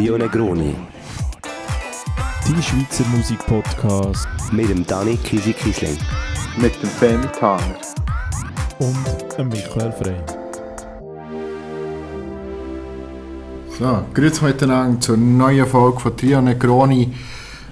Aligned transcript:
Trio 0.00 0.16
Negroni. 0.16 0.74
Die 2.48 2.62
Schweizer 2.62 3.04
Musikpodcast 3.14 4.26
mit 4.50 4.70
dem 4.70 4.86
Dani 4.86 5.18
Kisi 5.18 5.52
Kisling. 5.52 5.98
Mit 6.56 6.72
dem 6.82 6.88
Femi 6.88 7.26
Tanger. 7.38 7.76
Und 8.78 8.96
dem 9.36 9.48
Michael 9.50 9.92
Frey. 9.92 10.16
So, 13.78 14.02
grüezi 14.14 14.42
miteinander 14.42 14.98
zur 15.02 15.18
neuen 15.18 15.66
Folge 15.66 16.00
von 16.00 16.16
Trio 16.16 16.40
Negroni 16.40 17.12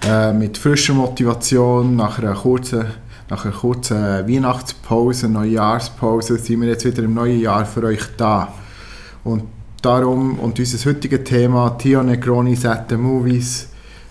äh, 0.06 0.30
mit 0.34 0.58
frischer 0.58 0.92
Motivation 0.92 1.96
nach 1.96 2.18
einer 2.18 2.34
kurzen, 2.34 2.84
nach 3.30 3.46
einer 3.46 3.54
kurzen 3.54 4.28
Weihnachtspause, 4.28 5.30
Neujahrspause 5.30 6.36
sind 6.36 6.60
wir 6.60 6.68
jetzt 6.68 6.84
wieder 6.84 7.04
im 7.04 7.14
neuen 7.14 7.40
Jahr 7.40 7.64
für 7.64 7.84
euch 7.84 8.04
da. 8.18 8.52
Und 9.24 9.44
darum 9.82 10.38
und 10.38 10.58
unser 10.58 10.90
heutiges 10.90 11.24
Thema 11.24 11.70
Trio 11.78 12.02
Negroni 12.02 12.56
Set 12.56 12.90
Movies. 12.98 13.68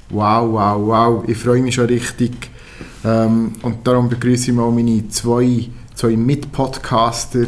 Wow, 0.10 0.52
wow, 0.54 0.78
wow, 0.88 1.24
ich 1.28 1.38
freue 1.38 1.62
mich 1.62 1.76
schon 1.76 1.88
richtig. 1.88 2.50
Ähm, 3.04 3.54
und 3.62 3.86
darum 3.86 4.10
begrüße 4.10 4.52
ich 4.52 4.56
mal 4.58 4.72
meine 4.72 5.08
zwei, 5.10 5.70
zwei 5.96 6.16
Mitpodcaster, 6.16 7.46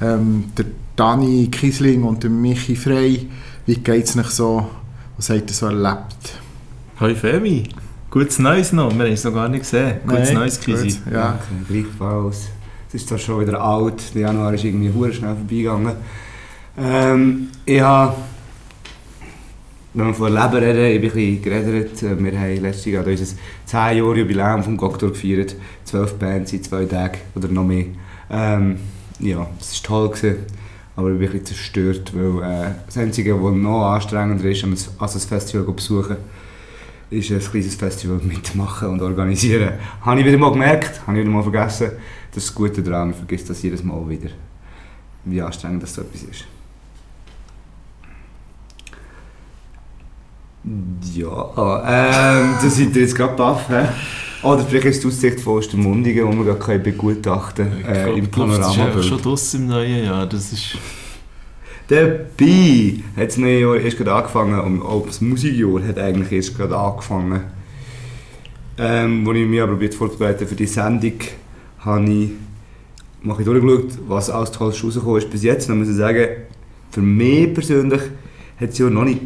ähm, 0.00 0.44
der 0.56 0.66
Dani 0.96 1.48
Kisling 1.50 2.02
und 2.02 2.22
der 2.22 2.30
Michi 2.30 2.76
Frey. 2.76 3.28
Wie 3.66 3.76
geht 3.76 4.04
es 4.04 4.16
euch 4.16 4.30
so? 4.30 4.66
Was 5.16 5.30
habt 5.30 5.48
ihr 5.48 5.54
so 5.54 5.66
erlebt? 5.66 6.38
Hoi 7.00 7.14
Femi, 7.14 7.68
gutes 8.10 8.38
Neues 8.38 8.72
noch, 8.72 8.92
wir 8.94 9.04
haben 9.04 9.12
es 9.12 9.24
noch 9.24 9.34
gar 9.34 9.48
nicht 9.48 9.62
gesehen. 9.62 9.98
Gutes 10.06 10.28
Nein, 10.28 10.34
Neues, 10.34 10.60
Kisi. 10.60 10.88
gut, 10.88 11.12
Ja. 11.12 11.18
Ja, 11.20 11.38
gleichfalls. 11.68 12.48
Es 12.88 12.94
ist 12.94 13.08
zwar 13.08 13.18
schon 13.18 13.40
wieder 13.40 13.60
alt, 13.60 14.14
der 14.14 14.22
Januar 14.22 14.54
ist 14.54 14.64
irgendwie 14.64 14.92
hure 14.92 15.12
schnell 15.12 15.34
vorbeigegangen. 15.34 15.94
Ähm, 16.76 17.48
ich 17.64 17.80
habe, 17.80 18.14
wenn 19.94 20.06
wir 20.08 20.14
von 20.14 20.32
Leben 20.32 20.54
reden, 20.54 20.84
ich 20.86 21.00
bin 21.00 21.10
ein 21.10 21.14
bisschen 21.14 21.42
geredet. 21.42 22.02
Äh, 22.02 22.24
Wir 22.24 22.38
haben 22.40 22.62
letztes 22.62 22.84
Jahr 22.86 23.06
unser 23.06 23.24
10 23.24 23.36
Jahre 23.98 24.18
Jubiläum 24.18 24.62
vom 24.64 24.76
Goktor 24.76 25.10
gefeiert. 25.10 25.54
12 25.84 26.14
Bands 26.18 26.52
in 26.52 26.62
zwei 26.62 26.84
Tagen 26.84 27.18
oder 27.36 27.48
noch 27.48 27.64
mehr. 27.64 27.86
Ähm, 28.30 28.78
ja, 29.20 29.46
es 29.60 29.80
war 29.82 29.88
toll. 29.88 30.08
Gewesen. 30.10 30.36
Aber 30.96 31.10
ich 31.10 31.18
bin 31.18 31.26
ein 31.28 31.32
bisschen 31.32 31.46
zerstört, 31.46 32.12
weil 32.14 32.42
äh, 32.66 32.70
das 32.86 32.96
Einzige, 32.98 33.40
was 33.42 33.52
noch 33.54 33.84
anstrengender 33.92 34.44
ist, 34.44 34.64
als 34.98 35.14
ein- 35.16 35.28
Festival 35.28 35.66
zu 35.66 35.72
besuchen, 35.74 36.16
ist 37.10 37.30
ein 37.30 37.38
kleines 37.40 37.74
Festival 37.74 38.18
mitmachen 38.22 38.88
und 38.88 39.02
organisieren. 39.02 39.72
Habe 40.02 40.20
ich 40.20 40.26
wieder 40.26 40.38
mal 40.38 40.52
gemerkt, 40.52 41.00
habe 41.06 41.16
ich 41.18 41.24
wieder 41.24 41.32
mal 41.34 41.42
vergessen. 41.42 41.90
Das 42.32 42.44
ist 42.44 42.48
das 42.50 42.54
Gute 42.54 42.82
daran, 42.82 43.08
man 43.10 43.16
vergisst 43.16 43.50
das 43.50 43.62
jedes 43.62 43.82
Mal 43.84 44.08
wieder, 44.08 44.30
wie 45.24 45.40
anstrengend 45.42 45.82
das 45.82 45.94
so 45.94 46.02
etwas 46.02 46.22
ist. 46.22 46.44
Ja, 51.14 51.82
ähm, 51.86 52.54
da 52.62 52.68
seid 52.68 52.96
ihr 52.96 53.02
jetzt 53.02 53.14
gerade 53.14 53.36
baff, 53.36 53.68
hä? 53.68 53.86
Oder 54.42 54.64
vielleicht 54.64 54.86
ist 54.86 55.02
die 55.02 55.08
Aussicht 55.08 55.40
von 55.40 55.58
Ostermundigen, 55.58 56.30
die 56.30 56.46
wir 56.46 56.54
gerade 56.54 56.78
begutachten 56.78 57.82
können, 57.82 57.94
äh, 57.94 58.12
im 58.12 58.30
Die 58.30 58.40
Luft 58.40 58.96
ist 58.96 59.06
schon 59.06 59.22
draussen 59.22 59.62
im 59.62 59.68
neuen 59.68 60.04
Jahr, 60.04 60.26
das 60.26 60.52
ist... 60.52 60.78
Dabei 61.88 62.94
hat 63.14 63.28
das 63.28 63.36
neue 63.36 63.60
Jahr 63.60 63.76
erst 63.76 63.98
gerade 63.98 64.14
angefangen 64.14 64.58
und 64.58 64.82
auch 64.82 65.06
das 65.06 65.20
Musikjahr 65.20 65.82
hat 65.86 65.98
eigentlich 65.98 66.32
erst 66.32 66.56
gerade 66.56 66.76
angefangen. 66.76 67.42
Ähm, 68.78 69.28
als 69.28 69.38
ich 69.38 69.46
mich 69.46 69.60
aber 69.60 69.92
vorzubereiten 69.92 70.46
für 70.48 70.54
die 70.54 70.66
Sendung, 70.66 71.12
habe 71.80 72.04
ich 72.04 72.30
ein 73.22 73.36
bisschen 73.36 73.44
durchgeschaut, 73.44 73.98
was 74.08 74.30
alles 74.30 74.50
Tolles 74.50 74.82
rausgekommen 74.82 75.18
ist 75.18 75.30
bis 75.30 75.42
jetzt. 75.42 75.68
Und 75.68 75.78
muss 75.78 75.88
ich 75.88 75.96
sagen, 75.96 76.26
für 76.90 77.02
mich 77.02 77.52
persönlich 77.52 78.00
hat 78.58 78.70
es 78.70 78.78
ja 78.78 78.88
noch 78.88 79.04
nicht 79.04 79.20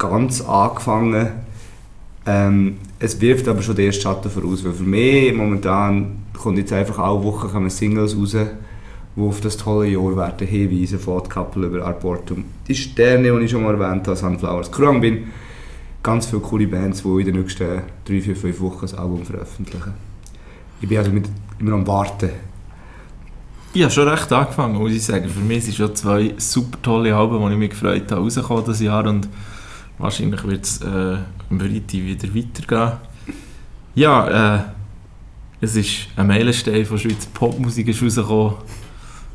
ganz 0.00 0.40
angefangen. 0.40 1.28
Ähm, 2.26 2.78
es 2.98 3.20
wirft 3.20 3.46
aber 3.46 3.62
schon 3.62 3.76
den 3.76 3.86
ersten 3.86 4.02
Schatten 4.02 4.30
voraus, 4.30 4.64
weil 4.64 4.72
für 4.72 4.82
mich 4.82 5.32
momentan 5.32 6.24
kommt 6.36 6.58
jetzt 6.58 6.72
einfach 6.72 6.98
alle 6.98 7.22
Wochen 7.22 7.70
Singles 7.70 8.16
raus, 8.16 8.32
die 9.16 9.20
auf 9.20 9.40
das 9.40 9.56
tolle 9.56 9.88
Jahr 9.88 10.16
werden 10.16 10.46
hinweisen, 10.46 10.98
von 10.98 11.22
Couple 11.28 11.66
über 11.66 11.86
Arbortum. 11.86 12.44
Die 12.66 12.74
Sterne, 12.74 13.38
die 13.38 13.44
ich 13.44 13.50
schon 13.50 13.62
mal 13.62 13.74
erwähnt 13.74 14.06
habe, 14.06 14.16
Sunflowers, 14.16 14.72
Krang 14.72 15.00
bin, 15.00 15.28
ganz 16.02 16.26
viele 16.26 16.42
coole 16.42 16.66
Bands, 16.66 17.02
die 17.02 17.08
in 17.08 17.26
den 17.26 17.40
nächsten 17.40 17.82
3, 18.04 18.20
4, 18.20 18.36
5 18.36 18.60
Wochen 18.60 18.86
ein 18.86 18.98
Album 18.98 19.24
veröffentlichen. 19.24 19.94
Ich 20.80 20.88
bin 20.88 20.98
also 20.98 21.10
mit, 21.10 21.28
immer 21.58 21.72
am 21.72 21.86
Warten. 21.86 22.30
Ich 23.72 23.82
habe 23.82 23.92
schon 23.92 24.08
recht 24.08 24.32
angefangen, 24.32 24.78
muss 24.78 24.92
ich 24.92 25.04
sagen. 25.04 25.28
Für 25.28 25.40
mich 25.40 25.64
sind 25.64 25.76
schon 25.76 25.94
zwei 25.94 26.34
super 26.38 26.80
tolle 26.82 27.14
Alben, 27.14 27.38
die 27.46 27.52
ich 27.52 27.58
mich 27.58 27.70
gefreut 27.70 28.10
habe, 28.10 28.22
rausgekommen 28.22 28.64
dieses 28.64 28.80
Jahr 28.80 29.06
und 29.06 29.28
wahrscheinlich 30.00 30.42
wird 30.44 30.64
es 30.64 30.80
äh, 30.82 31.16
im 31.50 31.60
Freitag 31.60 31.92
wieder 31.92 32.34
weitergehen. 32.34 32.98
Ja, 33.94 34.56
äh, 34.56 34.62
es 35.60 35.76
ist 35.76 36.08
ein 36.16 36.26
Meilenstein 36.26 36.84
von 36.86 36.98
Schweizer 36.98 37.28
Popmusik 37.34 37.88
ist 37.88 38.02
rausgekommen. 38.02 38.54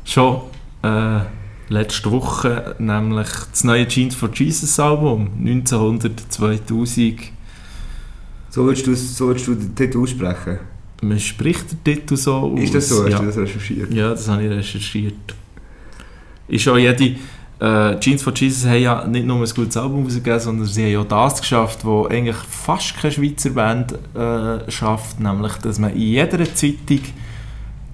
Schon 0.04 0.40
äh, 0.82 1.20
letzte 1.68 2.10
Woche, 2.10 2.74
nämlich 2.78 3.28
das 3.50 3.64
neue 3.64 3.86
Jeans 3.88 4.14
for 4.14 4.30
Jesus 4.32 4.78
Album, 4.80 5.30
1900, 5.38 6.12
2000. 6.32 7.20
So 8.50 8.64
würdest 8.64 8.86
du, 8.86 8.94
so 8.94 9.26
würdest 9.28 9.46
du 9.48 9.54
den 9.54 9.74
Titel 9.74 9.98
aussprechen? 9.98 10.58
Man 11.02 11.20
spricht 11.20 11.72
den 11.72 11.84
Titel 11.84 12.16
so 12.16 12.34
aus. 12.34 12.60
Ist 12.60 12.74
das 12.74 12.88
so? 12.88 13.04
Hast 13.04 13.12
Ja. 13.12 13.18
du 13.18 13.26
das 13.26 13.36
recherchiert? 13.36 13.92
Ja, 13.92 14.10
das 14.10 14.28
habe 14.28 14.44
ich 14.44 14.50
recherchiert. 14.50 15.34
Ist 16.48 16.66
auch 16.68 16.78
jede... 16.78 17.16
Äh, 17.58 17.98
Jeans 18.00 18.22
for 18.22 18.34
Jesus 18.34 18.66
haben 18.66 18.82
ja 18.82 19.06
nicht 19.06 19.26
nur 19.26 19.38
ein 19.38 19.48
gutes 19.54 19.76
Album 19.76 20.04
rausgegeben, 20.04 20.40
sondern 20.40 20.66
sie 20.66 20.84
haben 20.84 20.92
ja 20.92 21.04
das 21.04 21.40
geschafft, 21.40 21.84
was 21.84 22.10
eigentlich 22.10 22.36
fast 22.36 22.98
keine 22.98 23.12
Schweizer 23.12 23.50
Band 23.50 23.94
äh, 24.14 24.70
schafft, 24.70 25.20
nämlich, 25.20 25.54
dass 25.54 25.78
man 25.78 25.92
in 25.92 26.02
jeder 26.02 26.44
Zeitung 26.54 27.00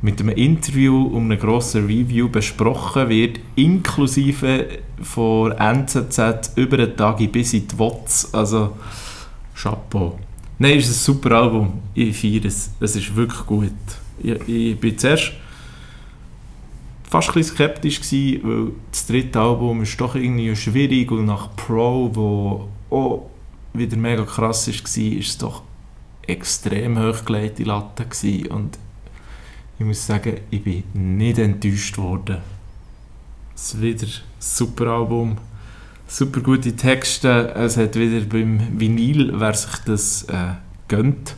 mit 0.02 0.18
einem 0.20 0.30
Interview 0.30 1.06
um 1.06 1.30
einen 1.30 1.38
grossen 1.38 1.86
Review 1.86 2.28
besprochen 2.28 3.08
wird, 3.08 3.38
inklusive 3.54 4.66
von 5.00 5.52
NZZ 5.52 6.52
über 6.56 6.76
den 6.76 6.96
Tag 6.96 7.18
bis 7.30 7.54
in 7.54 7.68
die 7.68 7.78
WOTS. 7.78 8.34
Also, 8.34 8.72
Chapeau. 9.54 10.18
Nein, 10.58 10.78
es 10.78 10.88
ist 10.88 11.08
ein 11.08 11.14
super 11.14 11.36
Album. 11.36 11.74
Ich 11.94 12.16
feiere 12.16 12.46
es. 12.46 12.72
Es 12.80 12.96
ist 12.96 13.14
wirklich 13.14 13.46
gut. 13.46 13.70
Ich, 14.20 14.48
ich 14.48 14.80
bin 14.80 14.98
zuerst 14.98 15.32
fast 17.12 17.28
ein 17.28 17.34
bisschen 17.34 17.56
skeptisch 17.56 18.00
gewesen, 18.00 18.40
weil 18.42 18.72
das 18.90 19.06
dritte 19.06 19.38
Album 19.38 19.82
ist 19.82 20.00
doch 20.00 20.14
irgendwie 20.14 20.56
schwierig 20.56 21.10
und 21.10 21.26
nach 21.26 21.54
Pro, 21.56 22.10
wo 22.14 22.68
auch 22.88 23.30
wieder 23.74 23.98
mega 23.98 24.24
krass 24.24 24.66
war, 24.66 24.74
war 24.74 25.18
es 25.20 25.36
doch 25.36 25.62
extrem 26.26 26.98
hochgelegte 26.98 27.64
Latte 27.64 28.06
gewesen. 28.06 28.46
und 28.46 28.78
ich 29.78 29.84
muss 29.84 30.06
sagen, 30.06 30.40
ich 30.50 30.64
bin 30.64 30.84
nicht 30.94 31.38
enttäuscht 31.38 31.98
worden. 31.98 32.38
Es 33.54 33.74
ist 33.74 33.82
wieder 33.82 34.06
ein 34.06 34.12
super 34.38 34.86
Album, 34.86 35.36
super 36.06 36.40
gute 36.40 36.74
Texte, 36.74 37.52
es 37.54 37.76
hat 37.76 37.94
wieder 37.94 38.24
beim 38.24 38.80
Vinyl, 38.80 39.38
wer 39.38 39.52
sich 39.52 39.76
das 39.84 40.22
äh, 40.24 40.54
gönnt, 40.88 41.36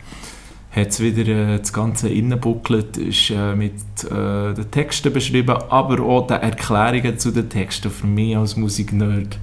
hat 0.75 0.89
es 0.89 1.01
wieder 1.01 1.27
äh, 1.27 1.59
das 1.59 1.73
ganze 1.73 2.09
Innenbooklet 2.09 2.97
ist 2.97 3.31
äh, 3.31 3.55
mit 3.55 3.75
äh, 4.05 4.55
den 4.55 4.71
Texten 4.71 5.13
beschrieben, 5.13 5.57
aber 5.69 6.03
auch 6.03 6.27
den 6.27 6.41
Erklärungen 6.41 7.19
zu 7.19 7.31
den 7.31 7.49
Texten. 7.49 7.91
Für 7.91 8.07
mich 8.07 8.37
als 8.37 8.57
Musiknerd 8.57 9.39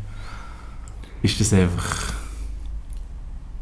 ist 1.21 1.39
das 1.39 1.53
einfach 1.53 2.13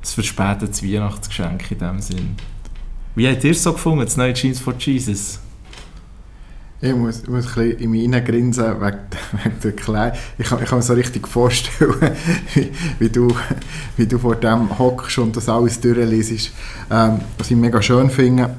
ein 0.02 0.06
verspätetes 0.06 0.84
Weihnachtsgeschenk 0.84 1.72
in 1.72 1.78
dem 1.78 2.00
Sinn. 2.00 2.36
Wie 3.16 3.28
habt 3.28 3.44
ihr 3.44 3.52
es 3.52 3.62
so 3.62 3.74
gefunden, 3.74 4.06
das 4.06 4.18
neue 4.18 4.34
Jeans 4.34 4.60
for 4.60 4.74
Jesus? 4.78 5.40
Ich 6.82 6.96
muss, 6.96 7.24
ich 7.24 7.28
muss 7.28 7.46
ein 7.46 7.54
bisschen 7.54 7.80
in 7.80 7.92
mich 7.92 8.02
hineingrinsen 8.04 8.80
wegen, 8.80 9.00
wegen 9.44 9.60
der 9.62 9.72
Kleidung. 9.74 10.18
Ich 10.38 10.48
kann, 10.48 10.64
ich 10.64 10.70
kann 10.70 10.80
mir 10.80 10.84
so 10.84 10.94
richtig 10.94 11.28
vorstellen, 11.28 11.94
wie, 12.54 12.72
wie, 13.00 13.10
du, 13.10 13.28
wie 13.98 14.08
du 14.08 14.18
vor 14.18 14.38
dem 14.38 14.80
hockst 14.80 15.18
und 15.18 15.36
das 15.36 15.50
alles 15.50 15.82
durchliest. 15.82 16.52
Ähm, 16.90 17.20
was 17.38 17.52
ich 17.52 17.58
mega 17.58 17.82
schön 17.82 18.10
finde. 18.10 18.56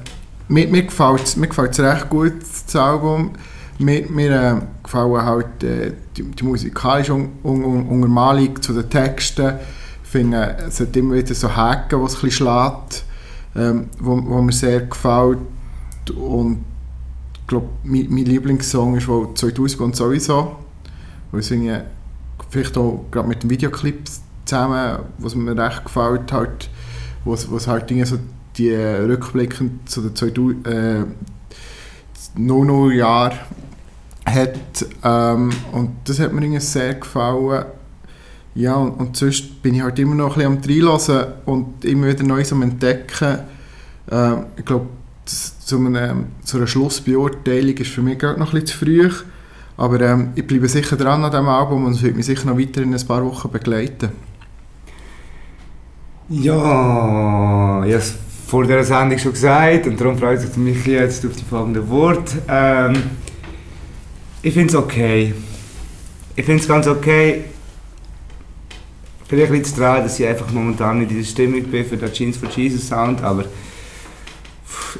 Mir, 0.47 0.67
mir 0.67 0.83
gefällt 0.83 1.23
es 1.23 1.35
mir 1.35 1.47
gefällt's 1.47 1.79
recht 1.79 2.09
gut, 2.09 2.33
das 2.41 2.75
Album. 2.75 3.31
Mir, 3.79 4.05
mir 4.07 4.31
äh, 4.31 4.61
gefallen 4.83 5.25
halt 5.25 5.63
äh, 5.63 5.93
die, 6.15 6.23
die 6.23 6.43
musikalische 6.43 7.13
Un 7.13 7.29
Un 7.43 7.63
Un 7.63 7.87
Untermalung 7.87 8.61
zu 8.61 8.73
den 8.73 8.87
Texten. 8.87 9.55
Ich 10.03 10.09
finde, 10.09 10.57
es 10.67 10.79
hat 10.79 10.95
immer 10.95 11.15
wieder 11.15 11.33
so 11.33 11.55
Haken, 11.55 11.99
die 11.99 12.05
es 12.05 12.15
ein 12.15 12.21
bisschen 12.21 12.31
schlägt, 12.31 13.03
ähm, 13.55 13.89
wo, 13.97 14.11
wo 14.11 14.41
mir 14.43 14.51
sehr 14.51 14.81
gefällt. 14.81 15.39
Und 16.15 16.65
glaube, 17.51 17.67
mein, 17.83 18.07
mein 18.09 18.25
Lieblingssong 18.25 18.95
ist 18.95 19.07
wohl 19.07 19.33
2000 19.35 19.81
und 19.81 19.95
sowieso. 19.95 20.55
Weil 21.31 21.41
irgendwie, 21.41 21.77
vielleicht 22.49 22.77
auch 22.77 23.05
gerade 23.11 23.27
mit 23.27 23.43
dem 23.43 23.49
Videoclip 23.49 24.09
zusammen, 24.45 24.99
was 25.17 25.35
mir 25.35 25.55
recht 25.55 25.83
gefällt 25.85 26.31
hat, 26.31 26.69
wo 27.23 27.33
es 27.33 27.67
halt 27.67 27.91
irgendwie 27.91 28.07
so 28.07 28.17
die 28.57 28.73
Rückblicke 28.73 29.69
zu 29.85 30.01
den 30.01 30.15
2000, 30.15 30.67
äh, 30.67 31.05
00 32.35 32.93
Jahren 32.93 33.37
hat. 34.25 34.85
Ähm, 35.03 35.49
und 35.73 35.91
das 36.05 36.19
hat 36.19 36.33
mir 36.33 36.41
irgendwie 36.41 36.61
sehr 36.61 36.95
gefallen. 36.95 37.65
Ja, 38.55 38.75
und, 38.75 38.91
und 38.91 39.17
sonst 39.17 39.61
bin 39.61 39.75
ich 39.75 39.81
halt 39.81 39.99
immer 39.99 40.15
noch 40.15 40.37
ein 40.37 40.57
bisschen 40.59 40.79
am 40.79 40.89
Reinlassen 40.89 41.25
und 41.45 41.85
immer 41.85 42.07
wieder 42.07 42.23
Neues 42.23 42.51
am 42.51 42.61
Entdecken. 42.61 43.39
Ähm, 44.09 44.45
ich 44.57 44.65
glaube, 44.65 44.87
zu, 45.31 45.77
einem, 45.77 46.25
zu 46.43 46.57
einer 46.57 46.67
Schlussbeurteilung 46.67 47.75
ist 47.77 47.91
für 47.91 48.01
mich 48.01 48.19
gerade 48.19 48.39
noch 48.39 48.51
bisschen 48.51 48.67
zu 48.67 48.77
früh. 48.77 49.09
Aber 49.77 50.01
ähm, 50.01 50.31
ich 50.35 50.45
bleibe 50.45 50.67
sicher 50.67 50.95
dran 50.95 51.23
an 51.23 51.31
diesem 51.31 51.47
Album 51.47 51.85
und 51.85 51.93
es 51.93 52.01
wird 52.01 52.15
mich 52.15 52.25
sicher 52.25 52.47
noch 52.47 52.59
weiter 52.59 52.81
in 52.81 52.93
ein 52.93 53.07
paar 53.07 53.25
Wochen 53.25 53.49
begleiten. 53.49 54.09
Ja, 56.29 57.83
ich 57.85 57.93
habe 57.93 57.95
es 57.95 58.15
vor 58.47 58.63
dieser 58.63 58.83
Sendung 58.83 59.17
schon 59.17 59.33
gesagt 59.33 59.87
und 59.87 59.99
darum 59.99 60.17
freut 60.17 60.41
sich 60.41 60.55
mich 60.57 60.85
jetzt 60.85 61.25
auf 61.25 61.35
die 61.35 61.43
folgenden 61.43 61.89
Worte. 61.89 62.41
Ähm, 62.47 63.03
ich 64.41 64.53
finde 64.53 64.69
es 64.69 64.75
okay. 64.75 65.33
Ich 66.35 66.45
finde 66.45 66.61
es 66.61 66.67
ganz 66.67 66.87
okay. 66.87 67.45
Vielleicht 69.27 69.51
liegt 69.51 69.65
es 69.65 69.75
daran, 69.75 70.03
dass 70.03 70.19
ich 70.19 70.27
einfach 70.27 70.51
momentan 70.51 70.99
nicht 70.99 71.11
in 71.11 71.17
der 71.17 71.23
Stimmung 71.23 71.63
bin 71.63 71.85
für 71.85 71.95
den 71.95 72.11
Jeans 72.11 72.37
for 72.37 72.49
Jesus 72.49 72.87
Sound, 72.87 73.23
aber 73.23 73.45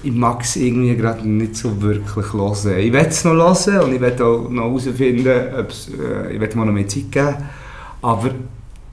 ich 0.04 0.12
mag 0.12 0.42
es 0.42 0.56
irgendwie 0.56 0.96
gerade 0.96 1.28
nicht 1.28 1.56
so 1.56 1.82
wirklich 1.82 2.34
hören. 2.34 2.78
Ich 2.80 2.94
will 2.94 3.06
es 3.08 3.24
noch 3.24 3.34
hören 3.34 3.84
und 3.84 3.94
ich 3.94 4.02
will 4.02 4.22
auch 4.22 4.50
noch 4.50 4.64
herausfinden, 4.64 5.28
äh, 5.28 6.34
ich 6.34 6.40
will 6.40 6.50
mir 6.56 6.66
noch 6.66 6.74
mehr 6.74 6.88
Zeit 6.88 7.12
geben. 7.12 7.36
Aber 8.02 8.32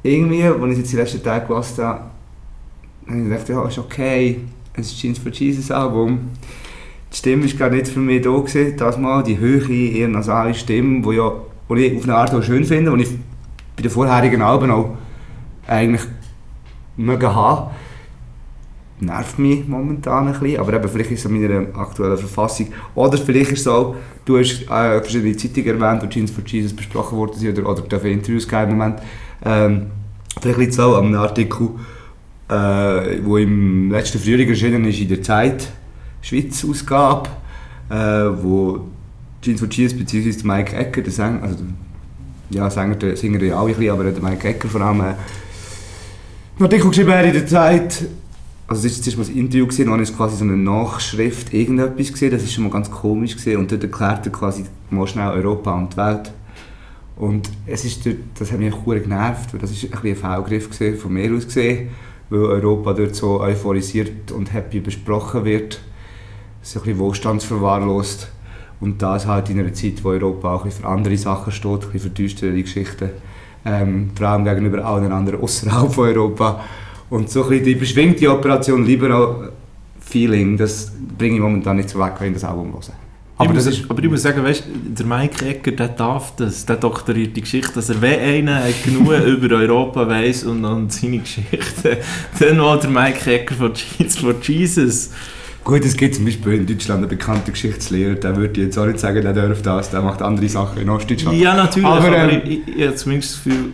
irgendwie, 0.03 0.45
als 0.45 0.73
ich 0.73 0.79
jetzt 0.79 0.93
die 0.93 0.97
letzten 0.97 1.23
Tage 1.23 1.47
gehört 1.47 1.67
habe, 1.79 2.01
habe 3.07 3.19
ich 3.19 3.25
gedacht, 3.25 3.49
ja, 3.49 3.67
ist 3.67 3.79
okay, 3.79 4.41
es 4.75 4.87
ist 4.89 4.99
Jeans 4.99 5.19
for 5.19 5.33
Jesus 5.33 5.71
Album. 5.71 6.31
Die 7.13 7.17
Stimme 7.17 7.45
war 7.45 7.59
gar 7.59 7.71
nicht 7.71 7.89
für 7.89 8.01
mich 8.01 8.23
da 8.23 8.31
gewesen, 8.31 8.77
das 8.77 8.99
mal, 8.99 9.23
die 9.23 9.39
höhere, 9.39 9.73
eher 9.73 10.09
nasale 10.09 10.55
Stimme, 10.55 11.03
die 11.03 11.17
ja, 11.17 11.33
ich 11.77 11.97
auf 11.97 12.05
eine 12.05 12.15
Art 12.15 12.35
auch 12.35 12.43
schön 12.43 12.65
finde 12.65 12.93
und 12.93 13.01
ich 13.01 13.09
bei 13.77 13.83
den 13.83 13.91
vorherigen 13.91 14.43
Alben 14.43 14.71
auch 14.71 14.97
eigentlich 15.67 16.03
mögen 16.97 17.35
haben. 17.35 17.71
Nervt 19.01 19.39
mich 19.39 19.67
momentan 19.69 20.27
ein 20.27 20.33
bisschen, 20.33 20.59
aber 20.59 20.73
eben, 20.73 20.89
vielleicht 20.89 21.13
ist 21.13 21.21
es 21.21 21.27
an 21.27 21.41
meiner 21.41 21.79
aktuellen 21.79 22.19
Verfassung. 22.19 22.69
Oder 22.97 23.17
vielleicht 23.17 23.53
ist 23.53 23.61
es 23.61 23.69
auch, 23.69 23.95
du 24.25 24.39
hast 24.39 24.63
äh, 24.63 25.01
verschiedene 25.01 25.37
Zeitungen 25.37 25.81
erwähnt, 25.81 26.03
wo 26.03 26.07
Jeans 26.09 26.33
for 26.33 26.43
Jesus 26.45 26.75
besprochen 26.75 27.17
worden 27.17 27.39
sind 27.39 27.57
oder, 27.59 27.71
oder 27.71 27.83
dürfen 27.83 28.11
Interviews 28.11 28.49
geben 28.49 28.73
im 28.73 28.79
Moment. 28.79 29.01
Ähm, 29.45 29.87
vielleicht 30.41 30.59
liegt 30.59 30.73
es 30.73 30.81
auch 30.81 30.99
an 30.99 31.07
einem 31.07 31.21
Artikel, 31.21 31.71
äh, 32.49 33.23
wo 33.23 33.37
im 33.37 33.93
letzten 33.93 34.19
Frühling 34.19 34.49
erschienen 34.49 34.85
ist 34.85 35.01
in 35.01 35.09
der 35.09 35.23
Zeit, 35.23 35.69
Schweiz 36.21 36.65
Ausgabe, 36.69 37.29
äh, 37.91 37.95
wo 37.95 38.81
Jeans 39.43 39.61
for 39.61 39.69
Jesus 39.69 39.97
bzw. 39.97 40.43
Mike 40.43 40.75
Ecker, 40.75 41.03
der 41.03 41.13
Sänger, 41.13 41.43
also 41.45 41.59
ja, 42.51 42.69
Sänger, 42.69 42.97
der 42.97 43.17
Singer 43.17 43.41
ja 43.43 43.61
auch 43.61 43.69
ein 43.69 43.75
bisschen, 43.75 43.91
aber 43.91 44.05
der 44.05 44.23
Mike 44.23 44.49
Ecker 44.49 44.69
vor 44.69 44.81
allem, 44.81 45.01
äh, 45.01 45.05
einen 45.05 45.17
Artikel 46.61 46.89
geschrieben 46.89 47.13
hat 47.13 47.25
in 47.27 47.33
der 47.33 47.47
Zeit, 47.47 48.05
also 48.69 48.87
das 48.87 49.17
war 49.17 49.25
mal 49.25 49.31
ein 49.31 49.39
Interview, 49.39 49.67
gewesen, 49.67 49.91
dann 49.91 50.01
ist 50.01 50.15
quasi 50.15 50.37
so 50.37 50.45
eine 50.45 50.57
Nachschrift, 50.57 51.55
irgendetwas 51.55 52.13
gesehen, 52.13 52.31
das 52.31 52.43
ist 52.43 52.53
schon 52.53 52.65
mal 52.65 52.71
ganz 52.71 52.91
komisch 52.91 53.35
gesehen 53.35 53.57
und 53.59 53.73
dort 53.73 53.83
erklärt 53.83 54.27
er 54.27 54.33
quasi 54.33 54.65
mal 54.91 55.07
schnell 55.07 55.31
Europa 55.31 55.75
und 55.75 55.95
die 55.95 55.97
Welt. 55.97 56.33
Und 57.17 57.51
es 57.67 57.87
ist 57.87 58.05
dort, 58.05 58.17
das 58.39 58.53
hat 58.53 58.59
mich 58.59 58.73
auch 58.73 58.85
genervt, 58.85 59.53
weil 59.53 59.61
das 59.61 59.73
ist 59.73 59.85
ein, 59.85 59.99
ein 59.99 60.45
gewesen, 60.45 60.99
von 60.99 61.13
mir 61.13 61.35
aus 61.35 61.47
gesehen, 61.47 61.89
weil 62.29 62.41
Europa 62.41 62.93
dort 62.93 63.15
so 63.17 63.41
euphorisiert 63.41 64.31
und 64.33 64.53
happy 64.53 64.81
besprochen 64.81 65.47
wird, 65.47 65.81
so 66.61 66.79
ein 66.79 66.85
bisschen 66.85 66.99
wohlstandsverwahrlost. 66.99 68.31
Und 68.81 69.03
das 69.03 69.27
halt 69.27 69.51
in 69.51 69.59
einer 69.59 69.73
Zeit, 69.73 70.05
wo 70.05 70.11
Europa 70.11 70.55
auch 70.55 70.61
ein 70.61 70.69
bisschen 70.69 70.83
für 70.83 70.89
andere 70.89 71.17
Sachen 71.17 71.53
steht, 71.53 71.73
ein 71.73 71.91
bisschen 71.91 72.01
für 72.01 72.11
düstere 72.11 72.63
Geschichten, 72.63 73.11
ähm, 73.65 74.11
vor 74.15 74.29
allem 74.29 74.45
gegenüber 74.45 74.85
allen 74.85 75.11
anderen 75.11 75.41
außerhalb 75.41 75.93
von 75.93 76.07
Europa. 76.07 76.61
Und 77.11 77.31
so 77.31 77.45
ein 77.45 77.49
bisschen 77.49 77.65
die 77.65 77.75
beschwingte 77.75 78.31
Operation 78.31 78.85
Liberal 78.85 79.53
Feeling, 80.01 80.57
das 80.57 80.93
bringe 81.17 81.37
ich 81.37 81.41
momentan 81.41 81.77
nicht 81.77 81.91
so 81.91 81.99
weg, 81.99 82.15
wenn 82.19 82.29
ich 82.29 82.35
das 82.35 82.45
Album 82.45 82.73
höre. 82.73 82.95
Aber, 83.41 83.55
das 83.55 83.67
ist, 83.67 83.89
aber 83.89 84.03
ich 84.03 84.11
muss 84.11 84.23
sagen, 84.23 84.43
weißt, 84.43 84.65
der 84.67 85.07
Mike 85.07 85.47
Ecker, 85.47 85.71
der 85.71 85.89
darf 85.89 86.35
das, 86.35 86.67
der 86.67 86.75
doktoriert 86.75 87.37
die 87.37 87.43
Geschichte, 87.43 87.73
dass 87.75 87.89
er 87.89 88.03
wenn 88.03 88.19
einer 88.19 88.63
genug 88.85 89.13
über 89.27 89.57
Europa 89.57 90.09
weiß 90.09 90.45
und, 90.45 90.65
und 90.65 90.93
seine 90.93 91.19
Geschichte, 91.19 91.99
dann 92.41 92.59
war 92.59 92.81
der 92.81 92.91
Mike 92.91 93.33
Ecker 93.33 93.55
von 93.55 93.73
Jesus 93.75 94.19
for 94.19 94.35
Jesus. 94.43 95.11
Gut, 95.63 95.85
es 95.85 95.97
gibt 95.97 96.17
zum 96.17 96.25
Beispiel 96.25 96.55
in 96.55 96.67
Deutschland 96.67 97.01
einen 97.01 97.09
bekannten 97.09 97.53
Geschichtslehrer, 97.53 98.17
der 98.17 98.35
würde 98.37 98.61
jetzt 98.63 98.77
auch 98.77 98.87
nicht 98.87 98.99
sagen, 98.99 99.23
der 99.23 99.33
darf 99.33 99.63
das, 99.63 99.91
der 99.91 100.03
macht 100.03 100.21
andere 100.21 100.49
Sachen 100.49 100.83
in 100.83 100.91
Ostdeutschland. 100.91 101.39
Ja, 101.39 101.55
natürlich, 101.55 101.87
Aber, 101.87 102.07
aber, 102.09 102.33
ähm, 102.33 102.41
ich, 102.45 102.51
ich, 102.51 102.77
ich 102.77 102.87
habe 102.87 102.97
zumindest 102.97 103.35
das 103.35 103.45
Gefühl, 103.45 103.73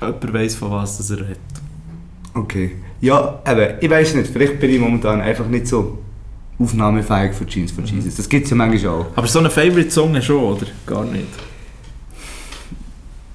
jemand 0.00 0.34
weiß 0.34 0.54
von 0.56 0.70
was 0.72 0.98
das 0.98 1.10
er 1.10 1.20
redet. 1.20 1.57
Okay. 2.38 2.72
Ja, 3.00 3.40
eben, 3.46 3.74
ich 3.80 3.90
weiß 3.90 4.14
nicht, 4.14 4.30
vielleicht 4.30 4.58
bin 4.58 4.70
ich 4.70 4.80
momentan 4.80 5.20
einfach 5.20 5.46
nicht 5.46 5.66
so 5.66 5.98
aufnahmefähig 6.58 7.32
für 7.32 7.46
Jeans 7.46 7.70
for 7.70 7.84
Jesus. 7.84 8.16
Das 8.16 8.28
gibt 8.28 8.44
es 8.44 8.50
ja 8.50 8.56
manchmal 8.56 8.92
auch. 8.92 9.06
Aber 9.14 9.26
so 9.26 9.38
einen 9.38 9.50
Favorite-Song 9.50 10.20
schon, 10.20 10.42
oder? 10.42 10.66
Gar 10.86 11.04
nicht. 11.04 11.26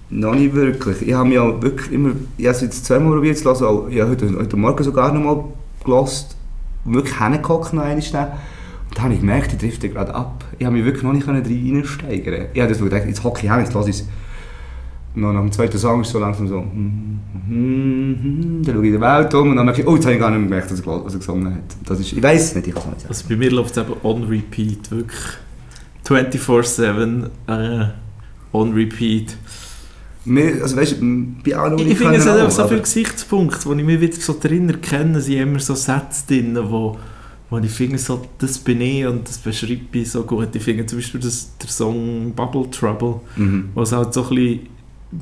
Noch 0.09 0.35
nicht 0.35 0.53
wirklich. 0.53 1.01
Ich 1.07 1.13
habe 1.13 1.27
mich 1.27 1.39
auch 1.39 1.61
wirklich 1.61 1.91
immer, 1.91 2.11
ich 2.37 2.45
habe 2.45 2.55
es 2.55 2.61
jetzt 2.61 2.85
zweimal 2.85 3.13
probiert 3.13 3.37
zu 3.37 3.45
hören, 3.45 3.63
auch, 3.63 3.87
ich 3.89 3.99
habe 3.99 4.11
heute, 4.11 4.35
heute 4.37 4.57
Morgen 4.57 4.83
sogar 4.83 5.11
noch 5.13 5.21
mal 5.21 5.43
gehört, 5.83 6.35
wirklich 6.85 7.17
hingehockt 7.17 7.73
noch 7.73 7.83
einmal 7.83 8.01
schnell. 8.01 8.27
Und 8.89 8.97
dann 8.97 9.05
habe 9.05 9.13
ich 9.13 9.21
gemerkt, 9.21 9.53
ich 9.53 9.59
drifte 9.59 9.89
gerade 9.89 10.13
ab. 10.13 10.43
Ich 10.59 10.65
habe 10.65 10.75
mich 10.75 10.85
wirklich 10.85 11.03
noch 11.03 11.13
nicht 11.13 11.27
reinsteigern 11.27 12.47
Ich 12.53 12.61
habe 12.61 12.69
das 12.69 12.79
gedacht, 12.79 13.03
jetzt 13.07 13.23
hocke 13.23 13.43
ich 13.43 13.51
hin, 13.51 13.59
jetzt 13.61 13.73
lasse 13.73 13.89
ich 13.89 14.01
es. 14.01 14.05
Und 15.15 15.21
dann 15.21 15.33
nach 15.35 15.41
dem 15.41 15.51
zweiten 15.51 15.77
Song 15.77 16.01
ist 16.01 16.09
so 16.09 16.19
langsam 16.19 16.47
so, 16.47 16.59
hm, 16.59 17.19
hm, 17.47 18.17
hm, 18.21 18.61
dann 18.63 18.75
schaue 18.75 18.85
ich 18.87 18.93
die 18.93 19.01
Welt 19.01 19.33
um 19.35 19.49
und 19.51 19.55
dann 19.57 19.65
merke 19.65 19.81
ich, 19.81 19.87
oh, 19.87 19.95
jetzt 19.95 20.05
habe 20.05 20.15
ich 20.15 20.19
gar 20.19 20.31
nicht 20.31 20.39
mehr 20.39 20.61
gemerkt, 20.61 20.71
was 20.71 21.13
er, 21.13 21.19
gesungen 21.19 21.53
hat. 21.53 21.63
Das 21.85 21.99
ist, 21.99 22.13
ich 22.13 22.23
weiß 22.23 22.43
es 22.43 22.55
nicht, 22.55 22.67
ich 22.67 22.73
kann 22.73 22.83
es 22.83 22.89
nicht 22.89 23.01
sagen. 23.01 23.09
Also 23.09 23.25
bei 23.29 23.35
mir 23.35 23.51
läuft 23.51 23.77
es 23.77 23.83
eben 23.83 23.93
on 24.01 24.23
repeat, 24.23 24.89
wirklich 24.89 25.19
24-7 26.07 27.29
äh, 27.47 27.85
on 28.53 28.73
repeat. 28.73 29.37
Mir, 30.25 30.61
also 30.61 30.77
weißt 30.77 30.97
bei 31.45 31.55
allen 31.55 31.77
Ich, 31.79 31.89
ich 31.89 31.97
finde, 31.97 32.15
es 32.15 32.25
hat 32.25 32.39
auch, 32.39 32.49
so 32.49 32.67
viele 32.67 32.81
Gesichtspunkte, 32.81 33.65
wo 33.65 33.73
ich 33.73 33.83
mich 33.83 33.99
wieder 33.99 34.15
so 34.15 34.35
drin 34.39 34.69
erkenne, 34.69 35.19
sind 35.19 35.37
immer 35.37 35.59
so 35.59 35.75
Sätze 35.75 36.23
drin, 36.27 36.57
wo, 36.63 36.97
wo 37.49 37.57
ich 37.57 37.71
finde, 37.71 37.97
so, 37.97 38.21
das 38.37 38.57
bin 38.57 38.79
ich 38.81 39.05
und 39.05 39.27
das 39.27 39.37
beschreibe 39.37 39.81
ich 39.91 40.09
so 40.09 40.23
gut. 40.23 40.55
Ich 40.55 40.63
finde 40.63 40.85
zum 40.85 40.99
Beispiel 40.99 41.19
das, 41.19 41.51
der 41.61 41.69
Song 41.69 42.31
Bubble 42.33 42.69
Trouble, 42.71 43.19
Mhm. 43.35 43.69
es 43.75 43.91
halt 43.91 44.13
so 44.13 44.23
ein 44.23 44.29
bisschen 44.29 44.59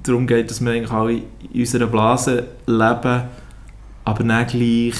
darum 0.03 0.27
geht, 0.27 0.49
dass 0.49 0.61
wir 0.61 0.71
eigentlich 0.71 0.91
alle 0.91 1.21
in 1.53 1.59
unserer 1.59 1.87
Blase 1.87 2.47
leben, 2.65 3.23
aber 4.03 4.23
dann 4.23 4.47
gleich 4.47 4.95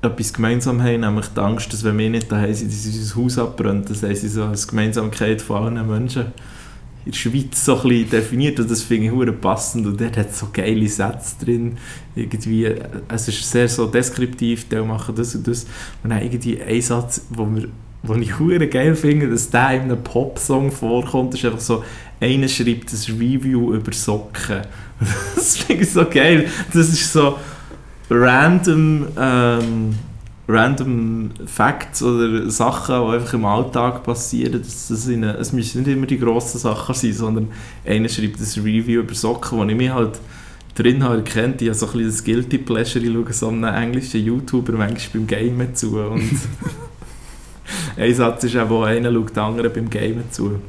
etwas 0.00 0.32
gemeinsam 0.32 0.82
haben, 0.82 1.00
nämlich 1.00 1.26
die 1.28 1.40
Angst, 1.40 1.72
dass 1.72 1.82
wenn 1.84 1.98
wir 1.98 2.10
nicht 2.10 2.30
da 2.30 2.52
sind, 2.52 2.70
dass 2.70 2.86
unser 2.86 3.16
Haus 3.16 3.38
abbrennt. 3.38 3.90
Das 3.90 4.02
heisst, 4.02 4.28
so 4.30 4.44
als 4.44 4.68
Gemeinsamkeit 4.68 5.42
von 5.42 5.64
allen 5.64 5.88
Menschen 5.88 6.26
in 7.04 7.12
der 7.12 7.18
Schweiz 7.18 7.64
so 7.64 7.76
ein 7.76 7.88
bisschen 7.88 8.10
definiert 8.10 8.60
und 8.60 8.70
das 8.70 8.82
finde 8.82 9.06
ich 9.06 9.12
hure 9.12 9.32
passend 9.32 9.86
und 9.86 9.98
der 9.98 10.14
hat 10.14 10.34
so 10.34 10.48
geile 10.52 10.86
Sätze 10.88 11.42
drin. 11.42 11.78
Irgendwie, 12.14 12.70
es 13.08 13.28
ist 13.28 13.50
sehr 13.50 13.68
so 13.68 13.86
deskriptiv, 13.86 14.68
die 14.68 14.76
machen 14.76 15.14
das 15.14 15.34
und 15.34 15.46
das 15.48 15.64
und 16.02 16.10
dann 16.10 16.22
irgendwie 16.22 16.60
ein 16.60 16.82
Satz, 16.82 17.22
wo 17.30 17.46
wir 17.46 17.68
wo 18.02 18.14
ich 18.14 18.38
hure 18.38 18.68
geil 18.68 18.94
finde, 18.94 19.28
dass 19.28 19.50
der 19.50 19.72
in 19.72 19.82
einem 19.82 20.04
Popsong 20.04 20.70
vorkommt, 20.70 21.34
ist 21.34 21.44
einfach 21.44 21.60
so, 21.60 21.82
einer 22.20 22.48
schreibt 22.48 22.92
ein 22.92 23.18
Review 23.18 23.74
über 23.74 23.92
Socken. 23.92 24.62
Das 25.36 25.58
finde 25.58 25.84
ich 25.84 25.90
so 25.92 26.04
geil. 26.04 26.48
Das 26.72 26.88
ist 26.88 27.12
so 27.12 27.38
random, 28.10 29.06
ähm, 29.16 29.94
random 30.48 31.30
Facts 31.46 32.02
oder 32.02 32.50
Sachen, 32.50 32.96
die 32.96 33.14
einfach 33.14 33.34
im 33.34 33.44
Alltag 33.44 34.02
passieren. 34.02 34.60
Das, 34.60 34.88
das 34.88 35.08
eine, 35.08 35.34
es 35.36 35.52
müssen 35.52 35.82
nicht 35.82 35.92
immer 35.92 36.06
die 36.06 36.18
grossen 36.18 36.58
Sachen 36.58 36.96
sein, 36.96 37.12
sondern 37.12 37.48
einer 37.86 38.08
schreibt 38.08 38.40
ein 38.40 38.62
Review 38.64 39.02
über 39.02 39.14
Socken, 39.14 39.56
wo 39.56 39.64
ich 39.64 39.76
mich 39.76 39.90
halt 39.90 40.18
drin 40.74 41.04
habe 41.04 41.18
erkannt. 41.18 41.62
Ich 41.62 41.68
habe 41.68 41.78
so 41.78 41.86
ein 41.86 41.92
bisschen 41.92 42.10
das 42.10 42.24
Guilty 42.24 42.58
Pleasure, 42.58 43.04
ich 43.04 43.12
schaue 43.12 43.32
so 43.32 43.48
einem 43.48 43.64
englischen 43.64 44.24
YouTuber 44.24 44.72
manchmal 44.72 45.24
beim 45.24 45.26
Gamen 45.28 45.76
zu 45.76 45.96
und 45.96 46.22
ein 47.96 48.14
Satz 48.14 48.44
ist 48.44 48.56
auch, 48.56 48.68
wo 48.68 48.82
einer 48.82 49.12
schaut 49.12 49.30
den 49.30 49.38
anderen 49.38 49.72
beim 49.72 49.90
Gamen 49.90 50.30
zu. 50.30 50.60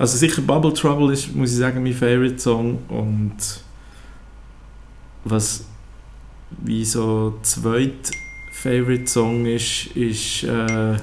Also 0.00 0.16
sicher 0.16 0.40
Bubble 0.40 0.72
Trouble 0.72 1.12
ist, 1.12 1.36
muss 1.36 1.52
ich 1.52 1.58
sagen, 1.58 1.82
mein 1.82 1.92
Favorite 1.92 2.38
Song 2.38 2.78
und 2.88 3.36
was 5.24 5.66
wie 6.62 6.86
so 6.86 7.38
zweit 7.42 8.10
Favorite 8.50 9.06
Song 9.06 9.44
ist, 9.44 9.88
ist 9.88 10.44
äh, 10.44 10.96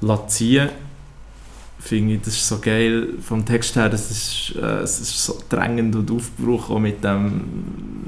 Lazien. 0.00 0.70
Finde 1.80 2.14
ich, 2.14 2.20
das 2.22 2.34
ist 2.34 2.48
so 2.48 2.58
geil 2.58 3.14
vom 3.20 3.44
Text 3.44 3.76
her, 3.76 3.88
das 3.88 4.10
ist, 4.10 4.54
äh, 4.60 4.80
es 4.82 5.00
ist 5.00 5.24
so 5.24 5.38
drängend 5.48 5.94
und 5.94 6.10
aufgebrochen 6.10 6.82
mit 6.82 7.04
dem, 7.04 7.40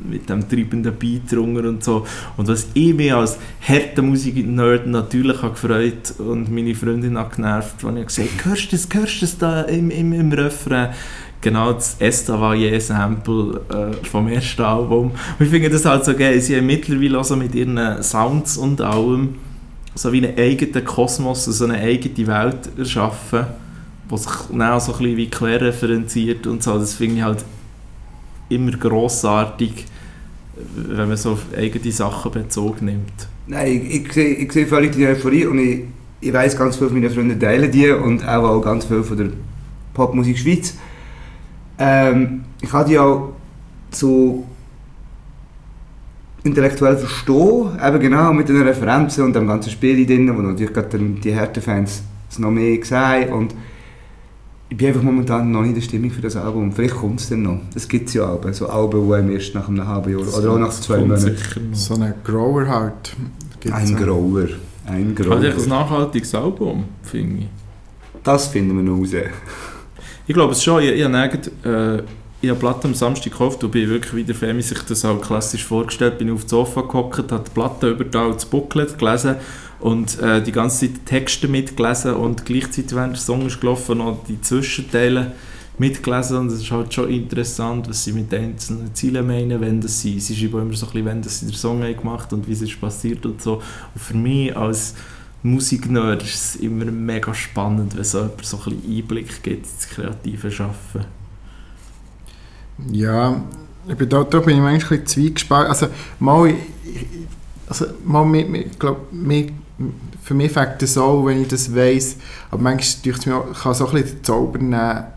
mit 0.08 0.28
dem 0.28 0.48
treibenden 0.48 0.92
Beat 0.94 1.30
drunter 1.30 1.68
und 1.68 1.84
so. 1.84 2.04
Und 2.36 2.48
was 2.48 2.66
ich 2.74 2.92
mich 2.94 3.14
als 3.14 3.38
harter 3.60 4.02
Musik-Nerd 4.02 4.88
natürlich 4.88 5.40
habe 5.42 5.52
gefreut 5.52 6.14
und 6.18 6.50
meine 6.50 6.74
Freundin 6.74 7.16
hat 7.16 7.36
genervt, 7.36 7.84
als 7.84 7.96
ich 7.96 8.06
gesagt 8.06 8.28
habe, 8.40 8.50
hörst 8.50 8.72
du 8.72 8.76
das, 8.76 8.88
hörst 8.92 9.16
du 9.16 9.20
das 9.20 9.38
da 9.38 9.62
im, 9.62 9.90
im, 9.90 10.12
im 10.12 10.32
Refrain? 10.32 10.90
genau 11.40 11.72
das 11.72 11.96
Estavayer-Sample 11.98 13.60
äh, 13.70 14.06
vom 14.06 14.28
ersten 14.28 14.62
Album. 14.62 15.12
Und 15.38 15.44
ich 15.44 15.48
finde 15.48 15.70
das 15.70 15.84
halt 15.84 16.04
so 16.04 16.14
geil, 16.14 16.40
sie 16.40 16.56
haben 16.56 16.66
mittlerweile 16.66 17.18
auch 17.18 17.24
so 17.24 17.36
mit 17.36 17.54
ihren 17.54 18.02
Sounds 18.02 18.56
und 18.56 18.80
allem 18.80 19.36
so 19.94 20.12
wie 20.12 20.26
einen 20.26 20.38
eigenen 20.38 20.84
Kosmos, 20.84 21.44
so 21.44 21.64
eine 21.64 21.78
eigene 21.78 22.26
Welt 22.26 22.70
erschaffen, 22.78 23.46
die 24.10 24.16
sich 24.16 24.32
dann 24.50 24.62
auch 24.62 24.80
so 24.80 24.92
ein 24.92 24.98
bisschen 24.98 25.16
wie 25.16 25.30
querreferenziert 25.30 26.46
und 26.46 26.62
so. 26.62 26.78
Das 26.78 26.94
finde 26.94 27.16
ich 27.16 27.22
halt 27.22 27.44
immer 28.48 28.72
grossartig, 28.72 29.86
wenn 30.74 31.08
man 31.08 31.16
so 31.16 31.32
auf 31.32 31.46
eigene 31.56 31.92
Sachen 31.92 32.30
Bezug 32.32 32.82
nimmt. 32.82 33.12
Nein, 33.46 33.86
ich, 33.86 34.06
ich, 34.06 34.12
sehe, 34.12 34.34
ich 34.34 34.52
sehe 34.52 34.66
völlig 34.66 34.92
die 34.92 35.06
Euphorie 35.06 35.46
und 35.46 35.58
ich, 35.58 35.84
ich 36.20 36.32
weiß 36.32 36.56
ganz 36.56 36.76
viele 36.76 36.90
von 36.90 37.00
meinen 37.00 37.12
Freunden 37.12 37.40
teilen 37.40 37.70
die 37.70 37.90
und 37.90 38.26
auch, 38.26 38.44
auch 38.44 38.60
ganz 38.60 38.84
viel 38.84 39.02
von 39.02 39.16
der 39.16 39.28
Popmusik 39.94 40.38
Schweiz. 40.38 40.74
Ähm, 41.78 42.44
ich 42.60 42.72
habe 42.72 42.88
die 42.88 42.98
auch 42.98 43.32
so 43.90 44.46
intellektuell 46.44 46.96
verstehen, 46.96 47.68
eben 47.86 48.00
genau 48.00 48.32
mit 48.32 48.48
den 48.48 48.62
Referenzen 48.62 49.24
und 49.24 49.34
dem 49.34 49.46
ganzen 49.46 49.70
Spiel 49.70 50.06
drin, 50.06 50.34
wo 50.36 50.40
natürlich 50.42 50.72
gerade 50.72 50.98
die 50.98 51.32
Härtefans 51.32 52.02
es 52.30 52.38
noch 52.38 52.50
mehr 52.50 52.78
sehen 52.82 53.32
und 53.32 53.54
ich 54.70 54.76
bin 54.76 54.86
einfach 54.86 55.02
momentan 55.02 55.50
noch 55.50 55.62
nicht 55.62 55.70
in 55.70 55.74
der 55.74 55.82
Stimmung 55.82 56.10
für 56.12 56.22
das 56.22 56.36
Album. 56.36 56.70
Vielleicht 56.70 56.94
kommt 56.94 57.18
es 57.20 57.28
dann 57.28 57.42
noch. 57.42 57.58
Es 57.74 57.88
gibt 57.88 58.14
ja 58.14 58.22
Alben, 58.24 58.52
so 58.54 58.68
Alben, 58.68 59.04
die 59.08 59.14
einem 59.14 59.30
erst 59.32 59.52
nach 59.52 59.68
einem 59.68 59.86
halben 59.86 60.12
Jahr 60.12 60.20
oder 60.38 60.52
auch 60.52 60.58
nach 60.58 60.70
zwei 60.70 60.98
Monaten. 60.98 61.22
sicher 61.36 61.60
noch. 61.60 61.76
So 61.76 61.94
einen 61.94 62.14
Grower 62.22 62.68
halt. 62.68 63.16
gibt's 63.58 63.76
Ein. 63.76 63.96
Grower. 63.96 64.46
Ein 64.86 65.16
Halt 65.18 65.44
echt 65.44 65.58
ein 65.58 65.66
Grower. 65.66 65.66
nachhaltiges 65.66 66.34
Album, 66.36 66.84
finde 67.02 67.40
ich. 67.40 67.46
Das 68.22 68.46
finden 68.46 68.76
wir 68.76 68.82
noch 68.84 69.00
raus. 69.00 69.10
Ich 70.28 70.34
glaube 70.34 70.52
es 70.52 70.62
schon. 70.62 70.82
Ich, 70.84 70.90
ich 70.90 71.04
habe 71.04 71.18
äh, 71.64 72.02
ich 72.42 72.48
habe 72.48 72.58
Platte 72.58 72.88
am 72.88 72.94
Samstag 72.94 73.32
gekauft 73.32 73.62
und 73.62 73.70
bin 73.70 73.88
wirklich 73.88 74.14
wieder 74.14 74.34
Fan, 74.34 74.56
wie 74.56 74.62
sich 74.62 74.80
das 74.82 75.04
auch 75.04 75.20
klassisch 75.20 75.64
vorgestellt 75.64 76.18
Bin 76.18 76.30
auf 76.30 76.44
dem 76.44 76.48
Sofa 76.48 76.80
gehockt, 76.82 77.32
habe 77.32 77.44
die 77.44 77.50
Platte 77.50 77.90
über 77.90 78.04
da 78.04 78.30
das 78.30 78.46
Booklet 78.46 78.98
gelesen 78.98 79.36
und 79.78 80.18
äh, 80.20 80.42
die 80.42 80.52
ganze 80.52 80.86
Zeit 80.86 81.06
Texte 81.06 81.48
mitgelesen 81.48 82.14
und 82.14 82.46
gleichzeitig, 82.46 82.94
während 82.94 83.14
der 83.14 83.20
Song 83.20 83.46
ist 83.46 83.60
gelaufen, 83.60 83.98
noch 83.98 84.24
die 84.26 84.40
Zwischenteile 84.40 85.32
mitgelesen 85.76 86.38
und 86.38 86.46
es 86.48 86.60
ist 86.60 86.70
halt 86.70 86.92
schon 86.92 87.10
interessant, 87.10 87.88
was 87.88 88.04
sie 88.04 88.12
mit 88.12 88.32
einzelnen 88.32 88.94
Zielen 88.94 89.26
meinen, 89.26 89.60
wenn 89.60 89.80
das 89.80 90.00
sie, 90.00 90.18
sie 90.20 90.34
schreiben 90.34 90.62
immer 90.62 90.74
so 90.74 90.86
ein 90.86 90.92
bisschen, 90.92 91.06
wenn 91.06 91.22
das 91.22 91.40
sie 91.40 91.46
den 91.46 91.54
Song 91.54 91.82
haben 91.82 91.96
gemacht 91.96 92.32
und 92.32 92.48
wie 92.48 92.52
es 92.52 92.62
ist 92.62 92.80
passiert 92.80 93.24
und 93.26 93.42
so. 93.42 93.56
Und 93.94 94.00
für 94.00 94.16
mich 94.16 94.56
als 94.56 94.94
Musiknerd 95.42 96.22
ist 96.22 96.34
es 96.34 96.56
immer 96.56 96.84
mega 96.86 97.34
spannend, 97.34 97.96
wenn 97.96 98.04
so 98.04 98.18
jemand 98.18 98.44
so 98.44 98.58
ein 98.58 98.62
bisschen 98.64 98.96
Einblick 98.96 99.42
gibt 99.42 99.66
ins 99.66 99.88
kreative 99.88 100.50
Schaffen. 100.50 101.19
Ja, 102.92 103.40
ich 103.88 103.96
bin 103.96 104.08
da, 104.08 104.24
da 104.24 104.38
bin 104.40 104.56
ich 104.56 104.62
manchmal 104.62 104.72
ein 104.72 105.04
bisschen 105.04 105.06
zwiegespalten. 105.06 105.70
Also, 105.70 105.86
mal, 106.18 106.54
also, 107.66 107.86
mal 108.04 108.34
ich 108.54 108.78
glaub, 108.78 109.12
mir, 109.12 109.48
für 110.22 110.34
mich 110.34 110.52
fängt 110.52 110.82
das 110.82 110.98
auch, 110.98 111.24
wenn 111.26 111.42
ich 111.42 111.48
das 111.48 111.74
weiss. 111.74 112.16
Aber 112.50 112.62
manchmal 112.62 113.14
ich 113.14 113.26
mir, 113.26 113.42
kann 113.62 113.74
so 113.74 113.86
ein 113.86 113.92
bisschen 113.92 114.16
den 114.16 114.24
Zauber 114.24 115.12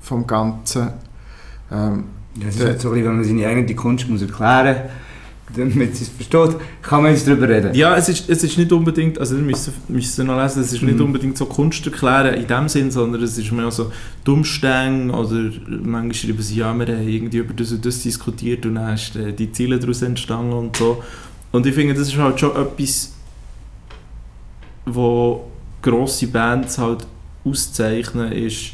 vom 0.00 0.26
Ganzen. 0.26 0.88
Ähm, 1.70 2.04
Ja, 2.36 2.48
es 2.48 2.56
ist 2.56 2.64
halt 2.64 2.80
so, 2.80 2.94
wenn 2.94 3.04
man 3.04 3.24
seine 3.24 3.46
eigene 3.46 3.74
Kunst 3.74 4.08
muss 4.08 4.22
erklären 4.22 4.76
muss, 4.76 4.92
damit 5.54 5.96
sie 5.96 6.04
es 6.04 6.08
versteht, 6.10 6.56
kann 6.80 7.02
man 7.02 7.12
jetzt 7.12 7.26
darüber 7.26 7.48
reden. 7.48 7.74
Ja, 7.74 7.96
es 7.96 8.08
ist, 8.08 8.28
es 8.30 8.42
ist 8.42 8.56
nicht 8.56 8.72
unbedingt, 8.72 9.18
also 9.18 9.36
ihr 9.36 9.42
müsst, 9.42 9.70
müsst 9.88 10.18
ihr 10.18 10.24
noch 10.24 10.40
lesen, 10.40 10.62
es 10.62 10.72
ist 10.72 10.82
nicht 10.82 10.96
Mhm. 10.98 11.04
unbedingt 11.04 11.36
so 11.36 11.44
Kunst 11.46 11.84
erklären 11.84 12.34
in 12.34 12.46
dem 12.46 12.68
Sinn, 12.68 12.90
sondern 12.90 13.22
es 13.22 13.36
ist 13.36 13.52
mehr 13.52 13.70
so 13.70 13.92
Dummstänge 14.24 15.12
oder 15.12 15.50
manchmal 15.68 16.14
schreiben 16.14 16.40
sie, 16.42 16.56
ja, 16.56 16.72
wir 16.72 16.86
haben 16.86 17.08
irgendwie 17.08 17.38
über 17.38 17.52
das 17.54 17.72
und 17.72 17.84
das 17.84 18.02
diskutiert 18.02 18.64
und 18.64 18.76
dann 18.76 18.94
ist 18.94 19.14
äh, 19.16 19.32
die 19.32 19.52
Ziele 19.52 19.78
daraus 19.78 20.00
entstanden 20.02 20.52
und 20.52 20.76
so. 20.76 21.02
Und 21.50 21.66
ich 21.66 21.74
finde, 21.74 21.94
das 21.94 22.08
ist 22.08 22.16
halt 22.16 22.40
schon 22.40 22.56
etwas, 22.56 23.12
wo 24.86 25.48
grosse 25.82 26.28
Bands 26.28 26.78
halt 26.78 27.06
auszeichnen, 27.44 28.32
ist, 28.32 28.72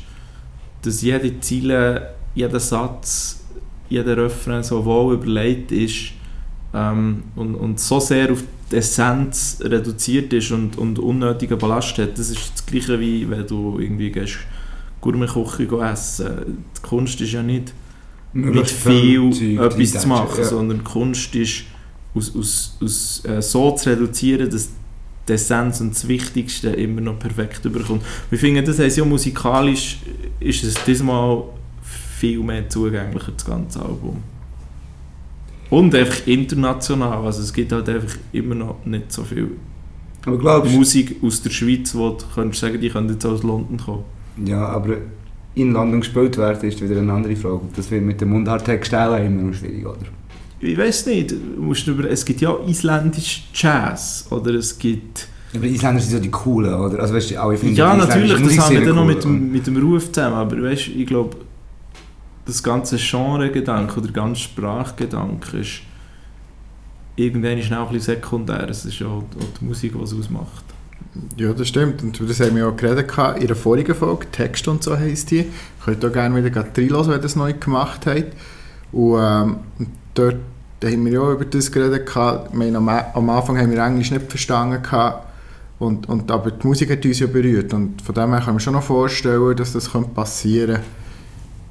dass 0.82 1.02
jede 1.02 1.40
Ziele, 1.40 2.14
jeder 2.34 2.60
Satz, 2.60 3.40
jeder 3.88 4.16
Refrain 4.16 4.62
so 4.62 4.84
wohl 4.84 5.14
überlegt 5.14 5.72
ist 5.72 6.12
ähm, 6.74 7.24
und, 7.36 7.54
und 7.54 7.80
so 7.80 8.00
sehr 8.00 8.32
auf 8.32 8.42
die 8.70 8.76
Essenz 8.76 9.58
reduziert 9.62 10.32
ist 10.32 10.50
und, 10.50 10.76
und 10.76 10.98
unnötigen 10.98 11.58
Ballast 11.58 11.98
hat. 11.98 12.18
Das 12.18 12.30
ist 12.30 12.52
das 12.54 12.66
Gleiche 12.66 13.00
wie 13.00 13.28
wenn 13.28 13.46
du 13.46 13.78
irgendwie 13.78 14.10
gehst, 14.10 14.38
Gourmetküche 15.00 15.66
gehen 15.66 15.80
essen. 15.80 16.64
Die 16.76 16.82
Kunst 16.82 17.20
ist 17.20 17.32
ja 17.32 17.42
nicht 17.42 17.72
mit 18.32 18.68
viel 18.68 19.30
Zeug 19.30 19.72
etwas 19.72 20.02
zu 20.02 20.08
machen, 20.08 20.38
ja. 20.38 20.44
sondern 20.44 20.84
Kunst 20.84 21.34
ist 21.34 21.64
aus, 22.14 22.34
aus, 22.36 22.76
aus, 22.82 23.24
äh, 23.24 23.40
so 23.40 23.72
zu 23.72 23.90
reduzieren, 23.90 24.50
dass 24.50 24.68
die 25.26 25.32
Essenz 25.32 25.80
und 25.80 25.94
das 25.94 26.08
Wichtigste 26.08 26.70
immer 26.70 27.00
noch 27.00 27.18
perfekt 27.18 27.64
überkommt. 27.64 28.02
Wir 28.30 28.38
finden, 28.38 28.64
das 28.64 28.78
heisst 28.78 28.96
ja 28.96 29.04
musikalisch 29.04 29.98
ist 30.40 30.64
es 30.64 30.74
diesmal 30.84 31.44
viel 32.18 32.40
mehr 32.40 32.68
zugänglicher, 32.68 33.32
das 33.32 33.44
ganze 33.44 33.80
Album. 33.80 34.22
Und 35.70 35.94
einfach 35.94 36.26
international, 36.26 37.24
also 37.24 37.42
es 37.42 37.52
gibt 37.52 37.72
halt 37.72 37.88
einfach 37.88 38.16
immer 38.32 38.54
noch 38.54 38.76
nicht 38.84 39.12
so 39.12 39.22
viel 39.24 39.50
glaubst 40.22 40.72
Musik 40.74 41.16
aus 41.22 41.42
der 41.42 41.50
Schweiz, 41.50 41.94
wo 41.94 42.10
du 42.10 42.24
könntest 42.34 42.60
sagen, 42.60 42.80
die 42.80 42.90
können 42.90 43.08
jetzt 43.08 43.24
aus 43.24 43.42
London 43.42 43.78
kommen. 43.78 44.04
ja, 44.44 44.66
aber 44.66 44.96
in 45.54 45.72
London 45.72 46.00
gespielt 46.00 46.36
werden, 46.36 46.68
ist 46.68 46.80
wieder 46.82 47.00
eine 47.00 47.12
andere 47.12 47.34
Frage. 47.34 47.62
Das 47.74 47.90
wird 47.90 48.04
mit 48.04 48.20
dem 48.20 48.30
Mundarttext 48.30 48.94
auch 48.94 49.16
immer 49.16 49.42
noch 49.42 49.54
schwierig, 49.54 49.84
oder? 49.84 49.96
Ich 50.60 50.76
weiß 50.76 51.06
nicht, 51.06 51.32
du 51.32 51.36
musst 51.60 51.86
über, 51.86 52.08
es 52.08 52.24
gibt 52.24 52.40
ja 52.40 52.56
isländisch 52.66 53.48
Jazz 53.54 54.26
oder 54.30 54.54
es 54.54 54.78
gibt... 54.78 55.28
Aber 55.54 55.64
Isländer 55.64 56.00
sind 56.00 56.12
so 56.12 56.18
die 56.20 56.30
coolen, 56.30 56.74
oder? 56.74 57.00
Also 57.00 57.14
weißt 57.14 57.30
du, 57.30 57.42
auch 57.42 57.52
ich 57.52 57.60
finde 57.60 57.74
Ja, 57.74 57.96
natürlich, 57.96 58.32
das 58.32 58.38
haben 58.38 58.48
wir 58.48 58.54
Musikszene 58.56 58.86
dann 58.86 58.96
noch 58.96 59.06
mit 59.06 59.24
dem, 59.24 59.52
mit 59.52 59.66
dem 59.66 59.76
Ruf 59.78 60.12
zusammen, 60.12 60.36
aber 60.36 60.62
weißt, 60.62 60.88
ich 60.88 61.06
glaube, 61.06 61.36
das 62.48 62.62
ganze 62.62 62.96
Genre-Gedanke 62.96 63.98
oder 63.98 64.06
der 64.06 64.14
ganze 64.14 64.40
Sprachgedanke 64.40 65.58
ist 65.58 65.82
irgendwann 67.14 67.58
ist 67.58 67.70
auch 67.72 67.88
ein 67.88 67.92
bisschen 67.92 68.14
sekundär. 68.14 68.68
Es 68.70 68.84
ist 68.86 68.98
ja 69.00 69.06
auch 69.06 69.24
die 69.60 69.64
Musik, 69.64 69.92
die 69.92 70.02
es 70.02 70.14
ausmacht. 70.14 70.64
ja, 71.36 71.52
das 71.52 71.68
stimmt. 71.68 72.02
Und 72.02 72.18
das 72.26 72.40
haben 72.40 72.56
wir 72.56 72.68
auch 72.68 72.76
geredet 72.76 73.12
in 73.38 73.46
der 73.46 73.56
vorigen 73.56 73.94
Folge. 73.94 74.26
Text 74.32 74.66
und 74.66 74.82
so 74.82 74.96
heisst 74.96 75.30
die. 75.30 75.46
Könnt 75.84 76.02
ihr 76.02 76.08
auch 76.08 76.12
gerne 76.12 76.42
wieder 76.42 76.64
reinhören, 76.64 77.06
wenn 77.08 77.16
ihr 77.16 77.18
das 77.18 77.36
neu 77.36 77.52
gemacht 77.52 78.06
habt. 78.06 78.32
Und 78.92 79.20
ähm, 79.20 79.56
dort 80.14 80.36
haben 80.82 81.04
wir 81.04 81.12
ja 81.12 81.20
auch 81.20 81.32
über 81.32 81.44
das 81.44 81.70
geredet. 81.70 82.08
Ich 82.08 82.54
meine, 82.54 82.78
am, 82.78 83.30
Anfang 83.30 83.58
haben 83.58 83.70
wir 83.70 83.84
Englisch 83.84 84.10
nicht 84.10 84.30
verstanden. 84.30 84.82
Und, 85.78 86.08
und, 86.08 86.30
aber 86.30 86.50
die 86.50 86.66
Musik 86.66 86.90
hat 86.90 87.04
uns 87.04 87.18
ja 87.18 87.26
berührt. 87.26 87.74
Und 87.74 88.00
von 88.00 88.14
dem 88.14 88.30
her 88.30 88.40
kann 88.40 88.54
man 88.54 88.60
schon 88.60 88.72
noch 88.72 88.82
vorstellen, 88.82 89.54
dass 89.54 89.74
das 89.74 89.90
passieren 90.14 90.76
könnte. 90.76 90.86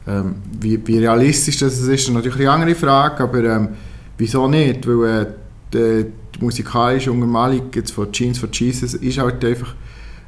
Ähm, 0.08 0.36
wie, 0.60 0.80
wie 0.88 1.00
realistisch 1.00 1.58
das 1.60 1.80
ist, 1.80 1.88
ist 1.88 2.10
natürlich 2.10 2.40
eine 2.40 2.52
andere 2.52 2.76
Frage, 2.76 3.24
aber 3.24 3.44
ähm, 3.44 3.70
wieso 4.18 4.48
nicht? 4.48 4.88
Weil 4.88 5.04
äh, 5.04 5.26
die, 5.74 6.06
die 6.36 6.44
musikalische 6.44 7.12
Untermalung 7.12 7.70
jetzt 7.74 7.92
von 7.92 8.12
Jeans 8.12 8.40
for 8.40 8.50
Jesus 8.52 8.94
ist 8.94 9.18
halt 9.18 9.44
einfach 9.44 9.76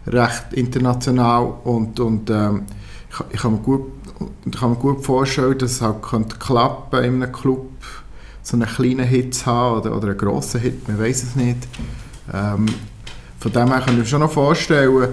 recht 0.05 0.53
international 0.53 1.53
und, 1.63 1.99
und 1.99 2.29
ähm, 2.29 2.63
ich, 3.09 3.35
ich, 3.35 3.39
kann 3.39 3.53
mir 3.53 3.59
gut, 3.59 3.91
ich 4.45 4.59
kann 4.59 4.71
mir 4.71 4.75
gut 4.75 5.05
vorstellen, 5.05 5.57
dass 5.57 5.71
es 5.71 5.81
halt 5.81 6.01
könnte 6.01 6.35
klappen 6.37 7.03
in 7.03 7.23
einem 7.23 7.31
Club 7.31 7.69
so 8.41 8.57
einen 8.57 8.67
kleinen 8.67 9.07
Hit 9.07 9.35
zu 9.35 9.45
haben 9.45 9.79
oder, 9.79 9.95
oder 9.95 10.09
einen 10.09 10.17
grossen 10.17 10.59
Hit, 10.59 10.87
man 10.87 10.99
weiß 10.99 11.23
es 11.23 11.35
nicht. 11.35 11.67
Ähm, 12.33 12.65
von 13.39 13.51
dem 13.51 13.67
her 13.67 13.79
kann 13.79 13.93
ich 13.93 13.99
mir 13.99 14.05
schon 14.05 14.19
noch 14.19 14.31
vorstellen, 14.31 15.09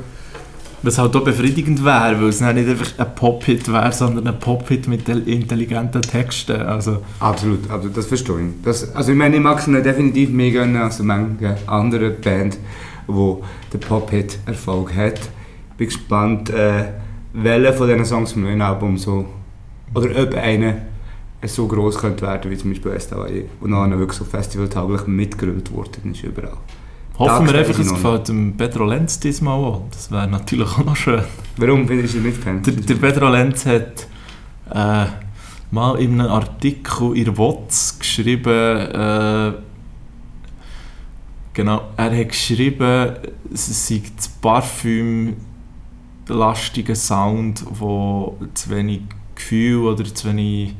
Was 0.87 0.99
halt 0.99 1.17
auch 1.17 1.25
befriedigend 1.25 1.85
wäre, 1.85 2.21
weil 2.21 2.29
es 2.29 2.41
nicht 2.41 2.69
einfach 2.69 2.97
ein 2.97 3.15
Pop-Hit 3.17 3.67
wäre, 3.73 3.91
sondern 3.93 4.29
ein 4.29 4.39
Pop-Hit 4.39 4.87
mit 4.87 5.05
tel- 5.05 5.29
intelligenten 5.29 6.01
Texten. 6.01 6.63
Also, 6.63 6.99
Absolut, 7.19 7.69
absolut, 7.69 7.97
das 7.97 8.07
verstehe 8.07 8.37
ich. 8.39 8.63
Das, 8.63 8.95
also 8.95 9.11
ich 9.11 9.19
meine, 9.19 9.35
ich 9.35 9.43
mag 9.43 9.59
es 9.59 9.65
definitiv 9.65 10.31
mehr 10.31 10.53
gönnen 10.53 10.77
als 10.77 11.01
manche 11.01 11.57
andere 11.67 12.11
Band, 12.11 12.59
wo 13.09 13.43
der 13.73 13.79
Pop-Hit 13.79 14.39
Erfolg 14.47 14.95
hat. 14.95 15.19
Bin 15.77 15.89
gespannt, 15.89 16.51
äh, 16.51 16.85
welcher 17.33 17.73
von 17.73 17.89
diesen 17.89 18.05
Songs 18.05 18.31
vom 18.33 18.45
neuen 18.45 18.63
Album 18.63 18.97
so, 18.97 19.27
oder 19.93 20.23
ob 20.23 20.35
einer 20.37 20.75
so 21.45 21.67
groß 21.67 21.99
könnte 21.99 22.23
werden 22.25 22.49
wie 22.49 22.57
zum 22.57 22.71
Beispiel 22.71 22.93
STW, 22.99 23.43
und 23.61 23.71
nachher 23.71 23.99
wirklich 23.99 24.19
so 24.19 24.25
festivaltauglich 24.25 25.09
mitgerührt 25.09 25.73
worden 25.75 26.13
ist 26.13 26.23
überall. 26.23 26.57
Hoffen 27.19 27.47
wir 27.47 27.55
einfach, 27.55 27.79
es 27.79 27.93
gefällt 27.93 28.29
dem 28.29 28.57
Pedro 28.57 28.85
Lenz 28.85 29.19
diesmal 29.21 29.55
auch. 29.55 29.83
Das 29.91 30.11
wäre 30.11 30.29
natürlich 30.29 30.69
auch 30.69 30.85
noch 30.85 30.97
schön. 30.97 31.23
Warum 31.57 31.87
findest 31.87 32.15
du 32.15 32.19
nicht 32.19 32.37
Fan? 32.37 32.63
Der, 32.63 32.75
der 32.75 32.95
Pedro 32.95 33.29
Lenz 33.29 33.67
hat 33.67 34.07
äh, 34.71 35.07
mal 35.71 35.99
in 35.99 36.21
einem 36.21 36.31
Artikel 36.31 37.17
in 37.17 37.37
WOTS 37.37 37.99
geschrieben, 37.99 38.51
äh, 38.51 39.53
genau, 41.55 41.89
er 41.97 42.19
hat 42.19 42.29
geschrieben, 42.29 43.13
es 43.53 43.89
sei 43.89 44.03
das 44.17 44.29
Parfüm 44.29 45.37
lastige 46.29 46.95
Sound, 46.97 47.65
wo 47.71 48.37
zu 48.55 48.71
wenig 48.71 49.03
Gefühl 49.35 49.85
oder 49.87 50.05
zu 50.05 50.29
wenig... 50.29 50.75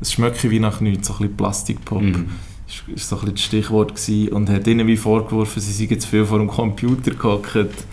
Es 0.00 0.12
schmeckt 0.12 0.50
wie 0.50 0.58
nach 0.58 0.80
nichts, 0.80 1.06
so 1.06 1.14
ein 1.14 1.18
bisschen 1.18 1.36
Plastikpop. 1.36 2.02
Mhm. 2.02 2.30
Das 2.72 2.88
war 2.88 2.96
so 2.96 3.16
ein 3.16 3.20
bisschen 3.20 3.34
das 3.34 3.44
Stichwort 3.44 3.94
gewesen, 3.94 4.32
und 4.32 4.50
hat 4.50 4.66
ihnen 4.66 4.86
wie 4.86 4.96
vorgeworfen, 4.96 5.60
sie 5.60 5.72
seien 5.72 6.00
zu 6.00 6.08
viel 6.08 6.24
vor 6.24 6.38
dem 6.38 6.48
Computer 6.48 7.10
gehockt 7.10 7.84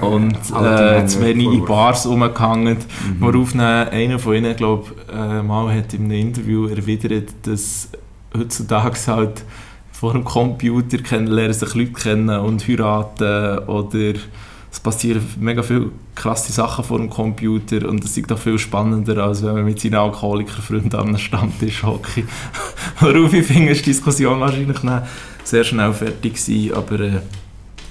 und 0.00 0.36
alte 0.52 0.96
äh, 0.96 1.06
zu 1.06 1.22
wenig 1.22 1.46
in. 1.46 1.64
Bars 1.64 2.06
rumgehangen. 2.06 2.78
Mhm. 2.78 3.20
Worauf 3.20 3.54
einer 3.54 4.18
von 4.18 4.34
ihnen, 4.34 4.56
glaube 4.56 4.94
äh, 5.12 5.42
mal 5.42 5.74
hat 5.74 5.94
in 5.94 6.04
einem 6.04 6.12
Interview 6.12 6.66
erwidert, 6.66 7.30
dass 7.42 7.88
heutzutage 8.36 8.98
halt 9.06 9.44
vor 9.92 10.12
dem 10.12 10.24
Computer 10.24 10.98
kennen, 10.98 11.28
lernen 11.28 11.54
sich 11.54 11.74
Leute 11.74 11.92
kennen 11.92 12.40
und 12.40 12.68
heiraten 12.68 13.58
oder 13.66 14.14
es 14.76 14.80
passieren 14.80 15.26
mega 15.40 15.62
viele 15.62 15.90
krasse 16.14 16.52
Sachen 16.52 16.84
vor 16.84 16.98
dem 16.98 17.08
Computer 17.08 17.88
und 17.88 18.04
das 18.04 18.14
ist 18.14 18.30
doch 18.30 18.38
viel 18.38 18.58
spannender, 18.58 19.24
als 19.24 19.42
wenn 19.42 19.54
man 19.54 19.64
mit 19.64 19.80
seinen 19.80 19.94
Alkoholikerfreunden 19.94 20.94
an 20.94 21.08
einem 21.08 21.18
Stammtisch 21.18 21.82
hockt. 21.82 22.22
Worauf 23.00 23.32
ich 23.32 23.46
finde, 23.46 23.72
ist 23.72 23.86
die 23.86 23.90
Diskussion 23.90 24.38
wahrscheinlich 24.38 24.76
sehr 25.44 25.64
schnell 25.64 25.94
fertig 25.94 26.34
gewesen, 26.34 26.74
aber 26.74 27.00
äh, 27.00 27.20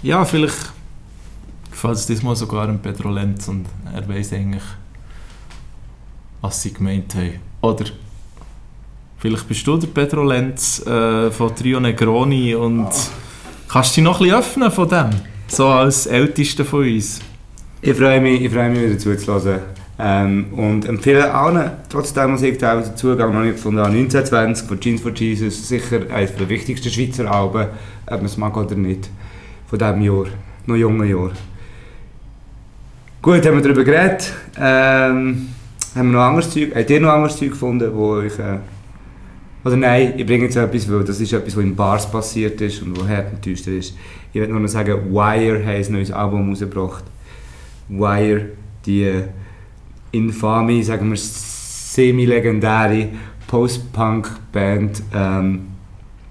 ja, 0.03 0.23
vielleicht 0.25 0.73
gefällt 1.71 1.95
es 1.95 2.05
diesmal 2.05 2.35
sogar 2.35 2.67
dem 2.67 2.77
Pedro 2.77 3.09
Lenz 3.09 3.47
und 3.47 3.65
er 3.91 4.07
weiß 4.07 4.33
eigentlich, 4.33 4.63
was 6.41 6.61
sie 6.61 6.71
gemeint 6.71 7.15
haben. 7.15 7.39
Oder 7.61 7.85
vielleicht 9.17 9.47
bist 9.47 9.65
du 9.65 9.75
der 9.77 9.87
Pedro 9.87 10.23
Lenz 10.23 10.85
äh, 10.85 11.31
von 11.31 11.55
Trio 11.55 11.79
Negroni 11.79 12.53
und 12.53 12.89
kannst 13.67 13.97
du 13.97 14.01
dich 14.01 14.03
noch 14.03 14.21
ein 14.21 14.27
bisschen 14.27 14.39
öffnen 14.39 14.71
von 14.71 14.87
dem? 14.87 15.34
So 15.47 15.67
als 15.67 16.07
Ältester 16.07 16.65
von 16.65 16.81
uns. 16.83 17.19
Ich 17.81 17.95
freue 17.95 18.19
mich, 18.19 18.41
ich 18.41 18.51
freue 18.51 18.69
mich 18.69 18.81
wieder 18.81 18.97
zuzuhören. 18.97 19.59
Ähm, 19.97 20.47
und 20.53 20.85
empfehle 20.85 21.33
allen, 21.33 21.71
trotzdem 21.87 22.31
Musik 22.31 22.59
teilweise 22.59 22.89
den 22.89 22.97
Zugang 22.97 23.33
noch 23.33 23.41
nicht 23.41 23.55
gefunden 23.55 23.79
habe. 23.79 23.91
1920 23.91 24.67
von 24.67 24.79
Jeans 24.79 25.01
for 25.01 25.13
Jesus, 25.13 25.67
sicher 25.67 26.01
eines 26.13 26.35
der 26.35 26.49
wichtigsten 26.49 26.89
Schweizer 26.89 27.31
Alben, 27.31 27.67
ob 28.07 28.17
man 28.17 28.25
es 28.25 28.35
mag 28.35 28.57
oder 28.57 28.75
nicht, 28.75 29.09
von 29.69 29.79
diesem 29.79 30.01
Jahr, 30.01 30.25
noch 30.65 30.75
jungen 30.75 31.09
Jahr. 31.09 31.31
Gut, 33.21 33.45
haben 33.45 33.55
wir 33.55 33.61
darüber 33.61 33.85
geredet. 33.85 34.33
Ähm, 34.57 35.49
haben 35.95 36.11
wir 36.11 36.17
noch 36.17 36.23
anderes 36.23 36.49
Zeug, 36.49 36.75
habt 36.75 36.89
ihr 36.89 36.99
noch 36.99 37.13
anderes 37.13 37.37
Zeug 37.37 37.51
gefunden, 37.51 37.89
wo 37.93 38.15
euch... 38.15 38.37
Äh, 38.37 38.57
oder 39.65 39.77
nein, 39.77 40.13
ich 40.15 40.25
bringe 40.27 40.43
jetzt 40.45 40.55
etwas, 40.55 40.89
weil 40.91 41.03
das 41.03 41.19
ist 41.19 41.33
etwas, 41.33 41.57
was 41.57 41.63
in 41.63 41.75
Bars 41.75 42.09
passiert 42.09 42.61
ist 42.61 42.83
und 42.83 42.99
wo 42.99 43.07
hart 43.07 43.43
düster 43.43 43.71
ist. 43.71 43.95
Ich 44.31 44.39
will 44.39 44.47
nur 44.47 44.59
noch 44.59 44.69
sagen, 44.69 45.11
Wire 45.11 45.65
hat 45.65 45.87
ein 45.87 45.91
neues 45.91 46.11
Album 46.11 46.49
rausgebracht. 46.49 47.03
Wire, 47.89 48.49
die 48.85 49.03
äh, 49.03 49.23
infame, 50.11 50.83
sagen 50.83 51.09
wir 51.09 51.17
semi-legendäre 51.17 53.09
Post-Punk-Band, 53.47 55.01
ähm, 55.13 55.61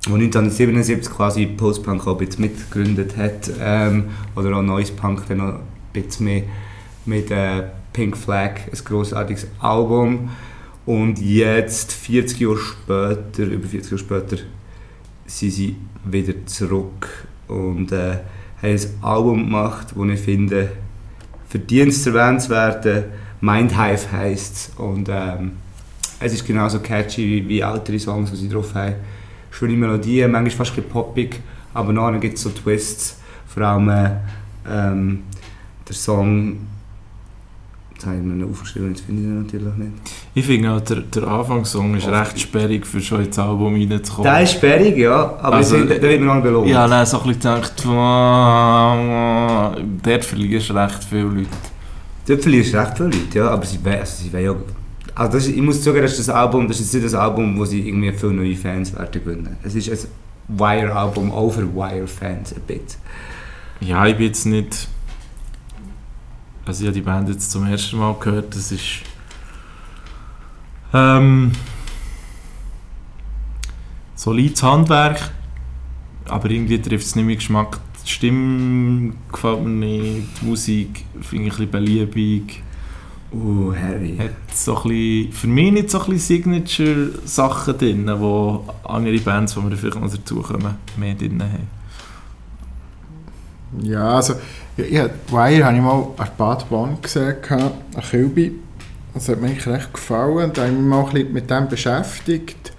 die 0.07 0.13
1977 0.13 1.13
quasi 1.13 1.47
Post-Punk 1.47 2.07
auch 2.07 2.21
ein 2.21 2.27
bisschen 2.27 2.43
mitgegründet 2.43 3.17
hat, 3.17 3.51
ähm, 3.61 4.05
oder 4.37 4.57
auch 4.57 4.63
Neues 4.63 4.93
Punk 4.93 5.27
dann 5.27 5.39
noch 5.39 5.55
ein 5.55 5.61
bisschen 5.93 6.27
mehr 6.27 6.43
mit 7.05 7.33
äh, 7.33 7.65
Pink 7.93 8.17
Flag, 8.17 8.61
ein 8.71 8.85
grossartiges 8.85 9.49
Album. 9.59 10.31
Und 10.87 11.19
jetzt, 11.19 11.93
40 11.93 12.41
Jahre 12.41 12.59
später, 12.59 13.45
über 13.45 13.67
40 13.67 13.91
Jahre 13.91 13.99
später, 13.99 14.43
sind 15.27 15.51
sie 15.51 15.77
wieder 16.05 16.35
zurück 16.47 17.27
und 17.49 17.91
äh, 17.93 18.19
haben 18.61 18.71
ein 18.71 18.81
Album 19.03 19.45
gemacht, 19.45 19.89
das 19.97 20.09
ich 20.09 20.21
finde, 20.21 20.73
verdient 21.49 21.93
es 21.93 22.07
erwähnt 22.07 22.43
zu 22.43 22.51
werden. 22.51 23.05
Mindhive 23.41 24.11
heisst 24.13 24.57
es. 24.57 24.73
Und 24.77 25.09
ähm, 25.11 25.53
es 26.21 26.33
ist 26.33 26.47
genauso 26.47 26.81
catchy 26.81 27.23
wie, 27.23 27.49
wie 27.49 27.61
ältere 27.61 27.99
Songs, 27.99 28.31
die 28.31 28.37
sie 28.37 28.49
drauf 28.49 28.75
haben. 28.75 28.95
Schöne 29.51 29.77
Melodien, 29.77 30.33
manchmal 30.33 30.51
fast 30.51 30.73
ein 30.73 30.77
bisschen 30.77 30.91
poppig, 30.91 31.41
aber 31.73 31.93
nachher 31.93 32.19
gibt 32.19 32.37
es 32.37 32.43
so 32.43 32.51
Twists. 32.51 33.19
Vor 33.47 33.63
allem 33.63 33.89
äh, 33.89 34.11
ähm, 34.69 35.23
der 35.87 35.95
Song, 35.95 36.59
jetzt 37.93 38.07
habe 38.07 38.17
ich 38.17 38.23
mir 38.23 38.35
noch 38.35 38.51
aufgeschrieben, 38.51 38.89
jetzt 38.89 39.03
finde 39.03 39.23
ich 39.23 39.29
ihn 39.29 39.43
natürlich 39.43 39.75
nicht. 39.77 40.24
Ich 40.37 40.45
finde 40.45 40.73
auch, 40.73 40.81
der, 40.81 40.97
der 40.97 41.29
Anfangssong 41.29 41.95
ist 41.95 42.09
recht 42.09 42.41
sperrig, 42.41 42.85
für 42.85 43.01
schon 43.01 43.25
ins 43.25 43.39
Album 43.39 43.75
reinzukommen. 43.75 44.25
Der 44.33 44.43
ist 44.43 44.55
sperrig, 44.55 44.97
ja, 44.97 45.37
aber 45.41 45.57
Also, 45.57 45.77
also, 45.77 45.89
der 45.89 46.03
wird 46.03 46.21
mir 46.21 46.35
nicht 46.35 46.43
belohnt. 46.43 46.69
Ja, 46.69 46.89
dann 46.89 47.07
so 47.07 47.21
ein 47.21 47.29
bisschen 47.29 47.41
gedacht, 47.41 47.87
wow, 47.87 49.77
dort 50.03 50.25
verlierst 50.25 50.71
du 50.71 50.75
recht 50.75 51.05
viele 51.05 51.23
Leute. 51.23 51.49
Dort 52.27 52.43
verlierst 52.43 52.75
du 52.75 52.79
recht 52.79 52.97
viele 52.97 53.11
Leute, 53.11 53.39
ja, 53.39 53.49
aber 53.51 53.65
sie, 53.65 53.79
also 53.85 54.23
sie 54.23 54.33
wollen 54.33 54.45
ja... 54.45 54.55
Also 55.15 55.33
das 55.35 55.47
ist, 55.47 55.55
ich 55.55 55.63
muss 55.63 55.81
zugeben, 55.81 56.03
das 56.03 56.19
ist 56.19 56.29
das 56.29 56.35
Album, 56.35 56.67
das 56.67 56.81
ist 56.81 56.93
nicht 56.93 57.07
das 57.07 57.15
Album, 57.15 57.57
wo 57.57 57.65
sie 57.65 57.87
irgendwie 57.87 58.11
viele 58.11 58.33
neue 58.33 58.57
Fans 58.57 58.93
werden 58.93 59.13
gewinnen. 59.13 59.57
Es 59.63 59.77
ist 59.77 59.89
ein 59.89 59.99
Wire-Album, 60.49 61.31
over 61.31 61.63
Wire-Fans 61.63 62.55
ein 62.55 62.63
bisschen. 62.63 62.99
Ja, 63.79 64.05
ich 64.07 64.17
bin 64.17 64.27
jetzt 64.27 64.47
nicht. 64.47 64.89
Also, 66.67 66.83
ich 66.83 66.89
habe 66.89 66.95
die 66.95 67.03
Band 67.03 67.29
jetzt 67.29 67.53
zum 67.53 67.65
ersten 67.67 67.99
Mal 67.99 68.17
gehört. 68.19 68.57
Das 68.57 68.73
ist. 68.73 69.03
Ähm. 70.95 71.53
Solides 74.15 74.63
Handwerk. 74.63 75.31
Aber 76.27 76.51
irgendwie 76.51 76.81
trifft 76.81 77.05
es 77.05 77.17
nicht 77.17 77.27
meinen 77.27 77.37
Geschmack. 77.37 77.79
Die 78.07 78.11
Stimme 78.11 79.13
gefällt 79.31 79.63
mir 79.65 79.71
nicht. 79.71 80.29
Die 80.41 80.47
Musik 80.47 81.05
finde 81.21 81.49
ich 81.49 81.53
ein 81.53 81.69
bisschen 81.69 81.71
beliebig. 81.71 82.63
Uh, 83.33 83.73
heavy. 83.73 84.17
Hat 84.17 84.31
so 84.55 84.77
ein 84.77 84.83
bisschen, 84.89 85.33
für 85.33 85.47
mich 85.49 85.73
nicht 85.73 85.91
so 85.91 86.01
ein 86.01 86.11
bisschen 86.11 86.43
Signature-Sachen 86.43 87.77
drin, 87.77 88.11
wo 88.19 88.65
andere 88.85 89.19
Bands, 89.19 89.55
die 89.55 89.71
wir 89.71 89.77
vielleicht 89.77 90.01
noch 90.01 90.11
dazukommen, 90.11 90.77
mehr 90.97 91.15
drin 91.15 91.43
haben. 91.43 91.69
Ja, 93.83 94.17
also, 94.17 94.35
ich, 94.77 94.85
ich, 94.85 95.01
Wire 95.33 95.65
habe 95.65 95.77
ich 95.77 95.83
mal 95.83 96.07
an 96.17 96.29
Bad 96.39 96.69
Bonn 96.69 96.97
gesehen, 97.03 97.37
an 97.51 97.73
Kilby. 98.09 98.53
Das 99.15 99.29
hat 99.29 99.41
mir 99.41 99.47
eigentlich 99.49 99.67
recht 99.67 99.95
gefallen. 99.95 100.53
Habe 100.57 100.67
ich 100.67 100.73
mich 100.73 100.83
mal 100.83 101.25
mit 101.33 101.49
dem 101.51 101.69
beschäftigt, 101.69 102.73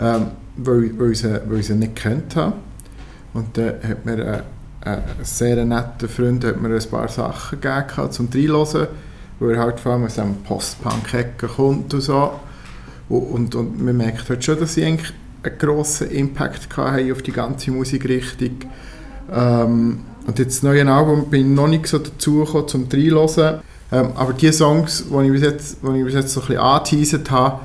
ähm, 0.00 0.28
weil, 0.56 0.98
weil, 0.98 1.12
ich 1.12 1.24
weil 1.24 1.60
ich 1.60 1.66
sie 1.66 1.74
nicht 1.74 1.96
kennt 1.96 2.34
habe. 2.36 2.54
Und 3.34 3.56
dann 3.56 3.74
hat 3.86 4.04
mir 4.04 4.44
ein, 4.82 4.92
ein 4.92 5.02
sehr 5.22 5.64
netter 5.64 6.08
Freund 6.08 6.44
hat 6.44 6.60
mir 6.60 6.74
ein 6.74 6.90
paar 6.90 7.08
Sachen 7.08 7.60
gegeben 7.60 8.10
zum 8.10 8.28
Reinhören, 8.32 8.88
weil 9.40 9.50
er 9.54 9.60
halt 9.60 9.80
vor 9.80 9.92
allem 9.92 10.04
aus 10.04 10.18
einem 10.18 10.36
Post-Punk-Ecke 10.42 11.48
kommt 11.48 11.92
und 11.94 12.00
so. 12.00 12.32
Und, 13.08 13.22
und, 13.22 13.54
und 13.54 13.84
man 13.84 13.96
merkt 13.96 14.28
halt 14.28 14.44
schon, 14.44 14.58
dass 14.58 14.74
sie 14.74 14.84
eigentlich 14.84 15.12
einen 15.42 15.58
grossen 15.58 16.10
Impact 16.10 16.74
haben 16.76 17.12
auf 17.12 17.22
die 17.22 17.32
ganze 17.32 17.70
Musikrichtung. 17.70 18.56
Ähm, 19.30 20.00
und 20.26 20.38
jetzt 20.38 20.56
das 20.56 20.62
neue 20.62 20.86
Album 20.90 21.28
bin 21.30 21.50
ich 21.50 21.56
noch 21.56 21.68
nicht 21.68 21.86
so 21.86 21.98
dazu 21.98 22.44
gekommen, 22.44 22.68
zum 22.68 22.88
reinhören. 22.90 23.60
Ähm, 23.92 24.12
aber 24.16 24.32
die 24.32 24.50
Songs, 24.50 25.04
die 25.08 25.26
ich 25.26 25.32
bis 25.32 25.42
jetzt, 25.42 25.76
die 25.82 25.98
ich 25.98 26.04
bis 26.04 26.14
jetzt 26.14 26.32
so 26.32 26.40
ein 26.40 26.46
bisschen 26.46 26.62
angeteasert 26.62 27.30
habe, 27.30 27.60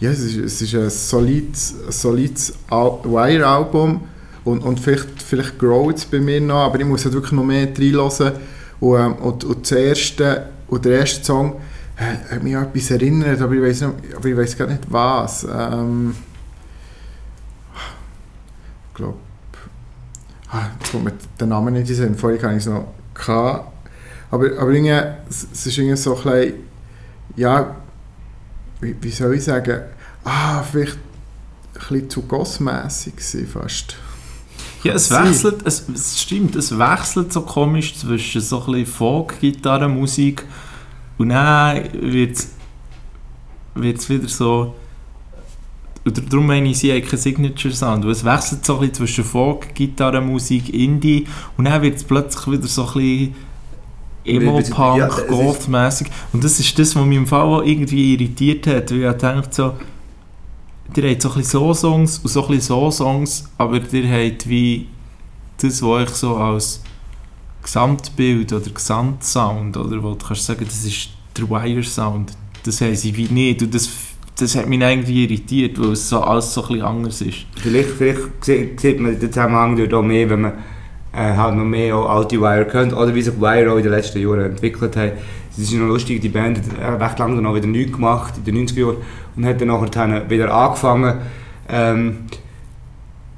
ja, 0.00 0.10
es 0.10 0.18
ist, 0.20 0.36
es 0.36 0.62
ist 0.62 0.74
ein 0.74 0.90
solides, 0.90 1.74
solides 1.90 2.54
Al- 2.70 2.98
Wire-Album 3.04 4.00
und, 4.44 4.62
und 4.64 4.80
vielleicht, 4.80 5.22
vielleicht 5.22 5.58
growt 5.58 5.98
es 5.98 6.06
bei 6.06 6.18
mir 6.18 6.40
noch, 6.40 6.66
aber 6.66 6.80
ich 6.80 6.86
muss 6.86 7.04
halt 7.04 7.14
wirklich 7.14 7.32
noch 7.32 7.44
mehr 7.44 7.68
reinhören. 7.68 8.32
Und, 8.80 8.98
ähm, 8.98 9.14
und, 9.16 9.44
und, 9.44 9.72
erste, 9.72 10.46
und 10.68 10.84
der 10.84 11.00
erste 11.00 11.24
Song 11.24 11.56
äh, 11.96 12.34
hat 12.34 12.42
mich 12.42 12.56
an 12.56 12.64
etwas 12.64 12.90
erinnert, 12.90 13.40
aber 13.40 13.54
ich 13.54 13.62
weiß, 14.36 14.56
gar 14.56 14.66
nicht 14.66 14.82
was. 14.88 15.44
Ähm, 15.44 16.14
ich 18.88 18.94
glaube, 18.94 19.18
ah, 20.50 20.62
jetzt 20.80 20.90
kommt 20.90 21.04
mir 21.04 21.12
der 21.38 21.46
Name 21.46 21.70
nicht 21.70 21.82
in 21.82 21.86
den 21.86 21.96
Sinn, 21.96 22.14
vorher 22.16 22.42
hatte 22.42 22.52
ich 22.54 22.66
es 22.66 22.66
noch. 22.66 22.86
Gehabt. 23.14 23.79
Aber, 24.30 24.46
aber 24.58 24.70
irgendwie, 24.70 24.90
es, 25.28 25.44
ist 25.66 25.78
irgendwie 25.78 25.96
so 25.96 26.16
ein 26.16 26.22
bisschen, 26.22 26.54
ja, 27.36 27.76
wie, 28.80 28.96
wie 29.00 29.10
soll 29.10 29.34
ich 29.34 29.44
sagen, 29.44 29.82
ah, 30.24 30.62
vielleicht 30.62 30.96
ein 30.96 31.80
bisschen 31.88 32.10
zu 32.10 32.22
gossmässig 32.22 33.14
fast. 33.52 33.96
Ja, 34.82 34.94
es 34.94 35.10
wechselt, 35.10 35.66
es, 35.66 35.88
es 35.88 36.20
stimmt, 36.20 36.56
es 36.56 36.78
wechselt 36.78 37.32
so 37.32 37.42
komisch 37.42 37.96
zwischen 37.96 38.40
so 38.40 38.60
ein 38.60 38.72
bisschen 38.72 38.86
Folk-Gitarrenmusik 38.86 40.44
und 41.18 41.30
dann 41.30 41.92
wird 41.92 42.38
es 42.38 44.08
wieder 44.08 44.28
so. 44.28 44.74
Und 46.02 46.32
darum 46.32 46.46
meine 46.46 46.70
ich, 46.70 46.78
sie 46.78 46.92
haben 46.92 47.06
keinen 47.06 47.18
Signature-Sound. 47.18 48.06
Es 48.06 48.24
wechselt 48.24 48.64
so 48.64 48.76
ein 48.76 48.80
bisschen 48.80 48.94
zwischen 48.94 49.24
Folk-Gitarrenmusik, 49.24 50.72
Indie 50.72 51.26
und 51.58 51.66
dann 51.66 51.82
wird 51.82 51.96
es 51.96 52.04
plötzlich 52.04 52.46
wieder 52.46 52.66
so 52.66 52.86
ein 52.86 52.92
bisschen 52.94 53.34
Emo-Punk, 54.24 54.98
Ja, 54.98 55.08
Goth-mässig. 55.08 56.08
Und 56.32 56.44
das 56.44 56.60
ist 56.60 56.78
das, 56.78 56.94
was 56.94 57.04
mich 57.04 57.16
im 57.16 57.26
Fall 57.26 57.42
auch 57.42 57.62
irgendwie 57.62 58.14
irritiert 58.14 58.66
hat, 58.66 58.90
weil 58.90 59.10
ich 59.10 59.16
dachte 59.16 59.48
so, 59.50 59.72
ihr 60.96 61.10
habt 61.10 61.22
so 61.22 61.28
ein 61.30 61.34
bisschen 61.36 61.44
so 61.44 61.74
Songs 61.74 62.18
und 62.18 62.28
so 62.28 62.42
ein 62.42 62.48
bisschen 62.48 62.62
so 62.62 62.90
Songs, 62.90 63.50
aber 63.58 63.80
ihr 63.92 64.08
habt 64.10 64.48
wie 64.48 64.88
das, 65.58 65.82
was 65.82 65.88
euch 65.88 66.08
so 66.10 66.36
als 66.36 66.82
Gesamtbild 67.62 68.52
oder 68.52 68.70
Gesamtsound, 68.70 69.76
oder 69.76 70.02
wo 70.02 70.14
du 70.14 70.26
kannst 70.26 70.46
sagen, 70.46 70.64
das 70.64 70.84
ist 70.84 71.10
der 71.36 71.48
Wire-Sound, 71.48 72.32
das 72.64 72.80
haben 72.80 72.94
sie 72.94 73.16
wie 73.16 73.28
nicht. 73.28 73.62
Und 73.62 73.74
das, 73.74 73.88
das 74.38 74.56
hat 74.56 74.68
mich 74.68 74.80
irgendwie 74.80 75.24
irritiert, 75.24 75.78
weil 75.80 75.92
es 75.92 76.08
so, 76.08 76.20
alles 76.20 76.52
so 76.52 76.62
ein 76.62 76.68
bisschen 76.68 76.84
anders 76.84 77.20
ist. 77.20 77.38
Vielleicht, 77.56 77.90
vielleicht 77.90 78.44
sieht 78.80 79.00
man 79.00 79.18
den 79.18 79.32
Zusammenhang 79.32 79.92
auch 79.92 80.02
mehr, 80.02 80.30
wenn 80.30 80.40
man 80.40 80.52
äh, 81.12 81.34
halt 81.34 81.56
noch 81.56 81.64
mehr 81.64 81.96
auch 81.96 82.08
alte 82.08 82.40
Wire 82.40 82.66
kennt 82.66 82.92
oder 82.92 83.14
wie 83.14 83.22
sich 83.22 83.40
Wire 83.40 83.72
auch 83.72 83.76
in 83.76 83.82
den 83.82 83.92
letzten 83.92 84.20
Jahren 84.20 84.44
entwickelt 84.44 84.96
hat. 84.96 85.12
Es 85.50 85.58
ist 85.58 85.72
noch 85.72 85.88
lustig, 85.88 86.20
die 86.20 86.28
Band 86.28 86.58
hat 86.58 86.78
äh, 86.78 87.04
recht 87.04 87.18
lange 87.18 87.36
dann 87.36 87.46
auch 87.46 87.54
wieder 87.54 87.66
nichts 87.66 87.92
gemacht 87.92 88.34
in 88.36 88.44
den 88.44 88.66
90er 88.66 88.80
Jahren 88.80 88.96
und 89.36 89.44
hat 89.44 89.60
dann 89.60 89.68
nachher 89.68 90.30
wieder 90.30 90.54
angefangen 90.54 91.18
ähm, 91.68 92.18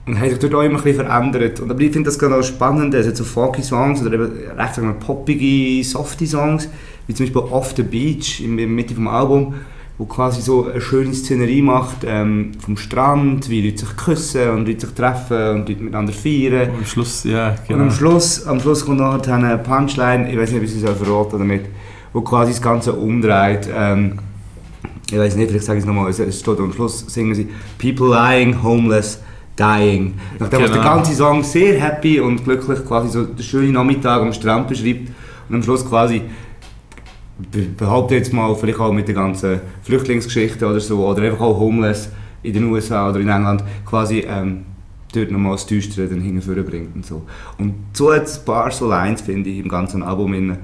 und 0.06 0.20
hat 0.20 0.30
sich 0.30 0.38
dort 0.38 0.54
auch 0.54 0.62
immer 0.62 0.78
ein 0.78 0.85
bisschen 0.85 1.06
verändert. 1.06 1.61
Und 1.61 1.70
aber 1.70 1.80
ich 1.80 1.92
finde 1.92 2.08
das 2.08 2.18
gerade 2.18 2.37
auch 2.37 2.42
spannend, 2.42 2.92
es 2.94 3.06
hat 3.06 3.16
so 3.16 3.24
folky 3.24 3.62
Songs 3.62 4.02
oder 4.02 4.12
eben 4.12 4.32
recht 4.56 4.74
sagen 4.74 4.88
wir, 4.88 4.94
poppige, 4.94 5.82
softe 5.85 6.26
Songs, 6.26 6.68
wie 7.06 7.14
zum 7.14 7.26
Beispiel 7.26 7.42
Off 7.42 7.72
the 7.76 7.82
Beach 7.82 8.42
in 8.42 8.56
der 8.56 8.66
Mitte 8.66 8.94
vom 8.94 9.08
Album, 9.08 9.54
wo 9.98 10.07
quasi 10.07 10.40
so 10.40 10.68
eine 10.70 10.81
schöne 10.81 11.14
Szenerie 11.14 11.62
macht 11.62 11.98
ähm, 12.05 12.52
vom 12.59 12.76
Strand, 12.76 13.48
wie 13.48 13.62
Leute 13.68 13.87
sich 13.87 13.96
küssen 13.96 14.50
und 14.50 14.66
Leute 14.66 14.87
sich 14.87 14.94
treffen 14.94 15.50
und 15.50 15.68
Leute 15.68 15.83
miteinander 15.83 16.12
feiern. 16.12 16.70
Und 16.70 16.78
am 16.78 16.85
Schluss, 16.87 17.24
ja, 17.24 17.55
Und 17.68 17.81
am 17.81 17.90
Schluss, 17.90 18.46
am 18.46 18.59
Schluss 18.61 18.85
kommt 18.85 18.98
noch 18.98 19.26
eine 19.26 19.59
Punchline, 19.59 20.31
ich 20.31 20.38
weiß 20.38 20.50
nicht, 20.50 20.59
ob 20.59 20.64
ich 20.64 20.72
sie 20.72 20.81
verraten 20.81 21.35
oder 21.37 21.44
nicht, 21.44 21.66
wo 22.12 22.22
quasi 22.22 22.52
das 22.52 22.62
Ganze 22.62 22.92
umdreht. 22.94 23.68
Ähm, 23.74 24.18
ich 25.11 25.18
weiß 25.18 25.37
nicht, 25.37 25.50
vielleicht 25.50 25.66
sage 25.66 25.78
ich 25.78 25.85
es 25.85 25.87
nochmal, 25.87 26.09
es 26.11 26.38
steht 26.40 26.59
am 26.59 26.72
Schluss, 26.72 27.05
singen 27.09 27.35
sie 27.35 27.48
People 27.78 28.09
lying, 28.09 28.62
homeless, 28.62 29.20
dying. 29.59 30.14
Nachdem 30.38 30.61
Genau. 30.61 30.72
der 30.72 30.83
ganze 30.83 31.14
Song 31.14 31.42
sehr 31.42 31.78
happy 31.78 32.18
und 32.18 32.44
glücklich 32.44 32.83
quasi 32.87 33.11
so 33.11 33.24
den 33.24 33.42
schönen 33.44 33.72
Nachmittag 33.72 34.22
am 34.22 34.33
Strand 34.33 34.68
beschreibt 34.68 35.11
und 35.48 35.57
am 35.57 35.62
Schluss 35.62 35.87
quasi 35.87 36.22
behaupte 37.76 38.14
jetzt 38.14 38.33
mal, 38.33 38.55
vielleicht 38.55 38.81
auch 38.81 38.92
mit 38.92 39.09
der 39.09 39.14
ganzen 39.14 39.61
Flüchtlingsgeschichte 39.83 40.66
oder 40.66 40.81
so, 40.81 41.07
oder 41.07 41.22
einfach 41.22 41.40
auch 41.40 41.59
homeless 41.59 42.11
in 42.42 42.52
den 42.52 42.64
USA 42.64 43.11
oder 43.11 43.20
in 43.20 43.28
England, 43.28 43.62
quasi 43.85 44.20
ähm, 44.20 44.64
dort 45.12 45.31
nochmal 45.31 45.52
das 45.52 45.66
Düstere 45.66 46.09
dann 46.09 46.64
bringt 46.64 46.94
und 46.94 47.07
so. 47.07 47.22
Und 47.59 47.74
so 47.92 48.12
hat 48.12 48.24
es 48.24 48.38
ein 48.38 48.44
paar 48.44 48.70
so 48.70 48.88
Lines, 48.88 49.20
finde 49.20 49.50
ich, 49.50 49.59
im 49.59 49.68
ganzen 49.68 50.02
Album, 50.02 50.35
inne, 50.35 50.59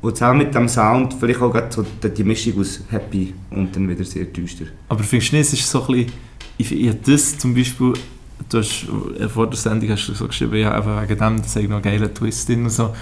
wo 0.00 0.10
zusammen 0.10 0.38
mit 0.38 0.54
dem 0.54 0.68
Sound 0.68 1.14
vielleicht 1.14 1.40
auch 1.40 1.54
so 1.70 1.84
die, 2.02 2.24
Mischung 2.24 2.60
aus 2.60 2.80
happy 2.90 3.34
und 3.50 3.74
dann 3.74 3.88
wieder 3.88 4.04
sehr 4.04 4.24
düster. 4.24 4.66
Aber 4.88 5.02
findest 5.02 5.32
du 5.32 5.36
nicht, 5.36 5.46
es 5.46 5.52
ist 5.54 5.70
so 5.70 5.80
ein 5.82 5.86
bisschen, 5.86 6.12
ich, 6.58 6.72
ich 6.72 7.00
das 7.02 7.38
zum 7.38 7.54
Beispiel, 7.54 7.92
du 8.48 8.58
hast, 8.58 8.86
äh, 9.18 9.28
vor 9.28 9.46
der 9.48 9.56
Sendung 9.56 9.90
hast 9.90 10.08
du 10.08 10.14
so 10.14 10.26
geschrieben, 10.26 10.56
ja, 10.56 10.72
einfach 10.72 11.02
wegen 11.02 11.18
dem, 11.18 11.42
das 11.42 11.54
hat 11.54 11.62
noch 11.62 11.76
einen 11.76 11.82
geilen 11.82 12.12
Twist 12.12 12.48
drin 12.48 12.64
und 12.64 12.70
so. 12.70 12.92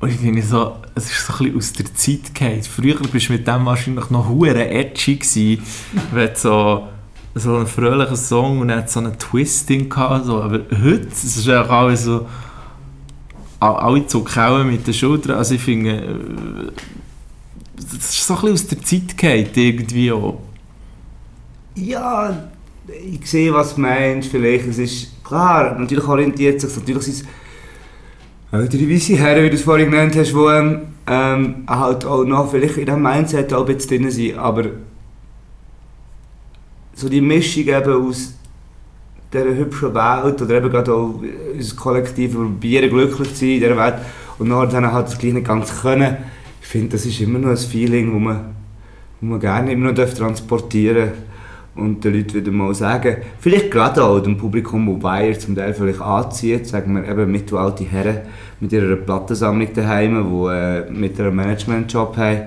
Und 0.00 0.10
ich 0.10 0.16
finde 0.16 0.42
so, 0.42 0.76
es 0.94 1.10
ist 1.10 1.26
so 1.26 1.32
ein 1.32 1.38
bisschen 1.38 1.56
aus 1.56 1.72
der 1.72 1.94
Zeit 1.94 2.34
gefallen. 2.34 2.62
Früher 2.62 2.96
bist 3.10 3.28
du 3.28 3.32
mit 3.32 3.46
dem 3.46 3.64
wahrscheinlich 3.64 4.10
noch 4.10 4.28
hure 4.28 4.68
edgy 4.68 5.16
gewesen, 5.16 5.62
wenn 6.12 6.34
so, 6.34 6.88
so 7.34 7.56
einen 7.56 7.66
fröhlichen 7.66 8.16
Song 8.16 8.60
und 8.60 8.70
hat 8.70 8.90
so 8.90 9.00
einen 9.00 9.18
Twist 9.18 9.68
drin 9.68 9.88
gehabt, 9.88 10.26
so. 10.26 10.42
aber 10.42 10.60
heute, 10.70 11.08
es 11.10 11.24
ist 11.24 11.46
ja 11.46 11.64
alles 11.64 12.04
so, 12.04 12.26
alle 13.60 14.06
zucken 14.06 14.66
mit 14.66 14.86
den 14.86 14.94
Schultern, 14.94 15.36
also 15.36 15.54
ich 15.54 15.62
finde, 15.62 15.90
äh, 15.90 16.72
das 17.76 18.10
ist 18.10 18.26
so 18.26 18.34
ein 18.34 18.40
bisschen 18.40 18.54
aus 18.54 18.66
der 18.66 18.82
Zeit 18.82 19.16
gefallen, 19.16 19.48
irgendwie 19.54 20.12
auch. 20.12 20.40
Ja, 21.74 22.48
ich 22.86 23.28
sehe, 23.28 23.52
was 23.52 23.74
du 23.74 23.80
meinst. 23.80 24.30
Vielleicht, 24.30 24.66
es 24.66 24.78
ist 24.78 25.24
klar, 25.24 25.76
natürlich 25.78 26.06
orientiert 26.06 26.60
sich 26.60 26.76
natürlich 26.76 27.24
sind 28.54 28.62
ältere 28.62 28.90
weisse 28.90 29.16
Herren, 29.16 29.44
wie 29.44 29.50
du 29.50 29.56
es 29.56 29.62
vorhin 29.62 29.90
genannt 29.90 30.16
hast, 30.16 30.32
die 30.32 30.36
ähm, 30.36 30.80
ähm, 31.06 31.64
halt 31.66 32.04
auch 32.04 32.24
noch 32.24 32.50
vielleicht 32.50 32.76
in 32.76 32.86
diesem 32.86 33.02
Mindset 33.02 33.52
auch 33.52 33.66
ein 33.66 33.76
bisschen 33.76 34.02
drin 34.02 34.10
sind, 34.10 34.38
aber 34.38 34.64
so 36.94 37.08
die 37.08 37.20
Mischung 37.20 37.64
eben 37.64 38.08
aus 38.08 38.34
dieser 39.32 39.56
hübschen 39.56 39.94
Welt 39.94 40.40
oder 40.40 40.54
eben 40.54 40.70
gerade 40.70 40.94
auch 40.94 41.20
unser 41.52 41.76
Kollektiv 41.76 42.34
probieren 42.34 42.90
glücklich 42.90 43.30
zu 43.30 43.40
sein 43.40 43.48
in 43.48 43.60
dieser 43.60 43.76
Welt 43.76 43.96
und 44.38 44.48
nachher 44.48 44.68
dann 44.68 44.92
halt 44.92 45.08
das 45.08 45.18
gleich 45.18 45.32
nicht 45.32 45.46
ganz 45.46 45.80
können. 45.80 46.16
Ich 46.62 46.68
finde, 46.68 46.90
das 46.90 47.04
ist 47.04 47.20
immer 47.20 47.38
noch 47.38 47.50
ein 47.50 47.56
Feeling, 47.56 48.12
das 48.12 48.22
man, 48.22 48.54
man 49.20 49.40
gerne 49.40 49.72
immer 49.72 49.92
noch 49.92 50.14
transportieren 50.14 50.96
darf 50.96 51.33
und 51.76 52.04
den 52.04 52.14
Leuten 52.14 52.34
wieder 52.34 52.52
mal 52.52 52.74
sagen, 52.74 53.16
vielleicht 53.40 53.70
gerade 53.70 54.04
auch 54.04 54.20
dem 54.20 54.36
Publikum, 54.36 54.86
das 54.86 55.02
Bayer 55.02 55.38
zum 55.38 55.56
Teil 55.56 55.74
vielleicht 55.74 56.00
anzieht, 56.00 56.66
sagen 56.66 56.94
wir 56.94 57.08
eben 57.08 57.30
mittelalte 57.30 57.84
Herren 57.84 58.18
mit 58.60 58.72
ihrer 58.72 58.96
Plattensammlung 58.96 59.68
daheim, 59.74 60.24
die 60.30 60.52
äh, 60.52 60.90
mit 60.90 61.18
einem 61.18 61.34
Managementjob 61.34 62.16
haben 62.16 62.42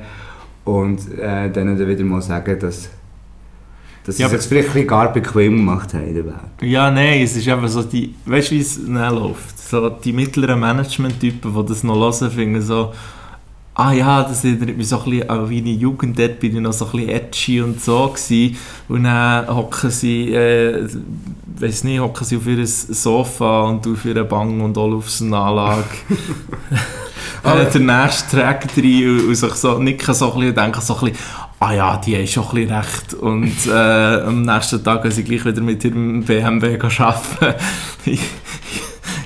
und 0.64 1.00
äh, 1.20 1.50
denen 1.50 1.78
dann 1.78 1.88
wieder 1.88 2.04
mal 2.04 2.22
sagen, 2.22 2.58
dass, 2.60 2.90
dass 4.06 4.18
Ja, 4.18 4.28
sie 4.30 4.36
es 4.36 4.42
jetzt 4.42 4.46
vielleicht 4.48 4.76
ein 4.76 4.88
gar 4.88 5.12
bequem 5.12 5.58
gemacht 5.58 5.94
haben 5.94 6.08
in 6.08 6.16
der 6.16 6.26
Welt. 6.26 6.36
Ja, 6.62 6.90
nein, 6.90 7.22
es 7.22 7.36
ist 7.36 7.48
eben 7.48 7.68
so 7.68 7.84
die, 7.84 8.16
weißt 8.26 8.52
du, 8.52 8.56
wie 8.56 8.60
es 8.62 8.80
läuft? 8.88 9.60
So 9.60 9.90
die 9.90 10.14
mittleren 10.14 10.60
Management-Typen, 10.60 11.54
die 11.54 11.66
das 11.66 11.84
noch 11.84 11.96
hören, 11.96 12.32
finden 12.32 12.62
so, 12.62 12.94
ah 13.80 13.92
ja, 13.94 14.24
das 14.24 14.44
erinnert 14.44 14.76
mich 14.76 14.88
so 14.88 15.00
ein 15.00 15.10
bisschen 15.12 15.30
an 15.30 15.44
meine 15.44 15.70
Jugend, 15.70 16.18
dort 16.18 16.40
bin 16.40 16.56
ich 16.56 16.62
noch 16.62 16.74
so 16.74 16.86
ein 16.86 16.92
bisschen 16.92 17.10
edgy 17.10 17.62
und 17.62 17.80
so 17.80 18.08
gewesen. 18.08 18.58
Und 18.90 19.04
dann 19.04 19.48
hocken 19.56 19.92
sie, 19.92 20.34
äh, 20.34 20.88
weiß 21.60 21.84
nicht, 21.84 22.00
hocken 22.00 22.26
sie 22.26 22.38
auf 22.38 22.48
ihr 22.48 22.66
Sofa 22.66 23.66
und 23.66 23.86
auf 23.86 24.04
ihre 24.04 24.24
Bang 24.24 24.62
und 24.62 24.76
Olufsen-Anlage. 24.78 25.84
Aber- 27.44 27.62
äh, 27.68 27.72
der 27.72 27.82
nächste 27.82 28.38
Track 28.38 28.66
rein 28.76 29.20
und 29.28 29.36
sich 29.36 29.54
so 29.54 29.78
nicken 29.78 30.14
so 30.16 30.34
ein 30.34 30.40
bisschen 30.40 30.50
und 30.50 30.58
denken 30.58 30.82
so 30.82 30.96
ein 30.96 31.00
bisschen, 31.02 31.18
ah 31.60 31.74
ja, 31.74 31.98
die 31.98 32.16
haben 32.18 32.28
schon 32.28 32.46
ein 32.48 32.56
bisschen 32.56 32.76
recht. 32.76 33.14
Und 33.14 33.68
äh, 33.68 34.22
am 34.24 34.42
nächsten 34.42 34.84
Tag 34.84 35.04
gehen 35.04 35.12
sie 35.12 35.24
gleich 35.24 35.46
wieder 35.46 35.62
mit 35.62 35.84
ihrem 35.86 36.24
BMW 36.24 36.80
arbeiten. 36.82 37.60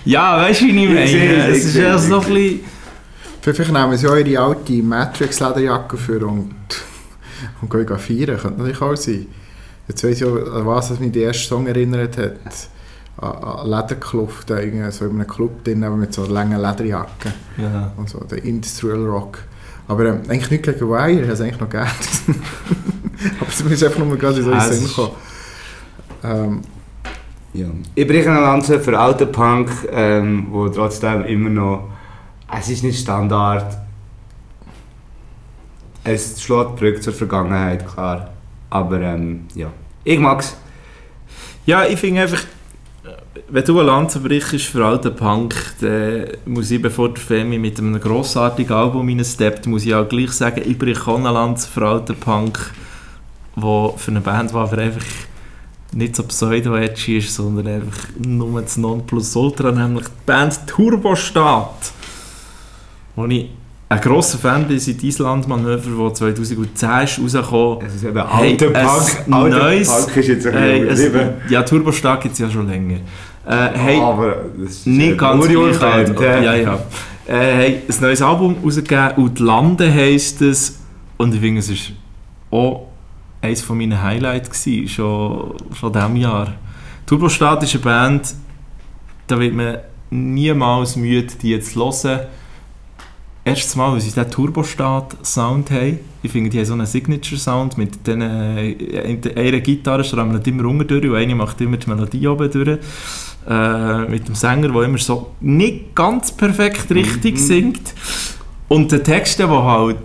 ja, 0.04 0.38
weißt 0.42 0.60
du, 0.60 0.66
wie 0.66 0.70
ich 0.72 0.90
meine? 0.90 1.04
Ich 1.06 1.12
sehe 1.12 1.48
es, 1.48 1.66
ist 1.66 1.76
ja 1.78 1.98
so 1.98 2.20
ein 2.20 2.26
bisschen... 2.28 2.81
Vielleicht 3.42 3.72
nehmen 3.72 3.98
sie 3.98 4.06
ihre 4.06 4.40
alte 4.40 4.74
Matrix-Lederjacke 4.84 5.98
für 5.98 6.26
und, 6.26 6.54
und 7.62 7.70
gehen 7.70 7.88
feiern. 7.98 8.38
Könnte 8.38 8.60
natürlich 8.60 8.82
auch 8.82 8.96
sein. 8.96 9.26
Jetzt 9.88 10.04
weiss 10.04 10.22
ich 10.22 10.26
auch, 10.26 10.36
an 10.36 10.66
was 10.66 11.00
mich 11.00 11.12
der 11.12 11.24
erste 11.24 11.48
Song 11.48 11.68
erinnert 11.68 12.18
hat. 12.18 12.36
An, 13.18 13.32
an 13.44 13.68
Lederkluft, 13.70 14.48
so 14.48 14.56
in 14.56 14.84
einem 14.84 15.28
Club 15.28 15.64
drin, 15.64 15.84
aber 15.84 15.96
mit 15.96 16.14
so 16.14 16.26
langen 16.26 16.62
Lederjacken 16.62 17.34
Ja. 17.58 17.92
und 17.98 18.10
so, 18.10 18.20
der 18.20 18.44
Industrial 18.44 19.04
Rock. 19.06 19.40
Aber 19.88 20.06
ähm, 20.06 20.22
eigentlich 20.30 20.52
nicht 20.52 20.64
gegen 20.64 20.88
Wire, 20.90 21.12
ich 21.12 21.22
habe 21.24 21.34
es 21.34 21.42
eigentlich 21.42 21.60
noch 21.60 21.70
gerne. 21.70 21.90
aber 23.40 23.50
es 23.50 23.60
ist 23.62 23.84
einfach 23.84 24.06
nur 24.06 24.18
gerade 24.18 24.38
in 24.38 24.44
so 24.46 24.52
es 24.54 24.70
Sinn 24.70 24.88
gekommen. 24.88 25.12
Ähm, 26.24 26.62
Ja. 27.54 27.68
Ich 27.96 28.08
breche 28.08 28.30
eine 28.32 28.40
Lanze 28.40 28.80
für 28.80 28.98
alten 28.98 29.32
Punk, 29.32 29.70
ähm, 29.92 30.48
wo 30.52 30.70
trotzdem 30.70 31.26
immer 31.26 31.50
noch. 31.50 31.90
Es 32.58 32.70
ist 32.70 32.84
nicht 32.84 33.00
Standard. 33.00 33.78
Es 36.04 36.42
schlägt 36.42 36.76
Brücke 36.76 37.00
zur 37.00 37.14
Vergangenheit, 37.14 37.88
klar. 37.88 38.32
Aber 38.70 39.00
ähm, 39.02 39.48
ja. 39.56 39.72
Ich 40.04 40.20
mag's. 40.20 40.56
Ja, 41.66 41.86
ich 41.86 42.00
finde 42.00 42.22
einfach, 42.22 42.44
wenn 43.50 43.64
du 43.64 43.80
eine 43.80 43.88
Lanze 43.88 44.20
brichst 44.20 44.66
für 44.66 44.86
alten 44.86 45.16
Punk, 45.16 45.56
dann 45.80 46.28
muss 46.46 46.72
ich, 46.72 46.82
bevor 46.82 47.10
der 47.10 47.22
Femi 47.22 47.58
mit 47.58 47.78
einem 47.80 48.00
grossartigen 48.00 48.76
Album 48.76 49.08
reinsteppt, 49.08 49.68
muss 49.68 49.86
ich 49.86 49.94
auch 49.94 50.08
gleich 50.08 50.32
sagen, 50.32 50.62
ich 50.66 50.78
breche 50.78 51.08
auch 51.08 51.18
eine 51.18 51.32
Lanze 51.32 51.68
für 51.68 51.86
alten 51.86 52.16
Punk, 52.16 52.72
wo 53.56 53.94
für 53.98 54.12
eine 54.12 54.22
Band, 54.22 54.52
die 54.52 54.56
aber 54.56 54.78
einfach 54.78 55.06
nicht 55.94 56.16
so 56.16 56.24
pseudo-edgy 56.24 57.18
ist, 57.18 57.36
sondern 57.36 57.68
einfach 57.68 58.08
nur 58.18 58.62
das 58.62 58.78
Nonplusultra, 58.78 59.72
nämlich 59.72 60.06
die 60.06 60.26
Band 60.26 60.66
Turbostadt, 60.66 61.92
wo 63.16 63.26
ich 63.26 63.50
ein 63.90 64.00
grosser 64.00 64.38
Fan 64.38 64.68
bin 64.68 64.80
seit 64.80 65.04
Island 65.04 65.48
Manöver, 65.50 66.10
das 66.10 66.20
2010 66.20 66.90
ist 67.04 67.20
rausgekommen 67.20 67.80
Es 67.86 67.96
ist 67.96 68.04
eben 68.06 68.28
Hey, 68.38 68.52
alter 68.52 68.70
Punk. 68.70 69.34
Alter 69.34 69.58
neues- 69.60 70.06
Punk 70.06 70.18
ist 70.18 70.28
jetzt 70.28 70.48
ein 70.48 70.54
Hey, 70.54 70.88
es, 70.88 71.12
ja, 71.50 71.64
Turbostark 71.64 72.22
gibt 72.22 72.34
es 72.34 72.40
ja 72.40 72.50
schon 72.50 72.68
länger. 72.70 73.00
Äh, 73.46 73.70
hey, 73.74 74.00
Aber 74.00 74.36
das 74.58 74.72
ist 74.72 74.88
nicht 74.88 75.18
ganz 75.18 75.46
gleich 75.46 75.82
alt. 75.82 76.20
Ja, 76.22 76.56
ja. 76.56 76.74
Äh, 77.28 77.34
hey, 77.34 77.82
ein 77.90 77.96
neues 78.02 78.22
Album 78.22 78.56
rausgegeben, 78.64 79.12
«Und 79.18 79.40
die 79.40 79.44
Lande» 79.44 79.94
heisst 79.94 80.42
es. 80.42 80.80
Und 81.18 81.34
ich 81.34 81.42
finde, 81.42 81.60
es 81.60 81.70
ist 81.70 81.92
auch 82.50 82.88
eines 83.42 83.62
von 83.62 83.78
meinen 83.78 84.02
Highlights 84.02 84.50
gewesen, 84.50 84.88
schon 84.88 85.54
von 85.72 85.92
diesem 85.92 86.16
Jahr. 86.16 86.54
Turbostadt 87.06 87.64
ist 87.64 87.74
eine 87.76 87.84
Band, 87.84 88.36
da 89.28 89.40
wird 89.40 89.54
man 89.54 89.80
niemals 90.12 90.96
müde, 90.96 91.34
die 91.42 91.50
jetzt 91.52 91.74
zu 91.74 91.80
hören. 91.80 92.22
Erstes 93.44 93.76
Mal, 93.76 93.92
weil 93.92 94.02
sie 94.02 94.12
diesen 94.12 94.30
Turbostadt-Sound 94.30 95.72
haben. 95.72 96.00
Ich 96.22 96.32
finde, 96.32 96.50
die 96.52 96.60
haben 96.60 96.66
so 96.66 96.74
einen 96.74 96.86
Signature-Sound 96.86 97.76
mit 97.78 98.06
diesen, 98.06 98.22
äh, 98.22 99.32
einer 99.36 99.60
Gitarre 99.62 100.04
schrammt 100.04 100.46
immer 100.46 100.66
unten 100.66 100.88
durch 100.88 101.06
und 101.06 101.16
eine 101.16 101.34
macht 101.34 101.60
immer 101.62 101.78
die 101.78 101.90
Melodie 101.90 102.28
oben 102.28 102.52
durch. 102.52 102.78
Äh, 103.50 104.00
mit 104.10 104.28
dem 104.28 104.36
Sänger, 104.36 104.70
der 104.70 104.84
immer 104.84 105.00
so 105.00 105.32
nicht 105.42 105.96
ganz 105.96 106.32
perfekt 106.32 106.92
richtig 106.92 107.34
Mhm. 107.36 107.40
singt. 107.40 107.94
Und 108.68 108.92
der 108.92 109.04
Text, 109.04 109.40
der 109.40 109.50
halt 109.50 109.98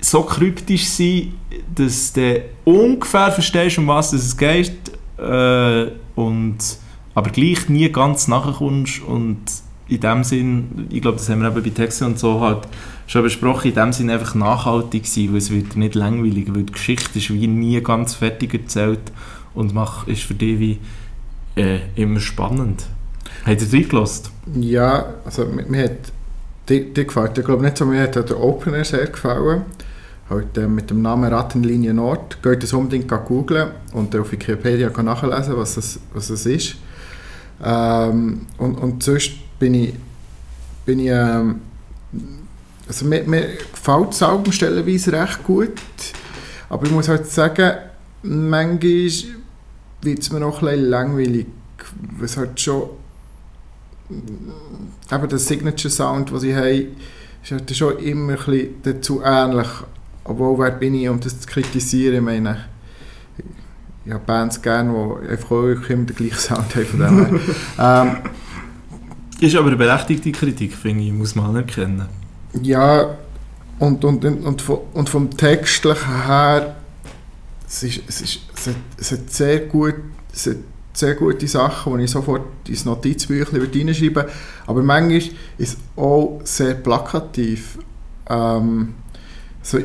so 0.00 0.22
kryptisch 0.22 0.88
sein, 0.88 1.34
dass 1.74 2.12
du 2.12 2.42
ungefähr 2.64 3.30
verstehst, 3.30 3.78
um 3.78 3.86
was 3.86 4.12
es 4.12 4.36
geht, 4.36 4.72
äh, 5.16 5.86
und, 6.16 6.58
aber 7.14 7.30
gleich 7.30 7.68
nie 7.68 7.88
ganz 7.90 8.26
nachkommst 8.26 9.02
und 9.02 9.42
in 9.88 10.00
dem 10.00 10.24
Sinn, 10.24 10.86
ich 10.90 11.00
glaube, 11.00 11.16
das 11.16 11.28
haben 11.28 11.40
wir 11.40 11.48
eben 11.48 11.62
bei 11.62 11.70
Texten 11.70 12.04
und 12.04 12.18
so 12.18 12.40
halt 12.40 12.68
schon 13.06 13.22
besprochen, 13.22 13.68
in 13.68 13.74
dem 13.74 13.92
Sinn 13.92 14.10
einfach 14.10 14.34
nachhaltig 14.34 15.06
sein, 15.06 15.30
weil 15.30 15.38
es 15.38 15.50
wird 15.50 15.76
nicht 15.76 15.94
langweilig, 15.94 16.54
weil 16.54 16.64
die 16.64 16.72
Geschichte 16.72 17.18
ist 17.18 17.32
wie 17.32 17.46
nie 17.46 17.80
ganz 17.80 18.14
fertig 18.14 18.52
erzählt 18.52 19.00
und 19.54 19.74
mach, 19.74 20.06
ist 20.06 20.22
für 20.22 20.34
dich 20.34 20.58
wie 20.58 20.78
äh, 21.56 21.80
immer 21.96 22.20
spannend. 22.20 22.86
Habt 23.44 23.62
ihr 23.62 23.72
reingelassen? 23.72 24.26
Ja, 24.60 25.14
also 25.24 25.46
mir, 25.46 25.84
hat 25.84 26.12
dir, 26.68 26.92
dir 26.92 27.04
gefällt, 27.04 27.38
ich 27.38 27.44
glaube 27.44 27.64
nicht 27.64 27.78
so, 27.78 27.86
mir 27.86 28.02
hat 28.02 28.14
der 28.14 28.38
Opener 28.38 28.84
sehr 28.84 29.06
gefallen. 29.06 29.62
Halt, 30.28 30.58
äh, 30.58 30.68
mit 30.68 30.90
dem 30.90 31.00
Namen 31.00 31.32
Rattenlinie 31.32 31.94
Nord. 31.94 32.42
Geht 32.42 32.62
das 32.62 32.74
unbedingt 32.74 33.08
googeln 33.08 33.70
und 33.94 34.14
auf 34.14 34.30
Wikipedia 34.30 34.90
nachlesen, 35.02 35.56
was 35.56 35.76
das, 35.76 35.98
was 36.12 36.28
das 36.28 36.44
ist. 36.44 36.76
Ähm, 37.64 38.42
und, 38.58 38.74
und 38.74 39.02
sonst 39.02 39.32
bin 39.58 39.74
ich, 39.74 39.94
bin 40.84 41.00
ich 41.00 41.08
ähm, 41.08 41.60
also 42.86 43.04
mir, 43.04 43.22
mir 43.24 43.58
gefällt 43.72 44.08
das 44.08 44.22
Album 44.22 44.52
stellenweise 44.52 45.12
recht 45.12 45.44
gut, 45.44 45.72
aber 46.70 46.86
ich 46.86 46.92
muss 46.92 47.08
halt 47.08 47.26
sagen, 47.26 47.76
manchmal 48.22 48.80
wird 50.00 50.18
es 50.20 50.32
mir 50.32 50.40
noch 50.40 50.62
ein 50.62 50.68
bisschen 50.68 50.88
langweilig, 50.88 51.46
weil 52.16 52.24
es 52.24 52.36
halt 52.36 52.58
schon 52.58 52.90
eben 54.10 55.28
der 55.28 55.38
Signature 55.38 55.90
Sound, 55.90 56.30
den 56.30 56.40
sie 56.40 56.56
haben, 56.56 56.96
ist 57.42 57.52
halt 57.52 57.76
schon 57.76 57.98
immer 57.98 58.32
ein 58.32 58.38
bisschen 58.38 58.74
dazu 58.82 59.20
ähnlich, 59.22 59.68
obwohl 60.24 60.58
wer 60.58 60.70
bin 60.70 60.94
ich, 60.94 61.08
um 61.08 61.20
das 61.20 61.40
zu 61.40 61.46
kritisieren, 61.46 62.16
ich 62.16 62.22
meine, 62.22 62.64
ich 64.04 64.12
habe 64.12 64.24
Bands 64.24 64.62
gerne, 64.62 65.20
die 65.22 65.28
einfach 65.28 65.50
auch 65.50 65.90
immer 65.90 66.04
den 66.04 66.16
gleichen 66.16 66.38
Sound 66.38 66.74
haben 66.74 66.86
von 66.86 67.00
dem 67.00 67.40
ähm, 67.78 68.16
Ist 69.40 69.54
aber 69.54 69.68
eine 69.68 69.76
berechtigte 69.76 70.32
Kritik, 70.32 70.74
finde 70.74 71.04
ich, 71.04 71.12
muss 71.12 71.34
man 71.34 71.46
anerkennen. 71.46 72.06
Ja, 72.60 73.16
und, 73.78 74.04
und, 74.04 74.24
und, 74.24 74.68
und, 74.92 75.08
vom, 75.08 75.30
Textlichen 75.30 76.26
her, 76.26 76.76
es, 77.68 77.82
ist, 77.84 78.00
es, 78.08 78.20
ist, 78.20 78.40
es, 78.56 78.66
hat, 78.66 78.76
es 78.98 79.12
hat 79.12 79.30
sehr 79.30 79.60
gut, 79.60 79.94
es 80.32 80.46
hat 80.46 80.56
sehr 80.92 81.14
gute 81.14 81.46
Sachen, 81.46 81.96
die 81.98 82.04
ich 82.04 82.10
sofort 82.10 82.42
ins 82.66 82.84
Notizbüchlein 82.84 83.62
reinschreiben 83.72 84.16
würde. 84.16 84.32
Aber 84.66 84.82
manchmal 84.82 85.18
ist 85.18 85.32
es 85.58 85.76
auch 85.96 86.40
sehr 86.42 86.74
plakativ. 86.74 87.78
Ähm, 88.28 88.94
so, 89.62 89.78
ich, 89.78 89.84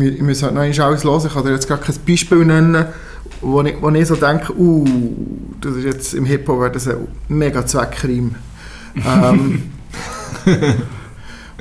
ich 0.00 0.22
muss 0.22 0.42
halt 0.42 0.54
noch 0.54 0.62
alles 0.62 1.04
hören. 1.04 1.26
Ich 1.26 1.32
kann 1.32 1.44
dir 1.44 1.52
jetzt 1.52 1.68
gar 1.68 1.78
kein 1.78 1.96
Beispiel 2.06 2.44
nennen, 2.46 2.86
wo 3.42 3.60
ich, 3.60 3.74
wo 3.82 3.90
ich 3.90 4.06
so 4.06 4.16
denke, 4.16 4.54
uh, 4.56 4.86
das 5.60 5.76
ist 5.76 5.84
jetzt 5.84 6.14
im 6.14 6.24
Hip-Hop 6.24 6.62
ein 6.62 7.08
mega 7.28 7.66
Zweckreim. 7.66 8.36
Ähm, 8.96 9.62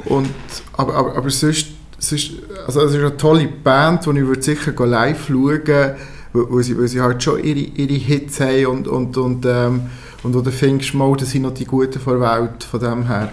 und, 0.05 0.29
aber, 0.73 0.95
aber, 0.95 1.17
aber 1.17 1.29
sonst, 1.29 1.67
sonst 1.97 2.31
also 2.65 2.81
es 2.81 2.93
ist 2.93 2.99
eine 2.99 3.17
tolle 3.17 3.47
Band, 3.47 4.05
die 4.05 4.09
ich 4.09 4.27
würde 4.27 4.41
sicher 4.41 4.85
live 4.85 5.27
schauen 5.27 5.43
würde, 5.43 5.97
weil, 6.33 6.63
sie, 6.63 6.77
weil 6.77 6.87
sie 6.87 7.01
halt 7.01 7.21
schon 7.23 7.43
ihre, 7.43 7.59
ihre 7.59 7.93
Hits 7.93 8.39
haben 8.39 8.65
und, 8.65 8.87
und, 8.87 9.17
und, 9.17 9.45
ähm, 9.45 9.83
und 10.23 10.33
wo 10.33 10.41
du 10.41 10.51
findest, 10.51 10.93
mal, 10.93 11.15
das 11.15 11.31
sind 11.31 11.43
noch 11.43 11.53
die 11.53 11.65
Guten 11.65 11.99
der 12.03 12.19
Welt, 12.19 12.63
von 12.63 12.79
dem 12.79 13.07
her. 13.07 13.31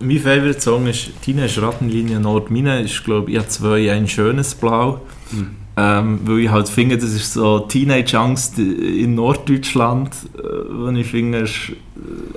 Mein 0.00 0.18
Favorite 0.18 0.60
Song 0.60 0.86
ist 0.86 1.10
«Deine 1.26 1.46
ist 1.46 1.60
Rattenlinie 1.60 2.20
Nord». 2.20 2.50
Meine 2.50 2.82
ist, 2.82 3.04
glaube 3.04 3.30
ich, 3.30 3.48
zwei 3.48 3.92
«Ein 3.92 4.08
schönes 4.08 4.54
Blau». 4.54 5.00
Mhm. 5.30 5.63
Ähm, 5.76 6.20
weil 6.24 6.38
ich 6.40 6.50
halt 6.50 6.68
finde, 6.68 6.96
das 6.96 7.10
ist 7.10 7.32
so 7.32 7.60
Teenage-Angst 7.60 8.58
in 8.58 9.16
Norddeutschland, 9.16 10.10
äh, 10.38 10.42
wo 10.70 10.88
ich 10.90 11.06
finde, 11.06 11.38
ist 11.38 11.72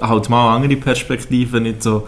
halt 0.02 0.30
mal 0.30 0.56
andere 0.56 0.76
Perspektive, 0.76 1.62
nicht 1.62 1.84
so 1.84 2.08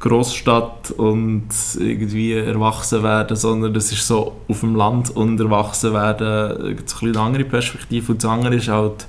Großstadt 0.00 0.92
und 0.92 1.48
irgendwie 1.78 2.34
erwachsen 2.34 3.02
werden, 3.02 3.36
sondern 3.36 3.74
das 3.74 3.90
ist 3.90 4.06
so 4.06 4.36
auf 4.46 4.60
dem 4.60 4.76
Land 4.76 5.10
und 5.10 5.40
erwachsen 5.40 5.92
werden, 5.92 6.26
eine, 6.26 6.76
eine 7.02 7.20
andere 7.20 7.44
Perspektive. 7.44 8.12
Und 8.12 8.22
das 8.22 8.30
andere 8.30 8.54
ist 8.56 8.68
halt 8.68 9.06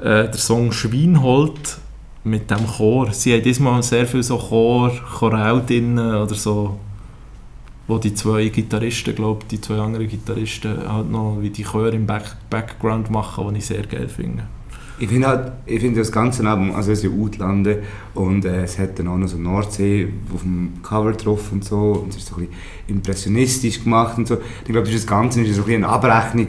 äh, 0.00 0.28
der 0.28 0.34
Song 0.34 0.70
Schweinhold 0.70 1.78
mit 2.22 2.50
dem 2.50 2.66
Chor. 2.66 3.12
Sie 3.12 3.34
haben 3.34 3.42
diesmal 3.42 3.82
sehr 3.82 4.06
viel 4.06 4.22
so 4.22 4.38
Chor, 4.38 4.92
Choral 5.18 5.64
drin 5.66 5.98
oder 5.98 6.34
so, 6.34 6.78
wo 7.86 7.98
die 7.98 8.14
zwei 8.14 8.48
Gitarristen, 8.48 9.14
glaube 9.14 9.44
die 9.50 9.60
zwei 9.60 9.78
anderen 9.78 10.08
Gitarristen 10.08 10.88
halt 10.88 11.10
noch 11.10 11.38
wie 11.40 11.50
die 11.50 11.64
Chöre 11.64 11.90
im 11.90 12.06
Back 12.06 12.36
Background 12.48 13.10
machen, 13.10 13.46
was 13.46 13.54
ich 13.54 13.66
sehr 13.66 13.86
geil 13.86 14.08
finde. 14.08 14.44
Ich 14.96 15.08
finde 15.08 15.26
halt, 15.26 15.52
ich 15.66 15.94
das 15.94 16.12
ganze 16.12 16.48
Album, 16.48 16.72
also 16.72 16.92
es 16.92 17.02
ist 17.02 17.04
ja 17.04 17.10
Autlande 17.20 17.82
und 18.14 18.44
äh, 18.44 18.62
es 18.62 18.78
hat 18.78 18.96
dann 18.96 19.08
auch 19.08 19.16
noch 19.16 19.26
so 19.26 19.36
Nordsee 19.36 20.08
auf 20.32 20.42
dem 20.42 20.74
Cover 20.84 21.12
drauf 21.12 21.50
und 21.50 21.64
so 21.64 22.00
und 22.04 22.10
es 22.10 22.18
ist 22.18 22.28
so 22.28 22.36
ein 22.36 22.46
bisschen 22.46 22.54
impressionistisch 22.86 23.82
gemacht 23.82 24.16
und 24.18 24.28
so. 24.28 24.38
Ich 24.64 24.70
glaube, 24.70 24.88
das 24.88 25.04
Ganze 25.04 25.42
ist 25.42 25.56
so 25.56 25.62
ein 25.62 25.66
bisschen 25.66 25.84
eine 25.84 25.92
Abrechnung, 25.92 26.46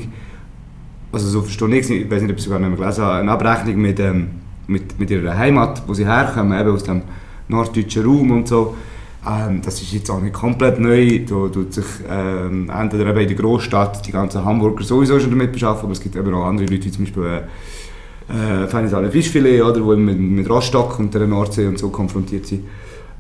also 1.12 1.28
so 1.28 1.42
verstehe 1.42 1.76
ich 1.76 1.90
ich 1.90 2.12
weiß 2.12 2.22
nicht, 2.22 2.32
ob 2.32 2.38
ich 2.38 2.38
es 2.38 2.44
sogar 2.44 2.60
nicht 2.60 2.70
mehr 2.70 2.78
gelesen 2.78 3.04
habe, 3.04 3.20
eine 3.20 3.32
Abrechnung 3.32 3.78
mit, 3.78 4.00
ähm, 4.00 4.28
mit, 4.68 5.00
mit 5.00 5.10
ihrer 5.10 5.36
Heimat, 5.36 5.82
wo 5.88 5.96
sie 5.96 6.06
herkommen, 6.06 6.60
eben 6.60 6.70
aus 6.70 6.84
dem 6.84 7.02
norddeutschen 7.48 8.06
Raum 8.06 8.32
und 8.32 8.48
so. 8.48 8.76
Ähm, 9.28 9.62
das 9.64 9.82
ist 9.82 9.92
jetzt 9.92 10.10
auch 10.10 10.22
nicht 10.22 10.34
komplett 10.34 10.80
neu. 10.80 11.26
Da 11.26 11.48
tut 11.48 11.74
sich 11.74 11.86
ähm, 12.10 12.70
entweder 12.70 13.08
eben 13.08 13.20
in 13.20 13.28
der 13.28 13.38
Großstadt 13.38 14.06
die 14.06 14.12
ganzen 14.12 14.46
Hamburger 14.46 14.84
sowieso 14.84 15.20
schon 15.20 15.32
damit 15.32 15.52
beschaffen, 15.52 15.86
aber 15.86 15.94
es 15.94 16.02
gibt 16.02 16.16
eben 16.16 16.34
auch 16.34 16.46
andere 16.46 16.68
Leute, 16.68 16.86
wie 16.86 16.92
zum 16.92 17.06
Beispiel 17.06 17.24
äh, 17.24 18.64
äh, 18.64 18.68
feines 18.68 18.94
Fischfilet, 19.12 19.62
oder, 19.62 19.74
die 19.74 20.02
mit, 20.02 20.20
mit 20.20 20.50
Rostock 20.50 21.00
und 21.00 21.14
der 21.14 21.28
Nordsee 21.28 21.68
und 21.68 21.80
so 21.80 21.90
konfrontiert 21.90 22.46
sind. 22.46 22.66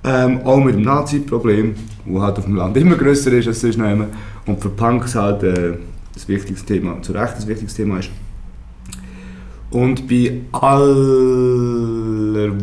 Ähm, 0.03 0.41
auch 0.43 0.63
mit 0.63 0.75
dem 0.75 0.83
Nazi-Problem, 0.83 1.73
das 2.05 2.21
halt 2.21 2.37
auf 2.37 2.45
dem 2.45 2.55
Land 2.55 2.77
immer 2.77 2.95
grösser 2.95 3.31
ist 3.33 3.47
als 3.47 3.61
sonst 3.61 3.77
nehmen. 3.77 4.07
Und 4.45 4.61
für 4.61 4.69
Punks 4.69 5.15
halt 5.15 5.41
äh, 5.41 5.73
das 6.13 6.27
wichtigste 6.27 6.73
Thema, 6.73 7.01
zu 7.01 7.13
Recht 7.13 7.37
das 7.37 7.47
wichtigste 7.47 7.81
Thema 7.81 7.99
ist. 7.99 8.11
Und 9.71 10.07
bei 10.07 10.41
aller 10.51 10.75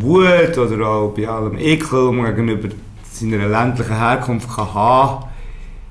Wut 0.01 0.57
oder 0.57 0.87
auch 0.87 1.15
bei 1.15 1.29
allem 1.29 1.59
Ekel, 1.59 2.13
gegenüber 2.13 2.69
seiner 3.31 3.49
ländlichen 3.49 3.97
Herkunft 3.97 4.49
kann 4.49 4.75
haben 4.75 5.25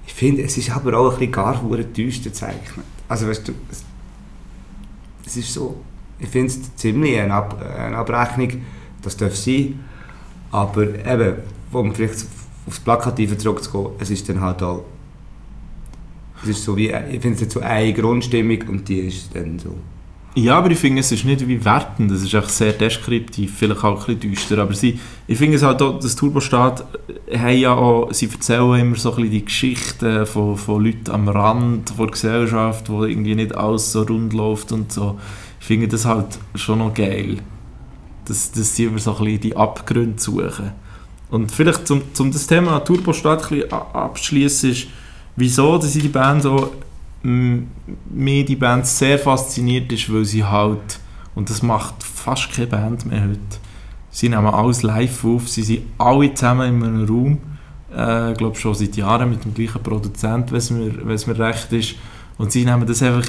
ich 0.05 0.13
finde, 0.13 0.41
es 0.41 0.57
ist 0.57 0.69
aber 0.69 0.97
auch 0.97 1.13
ein 1.13 1.19
bisschen 1.19 1.31
gar 1.31 1.55
düster 1.95 2.29
gezeichnet. 2.29 2.85
Also 3.07 3.27
weißt 3.27 3.47
du, 3.47 3.53
es, 3.71 3.83
es 5.25 5.37
ist 5.37 5.53
so 5.53 5.81
ich 6.21 6.29
finde 6.29 6.47
es 6.47 6.75
ziemlich 6.75 7.19
eine, 7.19 7.33
Ab 7.33 7.59
eine 7.77 7.97
Abrechnung, 7.97 8.61
das 9.01 9.17
darf 9.17 9.35
sein, 9.35 9.79
aber 10.51 10.83
eben, 10.83 11.37
um 11.71 11.93
vielleicht 11.93 12.25
aufs 12.67 12.79
Plakative 12.79 13.37
zurückzugehen, 13.37 13.95
es 13.99 14.11
ist 14.11 14.29
dann 14.29 14.39
halt 14.39 14.61
auch, 14.61 14.85
es 16.43 16.49
ist 16.49 16.63
so 16.63 16.77
wie, 16.77 16.89
ich 16.89 17.21
finde 17.21 17.35
es 17.35 17.41
jetzt 17.41 17.53
so 17.53 17.59
eine 17.59 17.93
Grundstimmung 17.93 18.61
und 18.67 18.87
die 18.87 18.99
ist 18.99 19.35
dann 19.35 19.57
so. 19.57 19.75
Ja, 20.33 20.57
aber 20.57 20.71
ich 20.71 20.79
finde, 20.79 21.01
es 21.01 21.11
ist 21.11 21.25
nicht 21.25 21.45
wie 21.45 21.63
wertend, 21.65 22.09
es 22.11 22.23
ist 22.23 22.33
echt 22.33 22.51
sehr 22.51 22.71
deskriptiv, 22.71 23.53
vielleicht 23.57 23.83
auch 23.83 24.07
ein 24.07 24.17
bisschen 24.17 24.31
düster, 24.31 24.59
aber 24.59 24.73
sie, 24.73 24.97
ich 25.27 25.37
finde 25.37 25.57
es 25.57 25.63
halt 25.63 25.81
auch, 25.81 25.99
das 25.99 26.15
Turbostaat 26.15 26.85
haben 27.35 27.57
ja 27.57 27.73
auch, 27.73 28.13
sie 28.13 28.29
erzählen 28.31 28.79
immer 28.79 28.95
so 28.95 29.09
ein 29.09 29.15
bisschen 29.15 29.31
die 29.31 29.43
Geschichten 29.43 30.25
von, 30.25 30.55
von 30.55 30.85
Leuten 30.85 31.11
am 31.11 31.27
Rand 31.27 31.93
der 31.99 32.07
Gesellschaft, 32.07 32.89
wo 32.89 33.03
irgendwie 33.03 33.35
nicht 33.35 33.53
alles 33.55 33.91
so 33.91 34.03
rund 34.03 34.31
läuft 34.31 34.71
und 34.71 34.93
so 34.93 35.17
ich 35.61 35.67
finde 35.67 35.87
das 35.87 36.05
halt 36.05 36.39
schon 36.55 36.79
noch 36.79 36.93
geil, 36.93 37.37
dass, 38.25 38.51
dass 38.51 38.75
sie 38.75 38.85
über 38.85 38.99
so 38.99 39.15
ein 39.15 39.23
bisschen 39.23 39.41
die 39.41 39.55
Abgründe 39.55 40.19
suchen. 40.19 40.71
Und 41.29 41.51
vielleicht 41.51 41.87
zum, 41.87 42.01
zum 42.13 42.31
das 42.31 42.47
Thema 42.47 42.79
Turbostadt 42.79 43.71
abschließen 43.71 44.71
ist, 44.71 44.87
wieso 45.35 45.77
dass 45.77 45.95
ich 45.95 46.01
die 46.01 46.09
Band 46.09 46.41
so 46.41 46.73
mir 47.23 48.45
die 48.45 48.55
Band 48.55 48.87
sehr 48.87 49.19
fasziniert 49.19 49.91
ist, 49.91 50.11
weil 50.11 50.25
sie 50.25 50.43
halt, 50.43 50.99
und 51.35 51.49
das 51.49 51.61
macht 51.61 52.03
fast 52.03 52.51
keine 52.51 52.67
Band 52.67 53.05
mehr 53.05 53.21
heute, 53.21 53.39
sie 54.09 54.29
nehmen 54.29 54.47
alles 54.47 54.83
live 54.83 55.23
auf, 55.25 55.47
sie 55.47 55.63
sind 55.63 55.83
alle 55.97 56.33
zusammen 56.33 56.75
in 56.75 56.83
einem 56.83 57.05
Raum, 57.05 57.37
äh, 57.95 58.31
ich 58.31 58.37
glaube 58.37 58.57
schon 58.57 58.73
seit 58.73 58.95
Jahren 58.95 59.29
mit 59.29 59.43
dem 59.43 59.53
gleichen 59.53 59.83
Produzent, 59.83 60.51
wenn 60.51 60.57
es 60.57 60.71
mir, 60.71 60.91
mir 60.91 61.39
recht 61.39 61.71
ist, 61.73 61.95
und 62.37 62.51
sie 62.51 62.65
nehmen 62.65 62.87
das 62.87 63.03
einfach 63.03 63.27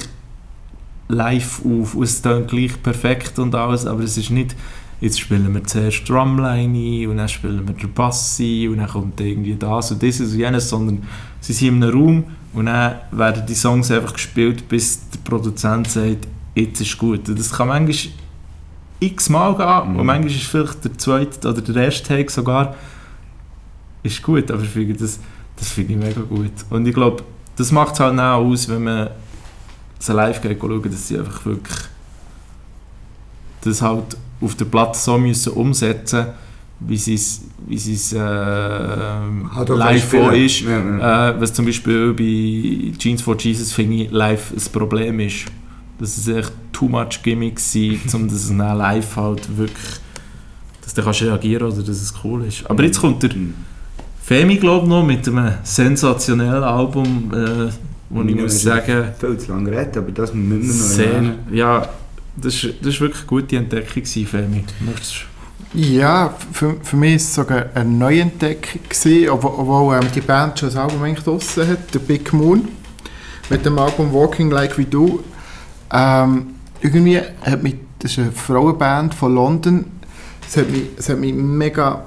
live 1.07 1.61
auf. 1.65 1.95
Es 1.95 2.21
klingt 2.21 2.47
gleich 2.47 2.81
perfekt 2.81 3.37
und 3.39 3.53
alles, 3.53 3.85
aber 3.85 4.03
es 4.03 4.17
ist 4.17 4.31
nicht, 4.31 4.55
jetzt 5.01 5.19
spielen 5.19 5.53
wir 5.53 5.63
zuerst 5.65 6.07
Drumline 6.07 6.77
ein 6.77 7.07
und 7.07 7.17
dann 7.17 7.27
spielen 7.27 7.67
wir 7.67 7.75
den 7.75 7.93
Bass 7.93 8.39
ein 8.39 8.69
und 8.69 8.77
dann 8.77 8.87
kommt 8.87 9.19
irgendwie 9.19 9.55
das 9.55 9.91
und 9.91 10.01
dieses 10.01 10.33
und 10.33 10.39
jenes, 10.39 10.69
sondern 10.69 11.03
sie 11.41 11.53
sind 11.53 11.77
in 11.77 11.83
einem 11.83 11.93
Raum 11.93 12.23
und 12.53 12.67
dann 12.67 12.95
werden 13.11 13.45
die 13.45 13.55
Songs 13.55 13.91
einfach 13.91 14.13
gespielt, 14.13 14.67
bis 14.67 15.09
der 15.09 15.19
Produzent 15.19 15.89
sagt, 15.89 16.27
jetzt 16.55 16.81
ist 16.81 16.97
gut. 16.97 17.27
Und 17.29 17.39
das 17.39 17.51
kann 17.51 17.67
manchmal 17.67 18.13
x-mal 18.99 19.55
gehen 19.55 19.93
mhm. 19.93 19.99
und 19.99 20.05
manchmal 20.05 20.31
ist 20.31 20.43
vielleicht 20.43 20.83
der 20.85 20.97
zweite 20.97 21.49
oder 21.49 21.61
der 21.61 21.85
erste 21.85 22.07
Take 22.07 22.31
sogar 22.31 22.75
ist 24.03 24.21
gut, 24.21 24.51
aber 24.51 24.61
ich 24.61 24.69
finde, 24.69 24.93
das, 24.95 25.19
Das 25.55 25.69
finde 25.69 25.93
ich 25.93 25.99
mega 25.99 26.21
gut. 26.21 26.51
Und 26.69 26.87
ich 26.87 26.93
glaube, 26.93 27.23
das 27.55 27.71
macht 27.71 27.93
es 27.93 27.99
halt 27.99 28.19
auch 28.19 28.43
aus, 28.43 28.67
wenn 28.67 28.83
man 28.83 29.09
so 29.99 30.13
live 30.13 30.41
geht 30.41 30.59
schauen, 30.59 30.81
dass 30.83 31.07
sie 31.07 31.17
einfach 31.17 31.45
wirklich 31.45 31.77
das 33.61 33.81
halt 33.81 34.17
auf 34.41 34.55
der 34.55 34.65
Platte 34.65 34.99
so 34.99 35.17
müssen 35.17 35.53
umsetzen 35.53 36.27
wie 36.79 36.95
es 36.95 37.41
wie 37.65 37.77
sie's, 37.77 38.13
äh, 38.13 38.17
live 39.67 40.03
vor 40.09 40.33
ist. 40.33 40.61
Ja, 40.61 40.71
ja. 40.79 41.29
Äh, 41.29 41.41
was 41.41 41.53
zum 41.53 41.65
Beispiel 41.65 42.13
bei 42.13 42.97
Jeans 42.97 43.21
for 43.21 43.37
Jesus 43.37 43.71
finde 43.71 44.03
ich 44.03 44.11
live 44.11 44.51
ein 44.51 44.71
Problem 44.71 45.19
ist. 45.19 45.45
Dass 45.99 46.17
es 46.17 46.27
echt 46.27 46.51
too 46.73 46.89
much 46.89 47.21
Gimmick 47.23 47.59
war, 47.59 48.15
um 48.15 48.27
das 48.29 48.47
dann 48.47 48.57
live 48.77 49.15
halt 49.15 49.57
wirklich 49.57 49.99
dass 50.83 50.93
du 50.93 51.01
kannst 51.01 51.21
reagieren 51.21 51.63
oder 51.71 51.81
dass 51.81 52.01
es 52.01 52.13
cool 52.25 52.43
ist. 52.45 52.69
Aber 52.69 52.83
jetzt 52.83 52.99
kommt 52.99 53.23
der 53.23 53.33
Mhm. 53.33 53.53
Femi, 54.21 54.55
glaube 54.57 54.83
ich, 54.85 54.89
noch 54.89 55.05
mit 55.05 55.27
einem 55.27 55.53
sensationellen 55.63 56.63
Album, 56.63 57.31
äh, 57.33 57.69
wo 58.09 58.21
ich 58.21 58.29
Ja, 58.29 58.35
muss 58.35 58.43
das 58.45 58.53
ist 58.55 58.61
sagen, 58.63 59.05
Viel 59.19 59.37
zu 59.37 59.51
lange 59.51 59.69
geredet, 59.71 59.97
aber 59.97 60.11
das 60.11 60.33
müssen 60.33 60.61
wir 60.61 60.67
noch 60.67 60.73
sehr, 60.73 61.13
erwähnen. 61.13 61.35
ja, 61.51 61.89
das 62.35 62.55
ist, 62.55 62.75
das 62.81 62.87
ist 62.95 63.01
wirklich 63.01 63.19
eine 63.21 63.27
gute 63.27 63.57
Entdeckung 63.57 64.03
gewesen, 64.03 64.25
Femi. 64.25 64.63
Möchtest 64.85 65.25
Ja, 65.73 66.35
für, 66.51 66.75
für 66.83 66.95
mich 66.95 67.11
war 67.11 67.15
es 67.15 67.33
sogar 67.33 67.65
eine 67.73 67.89
Neuentdeckung, 67.89 68.81
gewesen, 68.87 69.29
obwohl, 69.29 69.95
ähm, 69.95 70.07
die 70.13 70.21
Band 70.21 70.59
schon 70.59 70.69
das 70.69 70.77
Album 70.77 71.15
draussen 71.15 71.67
hat, 71.67 71.93
der 71.93 71.99
Big 71.99 72.31
Moon, 72.31 72.67
mit 73.49 73.65
dem 73.65 73.79
Album 73.79 74.13
Walking 74.13 74.51
Like 74.51 74.77
We 74.77 74.85
Do. 74.85 75.23
Ähm, 75.91 76.55
irgendwie 76.81 77.19
hat 77.19 77.63
mich, 77.63 77.75
das 77.97 78.11
ist 78.11 78.19
eine 78.19 78.31
Frauenband 78.31 79.15
von 79.15 79.33
London, 79.33 79.85
es 80.47 80.57
hat 80.57 80.69
mich, 80.69 80.83
es 80.95 81.09
hat 81.09 81.17
mich 81.17 81.33
mega 81.33 82.03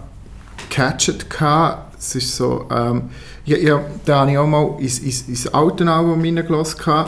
gecatcht 0.68 1.28
gehabt. 1.28 1.96
Es 1.98 2.14
ist 2.14 2.36
so, 2.36 2.66
ähm, 2.70 3.10
ja, 3.46 3.56
ja, 3.56 3.80
da 4.04 4.20
habe 4.20 4.30
ich 4.30 4.38
auch 4.38 4.46
mal 4.46 4.76
ins, 4.78 5.00
ins, 5.00 5.22
ins 5.22 5.48
alte 5.48 5.90
Album 5.90 6.20
reingelassen. 6.20 7.06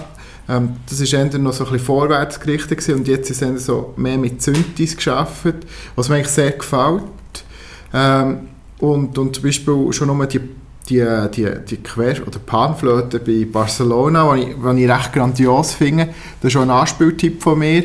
Ähm, 0.48 0.76
das 0.88 1.00
war 1.00 1.18
eher 1.18 1.38
noch 1.38 1.52
so 1.52 1.64
ein 1.64 1.72
bisschen 1.72 1.86
vorwärts 1.86 2.40
gerichtet 2.40 2.78
gewesen, 2.78 2.94
und 2.94 3.08
jetzt 3.08 3.30
ist 3.30 3.42
es 3.42 3.66
so 3.66 3.92
mehr 3.96 4.16
mit 4.16 4.42
Synthes 4.42 4.96
geschafft, 4.96 5.54
was 5.94 6.08
mir 6.08 6.16
eigentlich 6.16 6.28
sehr 6.28 6.52
gefällt. 6.52 7.02
Ähm, 7.92 8.48
und, 8.78 9.18
und 9.18 9.34
zum 9.34 9.44
Beispiel 9.44 9.92
schon 9.92 10.06
nur 10.08 10.26
die, 10.26 10.40
die, 10.88 11.04
die, 11.34 11.50
die 11.68 11.76
Quer- 11.78 12.26
oder 12.26 12.38
Panflöte 12.38 13.18
bei 13.18 13.46
Barcelona, 13.50 14.34
die 14.34 14.42
ich, 14.42 14.48
ich 14.84 14.90
recht 14.90 15.12
grandios 15.12 15.74
finde. 15.74 16.06
Das 16.40 16.48
ist 16.48 16.52
schon 16.52 16.70
ein 16.70 16.70
Anspieltipp 16.70 17.42
von 17.42 17.58
mir. 17.58 17.84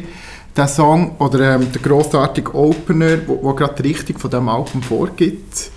Der 0.56 0.68
Song 0.68 1.18
oder 1.18 1.56
ähm, 1.56 1.72
der 1.72 1.82
grossartige 1.82 2.54
Opener, 2.54 3.18
wo 3.26 3.54
gerade 3.56 3.82
die 3.82 3.90
Richtung 3.90 4.20
von 4.20 4.30
dem 4.30 4.48
Album 4.48 4.84
vorgibt. 4.84 5.72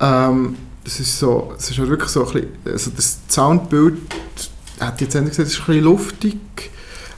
Ähm, 0.00 0.54
das 0.84 1.00
ist 1.00 1.18
so, 1.18 1.52
es 1.58 1.68
ist 1.68 1.78
wirklich 1.78 2.08
so 2.08 2.24
ein 2.24 2.32
bisschen, 2.32 2.48
also 2.64 2.90
das 2.94 3.18
Soundbild, 3.28 3.98
hat 4.80 5.00
jetzt 5.00 5.14
endlich 5.14 5.36
gesagt, 5.36 5.48
ist 5.48 5.60
ein 5.60 5.66
bisschen 5.66 5.84
luftig. 5.84 6.36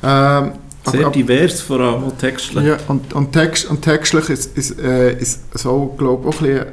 Ähm, 0.03 0.53
Sehr 0.87 1.11
divers, 1.11 1.61
vor 1.61 1.81
allem 1.81 2.05
auch 2.05 2.17
textlich. 2.17 2.65
ja, 2.65 2.77
und, 2.89 3.13
und, 3.13 3.33
Text, 3.33 3.67
und 3.67 3.83
textlich 3.83 4.31
ist, 4.31 4.57
ist, 4.57 4.79
äh, 4.79 5.19
ist 5.19 5.59
so, 5.59 5.95
glaube 5.99 6.29
ich, 6.29 6.35
auch 6.35 6.41
ein 6.41 6.47
bisschen, 6.47 6.67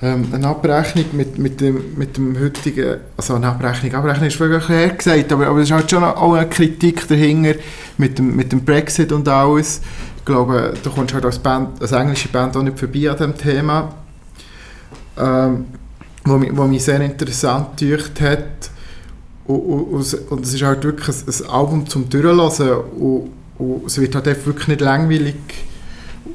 ähm, 0.00 0.28
eine 0.32 0.46
Abrechnung 0.46 1.06
mit, 1.12 1.38
mit, 1.38 1.60
dem, 1.60 1.94
mit 1.96 2.16
dem 2.16 2.38
heutigen, 2.38 2.98
also 3.16 3.34
eine 3.34 3.48
Abrechnung, 3.48 3.94
Abrechnung 3.94 4.28
ist 4.28 4.38
wirklich 4.38 4.68
her 4.68 4.90
gesagt, 4.90 5.32
aber, 5.32 5.48
aber 5.48 5.58
es 5.58 5.68
ist 5.68 5.72
halt 5.72 5.90
schon 5.90 6.04
auch 6.04 6.34
eine 6.34 6.48
Kritik 6.48 7.06
dahinter 7.08 7.58
mit 7.98 8.18
dem, 8.18 8.34
mit 8.36 8.52
dem 8.52 8.64
Brexit 8.64 9.12
und 9.12 9.28
alles. 9.28 9.80
Ich 10.16 10.24
glaube, 10.24 10.74
du 10.82 10.90
kommst 10.90 11.14
halt 11.14 11.24
als, 11.24 11.38
Band, 11.38 11.82
als 11.82 11.92
englische 11.92 12.28
Band 12.28 12.56
auch 12.56 12.62
nicht 12.62 12.78
vorbei 12.78 13.10
an 13.10 13.16
diesem 13.16 13.36
Thema. 13.36 13.92
Ähm, 15.18 15.64
wo, 16.24 16.38
mich, 16.38 16.56
wo 16.56 16.64
mich 16.64 16.84
sehr 16.84 17.00
interessant 17.00 17.76
gedeucht 17.76 18.20
hat. 18.20 18.70
Und, 19.48 20.00
es- 20.00 20.14
ist 20.54 20.62
halt 20.62 20.84
wirklich 20.84 21.08
ein, 21.08 21.34
ein 21.44 21.50
Album 21.50 21.86
zum 21.88 22.08
Durchlassen 22.08 22.70
und, 22.98 23.30
und 23.58 23.86
es 23.86 23.98
wird 24.00 24.14
halt 24.14 24.26
wirklich 24.46 24.68
nicht 24.68 24.80
langweilig. 24.80 25.34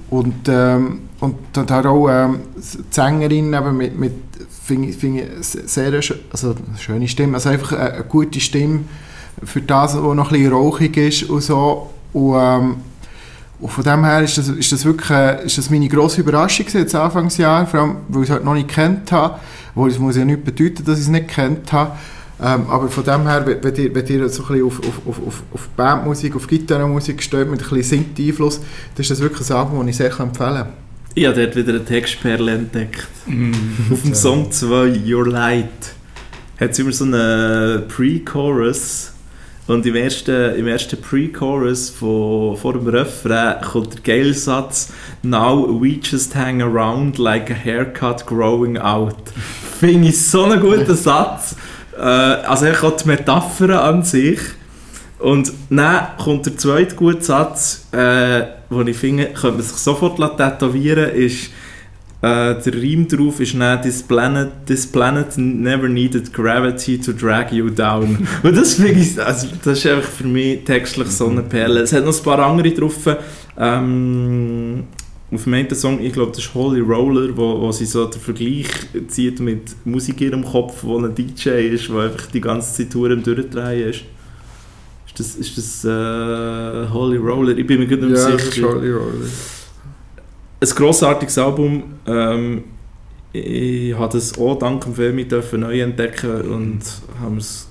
Und, 0.10 0.48
ähm, 0.48 1.02
und 1.20 1.36
dann 1.54 1.70
halt 1.70 1.86
auch 1.86 2.10
ähm, 2.10 2.40
die 2.56 2.84
Sängerin 2.92 3.54
eben 3.54 3.78
mit, 3.78 3.98
mit 3.98 4.14
finde 4.66 4.90
ich, 4.90 4.98
finde 4.98 5.22
ich 5.24 5.48
sehr 5.72 5.94
also 6.32 6.50
eine 6.50 6.78
schöne 6.78 7.08
Stimme, 7.08 7.36
also 7.36 7.50
einfach 7.50 7.74
eine, 7.74 7.94
eine 7.94 8.04
gute 8.04 8.40
Stimme 8.40 8.82
für 9.44 9.62
das, 9.62 9.96
was 9.96 10.16
noch 10.16 10.32
ein 10.32 10.38
bisschen 10.38 10.52
rauchig 10.54 10.98
ist 10.98 11.24
und 11.30 11.42
so. 11.42 11.90
Und, 12.14 12.36
ähm, 12.40 12.76
und 13.60 13.72
von 13.72 13.84
dem 13.84 14.04
her 14.04 14.22
ist 14.22 14.38
das, 14.38 14.50
ist 14.50 14.72
das 14.72 14.86
wirklich 14.86 15.10
ist 15.46 15.58
das 15.58 15.70
meine 15.70 15.88
grosse 15.88 16.22
Überraschung 16.22 16.66
jetzt 16.74 16.96
Anfangsjahr, 16.96 17.66
vor 17.66 17.80
allem, 17.80 17.96
weil 18.10 18.24
ich 18.24 18.30
es 18.30 18.34
halt 18.34 18.44
noch 18.44 18.54
nicht 18.56 18.68
kennt 18.70 19.12
habe, 19.12 19.40
wo 19.76 19.88
es 19.88 19.98
muss 20.00 20.18
ja 20.18 20.26
nicht 20.26 20.44
bedeuten, 20.44 20.84
dass 20.84 20.98
ich 20.98 21.06
es 21.06 21.10
nicht 21.10 21.28
kennt 21.30 21.72
habe. 21.72 21.92
Ähm, 22.42 22.66
aber 22.68 22.90
von 22.90 23.04
dem 23.04 23.28
her, 23.28 23.46
wenn 23.46 23.76
ihr, 23.76 23.94
wenn 23.94 24.08
ihr 24.08 24.30
so 24.30 24.44
ein 24.44 24.48
bisschen 24.48 24.66
auf, 24.66 24.80
auf, 24.80 25.28
auf, 25.28 25.44
auf, 25.54 25.68
Bandmusik, 25.76 26.36
auf 26.36 26.48
Gitarrenmusik 26.48 27.22
steht, 27.22 27.50
mit 27.50 27.62
ein 27.62 27.70
bisschen 27.70 28.06
Synth-Einfluss, 28.16 28.58
dann 28.58 29.02
ist 29.02 29.12
das 29.12 29.20
wirklich 29.20 29.50
ein 29.50 29.56
Album, 29.56 29.80
das 29.80 29.90
ich 29.90 29.98
sehr 29.98 30.20
empfehlen 30.20 30.56
kann. 30.56 30.74
Ich 31.16 31.28
habe 31.28 31.36
dort 31.36 31.56
wieder 31.56 31.74
eine 31.74 31.86
Textperle 31.86 32.54
entdeckt. 32.54 33.08
Auf 33.92 34.02
dem 34.02 34.16
Song 34.16 34.52
2, 34.52 35.00
Your 35.06 35.28
Light, 35.28 35.68
hat 36.60 36.72
es 36.72 36.80
immer 36.80 36.92
so 36.92 37.06
einen 37.06 37.88
Pre-Chorus. 37.88 39.12
Und 39.66 39.86
im 39.86 39.96
ersten, 39.96 40.56
im 40.56 40.68
ersten 40.68 41.00
Pre-Chorus 41.00 41.90
vor 41.90 42.74
dem 42.74 42.88
Refrain 42.88 43.62
kommt 43.62 43.94
der 43.94 44.02
geile 44.02 44.34
Satz 44.34 44.92
Now 45.22 45.66
we 45.82 46.00
just 46.02 46.36
hang 46.36 46.62
around 46.62 47.18
like 47.18 47.50
a 47.50 47.54
haircut 47.54 48.26
growing 48.26 48.78
out. 48.78 49.16
Finde 49.80 50.10
ich 50.10 50.22
so 50.22 50.44
einen 50.44 50.60
guten 50.60 50.96
Satz. 50.98 51.56
Äh, 51.98 52.02
also 52.02 52.66
ich 52.66 52.84
auch 52.84 52.96
die 52.96 53.08
Metaphern 53.08 53.72
an 53.72 54.04
sich. 54.04 54.40
Und 55.20 55.54
dann 55.70 56.08
kommt 56.18 56.46
der 56.46 56.58
zweite 56.58 56.96
gute 56.96 57.24
Satz, 57.24 57.88
äh, 57.92 58.44
den 58.70 58.88
ich 58.88 58.98
finde, 58.98 59.28
könnte 59.28 59.58
man 59.58 59.62
sich 59.62 59.78
sofort 59.78 60.18
tätowieren 60.38 61.10
ist 61.12 61.50
äh, 62.24 62.56
der 62.56 62.74
Reim 62.74 63.06
drauf 63.06 63.42
ist 63.42 63.54
dann 63.54 63.82
this 63.82 64.02
planet, 64.02 64.66
this 64.66 64.88
planet 64.88 65.38
never 65.38 65.90
needed 65.90 66.32
gravity 66.32 66.98
to 66.98 67.12
drag 67.12 67.52
you 67.52 67.70
down. 67.70 68.26
Und 68.44 68.56
das 68.56 68.76
finde 68.76 69.02
ich, 69.02 69.22
also 69.22 69.48
das 69.62 69.80
ist 69.80 69.88
einfach 69.88 70.10
für 70.10 70.28
mich 70.28 70.64
textlich 70.64 71.10
so 71.10 71.28
eine 71.28 71.42
Perle. 71.42 71.82
Es 71.82 71.92
hat 71.92 72.06
noch 72.06 72.18
ein 72.18 72.24
paar 72.24 72.40
andere 72.40 72.72
drauf. 72.72 72.96
Ähm, 73.58 74.86
auf 75.34 75.44
dem 75.44 75.54
einen 75.54 75.76
Song, 75.76 76.00
ich 76.02 76.14
glaube, 76.14 76.32
das 76.32 76.44
ist 76.44 76.54
Holy 76.54 76.82
Roller, 76.82 77.36
wo, 77.36 77.62
wo 77.62 77.72
sie 77.72 77.86
so 77.86 78.06
den 78.06 78.22
Vergleich 78.22 78.68
zieht 79.08 79.40
mit 79.40 79.76
Musik 79.86 80.22
in 80.22 80.30
ihrem 80.30 80.46
Kopf, 80.46 80.84
wo 80.84 80.98
ein 80.98 81.14
DJ 81.16 81.50
ist, 81.74 81.90
der 81.90 82.00
einfach 82.00 82.28
die 82.28 82.42
ganze 82.42 82.88
Zeit 82.88 82.96
am 82.96 83.24
Durchdrehen 83.24 83.90
ist. 83.90 84.04
Ist 85.08 85.20
das, 85.20 85.36
ist 85.36 85.58
das 85.58 85.86
äh, 85.86 86.90
Holy 86.92 87.18
Roller? 87.18 87.58
Ich 87.58 87.68
bin 87.68 87.80
mir 87.80 87.88
gerade 87.88 88.06
nicht 88.06 88.14
mehr 88.14 88.40
sicher 88.40 88.80
ein 90.64 90.76
grossartiges 90.76 91.38
Album. 91.38 91.84
Ähm, 92.08 92.64
ich 93.32 93.94
habe 93.96 94.14
das 94.14 94.38
auch 94.38 94.58
dank 94.58 94.84
dem 94.84 94.94
Film 94.94 95.28
dürfen 95.28 95.62
neu 95.62 95.82
entdecken 95.82 96.42
und 96.42 96.82
haben 97.20 97.38
es 97.38 97.68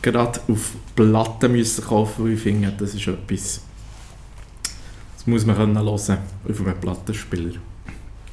gerade 0.00 0.40
auf 0.48 0.72
Platten 0.96 1.52
müssen 1.52 1.84
kaufen, 1.84 2.24
weil 2.24 2.32
ich 2.32 2.40
finde, 2.40 2.72
das 2.76 2.94
ist 2.94 3.06
etwas, 3.06 3.60
das 5.22 5.28
muss 5.28 5.46
man 5.46 5.54
können 5.54 5.76
hören 5.76 5.86
auf 5.86 6.60
einem 6.66 6.80
Plattenspieler. 6.80 7.52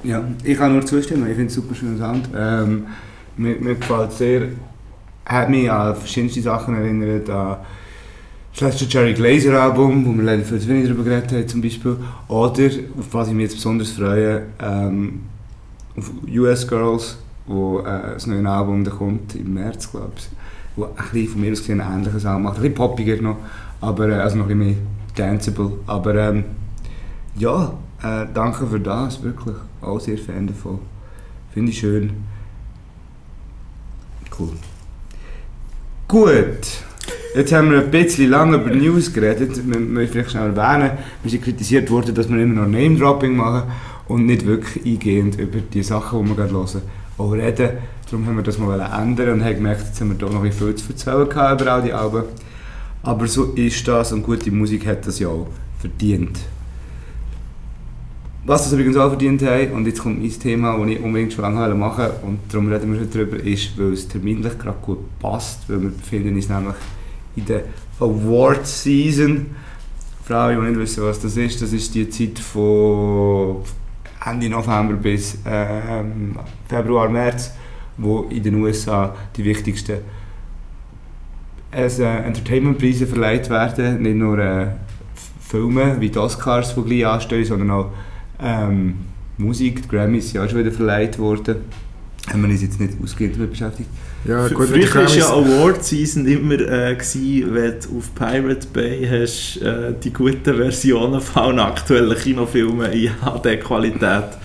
Ja, 0.04 0.24
ich 0.44 0.58
kann 0.58 0.74
nur 0.74 0.84
zustimmen. 0.84 1.30
Ich 1.30 1.36
finde 1.36 1.46
es 1.46 1.54
super 1.54 1.76
schöner 1.76 2.00
Sound. 2.00 2.30
Ähm, 2.36 2.88
mir, 3.38 3.58
mir 3.60 3.76
gefällt 3.76 4.12
sehr. 4.14 4.48
Hat 5.24 5.52
mich 5.52 5.70
an 5.70 5.96
verschiedenste 5.96 6.42
Sachen 6.42 6.74
erinnert. 6.74 7.30
An 7.30 7.58
das 8.54 8.62
letzte 8.62 8.86
Jerry 8.86 9.14
Glazer 9.14 9.62
Album, 9.62 10.04
wo 10.04 10.18
wir 10.18 10.24
leider 10.24 10.44
viel 10.44 10.60
zu 10.60 10.68
wenig 10.68 10.86
darüber 10.86 11.04
geredet 11.04 11.32
haben, 11.32 11.48
zum 11.48 11.62
Beispiel. 11.62 11.96
Oder, 12.28 12.66
auf 12.98 13.06
was 13.12 13.28
ich 13.28 13.34
mich 13.36 13.44
jetzt 13.44 13.56
besonders 13.56 13.92
freue, 13.92 14.48
ähm, 14.60 15.20
auf 15.96 16.12
US 16.28 16.68
Girls, 16.68 17.20
wo 17.46 17.82
äh, 17.82 18.14
das 18.14 18.26
neue 18.26 18.50
Album 18.50 18.84
da 18.84 18.90
kommt 18.90 19.36
im 19.36 19.54
März, 19.54 19.92
glaube 19.92 20.14
ich. 20.18 20.28
Wo 20.76 20.86
ein 20.86 20.94
bisschen 20.96 21.28
von 21.28 21.42
mir 21.42 21.52
aus 21.52 21.60
gesehen 21.60 21.82
ein 21.82 22.00
ähnliches 22.00 22.24
Sound 22.24 22.44
macht. 22.44 22.56
Ein 22.56 22.62
bisschen 22.64 22.76
poppiger 22.76 23.22
noch, 23.22 23.38
aber, 23.80 24.10
äh, 24.10 24.14
also 24.14 24.38
noch 24.38 24.50
ein 24.50 24.58
bisschen 24.58 24.76
mehr 24.76 24.78
danceable. 25.16 25.74
Aber 25.86 26.16
ähm, 26.16 26.44
ja, 27.38 27.74
äh, 28.04 28.26
danke 28.34 28.68
für 28.68 28.80
das, 28.80 29.22
wirklich. 29.24 29.56
Auch 29.82 30.00
sehr 30.00 30.18
Fan 30.18 30.48
davon. 30.48 30.80
Finde 31.54 31.72
ich 31.72 31.80
schön. 31.80 32.12
Cool. 34.38 34.52
Gut. 36.08 36.84
Jetzt 37.36 37.54
haben 37.54 37.72
wir 37.72 37.82
ein 37.82 37.92
bisschen 37.92 38.30
lange 38.30 38.58
über 38.58 38.72
News 38.72 39.14
geredet. 39.14 39.56
Wir 39.56 39.80
müssen 39.80 40.12
vielleicht 40.12 40.32
schnell 40.32 40.56
erwähnen, 40.56 40.98
wir 41.22 41.30
sind 41.30 41.44
kritisiert 41.44 41.92
worden, 41.92 42.16
dass 42.16 42.28
wir 42.28 42.42
immer 42.42 42.62
noch 42.62 42.68
Name-Dropping 42.68 43.36
machen 43.36 43.72
und 44.08 44.26
nicht 44.26 44.46
wirklich 44.46 44.86
eingehend 44.86 45.40
über 45.40 45.60
die 45.60 45.84
Sachen, 45.84 46.24
die 46.24 46.30
wir 46.30 46.36
gerade 46.36 46.54
hören, 46.54 46.82
auch 47.18 47.32
reden. 47.32 47.70
Darum 48.10 48.26
haben 48.26 48.38
wir 48.38 48.44
das 48.44 48.58
mal 48.58 48.80
ändern 48.80 49.34
und 49.34 49.44
haben 49.44 49.56
gemerkt, 49.56 49.82
jetzt 49.86 50.02
haben 50.02 50.10
wir 50.10 50.18
doch 50.18 50.32
noch 50.32 50.44
ein 50.44 50.52
viel 50.52 50.74
zu 50.74 50.90
erzählen 50.90 51.28
über 51.28 51.72
all 51.72 51.82
die 51.84 51.94
Alben. 51.94 52.24
Aber 53.04 53.28
so 53.28 53.54
ist 53.54 53.88
das 53.88 54.12
und 54.12 54.24
gute 54.24 54.50
Musik 54.52 54.88
hat 54.88 55.06
das 55.06 55.20
ja 55.20 55.28
auch 55.28 55.48
verdient. 55.78 56.40
Was 58.50 58.64
das 58.64 58.74
übrigens 58.74 58.98
auch 58.98 59.10
verdient 59.10 59.44
haben, 59.44 59.74
und 59.74 59.86
jetzt 59.86 60.02
kommt 60.02 60.20
mein 60.20 60.32
Thema, 60.32 60.76
das 60.76 60.88
ich 60.88 61.00
unbedingt 61.00 61.32
schon 61.32 61.44
lange 61.44 61.76
machen 61.76 62.06
wollte, 62.06 62.26
und 62.26 62.40
darum 62.50 62.68
reden 62.72 62.92
wir 62.92 63.02
heute 63.02 63.20
darüber, 63.20 63.38
ist, 63.38 63.78
weil 63.78 63.94
es 63.94 64.08
terminlich 64.08 64.58
gerade 64.58 64.80
gut 64.82 64.98
passt, 65.20 65.70
weil 65.70 65.84
wir 65.84 65.92
befinden 65.92 66.34
uns 66.34 66.50
nämlich 66.50 66.74
in 67.36 67.46
der 67.46 67.66
Award 68.00 68.66
Season. 68.66 69.46
Für 70.24 70.36
alle, 70.36 70.56
die 70.56 70.62
nicht 70.62 70.80
wissen, 70.80 71.04
was 71.04 71.20
das 71.20 71.38
ist, 71.38 71.62
das 71.62 71.74
ist 71.74 71.94
die 71.94 72.10
Zeit 72.10 72.40
von 72.40 73.58
Ende 74.26 74.50
November 74.50 74.96
bis 74.96 75.38
ähm, 75.46 76.36
Februar, 76.68 77.08
März, 77.08 77.52
wo 77.98 78.22
in 78.32 78.42
den 78.42 78.56
USA 78.56 79.16
die 79.38 79.46
wichtigsten 79.46 80.00
also, 81.72 82.02
Entertainment-Preise 82.02 83.06
verleiht 83.06 83.48
werden. 83.52 84.02
Nicht 84.02 84.16
nur 84.16 84.40
äh, 84.40 84.70
Filme 85.40 85.98
wie 86.00 86.10
die 86.10 86.18
Oscars, 86.18 86.74
die 86.74 86.82
gleich 86.82 87.06
anstehen, 87.06 87.46
sondern 87.46 87.70
auch 87.70 87.92
ähm, 88.42 88.96
Musik. 89.38 89.84
Die 89.84 89.88
Grammys 89.88 90.32
sind 90.32 90.42
auch 90.42 90.50
schon 90.50 90.60
wieder 90.60 90.72
verleiht 90.72 91.18
worden. 91.20 91.58
Haben 92.30 92.44
wir 92.44 92.50
uns 92.50 92.62
jetzt 92.62 92.80
nicht 92.80 92.94
ausgehend 93.02 93.36
damit 93.36 93.52
beschäftigt. 93.52 93.90
Ja, 94.26 94.48
gut, 94.50 94.68
Früher 94.68 94.70
war 94.70 94.78
ja 94.78 94.88
Grammys- 94.88 95.30
Award 95.30 95.84
Season 95.84 96.28
immer 96.28 96.56
äh, 96.56 96.96
gewesen, 96.96 97.56
wenn 97.56 97.76
du 97.80 97.98
auf 97.98 98.14
Pirate 98.14 98.68
Bay 98.74 99.08
hast, 99.10 99.62
äh, 99.62 99.94
die 100.04 100.12
guten 100.12 100.56
Versionen 100.56 101.22
von 101.22 101.42
allen 101.42 101.60
aktuellen 101.60 102.18
Kinofilmen 102.18 102.92
in 102.92 103.12
HD-Qualität 103.22 104.38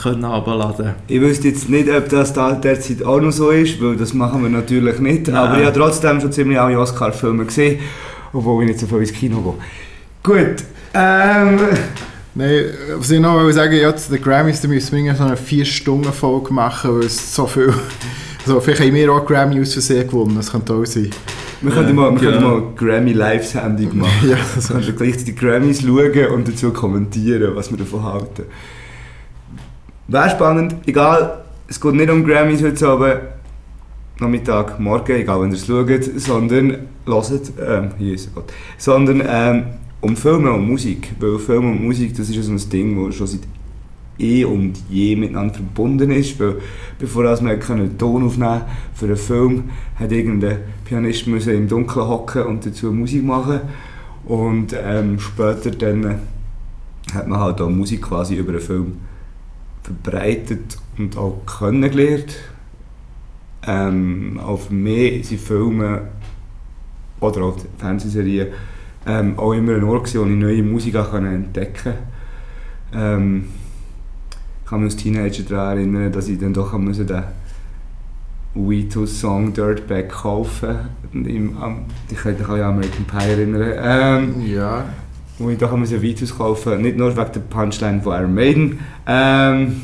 können 0.00 0.24
abladen. 0.24 0.94
Ich 1.08 1.20
wüsste 1.20 1.48
jetzt 1.48 1.68
nicht, 1.68 1.90
ob 1.90 2.08
das 2.08 2.32
da 2.32 2.52
derzeit 2.52 3.02
auch 3.02 3.20
noch 3.20 3.32
so 3.32 3.50
ist, 3.50 3.82
weil 3.82 3.96
das 3.96 4.14
machen 4.14 4.42
wir 4.42 4.48
natürlich 4.48 4.98
nicht. 5.00 5.26
Nein. 5.26 5.36
Aber 5.36 5.58
ich 5.58 5.66
habe 5.66 5.78
trotzdem 5.78 6.20
schon 6.20 6.32
ziemlich 6.32 6.58
alle 6.58 6.78
Oscar-Filme 6.78 7.44
gesehen, 7.44 7.80
obwohl 8.32 8.62
ich 8.62 8.70
nicht 8.70 8.80
so 8.80 8.86
viel 8.86 8.98
ins 8.98 9.12
Kino 9.12 9.58
gehe. 10.22 10.36
Gut, 10.36 10.64
ähm... 10.94 11.58
Nein, 12.34 12.64
was 12.96 13.10
ich 13.10 13.20
noch 13.20 13.42
will 13.42 13.52
sagen 13.52 13.74
ja, 13.74 13.94
zu 13.96 14.12
den 14.12 14.22
Grammys, 14.22 14.60
da 14.60 14.68
müssen 14.68 15.04
wir 15.04 15.14
so 15.16 15.24
eine 15.24 15.34
4-Stunden-Folge 15.34 16.52
machen, 16.52 16.94
weil 16.94 17.06
es 17.06 17.34
so 17.34 17.46
viel... 17.46 17.72
Also, 18.42 18.58
vielleicht 18.58 18.80
haben 18.80 18.94
wir 18.94 19.12
auch 19.12 19.26
Grammy 19.26 19.60
aus 19.60 19.74
Versehen 19.74 20.08
gewonnen, 20.08 20.34
das 20.34 20.50
könnte 20.50 20.72
auch 20.72 20.86
sein. 20.86 21.10
Wir 21.60 21.72
könnten 21.72 21.94
mal, 21.94 22.18
wir 22.18 22.32
genau. 22.32 22.56
mal 22.56 22.62
Grammy 22.74 23.12
Live-Sendung 23.12 23.98
machen. 23.98 24.10
Ja, 24.30 24.36
Wir 24.36 24.38
das 24.54 24.68
könnten 24.68 24.96
gleich 24.96 25.22
die 25.22 25.34
Grammys 25.34 25.82
schauen 25.82 26.26
und 26.34 26.48
dazu 26.48 26.72
kommentieren, 26.72 27.54
was 27.54 27.70
wir 27.70 27.76
davon 27.76 28.02
halten. 28.02 28.44
Wäre 30.08 30.30
spannend, 30.30 30.74
egal, 30.86 31.44
es 31.68 31.78
geht 31.78 31.92
nicht 31.92 32.08
um 32.08 32.24
Grammys 32.24 32.62
heute 32.62 32.88
Abend, 32.88 33.20
Nachmittag, 34.18 34.80
morgen, 34.80 35.12
egal 35.12 35.42
wenn 35.42 35.50
ihr 35.50 35.56
es 35.56 35.66
schaut, 35.66 36.04
sondern, 36.16 36.88
hört, 37.06 37.52
ähm, 37.62 37.90
Jesus 37.98 38.34
Gott, 38.34 38.50
sondern 38.78 39.22
ähm, 39.28 39.64
um 40.00 40.16
Filme 40.16 40.52
und 40.52 40.68
Musik. 40.68 41.12
Weil 41.18 41.38
Film 41.38 41.70
und 41.70 41.84
Musik, 41.84 42.16
das 42.16 42.28
ist 42.28 42.36
ja 42.36 42.42
so 42.42 42.52
ein 42.52 42.70
Ding, 42.70 43.06
das 43.06 43.14
schon 43.14 43.26
seit 43.26 43.40
eh 44.18 44.44
und 44.44 44.74
je 44.88 45.16
miteinander 45.16 45.54
verbunden 45.54 46.10
ist. 46.10 46.38
Weil 46.38 46.56
bevor 46.98 47.24
wir 47.24 47.70
einen 47.70 47.98
Ton 47.98 48.24
aufnehmen 48.24 48.62
für 48.94 49.06
einen 49.06 49.16
Film, 49.16 49.64
hat 49.96 50.12
irgendein 50.12 50.58
Pianist 50.84 51.26
müssen 51.26 51.54
im 51.54 51.68
Dunkeln 51.68 52.06
hocken 52.06 52.44
und 52.44 52.66
dazu 52.66 52.92
Musik 52.92 53.24
machen. 53.24 53.60
Und 54.24 54.74
ähm, 54.78 55.18
später 55.18 55.70
dann 55.70 56.20
hat 57.12 57.26
man 57.26 57.40
halt 57.40 57.60
auch 57.60 57.70
Musik 57.70 58.02
quasi 58.02 58.36
über 58.36 58.52
einen 58.52 58.60
Film 58.60 58.92
verbreitet 59.82 60.78
und 60.98 61.16
auch 61.16 61.42
kennengelernt. 61.46 62.36
Ähm, 63.66 64.40
für 64.56 64.74
mich 64.74 65.28
sind 65.28 65.40
Filme 65.40 66.02
oder 67.20 67.42
auch 67.42 67.56
Fernsehserien 67.78 68.48
ähm, 69.06 69.38
auch 69.38 69.52
immer 69.52 69.74
ein 69.74 69.84
Ort, 69.84 70.04
gewesen, 70.04 70.20
wo 70.20 70.26
ich 70.26 70.36
neue 70.38 70.62
Musik 70.62 70.94
entdecken 71.34 71.74
konnte. 71.82 71.98
Ähm, 72.92 73.44
ich 74.64 74.70
kann 74.70 74.80
mich 74.82 74.92
als 74.92 75.02
Teenager 75.02 75.42
daran 75.44 75.78
erinnern, 75.78 76.12
dass 76.12 76.28
ich 76.28 76.38
dann 76.38 76.54
doch 76.54 76.76
müssen 76.78 77.06
den 77.06 77.22
We2-Song 78.54 79.52
Dirtbag 79.52 80.08
kaufen 80.08 80.76
am, 81.60 81.84
Ich 82.10 82.18
kann 82.18 82.32
mich 82.36 82.44
auch 82.44 82.50
an 82.50 82.60
American 82.62 83.04
Pie 83.04 83.30
erinnern. 83.30 83.72
Ähm, 83.76 84.46
Ja, 84.46 84.84
wo 85.38 85.50
ich 85.50 85.58
doch 85.58 85.72
einmal 85.72 85.88
Vitus 86.02 86.36
kaufen 86.36 86.82
nicht 86.82 86.96
nur 86.98 87.16
wegen 87.16 87.32
der 87.32 87.40
Punchline 87.40 88.02
von 88.02 88.12
Iron 88.20 88.34
Maiden. 88.34 88.78
Ähm, 89.06 89.80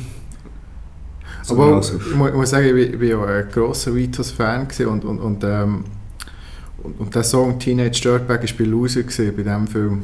sondern 1.43 1.69
aber 1.75 1.83
so. 1.83 1.97
ich 1.97 2.15
mu- 2.15 2.27
ich 2.29 2.35
muss 2.35 2.51
sagen, 2.51 2.67
ich 2.67 2.73
bin, 2.75 2.93
ich 2.93 2.99
bin 2.99 3.09
ja 3.09 3.23
ein 3.25 3.49
grosser 3.53 3.95
gewesen 4.69 4.87
und, 4.89 5.05
und, 5.05 5.19
und, 5.21 5.45
ähm, 5.45 5.85
und, 6.83 7.01
und 7.01 7.15
der 7.15 7.25
Song 7.25 7.59
Teenage 7.59 8.01
Dirtbag 8.03 8.43
war 8.43 8.51
bei 8.59 8.65
Loser 8.65 9.03
gewesen, 9.03 9.33
bei 9.37 9.43
diesem 9.43 9.67
Film. 9.67 10.03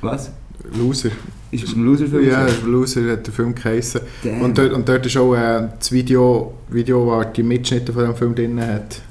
Was? 0.00 0.30
Loser. 0.76 1.10
Ist 1.50 1.64
es 1.64 1.72
im 1.74 1.84
Loser-Film? 1.84 2.28
Ja? 2.28 2.46
Loser 2.64 3.12
hat 3.12 3.26
der 3.26 3.34
Film 3.34 3.54
geheißen. 3.54 4.00
Damn. 4.22 4.42
Und 4.42 4.58
dort, 4.58 4.72
und 4.72 4.88
dort 4.88 5.06
ist 5.06 5.16
auch 5.16 5.34
äh, 5.34 5.68
das 5.78 5.92
Video, 5.92 6.54
Video, 6.68 7.06
wo 7.06 7.22
die 7.24 7.42
Mitschnitte 7.42 7.92
von 7.92 8.04
dem 8.04 8.16
Film 8.16 8.34
drin 8.34 8.60
hat. 8.60 9.02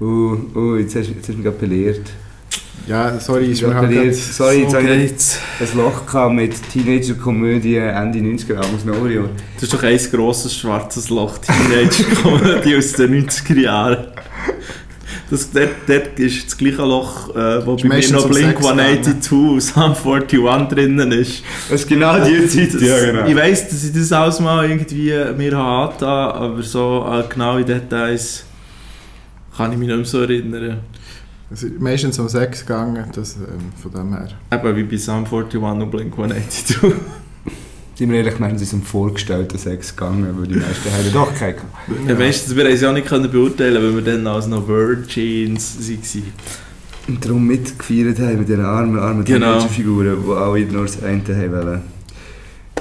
Uh, 0.00 0.36
uh, 0.54 0.76
jetzt 0.76 0.96
hast, 0.96 1.08
jetzt 1.08 1.28
hast 1.28 1.38
du 1.38 1.42
mich 1.42 1.54
belehrt. 1.54 2.10
Ja, 2.86 3.18
sorry, 3.18 3.52
ist 3.52 3.62
mir 3.62 3.74
halt 3.74 4.14
Sorry, 4.14 4.60
jetzt 4.60 4.70
so 4.70 4.76
habe 4.76 4.94
ich 4.94 5.12
ein 5.60 5.78
Loch 5.78 6.04
gehabt 6.04 6.34
mit 6.34 6.54
Teenager-Komödie 6.70 7.76
Ende 7.76 8.18
90er, 8.18 8.56
Anfang 8.56 8.78
November. 8.84 9.30
Das 9.54 9.62
ist 9.62 9.72
doch 9.72 9.82
ein 9.82 9.98
grosses 10.10 10.54
schwarzes 10.54 11.08
Loch, 11.08 11.38
Teenage-Comedy 11.38 12.76
aus 12.76 12.92
den 12.92 13.26
90er 13.26 13.60
Jahren. 13.60 14.06
Das, 15.30 15.50
dort, 15.50 15.70
dort 15.86 16.18
ist 16.20 16.46
das 16.46 16.56
gleiche 16.56 16.82
Loch, 16.82 17.34
äh, 17.34 17.64
wo 17.66 17.76
bei 17.76 17.88
mir 17.88 18.12
noch 18.12 18.24
um 18.24 18.30
Blink 18.30 18.58
Sex 18.58 18.66
182 18.66 19.32
und 19.32 19.60
Sum 19.60 19.82
41 19.82 20.38
drinnen 20.68 21.12
ist. 21.12 21.42
Das 21.70 21.80
ist 21.80 21.88
genau 21.88 22.22
die 22.24 22.46
Zeit, 22.46 22.74
Das- 22.74 22.82
ja 22.82 23.00
genau. 23.00 23.26
Ich 23.26 23.34
weiss, 23.34 23.68
dass 23.68 23.84
ich 23.84 23.92
das 23.92 24.12
alles 24.12 24.38
mal 24.40 24.68
irgendwie 24.68 25.12
mir 25.36 25.56
habe 25.56 25.88
angetan, 25.88 26.30
aber 26.32 26.62
so 26.62 27.06
äh, 27.10 27.24
genau 27.32 27.56
in 27.56 27.66
Details 27.66 28.44
kann 29.56 29.72
ich 29.72 29.78
mich 29.78 29.88
nicht 29.88 29.96
mehr 29.96 30.04
so 30.06 30.20
erinnern. 30.20 30.78
Es 31.50 31.62
ist 31.62 31.80
meistens 31.80 32.18
um 32.18 32.28
Sex 32.28 32.60
gegangen, 32.60 33.04
das, 33.14 33.36
ähm, 33.36 33.72
von 33.80 33.92
dem 33.92 34.12
her. 34.16 34.28
Eben 34.52 34.76
wie 34.76 34.82
bei 34.84 34.96
Sum 34.96 35.24
41 35.24 35.60
und 35.60 35.90
Blink 35.90 36.12
182. 36.18 36.76
Sind 37.96 38.10
wir 38.10 38.18
ehrlich, 38.18 38.40
meinen, 38.40 38.58
sie 38.58 38.64
sind 38.64 38.80
um 38.80 38.86
vorgestellten 38.86 39.56
Sex 39.56 39.94
gegangen, 39.94 40.34
weil 40.36 40.48
die 40.48 40.56
meisten 40.56 40.90
haben 40.90 41.12
doch 41.12 41.32
keinen 41.32 41.54
gehabt. 41.54 41.72
Ja. 41.88 42.14
Du, 42.14 42.56
wir 42.56 42.64
haben 42.64 42.72
es 42.72 42.80
ja 42.80 42.90
auch 42.90 42.92
nicht 42.94 43.06
können 43.06 43.30
beurteilen, 43.30 43.82
weil 43.82 43.94
wir 43.94 44.12
dann 44.12 44.26
als 44.26 44.48
noch 44.48 44.66
Virgins 44.66 45.78
waren. 45.78 46.32
Und 47.06 47.24
darum 47.24 47.46
mitgefeiert 47.46 48.18
haben 48.18 48.38
mit 48.38 48.48
diesen 48.48 48.64
armen, 48.64 48.98
armen 48.98 49.24
Genau. 49.24 49.58
Teenager-Figuren, 49.58 50.16
die 50.26 50.32
alle 50.32 50.66
nur 50.66 50.82
das 50.82 51.02
eine 51.04 51.20
haben 51.20 51.52
wollen. 51.52 51.82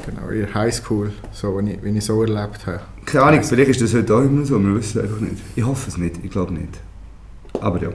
Genau, 0.05 0.29
in 0.29 0.39
der 0.39 0.53
Highschool, 0.53 1.11
so, 1.31 1.55
wenn, 1.57 1.67
ich, 1.67 1.77
wenn 1.83 1.95
ich 1.95 2.05
so 2.05 2.21
erlebt 2.21 2.65
habe. 2.65 2.81
Keine 3.05 3.23
Ahnung, 3.25 3.43
vielleicht 3.43 3.69
ist 3.69 3.81
das 3.81 3.93
heute 3.93 4.15
auch 4.15 4.21
immer 4.21 4.45
so, 4.45 4.59
wir 4.59 4.75
wissen 4.75 4.97
es 4.99 5.03
einfach 5.03 5.21
nicht. 5.21 5.35
Ich 5.55 5.63
hoffe 5.63 5.89
es 5.89 5.97
nicht, 5.97 6.15
ich 6.23 6.31
glaube 6.31 6.53
nicht. 6.53 6.79
Aber 7.61 7.81
ja. 7.81 7.89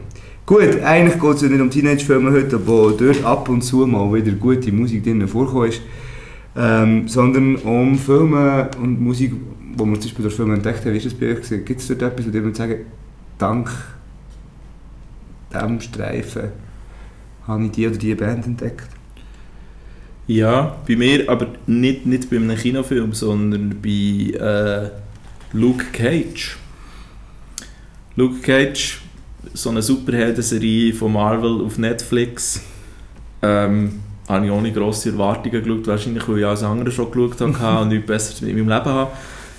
Gut, 0.47 0.81
eigentlich 0.83 1.21
geht 1.21 1.35
es 1.35 1.43
ja 1.43 1.49
nicht 1.49 1.61
um 1.61 1.71
Teenage-Filme 1.71 2.31
heute, 2.31 2.67
wo 2.67 2.91
dort 2.91 3.25
ab 3.25 3.49
und 3.49 3.63
zu 3.63 3.87
mal 3.87 4.13
wieder 4.15 4.33
gute 4.33 4.71
Musik 4.73 5.05
drin 5.05 5.27
vorkommt, 5.27 5.81
ähm, 6.57 7.09
sondern 7.09 7.57
um 7.57 7.99
Filme 7.99 8.71
und 8.81 9.01
Musik, 9.01 9.33
wo 9.77 9.85
wir 9.85 9.95
zum 9.95 10.03
Beispiel 10.03 10.23
durch 10.23 10.35
Filme 10.35 10.55
entdeckt 10.55 10.85
haben. 10.85 10.93
Wie 10.93 10.97
ist 10.99 11.07
das 11.07 11.15
bei 11.15 11.31
euch? 11.31 11.37
gewesen? 11.37 11.65
Gibt 11.65 11.81
es 11.81 11.89
dort 11.89 12.03
etwas, 12.03 12.27
wo 12.27 12.33
würdet 12.33 12.57
sagen, 12.57 12.87
dank 13.39 13.71
diesem 15.53 15.81
Streifen 15.81 16.51
habe 17.47 17.65
ich 17.65 17.71
die 17.71 17.87
oder 17.87 17.97
die 17.97 18.15
Band 18.15 18.47
entdeckt? 18.47 18.89
Ja, 20.27 20.77
bei 20.87 20.95
mir, 20.95 21.29
aber 21.31 21.47
nicht, 21.67 22.05
nicht 22.05 22.29
bei 22.29 22.37
einem 22.37 22.55
Kinofilm, 22.55 23.15
sondern 23.15 23.81
bei 23.81 24.37
äh, 24.39 24.91
Luke 25.55 25.87
Cage. 25.93 26.59
Luke 28.15 28.41
Cage, 28.41 29.01
so 29.55 29.71
eine 29.71 29.81
Superhelden-Serie 29.81 30.93
von 30.93 31.15
Marvel 31.15 31.65
auf 31.65 31.79
Netflix. 31.79 32.61
Ähm, 33.41 34.01
habe 34.29 34.47
ich 34.47 34.53
ohne 34.53 34.73
grosse 34.73 35.11
Erwartungen 35.11 35.63
geschaut, 35.63 35.87
wahrscheinlich 35.87 36.29
weil 36.29 36.39
ich 36.41 36.47
alles 36.47 36.63
andere 36.63 36.91
schon 36.91 37.11
geschaut 37.11 37.41
habe 37.41 37.81
und 37.83 37.89
nichts 37.89 38.07
Besseres 38.07 38.41
mit 38.43 38.55
meinem 38.57 38.69
Leben 38.69 38.85
habe. 38.85 39.11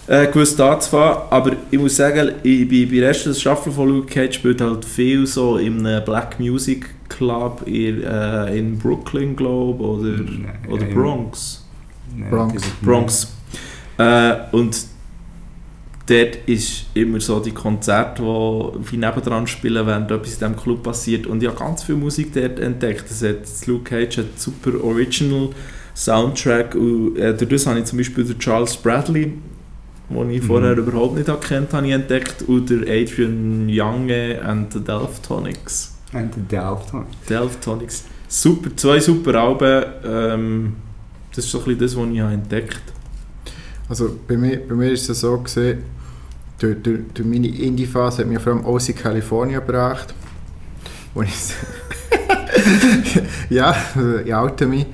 Äh, 0.07 0.25
gewusst 0.27 0.59
anzufangen, 0.59 1.17
aber 1.29 1.51
ich 1.69 1.77
muss 1.77 1.95
sagen, 1.95 2.31
ich, 2.41 2.67
bei, 2.67 2.85
bei 2.89 2.97
der 2.99 3.09
ersten 3.09 3.33
Staffel 3.35 3.71
von 3.71 3.87
Luke 3.89 4.07
Cage 4.07 4.35
spielt 4.35 4.59
halt 4.59 4.83
viel 4.83 5.27
so 5.27 5.57
in 5.57 5.85
einem 5.85 6.03
Black 6.03 6.39
Music 6.39 6.89
Club 7.09 7.61
in, 7.67 8.03
äh, 8.03 8.57
in 8.57 8.79
Brooklyn, 8.79 9.35
glaube 9.35 9.83
oder, 9.83 10.15
oder 10.67 10.87
im- 10.87 10.93
Bronx. 10.95 11.63
Bronx. 12.31 12.63
Bronx. 12.81 13.33
Äh, 13.99 14.33
und 14.51 14.75
dort 16.09 16.37
ist 16.47 16.85
immer 16.93 17.19
so 17.19 17.39
die 17.39 17.51
Konzerte, 17.51 18.21
die 18.21 18.91
wie 18.91 18.97
nebendran 18.97 19.47
spielen, 19.47 19.85
wenn 19.85 20.03
etwas 20.03 20.33
in 20.33 20.39
diesem 20.39 20.55
Club 20.55 20.83
passiert. 20.83 21.27
Und 21.27 21.41
ich 21.43 21.49
habe 21.49 21.59
ganz 21.59 21.83
viel 21.83 21.95
Musik 21.95 22.33
dort 22.33 22.59
entdeckt. 22.59 23.05
Das 23.09 23.21
hat, 23.23 23.67
Luke 23.67 23.83
Cage 23.83 24.17
hat 24.19 24.25
einen 24.25 24.33
super 24.37 24.83
Original 24.83 25.49
Soundtrack. 25.95 26.75
Und, 26.75 27.17
äh, 27.17 27.35
durch 27.35 27.49
das 27.49 27.67
habe 27.67 27.79
ich 27.79 27.85
zum 27.85 27.97
Beispiel 27.97 28.23
den 28.23 28.39
Charles 28.39 28.77
Bradley, 28.77 29.33
den 30.09 30.29
ich 30.31 30.41
Mhm. 30.41 30.47
vorher 30.47 30.77
überhaupt 30.77 31.15
nicht 31.15 31.27
gekannt 31.27 31.73
habe, 31.73 31.87
ich 31.87 31.93
entdeckt. 31.93 32.43
Und 32.47 32.69
der 32.69 32.79
Adrian 32.81 33.67
Younge 33.69 34.41
and 34.43 34.71
the 34.73 34.79
Delftonics. 34.79 35.95
Und 36.13 36.31
der 36.51 36.61
Delft. 36.61 36.93
Delftonics. 37.29 38.05
Super, 38.27 38.69
zwei 38.75 38.99
super 38.99 39.35
Alben. 39.35 39.83
Ähm, 40.03 40.73
das 41.35 41.45
ist 41.45 41.51
so 41.51 41.59
ein 41.59 41.65
bisschen 41.65 41.79
das, 41.79 41.95
was 41.97 42.09
ich 42.13 42.19
habe 42.19 42.33
entdeckt 42.33 42.81
Also 43.87 44.17
bei 44.27 44.37
mir, 44.37 44.59
bei 44.67 44.75
mir 44.75 44.91
ist 44.91 45.09
es 45.09 45.19
so 45.21 45.37
gesehen, 45.39 45.83
durch, 46.59 46.77
durch, 46.83 46.99
durch 47.13 47.27
meine 47.27 47.47
Indie-Phase 47.47 48.23
hat 48.23 48.29
mir 48.29 48.39
vor 48.39 48.53
allem 48.53 48.65
OC 48.65 48.95
California 48.95 49.59
gebracht. 49.59 50.13
Wo 51.13 51.21
ich 51.21 51.29
ja, 53.49 53.75
ich 54.23 54.33
oute 54.33 54.67
mich. 54.67 54.85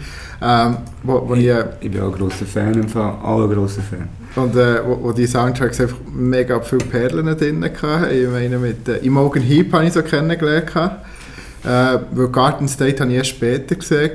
Ähm, 0.41 0.77
wo, 1.03 1.27
wo 1.27 1.35
ich, 1.35 1.47
äh, 1.47 1.65
Ich 1.81 1.91
bin 1.91 2.01
auch 2.01 2.13
ein 2.13 2.19
grosser 2.19 2.45
Fan, 2.45 2.73
im 2.73 2.87
Fall. 2.87 3.15
Alle 3.23 3.53
grosser 3.53 3.81
Fan. 3.81 4.07
und 4.35 4.55
äh, 4.55 4.85
wo, 4.85 5.03
wo 5.03 5.11
die 5.11 5.27
Soundtracks 5.27 5.79
einfach 5.79 5.97
mega 6.13 6.59
viele 6.61 6.85
Perlen 6.85 7.37
drin 7.37 7.63
hatten. 7.63 8.11
Ich 8.11 8.29
meine, 8.29 8.57
mit 8.57 8.87
äh, 8.87 8.97
Imogen 8.97 9.41
Heap 9.41 9.73
habe 9.73 9.85
ich 9.85 9.93
so 9.93 10.01
kennengelernt. 10.01 10.71
Äh, 10.75 11.99
weil 12.11 12.27
Garden 12.29 12.67
State 12.67 13.01
habe 13.01 13.11
ich 13.11 13.17
erst 13.17 13.29
später 13.31 13.75
gesehen. 13.75 14.11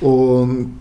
Und 0.00 0.74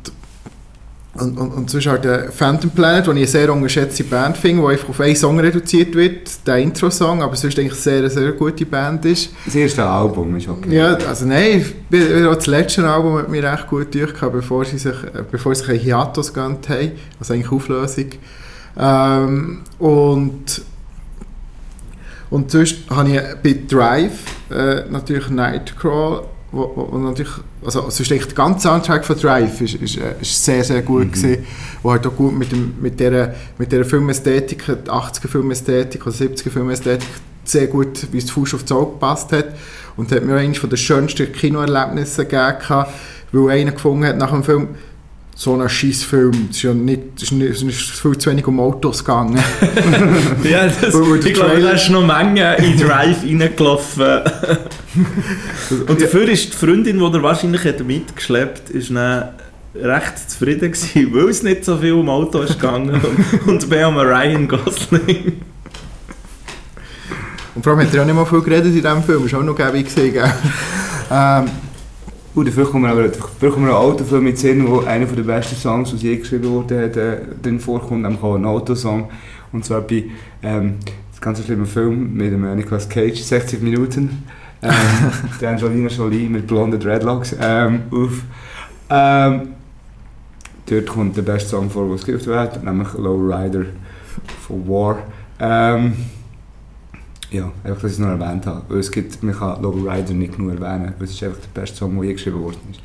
und, 1.15 1.37
und, 1.37 1.51
und 1.51 1.69
sonst 1.69 1.85
halt 1.85 2.05
der 2.05 2.31
Phantom 2.31 2.71
Planet, 2.71 3.05
den 3.05 3.17
ich 3.17 3.23
eine 3.23 3.27
sehr 3.27 3.53
unterschätzte 3.53 4.03
Band 4.03 4.35
finde, 4.35 4.63
die 4.63 4.69
einfach 4.69 4.89
auf 4.89 4.99
einen 4.99 5.15
Song 5.15 5.39
reduziert 5.39 5.93
wird, 5.93 6.47
der 6.47 6.57
Intro-Song, 6.57 7.21
aber 7.21 7.35
sonst 7.35 7.59
eigentlich 7.59 7.75
sehr, 7.75 7.99
eine 7.99 8.09
sehr 8.09 8.31
gute 8.31 8.65
Band 8.65 9.05
ist. 9.05 9.29
Das 9.45 9.53
erste 9.53 9.85
Album 9.85 10.35
ist 10.37 10.47
okay. 10.47 10.75
Ja, 10.75 10.95
also 10.95 11.25
nein, 11.25 11.63
auch 12.27 12.35
das 12.35 12.47
letzte 12.47 12.89
Album 12.89 13.19
hat 13.19 13.29
mir 13.29 13.43
recht 13.43 13.67
gut 13.67 13.93
durchgehabt, 13.93 14.33
bevor 14.33 14.65
sie 14.65 14.79
sich, 14.79 14.95
äh, 15.13 15.23
bevor 15.29 15.53
sie 15.53 15.63
sich 15.63 15.73
ein 15.73 15.79
Hiatus 15.79 16.33
gegönnt 16.33 16.67
haben, 16.69 16.91
also 17.19 17.33
eigentlich 17.33 17.51
Auflösung. 17.51 18.07
Ähm, 18.75 19.61
und 19.77 20.63
und 22.31 22.49
sonst 22.49 22.89
habe 22.89 23.09
ich 23.11 23.21
bei 23.43 23.59
Drive 23.67 24.23
äh, 24.49 24.89
natürlich 24.89 25.29
Nightcrawl, 25.29 26.23
wo, 26.53 26.71
wo, 26.75 26.87
wo 26.91 26.97
natürlich, 26.99 27.33
also 27.65 27.89
sonst 27.89 28.11
eigentlich 28.11 28.27
der 28.27 28.35
ganze 28.35 28.67
Soundtrack 28.67 29.03
von 29.05 29.17
Drive 29.19 29.59
ist, 29.59 29.75
ist, 29.75 29.97
äh, 29.97 30.15
ist 30.21 30.45
sehr, 30.45 30.63
sehr 30.63 30.81
gut 30.81 31.07
Mhm. 31.07 31.11
gewesen, 31.11 31.45
wo 31.81 31.91
halt 31.91 32.07
auch 32.07 32.15
gut 32.15 32.37
mit, 32.37 32.51
dem, 32.51 32.75
mit 32.79 32.99
dieser 32.99 33.33
mit 33.57 33.71
dieser 33.71 33.83
Filmästhetik, 33.85 34.63
die 34.65 34.89
80er 34.89 35.27
Filmästhetik 35.27 36.05
oder 36.05 36.15
70er 36.15 36.49
Filmästhetik 36.51 37.09
sehr 37.45 37.67
gut, 37.67 38.07
wie 38.11 38.19
es 38.19 38.31
Fuß 38.31 38.53
auf 38.53 38.61
das 38.63 38.71
Auge 38.71 38.93
gepasst 38.93 39.31
hat 39.33 39.47
und 39.97 40.11
hat 40.11 40.23
mir 40.23 40.35
eines 40.37 40.61
der 40.61 40.77
schönsten 40.77 41.31
Kinoerlebnisse 41.31 42.25
gegeben, 42.25 42.85
weil 43.33 43.49
einer 43.49 43.71
gefunden 43.71 44.05
hat 44.05 44.17
nach 44.17 44.31
dem 44.31 44.43
Film, 44.43 44.69
so 45.35 45.59
ein 45.59 45.67
scheiß 45.67 46.03
Film, 46.03 46.47
es 46.51 46.57
ist 46.57 46.63
ja 46.63 46.73
nicht, 46.73 47.01
es 47.17 47.23
ist 47.23 47.63
nicht, 47.63 47.79
viel 47.81 48.17
zu 48.17 48.29
wenig 48.29 48.45
um 48.47 48.59
Autos 48.59 49.03
gegangen. 49.03 49.37
Ja, 50.43 50.67
das, 50.67 50.93
Weil- 50.93 51.09
weil 51.11 51.25
ich 51.27 51.33
glaube, 51.33 51.59
da 51.61 51.69
ist 51.71 51.89
noch 51.89 52.05
Menge 52.05 52.55
in 52.57 52.77
Drive 52.77 53.23
reingelaufen. 53.23 54.21
Und 55.87 56.01
dafür 56.01 56.27
ist 56.29 56.53
die 56.53 56.57
Freundin, 56.57 56.99
die 56.99 57.03
er 57.03 57.23
wahrscheinlich 57.23 57.63
hat 57.65 57.83
mitgeschleppt 57.83 58.69
ist 58.69 58.91
dann 58.93 59.29
recht 59.75 60.29
zufrieden 60.29 60.71
gewesen, 60.71 61.13
weil 61.13 61.29
es 61.29 61.41
nicht 61.41 61.65
so 61.65 61.77
viel 61.77 61.93
um 61.93 62.07
Auto 62.09 62.41
ist 62.41 62.59
gegangen 62.59 62.91
und, 63.01 63.47
und 63.47 63.69
bei 63.69 63.83
einem 63.85 63.97
Ryan 63.97 64.47
Gosling. 64.47 65.41
Und 67.55 67.63
vor 67.63 67.73
allem 67.73 67.87
hat 67.87 67.93
er 67.95 68.01
auch 68.01 68.05
nicht 68.05 68.15
mal 68.15 68.25
viel 68.25 68.41
geredet 68.41 68.67
in 68.67 68.81
diesem 68.83 69.03
Film, 69.03 69.25
ist 69.25 69.33
auch 69.33 69.41
noch 69.41 69.55
gäbig 69.55 69.87
gell? 69.95 70.31
ähm, 71.11 71.45
Gut, 72.33 72.47
dafür 72.47 72.65
kommt 72.65 72.81
mir 72.81 72.89
aber 72.89 73.09
dafür 73.09 73.51
kommt 73.51 73.65
mir 73.65 73.69
ein 73.69 73.75
Autofilm 73.75 74.23
mit 74.23 74.39
Sinn, 74.39 74.67
wo 74.67 74.79
einer 74.79 75.05
der 75.05 75.21
besten 75.21 75.55
Songs, 75.55 75.91
die 75.91 76.07
je 76.07 76.17
geschrieben 76.17 76.49
wurde, 76.49 76.85
hat, 76.85 76.97
äh, 76.97 77.17
drin 77.43 77.59
vorkommt, 77.59 78.01
nämlich 78.01 78.23
auch 78.23 78.33
ein 78.33 78.45
Autosong. 78.45 79.07
Und 79.51 79.63
zwar 79.63 79.81
bei 79.81 80.05
ähm, 80.41 80.77
das 81.11 81.21
ganz 81.21 81.43
schlimme 81.43 81.67
Film 81.67 82.15
mit 82.15 82.31
dem 82.31 82.43
äh, 82.43 82.55
Nicolas 82.55 82.89
Cage, 82.89 83.21
60 83.21 83.61
Minuten. 83.61 84.23
Ähm, 84.63 84.71
der 85.41 85.51
Angelina 85.51 85.89
Jolie 85.89 86.27
mit 86.27 86.47
blonden 86.47 86.79
Dreadlocks 86.79 87.35
ähm, 87.39 87.81
auf. 87.91 88.23
Ähm, 88.89 89.49
dort 90.65 90.87
kommt 90.87 91.15
der 91.15 91.21
beste 91.21 91.49
Song 91.49 91.69
vor, 91.69 91.85
den 91.85 91.93
es 91.93 92.03
gibt 92.05 92.17
auf 92.17 92.23
der 92.23 92.35
Welt, 92.35 92.63
nämlich 92.63 92.93
Low 92.93 93.17
Rider 93.27 93.65
von 94.47 94.67
War. 94.67 94.97
Ähm, 95.39 95.93
ja, 97.33 97.51
einfach, 97.63 97.81
dass 97.81 97.91
ich 97.91 97.97
es 97.97 97.99
noch 97.99 98.09
erwähnt 98.09 98.45
habe. 98.45 98.63
Weil 98.69 98.79
es 98.79 98.91
gibt, 98.91 99.21
man 99.23 99.35
kann 99.35 99.61
Low 99.61 99.71
Rider 99.71 100.13
nicht 100.13 100.37
nur 100.39 100.51
erwähnen, 100.53 100.93
weil 100.97 101.05
es 101.05 101.11
ist 101.11 101.23
einfach 101.23 101.39
der 101.39 101.61
beste 101.61 101.77
Song, 101.77 101.95
der 101.95 102.05
je 102.05 102.13
geschrieben 102.13 102.41
worden 102.41 102.57
ist. 102.71 102.79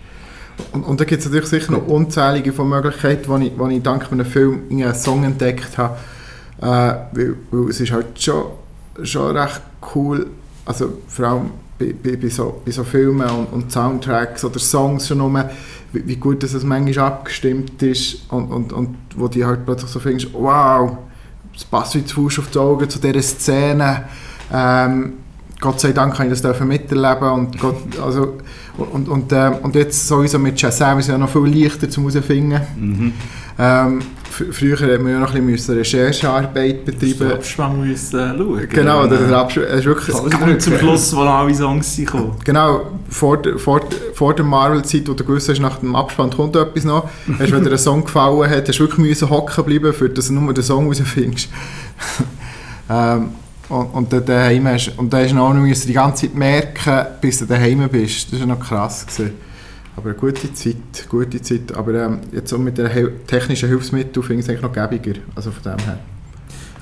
und, 0.72 0.82
und 0.82 1.00
da 1.00 1.04
gibt 1.04 1.20
es 1.20 1.26
natürlich 1.26 1.48
sicher 1.48 1.72
noch 1.72 1.86
unzählige 1.86 2.52
von 2.52 2.68
Möglichkeiten, 2.68 3.28
wo 3.28 3.36
ich, 3.36 3.52
wo 3.56 3.66
ich 3.68 3.82
dank 3.82 4.10
einem 4.10 4.26
Film 4.26 4.62
einen 4.70 4.94
Song 4.94 5.24
entdeckt 5.24 5.78
habe. 5.78 5.96
Äh, 6.60 6.64
weil, 6.64 7.36
weil 7.50 7.70
es 7.70 7.80
ist 7.80 7.92
halt 7.92 8.20
schon, 8.20 8.44
schon 9.02 9.36
recht 9.36 9.60
cool, 9.94 10.26
also 10.64 10.98
vor 11.06 11.26
allem 11.26 11.50
bei, 11.78 11.94
bei, 12.02 12.16
bei, 12.16 12.28
so, 12.28 12.60
bei 12.64 12.72
so 12.72 12.82
Filmen 12.82 13.28
und, 13.30 13.52
und 13.52 13.72
Soundtracks 13.72 14.44
oder 14.44 14.58
Songs 14.58 15.06
schon 15.06 15.18
nur, 15.18 15.48
wie, 15.92 16.06
wie 16.06 16.16
gut 16.16 16.42
dass 16.42 16.54
es 16.54 16.64
manchmal 16.64 17.06
abgestimmt 17.06 17.80
ist 17.82 18.30
und, 18.30 18.50
und, 18.50 18.72
und 18.72 18.96
wo 19.16 19.28
die 19.28 19.44
halt 19.44 19.64
plötzlich 19.64 19.90
so 19.90 20.00
findest, 20.00 20.34
wow, 20.34 20.98
es 21.54 21.64
passt 21.64 21.94
wie 21.94 22.04
zu 22.04 22.16
Fuß 22.16 22.40
auf 22.40 22.50
die 22.50 22.58
Augen 22.58 22.88
zu 22.88 22.98
dieser 22.98 23.22
Szene. 23.22 24.04
Ähm, 24.52 25.12
Gott 25.60 25.80
sei 25.80 25.90
Dank 25.92 26.14
kann 26.14 26.32
ich 26.32 26.40
das 26.40 26.60
miterleben 26.60 27.28
und, 27.30 27.58
Gott, 27.58 27.76
also, 28.00 28.38
und, 28.76 29.08
und, 29.08 29.32
ähm, 29.32 29.54
und 29.62 29.74
jetzt 29.74 30.06
sowieso 30.06 30.38
mit 30.38 30.58
Shazam 30.60 30.98
ist 31.00 31.06
es 31.06 31.10
ja 31.10 31.18
noch 31.18 31.28
viel 31.28 31.46
leichter 31.64 31.90
zum 31.90 32.08
herausfinden. 32.08 32.60
Mhm. 32.78 33.12
Ähm, 33.58 33.98
fr- 34.32 34.52
früher 34.52 34.78
hat 34.78 35.00
man 35.02 35.10
ja 35.10 35.18
noch 35.18 35.34
ein 35.34 35.44
bisschen 35.44 35.76
Recherchearbeit 35.78 36.86
Den 36.86 36.96
betreiben. 36.96 37.32
Abspann 37.32 37.80
müssen 37.80 38.16
äh, 38.20 38.38
schauen. 38.38 38.68
Genau, 38.68 39.02
Und, 39.02 39.10
der, 39.10 39.20
äh, 39.20 39.26
der 39.26 39.36
Absch 39.36 39.56
es 39.56 39.80
ist 39.80 39.84
wirklich 39.86 40.16
Ganz 40.30 40.64
zum 40.64 40.78
Schluss, 40.78 41.16
wo 41.16 41.22
alle 41.22 41.52
Songs 41.52 41.92
sind 41.96 42.04
gekommen. 42.06 42.36
Genau, 42.44 42.82
vor, 43.10 43.42
der- 43.42 43.58
vor, 43.58 43.80
der- 43.80 44.14
vor 44.14 44.34
der 44.34 44.44
Marvel-Zeit, 44.44 45.08
wo 45.08 45.14
du 45.14 45.24
gewusst 45.24 45.48
hast, 45.48 45.58
nach 45.58 45.78
dem 45.80 45.96
Abspann 45.96 46.30
kommt 46.30 46.54
etwas 46.54 46.84
noch, 46.84 47.08
hast, 47.36 47.50
wenn 47.50 47.64
dir 47.64 47.72
ein 47.72 47.78
Song 47.78 48.04
gefallen 48.04 48.48
hat, 48.48 48.68
hast 48.68 48.78
du 48.78 48.84
wirklich 48.84 49.04
müssen 49.08 49.28
hocken 49.28 49.64
bleiben, 49.64 49.92
für 49.92 50.08
dass 50.08 50.28
du 50.28 50.34
nur 50.34 50.54
den 50.54 50.62
Song 50.62 50.86
rausfindest. 50.86 51.48
ähm, 52.88 53.30
und, 53.68 53.86
und 53.86 54.12
dann 54.12 54.24
daheim 54.24 54.66
hast, 54.66 54.98
und 54.98 55.12
dann 55.12 55.22
hast 55.24 55.30
du 55.32 55.36
noch 55.36 55.52
müssen 55.54 55.86
die 55.86 55.92
ganze 55.92 56.26
Zeit 56.26 56.34
merken, 56.34 57.06
bis 57.20 57.38
du 57.38 57.46
daheim 57.46 57.86
bist. 57.88 58.32
Das 58.32 58.40
war 58.40 58.46
noch 58.46 58.60
krass. 58.60 59.06
Gewesen. 59.06 59.34
Aber 59.98 60.10
eine 60.10 60.18
gute 60.18 60.52
Zeit, 60.54 61.08
gute 61.08 61.42
Zeit. 61.42 61.74
Aber 61.74 61.92
ähm, 61.92 62.20
jetzt 62.32 62.52
auch 62.52 62.58
mit 62.58 62.78
den 62.78 62.88
technischen 63.26 63.68
Hilfsmitteln 63.68 64.24
finde 64.24 64.40
ich 64.40 64.46
es 64.46 64.48
eigentlich 64.48 64.62
noch 64.62 64.72
gäbiger. 64.72 65.18
Also 65.34 65.50
von 65.50 65.62
dem 65.64 65.84
her. 65.84 65.98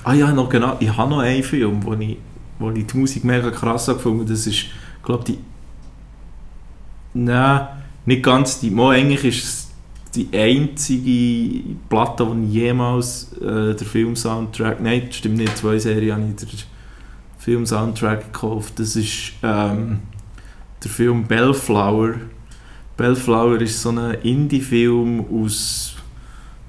Ah 0.03 0.13
ja, 0.13 0.31
noch 0.31 0.47
genau. 0.47 0.77
Ich 0.79 0.95
habe 0.95 1.09
noch 1.09 1.19
einen 1.19 1.43
Film, 1.43 1.83
wo 1.83 1.93
ich, 1.93 2.17
wo 2.59 2.69
ich 2.69 2.85
die 2.85 2.97
Musik 2.97 3.23
mega 3.23 3.49
krass 3.49 3.87
gefunden 3.87 4.27
Das 4.27 4.45
ist, 4.45 4.67
glaube 5.03 5.23
die... 5.25 5.39
Nein, 7.15 7.67
nicht 8.05 8.23
ganz 8.23 8.59
die. 8.59 8.69
Mal 8.69 8.97
eigentlich 8.97 9.25
ist 9.25 9.43
es 9.43 9.67
die 10.13 10.29
einzige 10.31 11.75
Platte, 11.89 12.25
die 12.33 12.45
ich 12.45 12.53
jemals 12.53 13.33
äh, 13.41 13.73
der 13.73 13.87
Film-Soundtrack... 13.87 14.79
Nein, 14.79 15.07
stimmt 15.09 15.37
nicht. 15.37 15.57
Zwei 15.57 15.79
Serien 15.79 16.13
habe 16.13 16.33
ich 16.39 16.67
Film-Soundtrack 17.47 18.33
gekauft. 18.33 18.73
Das 18.77 18.97
ist 18.97 19.31
ähm, 19.41 19.99
der 20.83 20.91
Film 20.91 21.23
Bellflower. 21.23 22.15
Bellflower 22.97 23.61
ist 23.61 23.81
so 23.81 23.89
ein 23.89 24.15
Indie-Film 24.21 25.23
aus... 25.31 25.95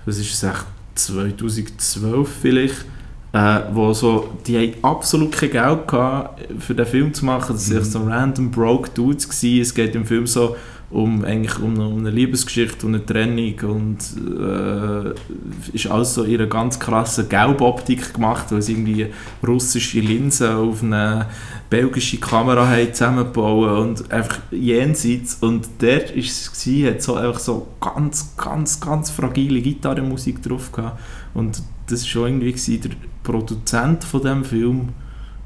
Was 0.06 0.18
ist 0.18 0.34
es 0.34 0.42
echt? 0.44 0.64
2012 0.94 2.28
vielleicht 2.40 2.84
äh, 3.32 3.60
wo 3.72 3.92
so, 3.92 4.30
die 4.46 4.56
haben 4.56 4.74
absolut 4.82 5.32
kein 5.32 5.50
Geld 5.50 5.86
gehabt, 5.88 6.40
für 6.60 6.74
den 6.74 6.86
Film 6.86 7.12
zu 7.12 7.24
machen. 7.26 7.54
Das 7.56 7.70
waren 7.70 7.80
Mhm. 7.80 7.84
so 7.84 8.02
random 8.04 8.50
broke 8.50 8.90
Dudes. 8.90 9.28
Gewesen. 9.28 9.60
Es 9.60 9.74
geht 9.74 9.94
im 9.96 10.06
Film 10.06 10.26
so 10.26 10.56
um, 10.90 11.22
eigentlich 11.24 11.58
um, 11.58 11.74
eine, 11.74 11.86
um 11.86 11.98
eine 11.98 12.10
Liebesgeschichte 12.10 12.86
und 12.86 12.94
eine 12.94 13.04
Trennung 13.04 13.54
und 13.60 13.98
äh, 14.40 15.76
ist 15.76 15.86
alles 15.86 16.14
so 16.14 16.22
in 16.22 16.36
einer 16.36 16.46
ganz 16.46 16.80
krassen 16.80 17.28
Gelboptik 17.28 18.14
gemacht, 18.14 18.46
weil 18.50 18.62
sie 18.62 18.72
irgendwie 18.72 19.06
russische 19.46 20.00
Linsen 20.00 20.50
auf 20.50 20.82
eine 20.82 21.26
belgische 21.68 22.18
Kamera 22.18 22.66
haben 22.68 22.94
zusammengebaut 22.94 23.78
und 23.78 24.10
einfach 24.10 24.38
jenseits. 24.50 25.36
Und 25.40 25.68
dort 25.78 26.10
ist 26.12 26.40
es 26.40 26.52
gewesen, 26.64 26.94
hat 26.94 27.02
so 27.02 27.14
einfach 27.16 27.40
so 27.40 27.66
ganz, 27.80 28.34
ganz, 28.36 28.80
ganz 28.80 29.10
fragile 29.10 29.60
Gitarrenmusik 29.60 30.42
drauf 30.42 30.72
gehabt. 30.72 30.98
Und 31.34 31.62
das 31.86 32.02
war 32.02 32.08
schon 32.08 32.28
irgendwie 32.28 32.52
gewesen, 32.52 32.80
der 32.80 32.90
Produzent 33.22 34.04
von 34.04 34.22
dem 34.22 34.44
Film 34.44 34.88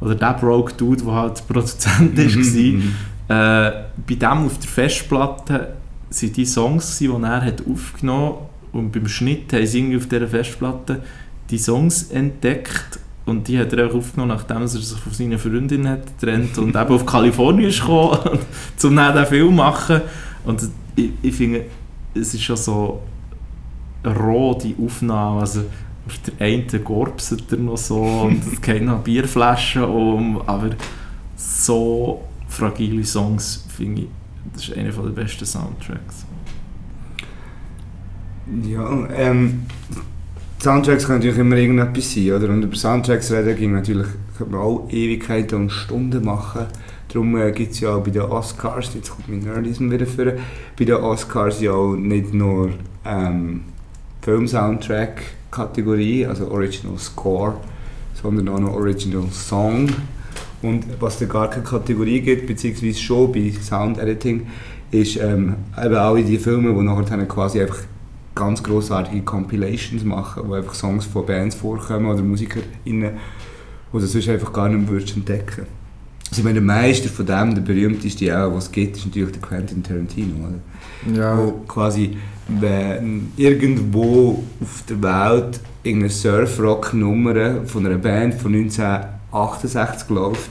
oder 0.00 0.14
der 0.14 0.34
Broke 0.34 0.74
Dude, 0.74 1.02
der 1.02 1.12
halt 1.12 1.46
Produzent 1.46 2.16
ist, 2.18 2.34
gewesen, 2.34 2.76
Mhm. 2.76 2.94
Äh, 3.32 3.72
bei 4.06 4.14
dem 4.14 4.46
auf 4.46 4.58
der 4.58 4.68
Festplatte 4.68 5.76
sind 6.10 6.36
die 6.36 6.44
Songs, 6.44 6.98
die 6.98 7.06
er 7.08 7.42
hat 7.42 7.62
aufgenommen 7.66 8.34
und 8.72 8.92
beim 8.92 9.08
Schnitt 9.08 9.52
haben 9.52 9.66
sie 9.66 9.78
irgendwie 9.78 9.96
auf 9.96 10.06
dieser 10.06 10.28
Festplatte 10.28 11.02
die 11.48 11.58
Songs 11.58 12.10
entdeckt 12.10 12.98
und 13.24 13.48
die 13.48 13.58
hat 13.58 13.72
er 13.72 13.88
auch 13.88 13.94
aufgenommen, 13.94 14.34
nachdem 14.36 14.62
er 14.62 14.68
sich 14.68 14.84
von 14.98 15.12
seiner 15.12 15.38
Freundin 15.38 15.88
hat 15.88 16.18
getrennt 16.18 16.58
und 16.58 16.76
eben 16.76 16.94
auf 16.94 17.06
Kalifornien 17.06 17.70
ist 17.70 17.82
um 18.84 18.96
dann 18.96 19.14
den 19.14 19.26
Film 19.26 19.48
zu 19.48 19.54
machen. 19.54 20.00
Und 20.44 20.68
ich, 20.96 21.10
ich 21.22 21.34
finde, 21.34 21.64
es 22.14 22.34
ist 22.34 22.42
schon 22.42 22.56
so 22.56 23.00
roh, 24.04 24.58
die 24.62 24.74
Aufnahme. 24.84 25.40
Also 25.40 25.60
auf 26.06 26.18
der 26.26 26.46
einen 26.46 26.84
gorbset 26.84 27.44
er 27.50 27.58
noch 27.58 27.78
so 27.78 28.02
und 28.02 28.44
es 28.44 28.60
gehen 28.60 28.86
noch 28.86 29.02
Bierflaschen 29.02 29.84
um, 29.84 30.42
aber 30.46 30.70
so 31.36 32.22
fragile 32.52 33.04
Songs 33.04 33.64
finde 33.68 34.02
ich, 34.02 34.08
das 34.52 34.68
ist 34.68 34.76
einer 34.76 34.90
der 34.90 35.10
besten 35.10 35.46
Soundtracks. 35.46 36.26
Ja, 38.64 39.08
ähm, 39.16 39.62
Soundtracks 40.60 41.06
können 41.06 41.18
natürlich 41.18 41.38
immer 41.38 41.56
irgendetwas 41.56 42.12
sein, 42.12 42.32
oder? 42.32 42.48
Und 42.50 42.62
über 42.62 42.76
Soundtracks 42.76 43.32
reden 43.32 43.56
ging 43.56 43.72
natürlich, 43.72 44.06
könnte 44.36 44.52
man 44.52 44.62
auch 44.62 44.86
Ewigkeiten 44.90 45.62
und 45.62 45.70
Stunden 45.70 46.22
machen. 46.24 46.66
Darum 47.08 47.34
äh, 47.36 47.52
gibt 47.52 47.72
es 47.72 47.80
ja 47.80 47.94
auch 47.94 48.02
bei 48.02 48.10
den 48.10 48.20
Oscars, 48.22 48.92
jetzt 48.94 49.10
kommt 49.10 49.28
mein 49.28 49.40
Nerdism 49.40 49.90
wieder 49.90 50.06
vor, 50.06 50.32
bei 50.78 50.84
den 50.84 50.94
Oscars 50.94 51.60
ja 51.60 51.72
auch 51.72 51.94
nicht 51.94 52.32
nur 52.34 52.70
ähm, 53.04 53.62
Film-Soundtrack-Kategorie, 54.22 56.26
also 56.26 56.50
Original 56.50 56.98
Score, 56.98 57.54
sondern 58.20 58.48
auch 58.48 58.58
noch 58.60 58.72
Original 58.74 59.24
Song. 59.30 59.88
Und 60.62 60.86
was 61.00 61.18
da 61.18 61.26
gar 61.26 61.50
keine 61.50 61.64
Kategorie 61.64 62.20
gibt, 62.20 62.46
beziehungsweise 62.46 62.98
schon 62.98 63.32
bei 63.32 63.52
Sound 63.60 63.98
Editing, 63.98 64.46
ist 64.90 65.16
ähm, 65.16 65.56
eben 65.76 65.94
alle 65.94 66.22
die 66.22 66.38
Filme, 66.38 66.72
die 66.72 66.82
nachher 66.82 67.04
dann 67.04 67.26
quasi 67.26 67.60
einfach 67.60 67.80
ganz 68.34 68.62
grossartige 68.62 69.22
Compilations 69.22 70.04
machen, 70.04 70.44
wo 70.46 70.54
einfach 70.54 70.74
Songs 70.74 71.04
von 71.04 71.26
Bands 71.26 71.56
vorkommen 71.56 72.06
oder 72.06 72.22
MusikerInnen, 72.22 73.10
die 73.92 73.98
du 73.98 74.06
sonst 74.06 74.28
einfach 74.28 74.52
gar 74.52 74.68
nicht 74.68 74.90
mehr 74.90 75.00
entdecken 75.00 75.66
also 76.32 76.40
ich 76.40 76.44
meine, 76.44 76.60
der 76.60 76.62
Meister 76.62 77.10
von 77.10 77.26
dem, 77.26 77.54
der 77.54 77.60
berühmteste 77.60 78.34
auch, 78.34 78.54
was 78.54 78.64
es 78.64 78.72
gibt, 78.72 78.96
ist 78.96 79.04
natürlich 79.04 79.32
der 79.32 79.42
Quentin 79.42 79.82
Tarantino, 79.82 80.48
oder? 80.48 81.14
Ja, 81.14 81.36
Wo 81.36 81.50
quasi 81.68 82.16
wenn 82.48 83.32
irgendwo 83.36 84.42
auf 84.62 84.82
der 84.88 85.02
Welt 85.02 85.60
irgendeine 85.82 86.10
Surf-Rock-Nummer 86.10 87.66
von 87.66 87.84
einer 87.84 87.98
Band 87.98 88.32
von 88.34 88.54
1968 89.32 90.10
läuft, 90.10 90.50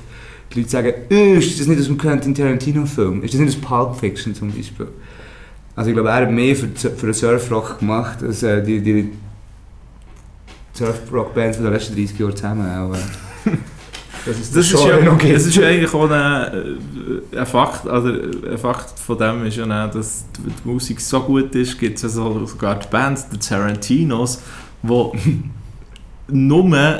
die 0.53 0.59
Leute 0.59 0.71
sagen, 0.71 0.93
«Äh, 1.09 1.37
ist 1.37 1.59
das 1.59 1.67
nicht 1.67 1.79
aus 1.79 1.87
dem 1.87 1.97
Quentin 1.97 2.35
Tarantino-Film? 2.35 3.23
Ist 3.23 3.33
das 3.33 3.41
nicht 3.41 3.57
aus 3.57 3.61
Pulp 3.61 3.95
Fiction 3.95 4.35
zum 4.35 4.51
Beispiel? 4.51 4.87
Also 5.75 5.89
ich 5.89 5.95
glaube, 5.95 6.09
er 6.09 6.15
hat 6.15 6.31
mehr 6.31 6.55
für, 6.55 6.67
für 6.67 7.05
den 7.05 7.13
Surf-Rock 7.13 7.79
gemacht, 7.79 8.21
als 8.23 8.43
äh, 8.43 8.61
die, 8.61 8.81
die 8.81 9.11
Surf-Rock-Bands 10.73 11.57
von 11.57 11.65
den 11.65 11.73
letzten 11.73 11.95
30 11.95 12.19
Jahren 12.19 12.35
zusammen. 12.35 12.69
Auch, 12.69 12.95
äh. 12.95 13.57
Das 14.25 14.37
ist, 14.37 14.55
Das 14.55 14.65
ist, 14.65 14.71
schon 14.71 14.87
ja, 14.87 15.15
gibt. 15.15 15.35
das 15.35 15.45
ist 15.47 15.55
ja 15.55 15.67
eigentlich 15.67 15.93
auch 15.93 16.09
ein, 16.09 16.53
äh, 17.33 17.39
ein 17.39 17.45
Fakt, 17.45 17.87
also 17.87 18.09
ein 18.09 18.57
Fakt 18.57 18.99
von 18.99 19.17
dem 19.17 19.45
ist 19.45 19.57
ja 19.57 19.63
auch, 19.63 19.91
dass 19.91 20.25
die 20.37 20.67
Musik 20.67 21.01
so 21.01 21.21
gut 21.21 21.55
ist, 21.55 21.79
gibt 21.79 21.95
es 21.97 22.03
ja 22.03 22.09
so, 22.09 22.45
sogar 22.45 22.77
die 22.77 22.87
Bands, 22.87 23.27
die 23.29 23.39
Tarantinos, 23.39 24.41
die 24.83 24.87
nur 26.31 26.99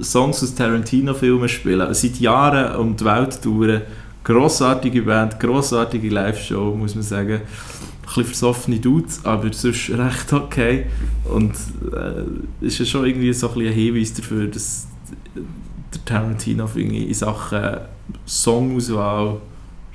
Songs 0.00 0.42
aus 0.42 0.54
Tarantino-Filmen 0.54 1.48
spielen, 1.48 1.92
seit 1.94 2.18
Jahren 2.20 2.76
um 2.76 2.96
die 2.96 3.04
Welt 3.04 3.42
touren. 3.42 3.82
Grossartige 4.24 5.02
Band, 5.02 5.38
grossartige 5.38 6.08
Live-Show, 6.08 6.74
muss 6.74 6.94
man 6.94 7.04
sagen. 7.04 7.34
Ein 7.34 8.06
bisschen 8.06 8.24
versoffene 8.24 8.78
Dudes, 8.78 9.20
aber 9.24 9.52
sonst 9.52 9.90
recht 9.90 10.32
okay. 10.32 10.86
Und 11.24 11.52
äh, 11.92 12.64
ist 12.64 12.78
ja 12.78 12.84
schon 12.84 13.06
irgendwie 13.06 13.32
so 13.32 13.50
ein, 13.50 13.66
ein 13.66 13.72
Hinweis 13.72 14.14
dafür, 14.14 14.46
dass 14.46 14.86
der 15.34 16.04
Tarantino 16.04 16.68
in 16.74 17.12
Sachen 17.14 17.78
Songauswahl 18.24 19.40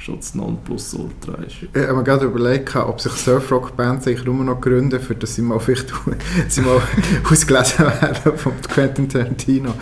schon 0.02 0.18
das 0.18 0.34
Nonplusultra 0.34 1.34
ist. 1.44 1.58
Ich 1.74 1.82
habe 1.82 1.94
mir 1.94 2.04
gerade 2.04 2.26
überlegt, 2.26 2.76
ob 2.76 3.00
sich 3.00 3.12
Surfrock-Bands 3.12 4.08
eigentlich 4.08 4.26
nur 4.26 4.44
noch 4.44 4.60
gründen, 4.60 5.00
für 5.00 5.16
dass 5.16 5.36
sie 5.36 5.44
mal 5.44 5.60
vielleicht 5.60 5.94
sie 6.48 6.62
mal 6.62 6.82
ausgelesen 7.30 7.86
werden 7.86 8.38
von 8.38 8.54
Quentin 8.62 9.08
Tarantino. 9.08 9.74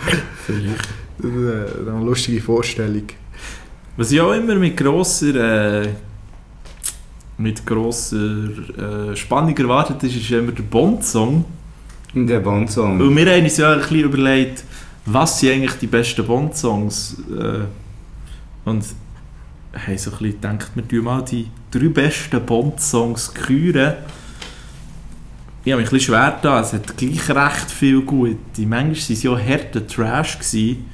Vielleicht. 0.44 0.88
Das 1.18 1.30
ist 1.30 1.86
äh, 1.86 1.90
eine 1.90 2.04
lustige 2.04 2.40
Vorstellung. 2.40 3.04
Was 3.96 4.12
ich 4.12 4.20
auch 4.20 4.32
immer 4.32 4.54
mit 4.56 4.76
grosser, 4.76 5.82
äh, 5.82 5.88
mit 7.38 7.64
grosser 7.64 9.12
äh, 9.12 9.16
Spannung 9.16 9.56
erwartet 9.56 10.02
ist, 10.02 10.16
ist 10.16 10.30
immer 10.30 10.52
der 10.52 10.62
Bond-Song. 10.62 11.44
Der 12.14 12.40
Bond-Song. 12.40 13.00
Und 13.00 13.16
wir 13.16 13.26
haben 13.26 13.44
uns 13.44 13.56
ja 13.56 13.72
ein 13.72 13.80
bisschen 13.80 14.00
überlegt, 14.00 14.64
was 15.06 15.40
sind 15.40 15.52
eigentlich 15.52 15.78
die 15.78 15.86
besten 15.86 16.26
Bond-Songs? 16.26 17.16
Äh, 17.30 18.68
und 18.68 18.84
haben 19.74 19.98
so 19.98 20.10
ein 20.10 20.18
bisschen 20.18 20.40
gedacht, 20.40 20.70
wir 20.74 20.88
tun 20.88 21.04
mal 21.04 21.22
die 21.24 21.48
drei 21.70 21.88
besten 21.88 22.44
Bond-Songs 22.44 23.34
küren. 23.34 23.94
Ich 25.64 25.72
habe 25.72 25.82
mich 25.82 25.90
ein 25.90 25.94
bisschen 25.94 26.14
schwer 26.14 26.38
da, 26.42 26.60
es 26.60 26.72
hat 26.72 26.96
gleich 26.96 27.28
recht 27.30 27.70
viel 27.70 28.00
gute. 28.02 28.36
Manchmal 28.58 28.86
waren 28.86 28.94
sie 28.94 29.14
ja 29.14 29.38
harter 29.38 29.86
Trash. 29.86 30.38
Gewesen, 30.38 30.86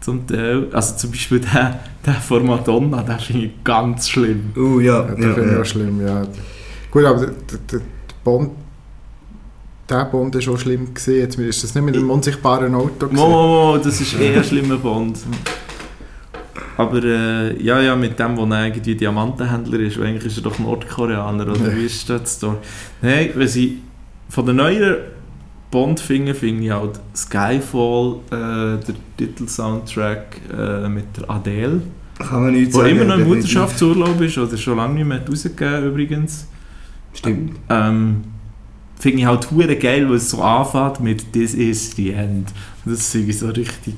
zum 0.00 0.26
Teil. 0.26 0.68
Also 0.72 0.96
zum 0.96 1.10
Beispiel 1.10 1.40
der, 1.40 1.80
der 2.06 2.14
von 2.14 2.46
Madonna, 2.46 3.02
der 3.02 3.18
finde 3.18 3.46
ich 3.46 3.64
ganz 3.64 4.08
schlimm. 4.08 4.52
Oh 4.56 4.80
ja, 4.80 5.00
Ja, 5.00 5.02
das 5.02 5.24
ja, 5.24 5.34
finde 5.34 5.48
ich 5.48 5.54
ja. 5.54 5.60
auch 5.60 5.64
schlimm, 5.64 6.06
ja. 6.06 6.22
Gut, 6.90 7.04
aber 7.04 7.20
der, 7.20 7.28
der, 7.28 7.58
der 7.72 7.80
Bond, 8.24 8.50
der 9.88 10.04
Bond 10.06 10.34
war 10.34 10.40
schon 10.40 10.58
schlimm 10.58 10.94
gesehen. 10.94 11.20
Jetzt 11.20 11.38
ist 11.38 11.64
das 11.64 11.74
nicht 11.74 11.84
mit 11.84 11.94
dem 11.94 12.08
unsichtbaren 12.10 12.74
Auto 12.74 13.06
gewesen. 13.06 13.16
Mo, 13.16 13.78
das 13.82 14.00
ist 14.00 14.18
eher 14.18 14.38
ein 14.38 14.44
schlimmer 14.44 14.76
Bond. 14.76 15.18
Aber 16.78 17.02
äh, 17.02 17.60
ja, 17.60 17.80
ja, 17.82 17.96
mit 17.96 18.18
dem, 18.20 18.36
wo 18.36 18.44
er 18.44 18.66
irgendwie 18.66 18.94
Diamantenhändler 18.94 19.80
ist, 19.80 19.98
eigentlich 19.98 20.26
ist 20.26 20.36
er 20.36 20.44
doch 20.44 20.60
Nordkoreaner, 20.60 21.48
oder 21.48 21.76
wie 21.76 21.86
ist 21.86 22.08
das 22.08 22.38
da? 22.38 22.56
Nein, 23.02 23.30
wenn 23.34 23.48
sie 23.48 23.80
von 24.28 24.46
den 24.46 24.56
neueren 24.56 24.98
Bond 25.72 25.98
finde 25.98 26.32
ich 26.32 26.70
halt 26.70 27.00
Skyfall, 27.16 28.20
äh, 28.30 28.84
der 28.86 28.94
Titelsoundtrack 29.16 30.40
äh, 30.56 30.88
mit 30.88 31.16
der 31.16 31.28
Adele, 31.28 31.82
Kann 32.16 32.44
man 32.44 32.52
nichts 32.52 32.76
wo 32.76 32.78
sagen. 32.78 32.90
immer 32.90 33.04
noch 33.06 33.18
im. 33.18 33.26
Mutterschaftsurlaub 33.28 34.20
ist, 34.20 34.38
oder 34.38 34.56
schon 34.56 34.76
lange 34.76 34.94
nicht 34.94 35.06
mehr 35.06 35.20
rausgegeben 35.28 35.84
übrigens. 35.84 36.46
Stimmt. 37.12 37.58
Ähm, 37.68 38.22
finde 39.00 39.18
ich 39.18 39.26
halt 39.26 39.50
hure 39.50 39.74
geil, 39.74 40.08
weil 40.08 40.16
es 40.16 40.30
so 40.30 40.40
anfängt 40.42 41.00
mit 41.00 41.32
«This 41.32 41.54
is 41.54 41.96
the 41.96 42.12
end». 42.12 42.52
Das 42.84 43.12
ich 43.14 43.38
so 43.38 43.48
richtig, 43.48 43.94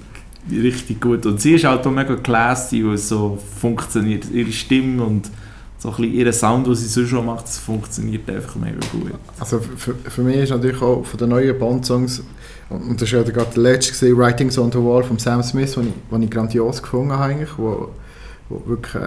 richtig 0.51 1.01
gut. 1.01 1.26
Und 1.26 1.41
sie 1.41 1.55
ist 1.55 1.64
halt 1.64 1.86
auch 1.86 1.91
mega 1.91 2.16
classy, 2.16 2.84
weil 2.84 2.95
es 2.95 3.09
so 3.09 3.38
funktioniert. 3.61 4.24
Ihre 4.32 4.53
Stimme 4.53 5.03
und 5.03 5.30
so 5.78 5.88
ein 5.91 5.97
bisschen 5.97 6.12
ihr 6.14 6.32
Sound, 6.32 6.66
den 6.66 6.74
sie 6.74 6.86
sonst 6.86 7.09
schon 7.09 7.24
macht, 7.26 7.45
das 7.45 7.59
funktioniert 7.59 8.28
einfach 8.28 8.55
mega 8.57 8.78
gut. 8.93 9.12
Also 9.38 9.61
für, 9.61 9.95
für 9.95 10.22
mich 10.22 10.36
ist 10.36 10.51
natürlich 10.51 10.80
auch 10.82 11.05
von 11.05 11.18
den 11.18 11.30
neuen 11.30 11.59
Bond-Songs, 11.59 12.22
und 12.68 13.01
das 13.01 13.12
war 13.12 13.20
ja 13.20 13.30
gerade 13.30 13.51
der 13.55 13.62
letzte, 13.62 13.93
gewesen, 13.95 14.16
«Writings 14.18 14.59
on 14.59 14.70
the 14.70 14.78
Wall» 14.78 15.03
von 15.03 15.18
Sam 15.18 15.43
Smith, 15.43 15.72
den 15.74 15.88
ich, 15.88 15.93
den 16.12 16.22
ich 16.22 16.30
grandios 16.30 16.82
gefunden 16.82 17.12
habe 17.12 17.32
eigentlich, 17.32 17.49
wo, 17.57 17.88
wo 18.49 18.62
wirklich, 18.66 19.03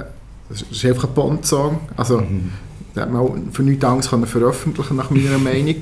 das 0.49 0.63
ist 0.63 0.85
einfach 0.85 1.07
ein 1.09 1.13
Bond-Song, 1.13 1.79
also 1.95 2.17
Mhm. 2.21 2.49
den 2.95 3.01
hat 3.03 3.11
man 3.11 3.21
auch 3.21 3.35
für 3.51 3.61
nichts 3.63 3.85
Angst 3.85 4.09
können 4.09 4.25
veröffentlichen 4.25 4.97
nach 4.97 5.11
meiner 5.11 5.37
Meinung. 5.37 5.75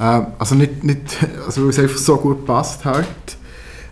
Ähm, 0.00 0.26
also 0.38 0.54
nicht, 0.54 0.84
nicht, 0.84 1.00
also 1.44 1.62
weil 1.64 1.70
es 1.70 1.78
einfach 1.80 1.98
so 1.98 2.16
gut 2.16 2.46
passt 2.46 2.84
halt. 2.84 3.06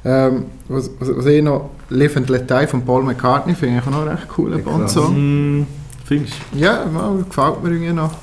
Ähm, 0.04 0.44
was, 0.68 0.90
was, 0.98 1.08
was 1.16 1.26
ich 1.26 1.42
noch, 1.42 1.70
«Live 1.90 2.16
and 2.16 2.28
Let 2.30 2.48
Die» 2.48 2.66
von 2.66 2.84
Paul 2.84 3.02
McCartney 3.02 3.54
finde 3.54 3.78
ich 3.78 3.82
auch 3.86 3.90
noch 3.90 4.00
einen 4.06 4.16
recht 4.16 4.28
coolen 4.28 4.62
Ja. 4.64 5.06
Hm, 5.08 5.66
findest 6.04 6.34
du? 6.52 6.58
Ja, 6.58 6.86
mal, 6.86 7.22
gefällt 7.28 7.62
mir 7.62 7.70
irgendwie 7.70 7.92
noch. 7.92 8.16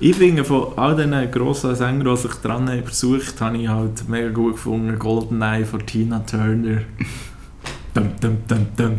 Ich 0.00 0.16
finde, 0.16 0.44
von 0.44 0.68
all 0.76 0.96
diesen 0.96 1.30
grossen 1.30 1.74
Sängern, 1.74 2.04
die 2.06 2.16
sich 2.16 2.32
dran 2.34 2.68
haben 2.68 2.82
versucht, 2.84 3.40
habe 3.40 3.56
ich 3.58 3.68
halt 3.68 4.08
mega 4.08 4.28
gut 4.30 4.54
gefunden 4.54 4.98
«Goldeneye» 4.98 5.64
von 5.64 5.84
Tina 5.86 6.20
Turner. 6.20 6.78
Dum, 7.94 8.08
dum, 8.20 8.38
dum, 8.48 8.66
dum. 8.76 8.92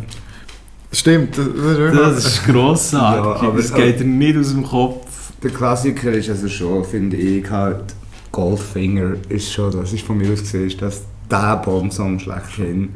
Stimmt, 0.90 1.36
das, 1.36 1.46
das 1.54 1.78
ist 1.78 1.94
Das 1.98 2.24
ist 2.24 2.46
grossartig, 2.46 3.42
Ja, 3.42 3.48
aber- 3.48 3.56
das 3.58 3.74
geht 3.74 4.00
dir 4.00 4.04
nicht 4.06 4.38
aus 4.38 4.50
dem 4.54 4.64
Kopf. 4.64 5.06
Der 5.42 5.50
Klassiker 5.50 6.12
ist 6.12 6.30
also 6.30 6.48
schon, 6.48 6.82
finde 6.84 7.16
ich, 7.18 7.50
halt 7.50 7.94
Goldfinger 8.32 9.16
ist 9.28 9.52
schon, 9.52 9.70
das 9.72 9.92
ist 9.92 10.02
von 10.06 10.16
mir 10.16 10.32
aus 10.32 10.40
gesehen, 10.40 10.66
ist 10.66 10.80
das 10.80 11.02
der 11.30 11.56
Bond-Song 11.64 12.18
schlechthin. 12.18 12.94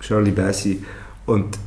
Shirley 0.00 0.32
Bassey. 0.32 0.82
Und 1.26 1.58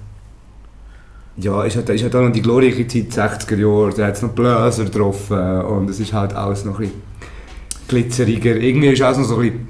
ja, 1.38 1.64
ist 1.64 1.76
halt, 1.76 1.90
ist 1.90 2.04
halt 2.04 2.16
auch 2.16 2.22
noch 2.22 2.32
die 2.32 2.42
glorreiche 2.42 2.88
Zeit 2.88 3.12
60er 3.12 3.58
Jahre, 3.58 3.94
da 3.96 4.08
hat 4.08 4.16
es 4.16 4.22
noch 4.22 4.30
Bläser 4.30 4.86
getroffen 4.86 5.62
und 5.62 5.90
es 5.90 6.00
ist 6.00 6.14
halt 6.14 6.34
alles 6.34 6.64
noch 6.64 6.80
ein 6.80 6.88
bisschen 6.88 7.02
glitzeriger. 7.88 8.56
Irgendwie 8.56 8.88
ist 8.88 9.02
alles 9.02 9.18
noch 9.18 9.26
so 9.26 9.38
ein 9.38 9.42
bisschen... 9.42 9.68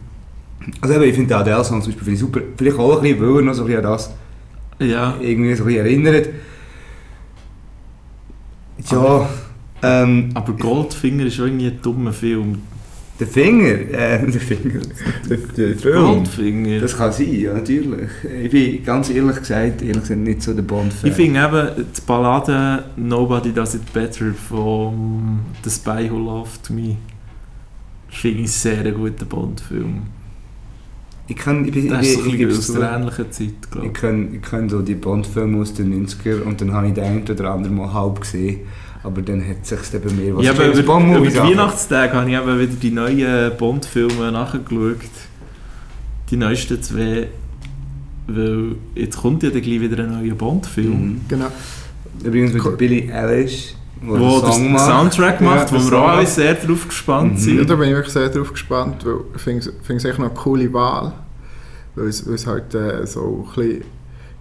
Also 0.81 0.95
eben, 0.95 1.03
ich 1.03 1.15
finde 1.15 1.29
den 1.29 1.37
Adele-Song 1.37 1.81
zum 1.81 1.93
Beispiel 1.93 2.15
super. 2.15 2.41
Vielleicht 2.57 2.77
auch 2.77 2.97
ein 2.97 3.01
bisschen, 3.01 3.21
weil 3.21 3.35
er 3.37 3.41
noch 3.41 3.53
so 3.53 3.63
ein 3.63 3.67
bisschen 3.67 3.85
an 3.85 3.91
das 3.91 4.13
Ja, 4.79 5.15
irgendwie 5.19 5.53
so 5.55 5.63
ein 5.63 5.67
bisschen 5.67 5.85
erinnert. 5.85 6.29
Ja, 8.91 9.29
ähm, 9.81 10.29
aber 10.33 10.53
Goldfinger 10.53 11.25
ist 11.25 11.39
irgendwie 11.39 11.67
ein 11.67 11.81
dummer 11.81 12.13
Film. 12.13 12.61
Der 13.17 13.27
Finger, 13.27 13.69
äh, 13.69 14.29
der 14.29 14.41
Finger, 14.41 14.81
der, 15.29 15.37
der 15.37 15.75
Film. 15.77 16.03
Goldfinger. 16.05 16.79
Das 16.81 16.97
kann 16.97 17.13
sein, 17.13 17.33
ja, 17.33 17.53
natürlich. 17.53 18.09
Ich 18.43 18.51
bin 18.51 18.83
ganz 18.83 19.09
ehrlich 19.09 19.37
gesagt, 19.37 19.81
ehrlich 19.81 20.01
gesagt 20.01 20.19
nicht 20.19 20.41
so 20.41 20.53
der 20.53 20.63
Bond-Fan. 20.63 21.09
ich 21.09 21.15
finde 21.15 21.39
eben 21.39 21.85
die 21.95 22.01
Ballade 22.05 22.83
Nobody 22.97 23.53
Does 23.53 23.75
It 23.75 23.93
Better 23.93 24.33
von 24.33 25.39
The 25.63 25.69
Spy 25.69 26.09
Who 26.11 26.17
Loved 26.17 26.69
Me 26.71 26.97
finde 28.09 28.41
ich 28.43 28.51
sehr 28.51 28.79
einen 28.79 28.93
guten 28.93 29.25
Bond-Film. 29.27 30.01
Ich 31.27 31.35
kann, 31.37 31.65
ich, 31.65 31.71
bin- 31.71 31.87
Das 31.89 32.05
ich, 32.05 32.17
ist 32.17 32.23
so 32.23 32.29
ich, 32.29 32.47
aus 32.47 32.67
der 32.73 32.91
ähnlichen 32.97 33.31
Zeit, 33.31 33.71
glaube 33.71 33.87
Ich 33.87 33.93
ich. 33.93 33.99
kenne, 33.99 34.27
ich 34.33 34.41
kenne 34.41 34.69
so 34.69 34.81
die 34.81 34.93
Bond-Filme 34.95 35.59
aus 35.61 35.73
den 35.73 36.05
90er 36.05 36.41
und 36.43 36.59
dann 36.61 36.73
habe 36.73 36.87
ich 36.89 36.93
den 36.93 37.03
einen 37.05 37.23
oder 37.27 37.51
anderen 37.51 37.77
mal 37.77 37.93
halb 37.93 38.19
gesehen. 38.21 38.59
Aber 39.05 39.21
dann 39.21 39.39
hat 39.47 39.57
es 39.61 39.69
sich 39.69 40.01
bei 40.01 40.11
mir 40.11 40.41
Ja, 40.41 40.51
aber 40.51 40.63
James 40.65 40.79
über, 40.79 40.97
über 40.99 41.27
die. 41.29 41.35
Weihnachtstage 41.37 42.13
habe 42.13 42.29
ich 42.29 42.35
eben 42.35 42.59
wieder 42.59 42.73
die 42.81 42.91
neuen 42.91 43.55
Bond-Filme 43.57 44.31
nachgeschaut. 44.31 44.97
Die 46.31 46.37
neuesten 46.37 46.81
zwei. 46.81 47.27
Weil 48.27 48.75
jetzt 48.95 49.17
kommt 49.17 49.43
ja 49.43 49.51
dann 49.51 49.61
gleich 49.61 49.79
wieder 49.79 50.03
ein 50.03 50.11
neuer 50.23 50.33
Bond-Film. 50.33 50.91
Mhm. 50.91 51.21
Genau. 51.27 51.47
Übrigens 52.23 52.53
mit 52.53 52.65
Cool. 52.65 52.75
Billie 52.77 53.13
Eilish, 53.13 53.75
wo, 54.01 54.17
Wo 54.19 54.41
der 54.41 54.51
Song 54.53 54.71
macht. 54.71 54.85
Soundtrack 54.85 55.39
Ja, 55.41 55.45
macht, 55.45 55.71
wo 55.71 55.77
der 55.77 55.91
wir 55.91 55.97
auch 55.99 56.07
alle 56.09 56.25
sehr 56.25 56.55
drauf 56.55 56.87
gespannt 56.87 57.33
Mhm. 57.33 57.37
sind. 57.37 57.57
Ja, 57.59 57.63
da 57.65 57.75
bin 57.75 57.89
ich 57.89 57.95
wirklich 57.95 58.13
sehr 58.13 58.29
drauf 58.29 58.51
gespannt, 58.51 59.05
weil 59.05 59.17
ich 59.35 59.41
finde 59.41 59.59
es- 59.59 59.73
finde 59.83 59.97
es 59.97 60.05
echt 60.05 60.17
noch 60.17 60.25
eine 60.31 60.33
coole 60.35 60.73
Wahl. 60.73 61.13
Weil 61.93 62.07
es, 62.07 62.25
weil 62.25 62.33
es 62.33 62.47
halt 62.47 62.73
äh, 62.73 63.05
so 63.05 63.45
ein 63.47 63.55
bisschen, 63.55 63.83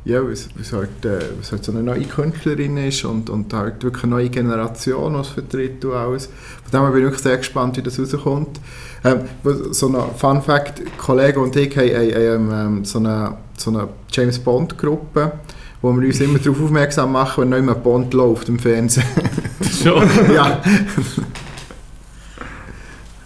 ja, 0.05 0.23
weil 0.23 0.33
es 0.33 0.49
halt, 0.73 1.05
äh, 1.05 1.19
es 1.41 1.51
halt 1.53 1.65
so 1.65 1.73
eine 1.73 1.83
neue 1.83 2.05
Künstlerin 2.05 2.77
ist 2.77 3.05
und, 3.05 3.31
und 3.31 3.53
halt 3.55 3.83
wirklich 3.83 4.05
eine 4.05 4.15
neue 4.17 4.29
Generation, 4.29 5.15
die 5.15 5.21
es 5.21 5.29
vertritt 5.29 5.85
und 5.85 5.93
alles. 5.95 6.27
Von 6.27 6.71
dem 6.73 6.81
her 6.83 6.91
bin 6.91 6.99
ich 7.01 7.05
wirklich 7.07 7.23
sehr 7.23 7.37
gespannt, 7.39 7.77
wie 7.79 7.83
das 7.83 7.99
rauskommt. 7.99 8.61
Ähm, 9.05 9.21
was- 9.43 9.79
so 9.79 9.89
ein 9.89 9.97
Fun 10.17 10.43
Fact, 10.43 10.83
Kollege 10.99 11.41
und 11.41 11.57
ich 11.57 11.77
haben, 11.77 11.89
haben, 11.89 12.53
haben 12.53 12.77
ähm, 12.79 12.85
so 12.85 12.99
eine, 12.99 13.39
so 13.57 13.71
eine 13.71 13.89
James 14.11 14.39
Bond 14.39 14.77
Gruppe, 14.77 15.33
wo 15.81 15.93
wir 15.93 16.07
uns 16.07 16.21
immer 16.21 16.39
darauf 16.39 16.63
aufmerksam 16.63 17.13
machen, 17.13 17.43
wenn 17.43 17.49
noch 17.51 17.59
immer 17.59 17.75
Bond 17.75 18.13
läuft 18.15 18.49
im 18.49 18.59
Fernsehen. 18.59 19.05
Schon. 19.83 20.03
ja. 20.35 20.61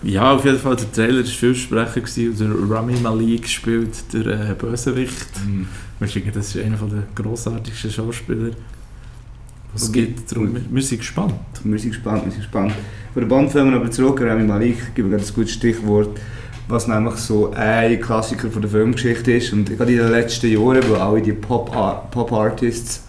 Ja, 0.03 0.33
auf 0.33 0.45
jeden 0.45 0.59
Fall, 0.59 0.77
der 0.77 0.93
Trailer 0.93 1.19
war 1.19 1.25
vielversprechend 1.25 2.07
gewesen 2.07 2.39
der 2.39 2.77
Rami 2.77 2.95
Malik 3.01 3.49
spielt 3.49 4.13
der 4.13 4.51
äh, 4.51 4.55
Bösewicht. 4.55 5.29
Mhm. 5.47 5.67
Finden, 6.07 6.31
das 6.33 6.55
ist 6.55 6.63
einer 6.65 6.77
der 6.77 7.03
grossartigsten 7.17 7.91
Schauspieler, 7.91 8.51
was 9.73 9.83
es 9.83 9.89
Okay. 9.89 10.07
gibt. 10.07 10.31
Darum, 10.31 10.55
wir, 10.55 10.63
wir 10.71 10.83
sind 10.83 10.99
gespannt. 10.99 11.35
Wir 11.65 11.79
sind 11.81 11.91
gespannt, 11.91 12.25
wir 12.25 12.31
sind 12.31 12.43
gespannt. 12.43 12.73
Bei 13.15 13.21
den 13.21 13.29
Bond-Filmen 13.29 13.75
aber 13.75 13.91
zurück, 13.91 14.21
Rami 14.21 14.45
Malik, 14.45 14.77
ich 14.91 14.95
gebe 14.95 15.09
gerade 15.09 15.25
ein 15.25 15.35
gutes 15.35 15.55
Stichwort, 15.55 16.17
was 16.69 16.87
nämlich 16.87 17.17
so 17.17 17.51
ein 17.53 18.01
Klassiker 18.01 18.49
von 18.51 18.63
der 18.63 18.71
Filmgeschichte 18.71 19.33
ist. 19.33 19.53
Und 19.53 19.77
gerade 19.77 19.91
in 19.91 19.99
den 19.99 20.11
letzten 20.11 20.47
Jahren, 20.53 20.83
wo 20.89 20.95
alle 20.95 21.21
die 21.21 21.33
Pop-Ar- 21.33 22.09
Pop-Artists 22.13 23.03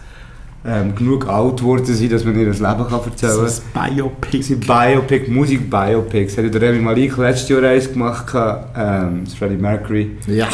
ähm, 0.64 0.94
genug 0.94 1.26
alt 1.28 1.58
geworden 1.58 1.84
sind, 1.86 2.12
dass 2.12 2.24
man 2.24 2.38
ihr 2.38 2.46
das 2.46 2.60
Leben 2.60 2.86
kann 2.86 3.00
erzählen 3.04 3.48
kann. 3.72 3.82
ein 3.82 3.96
Biopic. 3.96 4.42
Sie 4.42 4.54
Biopic, 4.56 5.30
Musik-Biopics. 5.30 6.36
Hat 6.36 6.44
ja 6.44 6.50
der 6.50 6.68
Rami 6.68 6.80
Malik 6.80 7.16
letztes 7.16 7.48
Jahr 7.48 7.62
eins 7.62 7.90
gemacht, 7.90 8.26
ähm, 8.76 9.22
das 9.24 9.34
Freddie 9.34 9.56
Mercury. 9.56 10.10
ja. 10.26 10.48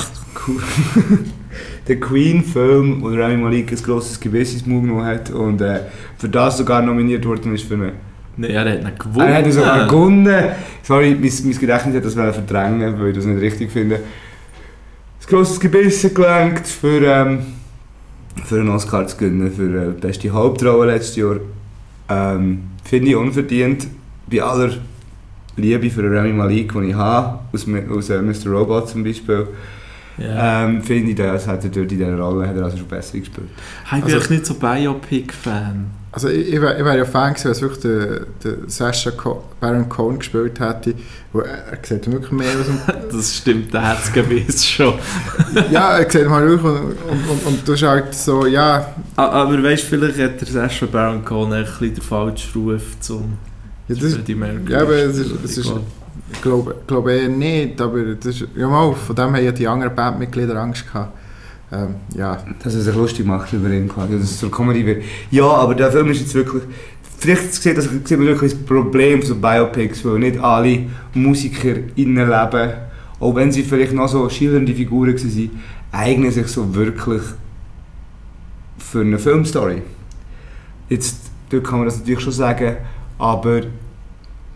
Cool. 0.46 0.60
der 1.88 1.98
Queen-Film, 1.98 3.00
wo 3.00 3.08
Rami 3.08 3.36
Malik 3.36 3.72
ein 3.72 3.82
grosses 3.82 4.20
Maul 4.66 4.82
genommen 4.82 5.04
hat 5.04 5.30
und 5.30 5.60
äh, 5.60 5.80
für 6.18 6.28
das 6.28 6.58
sogar 6.58 6.82
nominiert 6.82 7.24
worden 7.24 7.54
ist 7.54 7.64
für 7.64 7.74
eine 7.74 7.92
Nein, 8.36 8.50
er 8.50 8.60
hat 8.60 8.80
ihn 8.80 8.98
gewonnen. 8.98 9.28
er 9.28 9.34
hat 9.38 9.52
sogar 9.52 9.86
gewonnen. 9.86 10.44
Sorry, 10.82 11.16
mein, 11.18 11.32
mein 11.44 11.58
Gedächtnis 11.58 11.96
hat 11.96 12.04
das 12.04 12.14
verdrängen, 12.14 13.00
weil 13.00 13.08
ich 13.08 13.16
das 13.16 13.24
nicht 13.24 13.40
richtig 13.40 13.70
finde. 13.72 13.96
Ein 13.96 15.26
grosses 15.26 15.58
Gebiss 15.58 16.04
hat 16.04 16.14
gelangt 16.14 16.66
für, 16.66 17.02
ähm, 17.02 17.38
für 18.44 18.60
einen 18.60 18.68
Oscar 18.70 19.06
zu 19.06 19.16
gewinnen, 19.16 19.50
für 19.52 19.90
die 19.92 20.00
beste 20.00 20.30
Hauptrolle 20.30 20.92
letztes 20.92 21.16
Jahr. 21.16 21.36
Ähm, 22.08 22.62
finde 22.84 23.08
ich 23.10 23.16
unverdient. 23.16 23.86
Bei 24.30 24.42
aller 24.42 24.70
Liebe 25.56 25.88
für 25.90 26.02
Rami 26.04 26.32
Malik, 26.32 26.72
die 26.72 26.88
ich 26.88 26.94
habe, 26.94 27.38
aus, 27.52 27.66
aus 27.90 28.10
äh, 28.10 28.20
Mr. 28.22 28.50
Robot 28.50 28.88
zum 28.88 29.02
Beispiel, 29.04 29.46
Ja. 30.18 30.64
ähm, 30.66 30.82
finde 30.82 31.10
ich, 31.10 31.16
das 31.16 31.46
hat 31.46 31.64
er 31.64 31.70
dort 31.70 31.90
in 31.92 31.98
dieser 31.98 32.18
Rolle 32.18 32.46
hat 32.48 32.56
er 32.56 32.64
also 32.64 32.76
schon 32.78 32.86
besser 32.88 33.18
gespielt. 33.18 33.48
ich 33.84 33.90
bin 33.90 34.02
also- 34.02 34.16
echt 34.18 34.30
nicht 34.30 34.46
so 34.46 34.54
Biopic-Fan. 34.54 35.86
Also 36.16 36.30
ich, 36.30 36.48
ich 36.48 36.62
wäre 36.62 36.82
wär 36.82 36.96
ja 36.96 37.04
Fan 37.04 37.34
gewesen, 37.34 37.44
wenn 37.44 37.52
es 37.52 37.60
wirklich 37.60 37.80
der, 37.82 38.20
der 38.42 38.56
Sasha 38.68 39.10
Co 39.10 39.44
Baron 39.60 39.86
Cohen 39.86 40.18
gespielt 40.18 40.58
hätte. 40.58 40.94
Wo 41.30 41.40
er, 41.40 41.78
sieht 41.82 42.10
wirklich 42.10 42.32
mehr 42.32 42.48
aus 42.58 42.64
dem... 42.64 42.80
Das 43.12 43.36
stimmt, 43.36 43.74
der 43.74 43.82
hat 43.86 43.98
es 44.02 44.10
gewiss 44.10 44.66
schon. 44.66 44.94
ja, 45.70 45.98
er 45.98 46.10
sieht 46.10 46.26
mal 46.26 46.48
wirklich 46.48 46.72
und, 46.72 46.96
und, 47.10 47.28
und, 47.28 47.46
und 47.46 47.68
du 47.68 47.72
bist 47.72 47.82
halt 47.82 48.14
so, 48.14 48.46
ja... 48.46 48.94
Aber 49.14 49.62
weißt 49.62 49.82
du, 49.82 49.88
vielleicht 49.88 50.18
hat 50.18 50.40
der 50.40 50.48
Sascha 50.48 50.86
Baron 50.86 51.22
Cohen 51.22 51.52
ein 51.52 51.64
bisschen 51.66 51.94
den 51.94 52.02
falschen 52.02 52.62
Ruf 52.62 52.98
zum 53.00 53.36
ja 53.88 53.96
das, 53.96 54.16
Mercury. 54.26 54.72
ja, 54.72 54.80
aber 54.80 54.94
es 54.94 55.18
ist, 55.18 55.44
es 55.44 55.58
ist, 55.58 55.72
ich 56.32 56.40
glaube, 56.40 56.76
glaube 56.86 57.12
eher 57.12 57.28
nicht, 57.28 57.78
aber 57.78 58.02
das 58.14 58.40
ist, 58.40 58.48
ja 58.56 58.66
mal, 58.66 58.94
von 58.94 59.14
dem 59.14 59.36
haben 59.36 59.44
ja 59.44 59.52
die 59.52 59.68
anderen 59.68 59.94
Bandmitglieder 59.94 60.56
Angst 60.56 60.86
gehabt. 60.86 61.12
Ähm, 61.72 61.96
ja, 62.14 62.38
Dass 62.62 62.74
er 62.74 62.80
sich 62.80 62.94
lustig 62.94 63.26
macht 63.26 63.52
über 63.52 63.68
ihn 63.70 63.88
quasi, 63.88 64.12
dass 64.12 64.22
es 64.22 64.38
zur 64.38 64.50
Comedy 64.50 64.86
wird. 64.86 65.02
Ja, 65.30 65.46
aber 65.46 65.74
der 65.74 65.90
Film 65.90 66.10
ist 66.10 66.20
jetzt 66.20 66.34
wirklich... 66.34 66.62
Vielleicht 67.18 67.54
sieht, 67.54 67.76
das, 67.76 67.88
sieht 67.88 68.18
man 68.18 68.26
wirklich 68.26 68.52
das 68.52 68.62
Problem 68.62 69.20
von 69.20 69.28
so 69.28 69.34
Biopics, 69.36 70.04
weil 70.04 70.18
nicht 70.18 70.38
alle 70.38 70.80
Musiker 71.14 71.74
innen 71.96 72.28
leben, 72.28 72.72
auch 73.18 73.34
wenn 73.34 73.50
sie 73.50 73.62
vielleicht 73.62 73.94
noch 73.94 74.08
so 74.08 74.28
schillernde 74.28 74.74
Figuren 74.74 75.14
waren, 75.14 75.50
eignen 75.92 76.30
sich 76.30 76.46
so 76.48 76.74
wirklich 76.74 77.22
für 78.78 79.00
eine 79.00 79.18
Filmstory. 79.18 79.82
Jetzt, 80.88 81.30
dort 81.50 81.64
kann 81.64 81.78
man 81.78 81.88
das 81.88 81.98
natürlich 81.98 82.20
schon 82.20 82.32
sagen, 82.32 82.76
aber 83.18 83.62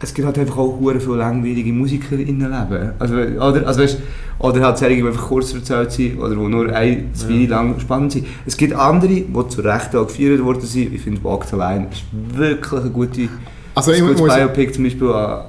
es 0.01 0.15
gibt 0.15 0.27
halt 0.27 0.39
einfach 0.39 0.59
auch 0.59 0.79
hure 0.79 1.01
viele 1.01 1.17
langweilige 1.17 1.73
Musiker 1.73 2.17
in 2.17 2.41
leben. 2.41 2.93
Also, 2.99 3.15
oder, 3.15 3.67
also 3.67 3.83
weißt, 3.83 3.99
oder 4.41 4.61
halt 4.63 4.79
solche, 4.79 4.97
die 4.97 5.07
einfach 5.07 5.29
kurz 5.29 5.53
erzählt 5.55 5.93
sind 5.93 6.19
oder 6.19 6.31
die 6.35 6.41
nur 6.41 6.73
ein, 6.75 7.11
zwei 7.15 7.33
Ja. 7.33 7.51
lang 7.51 7.79
spannend 7.79 8.13
sind. 8.13 8.27
Es 8.47 8.57
gibt 8.57 8.75
andere, 8.75 9.09
die 9.09 9.49
zu 9.49 9.61
Recht 9.61 9.95
auch 9.95 10.07
gefeiert 10.07 10.43
worden 10.43 10.63
sind. 10.63 10.93
Ich 10.95 11.03
finde 11.03 11.23
Walk 11.23 11.45
the 11.45 11.57
Line 11.57 11.89
ist 11.93 12.03
wirklich 12.37 12.81
eine 12.81 12.91
gute, 12.91 13.29
also 13.75 13.93
ein 13.93 14.01
gutes 14.01 14.21
muss... 14.21 14.35
Biopic 14.35 14.73
zum 14.73 14.85
Beispiel 14.85 15.09
an 15.13 15.45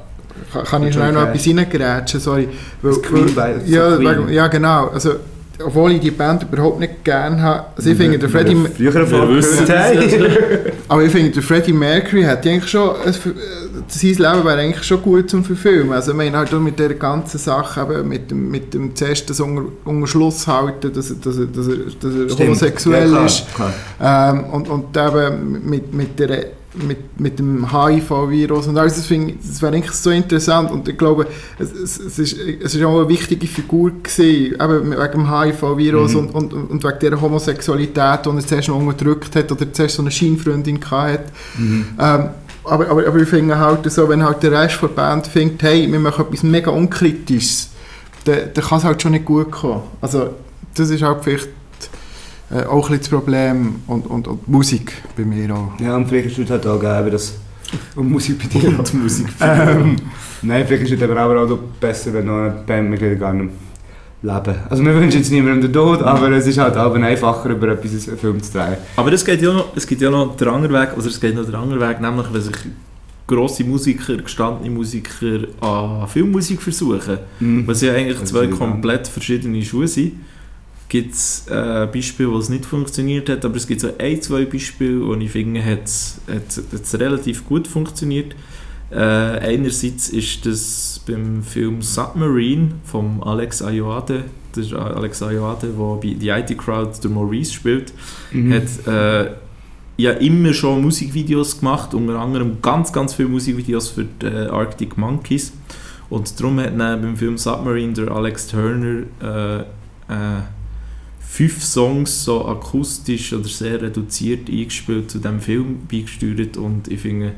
Kann, 0.52 0.64
kann 0.66 0.84
ich 0.84 0.94
schnell 0.94 1.14
noch 1.14 1.24
etwas 1.28 1.48
reingrätschen, 1.48 2.20
sorry. 2.20 2.50
Weil, 2.82 2.92
Das 2.92 3.02
Queen 3.02 3.36
weil, 3.36 3.62
ja, 3.66 4.00
ja, 4.30 4.48
genau. 4.48 4.88
Also, 4.88 5.12
obwohl 5.66 5.92
ich 5.94 6.00
die 6.02 6.12
Band 6.12 6.44
überhaupt 6.44 6.80
nicht 6.80 7.04
gerne 7.04 7.42
habe. 7.42 7.66
Also 7.76 7.90
ich 7.90 7.98
finde, 7.98 8.18
der 8.20 8.30
Freddie, 8.30 8.56
Früher 8.76 8.92
gehört. 8.92 10.74
aber 10.88 11.04
ich 11.04 11.12
finde, 11.12 11.32
der 11.32 11.44
Freddie 11.44 11.74
Mercury 11.74 12.24
hat 12.24 12.46
eigentlich 12.46 12.68
schon, 12.70 12.90
ein, 13.06 13.10
äh, 13.14 13.14
sein 13.88 14.10
Leben 14.10 14.46
wäre 14.46 14.58
eigentlich 14.60 14.84
schon 14.84 15.02
gut 15.02 15.30
zum 15.30 15.44
Verfilmen. 15.44 15.94
Also 15.94 16.12
ich 16.12 16.18
meine 16.18 16.38
halt 16.38 16.52
mit 16.54 16.78
dieser 16.80 16.94
ganzen 16.96 17.38
Sache, 17.38 17.82
eben 17.82 18.08
mit 18.08 18.32
dem, 18.32 18.50
mit 18.52 18.74
dem 18.74 18.96
zuerst 18.96 19.30
das 19.30 19.40
unter, 19.40 19.64
unter 19.86 20.08
Schluss 20.08 20.48
halten, 20.48 20.92
dass, 20.94 21.10
er- 21.12 21.16
dass, 21.18 21.36
dass 21.36 21.68
er, 21.68 21.76
dass 22.00 22.14
er 22.16 22.30
Stimmt. 22.30 22.40
homosexuell 22.40 23.04
Ja, 23.04 23.10
klar, 23.10 23.26
ist. 23.26 23.46
klar. 23.56 23.74
Ähm, 24.34 24.44
und, 24.52 24.70
und 24.70 24.98
eben 24.98 25.70
mit, 25.70 25.94
mit, 25.94 26.20
der, 26.20 26.46
mit, 26.74 27.20
mit 27.20 27.40
dem 27.40 27.72
HIV-Virus 27.72 28.68
und 28.68 28.78
alles, 28.78 28.96
das, 28.96 29.06
finde 29.06 29.34
das 29.42 29.62
wäre 29.62 29.74
eigentlich 29.76 29.92
so 29.92 30.10
interessant 30.10 30.72
und 30.72 30.88
ich 30.88 30.98
glaube, 30.98 31.28
es, 31.60 31.72
es, 31.72 32.00
es, 32.00 32.20
ist, 32.20 32.38
es 32.38 32.76
ist 32.76 32.84
auch 32.84 33.00
eine 33.00 33.10
wichtige 33.10 33.46
Figur 33.48 33.92
gewesen, 33.92 34.56
eben 34.56 34.92
wegen 34.92 35.12
dem 35.12 35.32
HIV-Virus 35.32 36.14
Mhm. 36.14 36.18
und, 36.18 36.54
und, 36.54 36.54
und 36.54 36.84
wegen 36.84 37.00
dieser 37.00 37.22
Homosexualität, 37.22 38.26
die 38.26 38.30
er 38.30 38.40
zuerst 38.40 38.68
noch 38.70 38.78
unterdrückt 38.80 39.36
hat 39.36 39.52
oder 39.52 39.72
zuerst 39.72 39.96
so 39.96 40.02
eine 40.02 40.12
Scheinfreundin 40.12 40.80
hatte. 40.90 41.26
Mhm. 41.58 41.86
Ähm, 42.00 42.30
aber, 42.64 42.90
aber, 42.90 43.08
aber 43.08 43.18
ich 43.18 43.28
finde 43.28 43.58
halt 43.58 43.92
so, 43.92 44.08
wenn 44.08 44.24
halt 44.24 44.44
der 44.44 44.52
Rest 44.52 44.82
der 44.82 44.88
Band 44.88 45.28
findet, 45.28 45.64
hey, 45.64 45.92
wir 45.92 46.00
machen 46.00 46.26
etwas 46.26 46.44
mega 46.44 46.72
Unkritisches, 46.72 47.70
dann, 48.26 48.38
dann 48.54 48.64
kann 48.64 48.78
es 48.78 48.84
halt 48.84 49.02
schon 49.02 49.12
nicht 49.12 49.26
gut 49.26 49.52
kommen. 49.52 49.82
Also 50.00 50.30
das 50.76 50.90
ist 50.90 51.02
halt 51.02 51.24
vielleicht 51.24 51.50
äh, 52.54 52.64
auch 52.66 52.90
ein 52.90 52.98
das 53.00 53.10
Problem 53.10 53.76
und, 53.88 54.06
und, 54.08 54.28
und 54.28 54.48
Musik 54.48 54.94
bei 55.16 55.24
mir 55.24 55.54
auch. 55.56 55.80
Ja, 55.80 55.96
und 55.96 56.08
vielleicht 56.08 56.28
ist 56.32 56.40
es 56.40 56.50
halt 56.50 56.66
auch 56.68 56.80
gegeben, 56.80 57.12
dass... 57.12 57.36
Und 57.96 58.12
Musik 58.12 58.38
bei 58.40 58.60
dir. 58.60 58.78
Und 58.78 58.94
Musik. 58.94 59.28
Ähm, 59.40 59.96
nein, 60.42 60.66
vielleicht 60.68 60.92
ist 60.92 61.02
es 61.02 61.10
aber 61.10 61.42
auch 61.42 61.48
noch 61.50 61.58
besser, 61.80 62.14
wenn 62.14 62.26
noch 62.26 62.52
Bandmitglieder 62.66 63.16
gar 63.16 63.34
nicht 63.34 63.52
leben. 64.22 64.56
Also 64.70 64.84
wir 64.84 64.94
wünschen 64.94 65.20
jetzt 65.20 65.32
niemandem 65.32 65.62
den 65.62 65.74
Tod, 65.74 66.02
aber 66.02 66.30
es 66.32 66.46
ist 66.48 66.58
halt 66.58 66.76
auch 66.78 66.94
einfacher, 66.96 67.50
über 67.50 67.70
etwas 67.70 68.08
einen 68.08 68.18
Film 68.18 68.42
zu 68.44 68.52
drehen. 68.52 68.76
Aber 68.98 69.12
es 69.14 69.24
geht 69.24 69.42
ja 69.42 69.54
noch, 69.54 69.76
es 69.76 69.88
gibt 69.88 70.02
ja 70.02 70.10
noch 70.10 70.36
den 70.36 70.48
anderen 70.50 70.76
Weg, 70.76 70.90
also 70.96 71.08
es 71.10 71.20
geht 71.20 71.36
noch 71.36 71.46
den 71.46 71.56
anderen 71.56 71.82
Weg, 71.82 72.02
nämlich 72.02 72.28
wenn 72.32 72.42
sich 72.42 72.56
grosse 73.26 73.64
Musiker, 73.64 74.18
gestandene 74.18 74.70
Musiker 74.70 75.40
an 75.62 76.08
Filmmusik 76.08 76.62
versuchen, 76.62 77.18
Mhm. 77.40 77.66
was 77.66 77.82
ja 77.82 77.94
eigentlich 77.94 78.20
Das 78.20 78.30
zwei 78.30 78.48
komplett 78.48 79.08
verschiedene 79.08 79.64
Schuhe 79.64 79.88
sind, 79.88 80.14
gibt 80.92 81.14
es 81.14 81.48
äh, 81.48 81.88
Beispiele, 81.88 82.30
wo 82.34 82.38
es 82.38 82.50
nicht 82.50 82.66
funktioniert 82.66 83.30
hat, 83.30 83.46
aber 83.46 83.56
es 83.56 83.66
gibt 83.66 83.80
so 83.80 83.92
ein, 83.98 84.22
zwei 84.22 84.44
Beispiele, 84.44 85.08
wo 85.08 85.16
ich 85.16 85.32
finde, 85.32 85.64
hat 85.64 85.86
es 85.86 86.20
relativ 87.00 87.48
gut 87.48 87.66
funktioniert. 87.66 88.36
Äh, 88.92 88.98
einerseits 88.98 90.10
ist 90.10 90.46
das 90.46 91.00
beim 91.08 91.44
Film 91.44 91.82
Submarine 91.82 92.72
von 92.84 93.24
Alex 93.24 93.62
Ayoade, 93.62 94.26
das 94.54 94.66
ist 94.66 94.74
Alex 94.74 95.24
Ayoade, 95.24 95.68
der 95.68 95.96
bei 95.96 96.14
The 96.20 96.30
IT 96.54 96.58
Crowd 96.58 96.92
der 97.02 97.10
Maurice 97.10 97.54
spielt, 97.54 97.94
Mhm. 98.34 98.54
hat 98.54 98.86
äh, 98.86 99.32
ja 99.96 100.12
immer 100.12 100.54
schon 100.54 100.82
Musikvideos 100.82 101.60
gemacht, 101.60 101.94
unter 101.94 102.20
anderem 102.20 102.58
ganz, 102.62 102.92
ganz 102.92 103.14
viele 103.14 103.30
Musikvideos 103.30 103.88
für 103.92 104.04
die 104.04 104.26
äh, 104.26 104.48
Arctic 104.50 104.98
Monkeys. 104.98 105.54
Und 106.10 106.38
darum 106.38 106.60
hat 106.60 106.78
dann 106.78 107.02
beim 107.02 107.16
Film 107.16 107.38
Submarine 107.38 107.94
der 107.94 108.12
Alex 108.12 108.48
Turner 108.48 109.04
äh, 109.24 109.60
äh, 109.62 109.64
fünf 111.32 111.64
Songs 111.64 112.26
so 112.26 112.46
akustisch 112.46 113.32
oder 113.32 113.48
sehr 113.48 113.82
reduziert 113.82 114.50
eingespielt 114.50 115.10
zu 115.10 115.20
dem 115.20 115.40
Film 115.40 115.88
beigesteuert 115.90 116.58
und 116.58 116.90
ich 116.90 117.00
finde, 117.00 117.36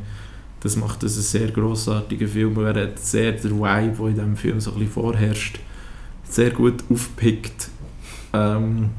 das 0.61 0.75
macht 0.75 1.03
das 1.03 1.13
einen 1.13 1.21
sehr 1.21 1.51
grossartigen 1.51 2.27
Film. 2.27 2.57
Er 2.57 2.73
hat 2.73 2.97
sehr 2.97 3.33
den 3.33 3.59
Vibe, 3.59 3.95
der 3.95 4.07
in 4.07 4.15
diesem 4.15 4.35
Film 4.35 4.59
so 4.59 4.71
ein 4.71 4.79
bisschen 4.79 4.93
vorherrscht, 4.93 5.59
sehr 6.23 6.49
gut 6.49 6.83
aufgepickt 6.89 7.69
ähm, 8.33 8.89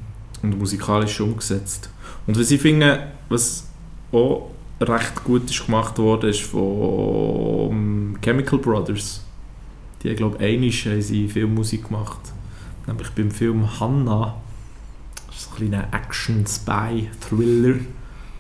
und 0.43 0.59
musikalisch 0.59 1.21
umgesetzt. 1.21 1.91
Und 2.29 2.39
was 2.39 2.53
ich 2.53 2.61
finde, 2.61 3.09
was 3.29 3.67
auch 4.13 4.53
recht 4.81 5.25
gut 5.25 5.51
ist 5.51 5.67
gemacht 5.67 5.99
worden, 5.99 6.31
ist 6.31 6.43
von 6.43 8.17
Chemical 8.23 8.61
Brothers. 8.61 9.25
Die 10.05 10.11
haben, 10.11 10.17
glaube 10.17 10.37
ich, 10.39 10.55
einisch 10.55 10.87
haben 10.87 11.03
sie 11.03 11.27
Filmmusik 11.27 11.89
gemacht. 11.89 12.21
Nämlich 12.87 13.09
beim 13.11 13.33
Film 13.33 13.81
Hanna. 13.81 14.37
Kleiner 15.57 15.89
Action-Spy-Thriller. 15.93 17.77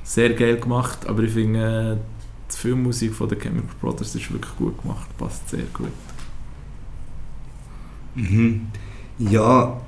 Sehr 0.02 0.34
geil 0.34 0.58
gemacht, 0.58 1.06
aber 1.06 1.22
ich 1.22 1.32
finde, 1.32 1.98
äh, 1.98 2.52
die 2.52 2.56
Filmmusik 2.56 3.14
von 3.14 3.28
den 3.28 3.40
Chemical 3.40 3.70
Brothers 3.80 4.14
ist 4.14 4.32
wirklich 4.32 4.54
gut 4.56 4.80
gemacht. 4.82 5.06
Passt 5.18 5.48
sehr 5.48 5.64
gut. 5.72 5.88
Mhm. 8.14 8.66
Ja, 9.18 9.80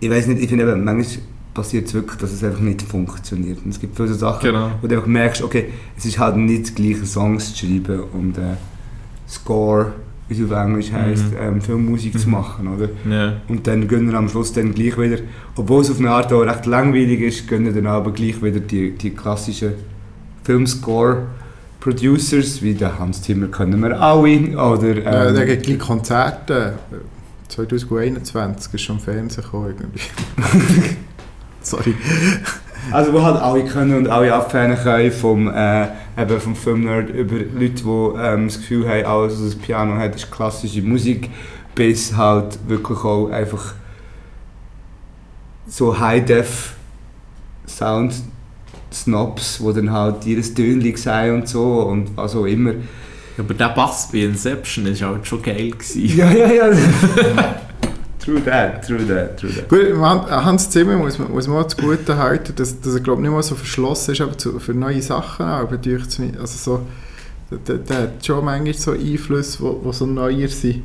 ich 0.00 0.10
weiß 0.10 0.26
nicht, 0.28 0.42
ich 0.42 0.48
finde 0.48 0.70
eben, 0.70 0.84
manchmal 0.84 1.22
passiert 1.52 1.86
es 1.86 1.94
wirklich, 1.94 2.18
dass 2.18 2.32
es 2.32 2.42
einfach 2.44 2.60
nicht 2.60 2.82
funktioniert. 2.82 3.58
Und 3.64 3.70
es 3.70 3.80
gibt 3.80 3.96
viele 3.96 4.12
Sachen, 4.14 4.42
Genau. 4.46 4.70
wo 4.80 4.86
du 4.86 4.94
einfach 4.96 5.06
merkst, 5.08 5.42
okay, 5.42 5.72
es 5.96 6.04
ist 6.04 6.18
halt 6.18 6.36
nicht 6.36 6.64
das 6.64 6.74
gleiche 6.74 7.06
Songs 7.06 7.54
zu 7.54 7.66
schreiben 7.66 8.02
und 8.12 8.38
äh, 8.38 8.56
Score, 9.28 9.92
wie 10.28 10.34
es 10.42 10.50
auf 10.50 10.56
Englisch 10.56 10.90
heisst, 10.92 11.32
Mhm. 11.32 11.36
ähm, 11.40 11.60
Filmmusik 11.60 12.18
zu 12.18 12.26
Mhm. 12.28 12.32
machen, 12.32 12.68
oder? 12.68 12.88
Ja. 13.10 13.32
Und 13.48 13.66
dann 13.66 13.86
gehen 13.88 14.10
wir 14.10 14.16
am 14.18 14.28
Schluss 14.28 14.52
dann 14.52 14.72
gleich 14.74 14.96
wieder, 14.98 15.18
obwohl 15.56 15.82
es 15.82 15.90
auf 15.90 15.98
eine 15.98 16.10
Art 16.10 16.32
auch 16.32 16.40
recht 16.42 16.66
langweilig 16.66 17.20
ist, 17.20 17.48
gehen 17.48 17.72
dann 17.74 17.86
aber 17.86 18.12
gleich 18.12 18.40
wieder 18.42 18.60
die, 18.60 18.92
die 18.92 19.10
klassischen 19.10 19.72
Filmscore-Producers, 20.44 22.62
wie 22.62 22.74
der 22.74 22.98
Hans 22.98 23.22
Zimmer 23.22 23.48
kennen 23.48 23.80
wir 23.82 24.00
alle, 24.00 24.56
oder... 24.58 24.96
Äh, 24.96 25.28
Ähm, 25.28 25.34
der 25.34 25.46
gibt 25.46 25.64
gleich 25.66 25.78
Konzerte. 25.78 26.74
Äh, 26.90 26.96
2021 27.48 28.74
ist 28.74 28.80
schon 28.82 28.96
im 28.96 29.02
Fernsehen 29.02 29.44
gekommen. 29.44 29.74
Irgendwie. 29.78 30.00
Sorry. 31.60 31.94
Also 32.90 33.12
wo 33.12 33.22
halt 33.22 33.40
alle 33.40 33.64
können 33.64 33.96
und 33.96 34.08
alle 34.08 34.32
abfähnen 34.32 34.76
können 34.76 35.10
vom, 35.12 35.48
äh, 35.48 35.88
eben 36.18 36.40
vom 36.40 36.54
Filmnerd 36.54 37.10
über 37.10 37.36
Leute, 37.36 37.82
die 37.82 38.18
ähm, 38.18 38.48
das 38.48 38.58
Gefühl 38.58 38.88
haben, 38.88 39.04
alles 39.06 39.34
was 39.34 39.44
das 39.44 39.56
Piano 39.56 39.96
hat, 39.96 40.14
ist 40.14 40.30
klassische 40.30 40.82
Musik, 40.82 41.30
bis 41.74 42.16
halt 42.16 42.58
wirklich 42.68 42.98
auch 43.04 43.30
einfach 43.30 43.74
so 45.66 45.98
High-Def 45.98 46.74
Sound 47.66 48.14
Snobs, 48.92 49.58
die 49.58 49.72
dann 49.72 49.90
halt 49.90 50.24
jedes 50.24 50.54
Tönchen 50.54 50.96
sehen 50.96 51.34
und 51.34 51.48
so 51.48 51.80
und 51.82 52.16
was 52.16 52.36
auch 52.36 52.44
immer. 52.44 52.72
Aber 53.36 53.54
der 53.54 53.70
Bass 53.70 54.08
bei 54.12 54.18
Inception 54.18 54.86
war 54.86 55.08
halt 55.08 55.26
schon 55.26 55.42
geil. 55.42 55.70
Gewesen. 55.70 56.16
Ja, 56.16 56.30
ja, 56.30 56.52
ja. 56.52 56.70
true 58.24 58.40
that, 58.44 58.86
true 58.86 59.04
that, 59.06 59.36
true 59.38 59.50
that. 59.52 59.68
Gut, 59.68 59.96
Han- 60.00 60.30
Hans 60.44 60.70
Zimmer 60.70 60.96
muss 60.96 61.18
man, 61.18 61.30
muss 61.32 61.46
man 61.48 61.58
auch 61.62 61.68
zugute 61.68 62.16
halten, 62.16 62.54
dass, 62.56 62.80
dass 62.80 62.94
er 62.94 63.00
glaub, 63.00 63.18
nicht 63.20 63.30
mal 63.30 63.42
so 63.42 63.54
verschlossen 63.54 64.12
ist 64.12 64.20
aber 64.20 64.36
zu, 64.38 64.58
für 64.60 64.74
neue 64.74 65.02
Sachen. 65.02 65.44
Aber 65.46 65.76
mich- 65.76 66.38
also 66.40 66.58
so, 66.58 66.86
der, 67.66 67.76
der 67.78 67.96
hat 68.02 68.24
schon 68.26 68.44
manchmal 68.44 68.74
so 68.74 68.92
Einflüsse, 68.92 69.58
die 69.58 69.62
wo, 69.64 69.80
wo 69.84 69.92
so 69.92 70.06
neuer 70.06 70.48
sind. 70.48 70.82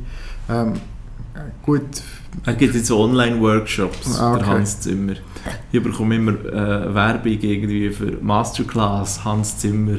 Ähm, 0.48 0.74
gut, 1.62 1.82
Er 2.44 2.54
gibt 2.54 2.74
jetzt 2.74 2.86
so 2.86 3.00
Online-Workshops, 3.00 4.18
Ah, 4.20 4.32
okay. 4.34 4.38
der 4.40 4.48
Hans 4.48 4.80
Zimmer. 4.80 5.14
Ich 5.72 5.82
bekomme 5.82 6.16
immer 6.16 6.32
äh, 6.32 6.94
Werbung 6.94 7.32
irgendwie 7.40 7.90
für 7.90 8.18
Masterclass 8.20 9.24
Hans 9.24 9.56
Zimmer. 9.58 9.98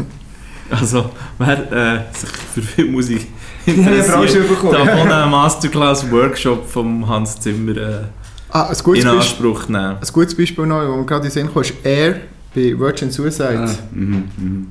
also, 0.70 1.10
wer 1.38 1.72
äh, 1.72 2.00
sich 2.12 2.28
für 2.28 2.62
Filmmusik 2.62 3.28
Die 3.66 3.84
haben 3.84 3.84
wir 3.86 4.18
auch 4.18 4.28
schon 4.28 4.48
bekommen. 4.48 4.88
einen 4.88 5.30
Masterclass-Workshop 5.30 6.68
vom 6.68 7.08
Hans 7.08 7.40
Zimmer 7.40 7.76
äh, 7.76 8.04
ah, 8.50 8.68
ein, 8.68 8.76
gutes 8.82 9.04
in 9.04 9.10
Beispiel, 9.10 9.10
Anspruch 9.10 9.68
nehmen. 9.68 9.96
ein 10.00 10.12
gutes 10.12 10.36
Beispiel 10.36 10.66
noch, 10.66 10.82
wo 10.88 11.02
gerade 11.04 11.26
in 11.26 11.30
den 11.30 11.30
Sinn 11.32 11.52
kam, 11.52 11.62
ist 11.62 11.74
Air 11.82 12.20
bei 12.54 12.78
Virgin 12.78 13.10
Suicide. 13.10 13.64
Ah, 13.66 13.70
mhm, 13.92 14.24
mhm. 14.36 14.66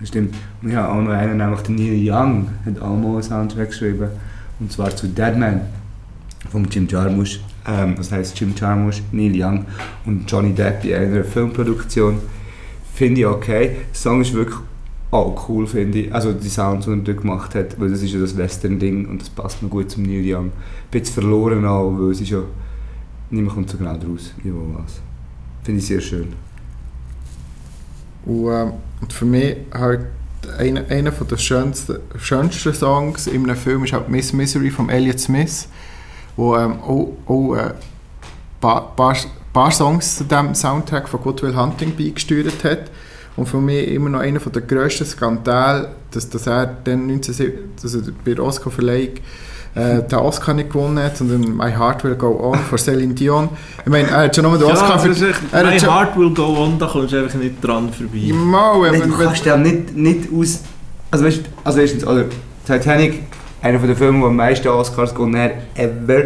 Das 0.00 0.08
stimmt. 0.08 0.34
Und 0.62 0.70
ich 0.70 0.76
habe 0.76 0.88
auch 0.88 1.00
noch 1.00 1.12
einen, 1.12 1.36
nämlich 1.36 1.60
der 1.60 1.74
Neil 1.74 2.10
Young, 2.10 2.48
hat 2.64 2.82
auch 2.82 2.96
mal 2.96 3.12
einen 3.12 3.22
Soundtrack 3.22 3.68
geschrieben. 3.68 4.08
Und 4.58 4.72
zwar 4.72 4.94
zu 4.96 5.06
Deadman 5.08 5.60
von 6.50 6.66
Jim 6.70 6.88
Jarmusch. 6.88 7.40
Ähm, 7.66 7.94
das 7.96 8.10
heisst 8.10 8.38
Jim 8.40 8.54
Jarmusch, 8.56 9.02
Neil 9.12 9.32
Young 9.34 9.66
und 10.06 10.30
Johnny 10.30 10.52
Depp 10.52 10.84
in 10.84 10.94
einer 10.94 11.24
Filmproduktion. 11.24 12.18
Finde 12.94 13.20
ich 13.20 13.26
okay. 13.26 13.76
Der 13.90 13.94
Song 13.94 14.20
ist 14.22 14.32
wirklich 14.32 14.58
auch 15.12 15.48
cool, 15.48 15.66
finde 15.66 15.98
ich. 15.98 16.14
Also 16.14 16.32
die 16.32 16.48
Sounds, 16.48 16.86
die 16.86 16.92
er 16.92 16.96
dort 16.96 17.20
gemacht 17.20 17.54
hat, 17.54 17.78
weil 17.78 17.90
das 17.90 18.02
ist 18.02 18.12
ja 18.12 18.20
das 18.20 18.36
Western-Ding 18.36 19.06
und 19.06 19.20
das 19.20 19.28
passt 19.28 19.62
noch 19.62 19.70
gut 19.70 19.90
zum 19.90 20.04
Neil 20.04 20.22
Young. 20.24 20.46
Ein 20.46 20.52
bisschen 20.90 21.14
verloren 21.14 21.64
auch, 21.66 21.92
weil 21.98 22.10
es 22.10 22.20
ist 22.20 22.30
ja... 22.30 22.42
Niemand 23.30 23.54
kommt 23.54 23.70
so 23.70 23.78
genau 23.78 23.96
draus, 23.96 24.32
wie 24.42 24.52
was. 24.52 25.00
Finde 25.62 25.80
ich 25.80 25.86
sehr 25.86 26.00
schön. 26.00 26.32
Und, 28.24 28.52
ähm, 28.52 28.72
und 29.00 29.12
für 29.12 29.24
mich 29.24 29.56
halt 29.72 30.06
einer, 30.58 30.86
einer 30.88 31.10
der 31.10 31.36
schönsten, 31.36 31.98
schönsten 32.18 32.74
Songs 32.74 33.26
in 33.26 33.44
einem 33.44 33.56
Film 33.56 33.84
ist 33.84 33.92
halt 33.92 34.08
Miss 34.08 34.32
Misery 34.32 34.70
von 34.70 34.88
Elliott 34.88 35.20
Smith, 35.20 35.68
wo 36.36 36.56
ähm, 36.56 36.80
auch, 36.80 37.16
auch 37.26 37.54
äh, 37.54 37.74
paar, 38.60 38.94
paar, 38.96 39.16
paar 39.52 39.70
Songs 39.70 40.16
zu 40.16 40.24
dem 40.24 40.54
Soundtrack 40.54 41.08
von 41.08 41.20
Good 41.20 41.42
Will 41.42 41.56
Hunting 41.56 41.94
beigesteuert 41.96 42.64
hat. 42.64 42.90
Und 43.36 43.48
für 43.48 43.58
mich 43.60 43.88
immer 43.88 44.10
noch 44.10 44.20
einer 44.20 44.38
der 44.40 44.62
grössten 44.62 45.06
Skandale, 45.06 45.88
dass, 46.10 46.28
dass 46.28 46.46
er 46.46 46.66
dann 46.84 47.08
1970, 47.08 47.52
dass 47.82 47.94
er 47.94 48.02
bei 48.24 48.34
der 48.34 48.44
Oscar-Verleihung 48.44 49.08
äh, 49.74 50.02
den 50.02 50.18
Oscar 50.18 50.52
nicht 50.52 50.70
gewonnen 50.70 51.02
hat, 51.02 51.16
sondern 51.16 51.56
My 51.56 51.72
Heart 51.72 52.04
Will 52.04 52.14
Go 52.14 52.38
On 52.42 52.58
von 52.58 52.78
Celine 52.78 53.14
Dion. 53.14 53.48
Ich 53.84 53.90
meine, 53.90 54.08
er 54.08 54.24
hat 54.24 54.36
schon 54.36 54.42
nochmal 54.44 54.58
den 54.58 54.70
Oscar 54.70 54.94
das 54.96 55.06
ist 55.06 55.22
echt, 55.22 55.40
er 55.50 55.64
My 55.64 55.80
schon- 55.80 55.88
Heart 55.88 56.16
Will 56.18 56.30
Go 56.34 56.44
On, 56.58 56.78
da 56.78 56.86
kommst 56.86 57.12
du 57.12 57.22
einfach 57.22 57.38
nicht 57.38 57.54
dran 57.64 57.90
vorbei. 57.90 58.32
Mal, 58.34 58.82
Nein, 58.82 58.92
wenn, 59.00 59.10
du 59.10 59.18
wenn, 59.18 59.26
kannst 59.26 59.44
ja 59.46 59.56
nicht, 59.56 59.96
nicht 59.96 60.28
aus... 60.32 60.60
Also 61.10 61.24
weißt 61.24 61.40
also 61.64 61.80
erstens, 61.80 62.06
oder 62.06 62.24
Titanic, 62.66 63.22
einer 63.62 63.78
von 63.78 63.88
den 63.88 63.96
Filmen, 63.96 64.20
die 64.20 64.26
am 64.26 64.36
meisten 64.36 64.68
Oscars 64.68 65.14
gewonnen 65.14 65.40
hat, 65.40 65.52
ever. 65.74 66.22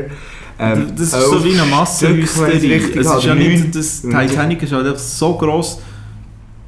Ähm, 0.59 0.93
das 0.97 1.13
ist 1.13 1.21
so 1.23 1.45
wie 1.45 1.53
eine 1.59 1.69
Massenhysterie. 1.71 2.77
Es 2.77 3.07
ist 3.07 3.25
ja 3.25 3.35
neun. 3.35 3.39
nicht, 3.39 3.75
das 3.77 4.03
Titanic 4.03 4.63
ist 4.63 4.73
halt 4.73 4.87
einfach 4.87 4.99
so 4.99 5.37
gross, 5.37 5.81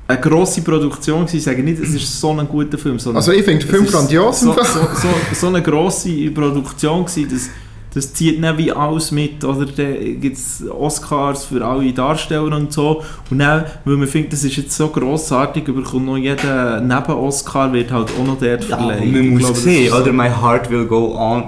eine 0.08 0.20
grosse 0.20 0.62
Produktion 0.62 1.20
gewesen. 1.20 1.36
Ich 1.36 1.44
sage 1.44 1.62
nicht, 1.62 1.80
es 1.80 1.90
ist 1.94 2.20
so 2.20 2.32
ein 2.32 2.48
guter 2.48 2.78
Film, 2.78 2.98
sondern 2.98 3.18
also 3.18 3.30
ich 3.30 3.44
finde 3.44 3.64
den 3.64 3.68
Film 3.68 3.86
grandios. 3.86 4.40
So, 4.40 4.52
so, 4.54 4.62
so, 4.62 5.08
so 5.34 5.46
eine 5.48 5.62
grosse 5.62 6.30
Produktion 6.30 7.04
gewesen, 7.04 7.28
das, 7.30 7.50
das 7.92 8.12
zieht 8.14 8.40
nicht 8.40 8.58
wie 8.58 8.72
alles 8.72 9.10
mit, 9.12 9.44
oder 9.44 9.66
da 9.66 9.82
gibt 9.84 10.36
es 10.36 10.62
Oscars 10.68 11.44
für 11.46 11.64
alle 11.64 11.92
Darsteller 11.92 12.56
und 12.56 12.72
so 12.72 13.02
und 13.30 13.38
dann, 13.38 13.64
weil 13.84 13.96
man 13.96 14.08
findet, 14.08 14.32
das 14.32 14.44
ist 14.44 14.56
jetzt 14.56 14.76
so 14.76 14.88
grossartig, 14.88 15.64
bekommt 15.64 16.06
noch 16.06 16.16
jeder 16.16 16.80
Neben-Oscar 16.80 17.72
wird 17.72 17.90
halt 17.92 18.10
auch 18.18 18.26
noch 18.26 18.38
dort 18.38 18.66
Ja, 18.68 18.76
verleiht. 18.78 19.12
man 19.12 19.28
muss 19.30 19.40
glaube, 19.40 19.58
sehen, 19.58 19.92
oder? 19.92 20.12
My 20.12 20.28
Heart 20.30 20.70
Will 20.70 20.86
Go 20.86 21.14
On 21.16 21.44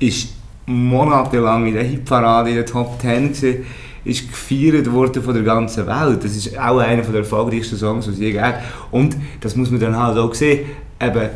ist 0.00 0.28
monatelang 0.66 1.66
in 1.66 1.74
der 1.74 1.84
Hitparade 1.84 2.50
in 2.50 2.56
der 2.56 2.66
Top 2.66 3.00
10 3.00 3.32
gewesen, 3.32 3.66
ist 4.04 4.28
gefeiert 4.28 4.90
worden 4.90 5.22
von 5.22 5.34
der 5.34 5.42
ganzen 5.42 5.86
Welt. 5.86 6.24
Das 6.24 6.36
ist 6.36 6.58
auch 6.58 6.78
einer 6.78 7.02
der 7.02 7.20
erfolgreichsten 7.20 7.76
Songs, 7.76 8.06
die 8.06 8.12
es 8.12 8.18
je 8.18 8.32
gab. 8.32 8.62
Und 8.90 9.16
das 9.40 9.56
muss 9.56 9.70
man 9.70 9.80
dann 9.80 9.96
halt 9.96 10.16
auch 10.16 10.34
sehen, 10.34 10.66
eben, 11.00 11.28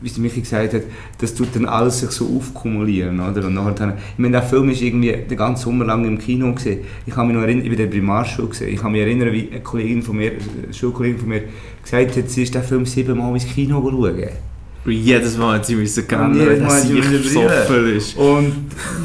wie 0.00 0.08
es 0.08 0.18
Michi 0.18 0.40
gesagt 0.40 0.72
hat, 0.72 0.82
das 1.18 1.34
tut 1.34 1.48
dann 1.54 1.66
alles 1.66 2.00
sich 2.00 2.10
so 2.10 2.26
aufkumulieren, 2.36 3.20
oder? 3.20 3.46
Und 3.46 3.80
dann, 3.80 3.94
ich 4.12 4.18
meine, 4.18 4.32
der 4.32 4.42
Film 4.42 4.70
ist 4.70 4.80
irgendwie 4.80 5.12
den 5.12 5.36
ganzen 5.36 5.64
Sommer 5.64 5.84
lang 5.84 6.04
im 6.04 6.18
Kino 6.18 6.52
gesehen. 6.54 6.80
Ich 7.06 7.14
kann 7.14 7.26
mich 7.26 7.36
noch 7.36 7.42
erinnern, 7.42 7.64
ich 7.64 7.70
war 7.70 7.76
der 7.76 7.86
Primarschule 7.86 8.48
gesehen. 8.48 8.72
Ich 8.72 8.80
kann 8.80 8.92
mich 8.92 9.02
erinnern, 9.02 9.32
wie 9.32 9.48
eine 9.50 9.60
Kollegin 9.60 10.02
von 10.02 10.16
mir, 10.16 10.32
eine 10.32 10.72
Schulkollegin 10.72 11.18
von 11.18 11.28
mir, 11.28 11.42
gesagt 11.82 12.16
hat, 12.16 12.30
sie 12.30 12.42
ist 12.44 12.54
den 12.54 12.62
Film 12.62 12.86
siebenmal 12.86 13.34
ins 13.34 13.46
Kino 13.46 13.80
schauen. 13.82 14.49
Jedes 14.86 15.36
Mal 15.36 15.56
hat 15.56 15.66
sie 15.66 15.74
müssen 15.74 16.00
Und 16.00 16.08
kennen, 16.08 16.64
hat 16.64 16.80
sie 16.80 17.02
versoffen 17.02 17.96
ist. 17.96 18.16
Und 18.16 18.52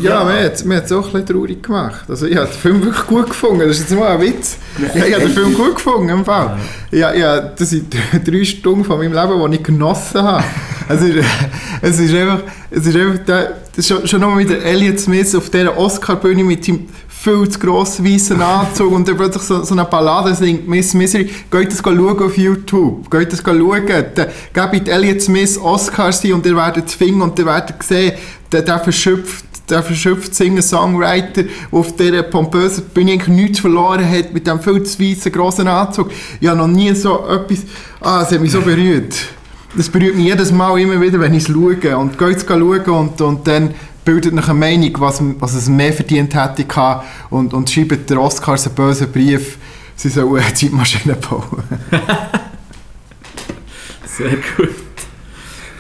Ja, 0.02 0.24
mir 0.24 0.46
hat 0.46 0.64
hat's 0.66 0.92
auch 0.92 1.06
ein 1.08 1.12
bisschen 1.12 1.26
traurig 1.26 1.62
gemacht. 1.62 2.06
Also 2.08 2.28
ich 2.28 2.38
habe 2.38 2.48
den 2.48 2.58
Film 2.58 2.84
wirklich 2.84 3.06
gut 3.08 3.28
gefunden. 3.28 3.60
Das 3.68 3.80
ist 3.80 3.90
jetzt 3.90 4.00
mal 4.00 4.16
ein 4.16 4.22
Witz. 4.22 4.58
Ich 4.94 5.02
habe 5.02 5.24
den 5.24 5.32
Film 5.32 5.54
gut 5.54 5.76
gefunden, 5.76 6.10
im 6.10 6.24
Fall. 6.24 6.58
Ja, 6.92 7.14
ja, 7.14 7.42
das 7.42 7.72
sind 7.72 7.94
drei 8.26 8.44
Stunden 8.46 8.86
von 8.86 9.00
meinem 9.00 9.14
Leben, 9.14 9.52
die 9.52 9.58
ich 9.58 9.64
genossen 9.64 10.22
habe. 10.22 10.46
Es 10.88 11.02
ist, 11.02 11.26
es 11.82 12.00
ist 12.00 12.14
einfach, 12.14 12.40
es 12.72 12.86
ist 12.86 12.96
einfach 12.96 13.26
der, 13.26 13.58
das 13.76 13.80
ist 13.80 13.88
schon, 13.90 14.08
schon 14.08 14.22
nochmal 14.22 14.40
wieder 14.40 14.64
Elliot 14.64 15.00
Smith 15.00 15.36
auf 15.36 15.50
dieser 15.50 15.78
Oscar-Bühne 15.78 16.44
mit 16.44 16.64
seinem 16.64 16.88
viel 17.26 17.50
zu 17.50 17.58
grossen 17.58 18.06
weißen 18.06 18.40
Anzug 18.40 18.92
und 18.92 19.08
dann 19.08 19.18
plötzlich 19.18 19.42
so, 19.42 19.64
so 19.64 19.74
eine 19.74 19.86
Ballade 19.86 20.36
singt, 20.36 20.68
Miss 20.68 20.94
Misery. 20.94 21.28
Geht 21.50 21.72
das 21.72 21.80
schauen 21.80 22.22
auf 22.22 22.38
YouTube. 22.38 23.10
Geht 23.10 23.34
das 23.34 23.42
schauen. 23.44 23.84
Gebt 24.54 24.88
Elliot 24.88 25.22
Smith 25.24 25.58
Oscars 25.58 26.24
ein 26.24 26.34
und 26.34 26.46
ihr 26.46 26.56
werdet 26.56 26.88
es 26.88 26.94
finden 26.94 27.24
und 27.24 27.38
ihr 27.40 27.48
werdet 27.48 27.82
sehen, 27.82 28.14
der, 28.52 28.62
der 28.62 28.80
verschöpft 28.80 29.46
der 29.68 29.82
verschöpfte 29.82 30.36
Singer-Songwriter, 30.36 31.42
der 31.42 31.46
auf 31.72 31.96
dieser 31.96 32.22
pompösen 32.22 32.84
Bühne 32.94 33.14
eigentlich 33.14 33.36
nichts 33.36 33.60
verloren 33.62 34.08
hat, 34.08 34.32
mit 34.32 34.46
dem 34.46 34.60
viel 34.60 34.84
zu 34.84 35.00
weißen, 35.00 35.32
grossen 35.32 35.68
Anzug. 35.68 36.12
Ich 36.40 36.48
habe 36.48 36.60
noch 36.60 36.68
nie 36.68 36.94
so 36.94 37.28
etwas... 37.28 37.64
Ah, 38.00 38.22
es 38.22 38.32
hat 38.32 38.42
mich 38.42 38.52
so 38.52 38.62
berührt. 38.62 39.16
Das 39.76 39.90
berührt 39.90 40.16
mich 40.16 40.26
jedes 40.26 40.52
Mal 40.52 40.80
immer 40.80 41.02
wieder, 41.02 41.20
wenn 41.20 41.34
ich 41.34 41.50
es 41.50 41.52
schaue. 41.52 41.98
Und 41.98 42.20
gehe 42.20 42.30
jetzt 42.30 42.48
schauen 42.48 42.80
und, 42.82 43.20
und 43.20 43.48
dann 43.48 43.74
bildet 44.06 44.34
nach 44.34 44.48
eine 44.48 44.60
Meinung, 44.60 44.92
was, 45.00 45.22
was 45.40 45.56
es 45.56 45.68
mehr 45.68 45.92
verdient 45.92 46.34
hätte 46.36 46.66
und, 47.32 47.54
und 47.54 47.70
schreibt 47.70 48.10
der 48.10 48.22
Oscars 48.22 48.68
einen 48.68 48.76
bösen 48.76 49.12
Brief, 49.12 49.58
sie 49.96 50.10
sollen 50.10 50.42
eine 50.42 50.54
Zeitmaschine 50.54 51.16
bauen. 51.30 51.64
Sehr 54.06 54.38
gut. 54.58 54.70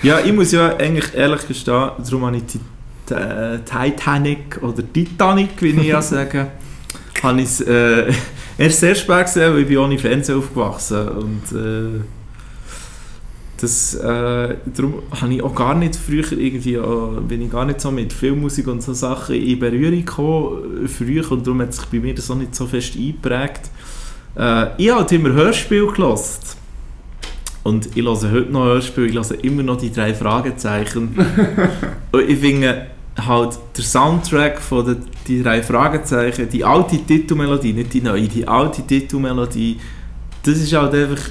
Ja, 0.03 0.19
ich 0.19 0.33
muss 0.33 0.51
ja 0.51 0.75
eigentlich 0.75 1.13
ehrlich 1.15 1.47
gestehen, 1.47 1.91
darum 1.97 2.25
habe 2.25 2.37
ich 2.37 2.43
die 2.45 3.13
äh, 3.13 3.59
Titanic 3.59 4.61
oder 4.61 4.83
Titanic, 4.91 5.61
wie 5.61 5.69
ich 5.69 5.83
ja 5.83 6.01
sage, 6.01 6.47
habe 7.23 7.41
ich 7.41 7.45
es 7.45 7.61
äh, 7.61 8.11
erst 8.57 8.79
sehr 8.79 8.95
spät 8.95 9.25
gesehen, 9.25 9.53
weil 9.53 9.61
ich 9.61 9.67
bin 9.67 9.77
ohne 9.77 9.97
Fernsehen 9.97 10.39
aufgewachsen 10.39 11.07
und 11.09 11.51
äh, 11.53 12.01
das, 13.61 13.95
äh, 13.95 14.55
darum 14.75 15.03
habe 15.19 15.33
ich 15.33 15.41
auch 15.41 15.55
gar 15.55 15.75
nicht 15.75 15.95
früher 15.95 16.31
irgendwie, 16.31 16.75
äh, 16.75 17.21
bin 17.27 17.41
ich 17.41 17.51
gar 17.51 17.65
nicht 17.65 17.81
so 17.81 17.91
mit 17.91 18.11
Filmmusik 18.11 18.67
und 18.67 18.83
so 18.83 18.93
Sachen 18.93 19.35
in 19.35 19.59
Berührung 19.59 19.99
gekommen, 19.99 20.85
äh, 20.85 20.87
früher, 20.87 21.31
und 21.31 21.45
darum 21.45 21.61
hat 21.61 21.73
sich 21.73 21.85
bei 21.85 21.99
mir 21.99 22.13
das 22.13 22.29
auch 22.29 22.35
nicht 22.35 22.55
so 22.55 22.65
fest 22.65 22.95
eingeprägt. 22.95 23.69
Äh, 24.37 24.67
ich 24.77 24.89
habe 24.89 25.01
halt 25.01 25.11
immer 25.11 25.33
Hörspiel 25.33 25.87
gehört. 25.87 26.21
Und 27.63 27.97
ich 27.97 28.03
höre 28.03 28.31
heute 28.31 28.51
noch 28.51 28.65
Hörspiel, 28.65 29.05
ich 29.05 29.15
höre 29.15 29.43
immer 29.43 29.63
noch 29.63 29.77
die 29.77 29.91
drei 29.91 30.13
Fragezeichen. 30.13 31.15
und 32.11 32.29
ich 32.29 32.39
finde 32.39 32.87
halt 33.17 33.57
der 33.75 33.83
Soundtrack 33.83 34.61
von 34.61 34.85
den 34.85 34.97
die 35.27 35.41
drei 35.41 35.63
Fragezeichen, 35.63 36.49
die 36.49 36.63
alte 36.63 36.97
Titelmelodie, 36.97 37.73
nicht 37.73 37.93
die 37.93 38.01
neue, 38.01 38.27
die 38.27 38.47
alte 38.47 38.85
Titelmelodie, 38.85 39.79
das 40.43 40.57
ist 40.57 40.73
halt 40.73 40.93
einfach 40.93 41.29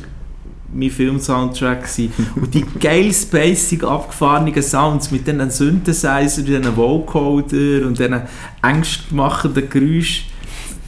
mein 0.75 0.91
Film-Soundtrack 0.91 1.83
gewesen. 1.83 2.12
Und 2.37 2.53
die 2.53 2.64
geil 2.81 3.12
spacig 3.12 3.85
abgefahrenen 3.85 4.62
Sounds 4.62 5.11
mit 5.11 5.27
diesen 5.27 5.51
Synthesizer, 5.51 6.43
diesen 6.43 6.77
Vocoder 6.77 7.87
und 7.87 7.99
diesen 7.99 8.22
angstmachenden 8.61 9.68
Geräuschen, 9.68 10.25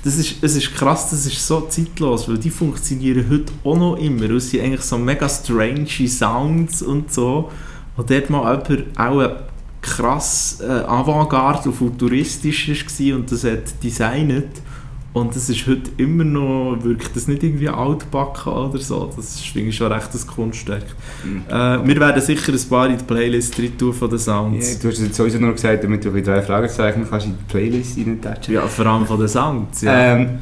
das 0.04 0.18
ist, 0.18 0.36
es 0.40 0.54
ist 0.54 0.72
krass, 0.72 1.10
das 1.10 1.26
ist 1.26 1.44
so 1.44 1.62
zeitlos, 1.62 2.28
weil 2.28 2.38
die 2.38 2.50
funktionieren 2.50 3.26
heute 3.28 3.52
auch 3.64 3.76
noch 3.76 3.96
immer. 3.96 4.30
Es 4.30 4.50
sind 4.50 4.62
eigentlich 4.62 4.82
so 4.82 4.96
mega 4.98 5.28
strange 5.28 6.06
Sounds 6.06 6.82
und 6.82 7.12
so. 7.12 7.50
Und 7.96 8.08
dort 8.08 8.30
mal 8.30 8.62
jemand 8.68 8.98
auch 9.00 9.36
krass 9.82 10.58
äh, 10.60 10.66
Avantgarde 10.66 11.70
und 11.70 11.74
futuristisch 11.74 12.68
war 12.68 13.16
und 13.16 13.32
das 13.32 13.44
hat 13.44 13.82
designet. 13.82 14.62
Und 15.16 15.34
das 15.34 15.48
ist 15.48 15.66
heute 15.66 15.90
immer 15.96 16.24
noch, 16.24 16.76
wirkt 16.82 17.16
das 17.16 17.26
nicht 17.26 17.42
irgendwie 17.42 17.70
altbacken 17.70 18.52
oder 18.52 18.78
so. 18.78 19.10
Das 19.16 19.40
finde 19.40 19.70
ich 19.70 19.76
schon 19.76 19.90
recht 19.90 20.10
ein 20.12 20.26
Kunstwerk. 20.26 20.84
Mhm. 21.24 21.42
Äh, 21.48 21.88
wir 21.88 22.00
werden 22.00 22.20
sicher 22.20 22.52
ein 22.52 22.68
paar 22.68 22.90
in 22.90 22.98
die 22.98 23.04
Playlist 23.04 23.56
drin 23.56 23.78
tun 23.78 23.94
von 23.94 24.10
den 24.10 24.18
Sounds. 24.18 24.78
du 24.78 24.88
hast 24.88 24.98
jetzt 24.98 25.14
sowieso 25.14 25.38
nur 25.38 25.54
gesagt, 25.54 25.84
damit 25.84 26.04
du 26.04 26.10
drei 26.10 26.42
Fragezeichen 26.42 27.06
kannst 27.08 27.28
in 27.28 27.32
die 27.32 27.44
Playlist 27.50 27.96
reintatschen. 27.96 28.52
Ja, 28.56 28.66
vor 28.66 28.84
allem 28.84 29.06
von 29.06 29.18
den 29.18 29.28
Sounds. 29.28 29.80
Ja. 29.80 30.16
Ähm, 30.16 30.40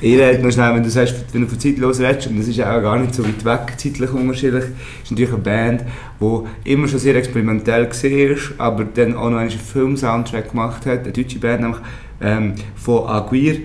ich 0.00 0.16
rede 0.16 0.40
noch 0.40 0.52
schnell, 0.52 0.72
wenn 0.72 0.84
du 0.84 0.90
sagst, 0.90 1.16
wenn 1.32 1.42
du 1.42 1.48
von 1.48 1.58
zeitlos 1.58 1.98
redest, 1.98 2.28
und 2.28 2.38
das 2.38 2.46
ist 2.46 2.56
ja 2.58 2.78
auch 2.78 2.80
gar 2.80 3.00
nicht 3.00 3.16
so 3.16 3.24
weit 3.24 3.44
weg, 3.44 3.74
zeitlich 3.76 4.12
unterschiedlich, 4.12 4.66
ist 5.02 5.10
natürlich 5.10 5.32
eine 5.32 5.42
Band, 5.42 5.84
die 6.20 6.70
immer 6.70 6.86
schon 6.86 7.00
sehr 7.00 7.16
experimentell 7.16 7.90
war, 7.90 8.66
aber 8.66 8.84
dann 8.84 9.16
auch 9.16 9.30
noch 9.30 9.38
einen 9.38 9.50
Film-Soundtrack 9.50 10.50
gemacht 10.50 10.86
hat, 10.86 11.00
eine 11.00 11.12
deutsche 11.12 11.40
Band, 11.40 11.62
nämlich 11.62 11.80
ähm, 12.20 12.54
von 12.76 13.08
Aguirre, 13.08 13.62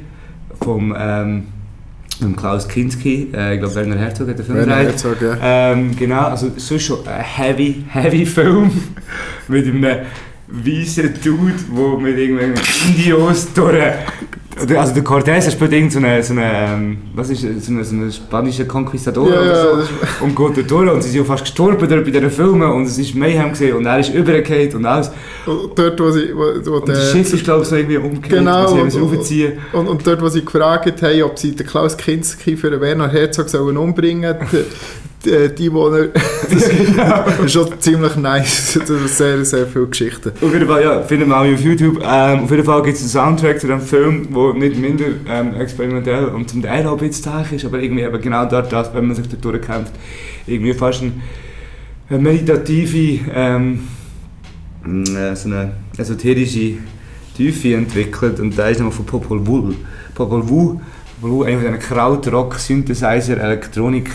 vom 0.61 0.95
ähm, 0.97 1.43
Klaus 2.35 2.67
Kinski, 2.67 3.29
äh, 3.33 3.55
ich 3.55 3.59
glaube 3.59 3.75
Werner 3.75 3.97
Herzog 3.97 4.29
hat 4.29 4.39
den 4.39 4.45
Film 4.45 4.59
gedreht. 4.59 4.87
Herzog, 4.87 5.21
ja. 5.21 5.37
Ähm, 5.71 5.95
genau, 5.95 6.21
also 6.21 6.51
sonst 6.57 6.83
schon 6.83 7.07
ein 7.07 7.21
heavy, 7.21 7.83
heavy 7.89 8.25
Film 8.25 8.71
mit 9.47 9.67
einem 9.67 9.85
weißen 10.47 11.13
Dude, 11.23 11.53
der 11.69 11.99
mit 11.99 12.17
irgendwelchen 12.17 12.95
Indios 12.95 13.53
durch... 13.53 13.83
oder- 14.63 14.79
Also 14.79 14.93
der 14.93 15.03
Cortés 15.03 15.51
spielt 15.51 15.71
irgend 15.73 15.91
so 15.91 15.99
eine, 15.99 16.21
so 16.23 16.33
eine, 16.33 16.43
ähm, 16.45 16.97
was 17.13 17.29
ist 17.29 17.41
so 17.41 17.71
eine, 17.71 17.83
so 17.83 17.95
eine 17.95 18.11
spanische 18.11 18.65
Conquistador 18.65 19.29
Ja, 19.29 19.39
oder 19.41 19.81
so. 19.83 20.23
Und 20.25 20.35
geht 20.35 20.57
dort 20.57 20.71
durch 20.71 20.91
und 20.91 21.03
sie 21.03 21.09
sind 21.09 21.19
ja 21.19 21.23
fast 21.25 21.43
gestorben 21.43 21.87
dort 21.89 22.05
bei 22.05 22.11
diesen 22.11 22.29
Filmen 22.31 22.69
und 22.71 22.83
es 22.83 22.97
ist 22.97 23.15
Mayhem 23.15 23.49
gesehen 23.49 23.75
und 23.77 23.85
er 23.85 23.99
ist 23.99 24.13
übergekehrt 24.13 24.75
und 24.75 24.85
alles. 24.85 25.11
Und 25.45 25.77
dort, 25.77 25.99
wo 25.99 26.11
sie... 26.11 26.29
Wo, 26.33 26.71
wo 26.71 26.75
Und 26.77 26.89
das 26.89 27.11
Schiff 27.11 27.33
ist 27.33 27.43
glaube 27.43 27.63
ich 27.63 27.67
so 27.69 27.75
irgendwie 27.75 27.97
umgekehrt 27.97 28.39
Genau, 28.39 28.71
und 28.73 28.91
sie 28.91 28.99
raufziehen. 28.99 29.53
Und, 29.73 29.87
und 29.87 30.05
dort, 30.05 30.21
wo 30.21 30.29
sie 30.29 30.43
gefragt 30.43 31.01
haben, 31.01 31.23
ob 31.23 31.37
sie 31.37 31.55
den 31.55 31.65
Klaus 31.65 31.95
Kinski 31.97 32.55
für 32.57 32.69
den 32.69 32.81
Werner 32.81 33.09
Herzog 33.09 33.49
sollen 33.49 33.77
umbringen 33.77 34.35
sollen, 34.51 34.65
die, 35.27 35.49
die, 35.55 35.69
die 35.69 35.69
das, 35.69 36.69
das 36.95 37.39
ist 37.39 37.51
schon 37.51 37.79
ziemlich 37.79 38.15
nice. 38.15 38.79
Das 38.79 38.89
ist 38.89 39.17
sehr, 39.17 39.43
sehr 39.43 39.67
viele 39.67 39.87
Geschichten. 39.87 40.31
Auf 40.41 40.53
jeden 40.53 40.67
Fall, 40.67 40.83
ja, 40.83 41.01
finden 41.01 41.29
wir 41.29 41.37
auch 41.37 41.53
auf 41.53 41.59
YouTube. 41.59 42.01
Ähm, 42.03 42.39
auf 42.43 42.51
jeden 42.51 42.63
Fall 42.63 42.81
gibt 42.83 42.95
es 42.97 43.01
einen 43.01 43.09
Soundtrack 43.09 43.59
zu 43.59 43.67
dem 43.67 43.81
Film, 43.81 44.27
der 44.33 44.53
nicht 44.53 44.79
minder 44.79 45.05
ähm, 45.29 45.55
experimentell 45.55 46.25
und 46.25 46.49
zum 46.49 46.61
Teil 46.61 46.85
auch 46.87 46.93
ein 46.93 47.07
bisschen 47.07 47.45
zäh 47.45 47.55
ist, 47.55 47.65
aber 47.65 47.79
irgendwie 47.79 48.03
eben 48.03 48.21
genau 48.21 48.45
dort, 48.45 48.71
das, 48.71 48.93
wenn 48.93 49.07
man 49.07 49.15
sich 49.15 49.27
dort 49.27 49.43
durchkämpft, 49.43 49.93
irgendwie 50.45 50.73
fast 50.73 51.01
eine, 51.01 51.11
eine 52.09 52.19
meditative, 52.19 53.19
ähm, 53.33 53.87
äh, 54.85 55.35
so 55.35 55.49
eine 55.49 55.71
esoterische 55.97 56.75
Tiefe 57.35 57.75
entwickelt 57.75 58.39
und 58.39 58.57
da 58.57 58.69
ist 58.69 58.79
nochmal 58.79 58.93
von 58.93 59.05
Popol 59.05 59.45
Vuh. 59.45 59.73
Popol 60.15 60.47
Vuh, 60.47 60.79
Popol 61.21 61.31
Vuh, 61.31 61.43
eine 61.43 61.57
von 61.57 61.65
diesen 61.65 61.79
Krautrock, 61.79 62.55
Synthesizer, 62.55 63.37
Elektronik, 63.37 64.09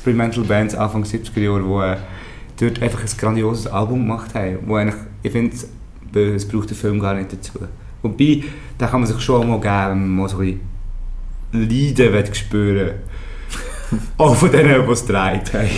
Experimental 0.00 0.44
Bands 0.44 0.74
Anfang 0.74 1.04
70er 1.04 1.40
Jahre, 1.40 1.98
die 2.58 2.64
äh, 2.64 2.70
dort 2.70 2.82
einfach 2.82 3.00
ein 3.00 3.18
grandioses 3.18 3.66
Album 3.66 4.00
gemacht 4.00 4.34
haben, 4.34 4.58
wo 4.64 4.76
eigentlich, 4.76 4.96
ich 5.22 5.30
finde, 5.30 5.54
es 6.34 6.48
braucht 6.48 6.70
den 6.70 6.76
Film 6.76 7.00
gar 7.00 7.14
nicht 7.14 7.30
dazu. 7.30 7.52
Wobei, 8.00 8.44
da 8.78 8.86
kann 8.86 9.00
man 9.00 9.06
sich 9.06 9.20
schon 9.20 9.46
mal 9.46 9.60
geben, 9.60 9.90
wenn 9.90 10.00
man 10.00 10.08
mal 10.08 10.28
so 10.30 10.38
ein 10.38 10.58
bisschen 11.52 11.94
Leiden 11.94 12.34
spüren 12.34 12.92
Auch 14.16 14.36
von 14.36 14.50
denen, 14.50 14.86
die 14.86 14.90
es 14.90 15.06
gedreht 15.06 15.52
haben. 15.52 15.68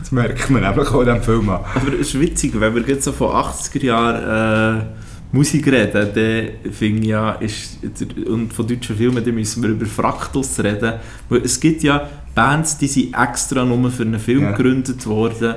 Das 0.00 0.10
merkt 0.10 0.50
man 0.50 0.62
nämlich 0.62 0.88
auch 0.88 1.00
in 1.00 1.06
diesem 1.06 1.22
Film 1.22 1.48
an. 1.50 1.60
Aber 1.74 1.92
es 1.92 2.14
ist 2.14 2.20
witzig, 2.20 2.58
wenn 2.58 2.74
wir 2.74 2.82
jetzt 2.82 3.04
so 3.04 3.12
von 3.12 3.28
80er 3.28 3.84
Jahren 3.84 4.80
äh, 4.80 4.84
Musik 5.30 5.66
reden, 5.66 6.08
dann 6.14 6.72
finde 6.72 7.02
ich 7.02 7.08
ja, 7.08 7.32
ist, 7.32 7.78
und 8.26 8.52
von 8.52 8.66
deutschen 8.66 8.96
Filmen, 8.96 9.22
dann 9.22 9.34
müssen 9.34 9.62
wir 9.62 9.70
über 9.70 9.86
Fractals 9.86 10.62
reden. 10.62 10.94
Weil 11.28 11.42
es 11.42 11.60
gibt 11.60 11.82
ja 11.82 12.08
Bands, 12.34 12.78
die 12.78 12.86
sind 12.86 13.14
extra 13.14 13.64
nur 13.64 13.90
für 13.90 14.04
einen 14.04 14.18
Film 14.18 14.42
Ja. 14.42 14.52
gegründet 14.52 15.06
worden. 15.06 15.56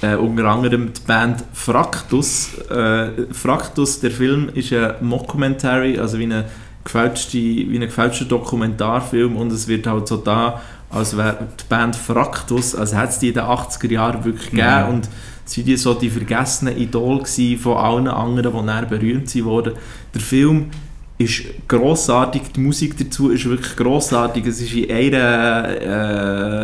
Äh, 0.00 0.14
unter 0.14 0.44
anderem 0.44 0.92
die 0.92 1.00
Band 1.06 1.42
Fractus. 1.52 2.50
Äh, 2.70 3.32
Fractus, 3.32 3.98
der 4.00 4.10
Film, 4.10 4.50
ist 4.54 4.72
ein 4.72 4.94
Mockumentary, 5.00 5.98
also 5.98 6.18
wie 6.18 6.24
eine 6.24 6.44
gefälschte, 6.84 7.38
wie 7.38 7.74
ein 7.76 7.80
gefälschter 7.80 8.24
Dokumentarfilm 8.26 9.36
und 9.36 9.52
es 9.52 9.66
wird 9.68 9.86
halt 9.86 10.06
so 10.08 10.16
da, 10.18 10.60
als 10.90 11.16
wäre 11.16 11.36
die 11.60 11.64
Band 11.68 11.96
Fractus, 11.96 12.74
als 12.74 12.94
hätte 12.94 13.08
es 13.08 13.18
die 13.18 13.28
in 13.28 13.34
den 13.34 13.44
80er 13.44 13.90
Jahren 13.90 14.24
wirklich 14.24 14.50
gegeben 14.50 14.82
Mhm. 14.84 14.94
und 14.94 15.08
sie 15.44 15.62
die 15.62 15.76
so 15.76 15.94
die 15.94 16.10
vergessenen 16.10 16.76
Idole 16.76 17.24
von 17.58 17.76
allen 17.76 18.08
anderen, 18.08 18.52
die 18.60 18.66
dann 18.66 18.88
berühmt 18.88 19.28
sind 19.30 19.44
worden. 19.44 19.72
Der 20.14 20.20
Film 20.20 20.66
ist 21.18 21.42
grossartig, 21.66 22.42
die 22.54 22.60
Musik 22.60 22.96
dazu 22.96 23.30
ist 23.30 23.44
wirklich 23.44 23.74
grossartig. 23.74 24.46
Es 24.46 24.60
ist 24.60 24.72
in 24.72 24.90
einer 24.90 25.68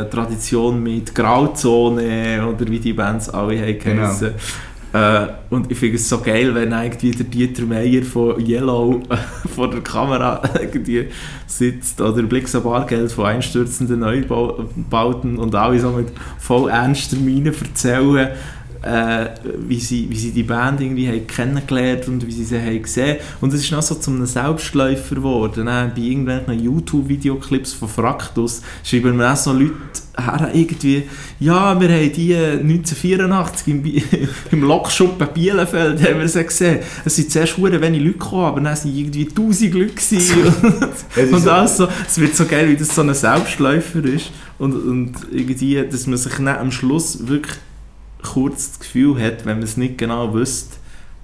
äh, 0.04 0.10
Tradition 0.10 0.80
mit 0.82 1.12
Grauzone 1.14 2.46
oder 2.46 2.66
wie 2.70 2.78
die 2.78 2.92
Bands 2.92 3.28
alle 3.30 3.58
haben 3.60 3.78
Genau. 3.78 4.12
Äh, 4.94 5.26
und 5.50 5.72
ich 5.72 5.76
finde 5.76 5.96
es 5.96 6.08
so 6.08 6.20
geil, 6.20 6.54
wenn 6.54 6.70
irgendwie 6.70 7.10
der 7.10 7.26
Dieter 7.26 7.64
Meier 7.64 8.04
von 8.04 8.40
Yellow 8.40 9.02
vor 9.54 9.68
der 9.68 9.80
Kamera 9.80 10.40
irgendwie 10.60 11.08
sitzt 11.48 12.00
oder 12.00 12.22
am 12.54 12.62
Bargeld 12.62 13.10
von 13.10 13.26
einstürzenden 13.26 13.98
Neubauten 13.98 15.36
und 15.40 15.52
alle 15.56 15.80
so 15.80 15.90
mit 15.90 16.12
voll 16.38 16.70
ernster 16.70 17.16
Miene 17.16 17.52
erzählen, 17.52 18.28
äh, 18.84 19.30
wie, 19.66 19.80
sie, 19.80 20.06
wie 20.10 20.16
sie 20.18 20.30
die 20.32 20.42
Band 20.42 20.80
irgendwie 20.80 21.08
haben 21.08 21.26
kennengelernt 21.26 22.06
und 22.08 22.26
wie 22.26 22.32
sie 22.32 22.44
sie 22.44 22.60
haben 22.60 22.82
gesehen. 22.82 23.16
Und 23.40 23.52
es 23.54 23.60
ist 23.60 23.72
noch 23.72 23.82
so 23.82 23.94
zu 23.94 24.10
einem 24.10 24.26
Selbstläufer 24.26 25.14
geworden. 25.14 25.66
Äh, 25.66 25.90
bei 25.94 26.02
irgendwelchen 26.02 26.62
YouTube-Videoclips 26.62 27.72
von 27.72 27.88
Fraktus 27.88 28.60
schreiben 28.84 29.16
mir 29.16 29.32
auch 29.32 29.36
so 29.36 29.52
Leute 29.52 29.72
her, 30.16 30.50
irgendwie, 30.52 31.04
ja, 31.40 31.80
wir 31.80 31.88
haben 31.88 32.12
die 32.12 32.34
1984 32.36 33.68
im, 33.68 33.82
Bi- 33.82 34.04
im 34.52 34.62
Lokschuppen 34.62 35.28
Bielefeld 35.34 36.00
haben 36.02 36.20
wir 36.20 36.28
sie 36.28 36.44
gesehen. 36.44 36.80
Es 37.04 37.16
sind 37.16 37.30
zuerst 37.32 37.52
verdammt 37.54 37.82
wenig 37.82 38.00
Leute 38.02 38.12
gekommen, 38.18 38.44
aber 38.44 38.60
dann 38.60 38.76
sind 38.76 38.96
irgendwie 38.96 39.26
1000 39.28 39.74
Leute 39.74 39.92
und 41.32 41.40
so- 41.42 41.50
alles 41.50 41.76
so, 41.78 41.88
es 42.06 42.18
wird 42.18 42.36
so 42.36 42.44
geil, 42.44 42.68
wie 42.68 42.76
das 42.76 42.94
so 42.94 43.00
ein 43.02 43.12
Selbstläufer 43.14 44.04
ist. 44.04 44.30
Und, 44.58 44.72
und 44.74 45.12
irgendwie, 45.32 45.82
dass 45.90 46.06
man 46.06 46.16
sich 46.16 46.38
am 46.38 46.70
Schluss 46.70 47.26
wirklich 47.26 47.54
kurz 48.24 48.70
das 48.72 48.80
Gefühl 48.80 49.22
hat, 49.22 49.46
wenn 49.46 49.58
man 49.58 49.62
es 49.62 49.76
nicht 49.76 49.98
genau 49.98 50.34
wüsste, 50.34 50.76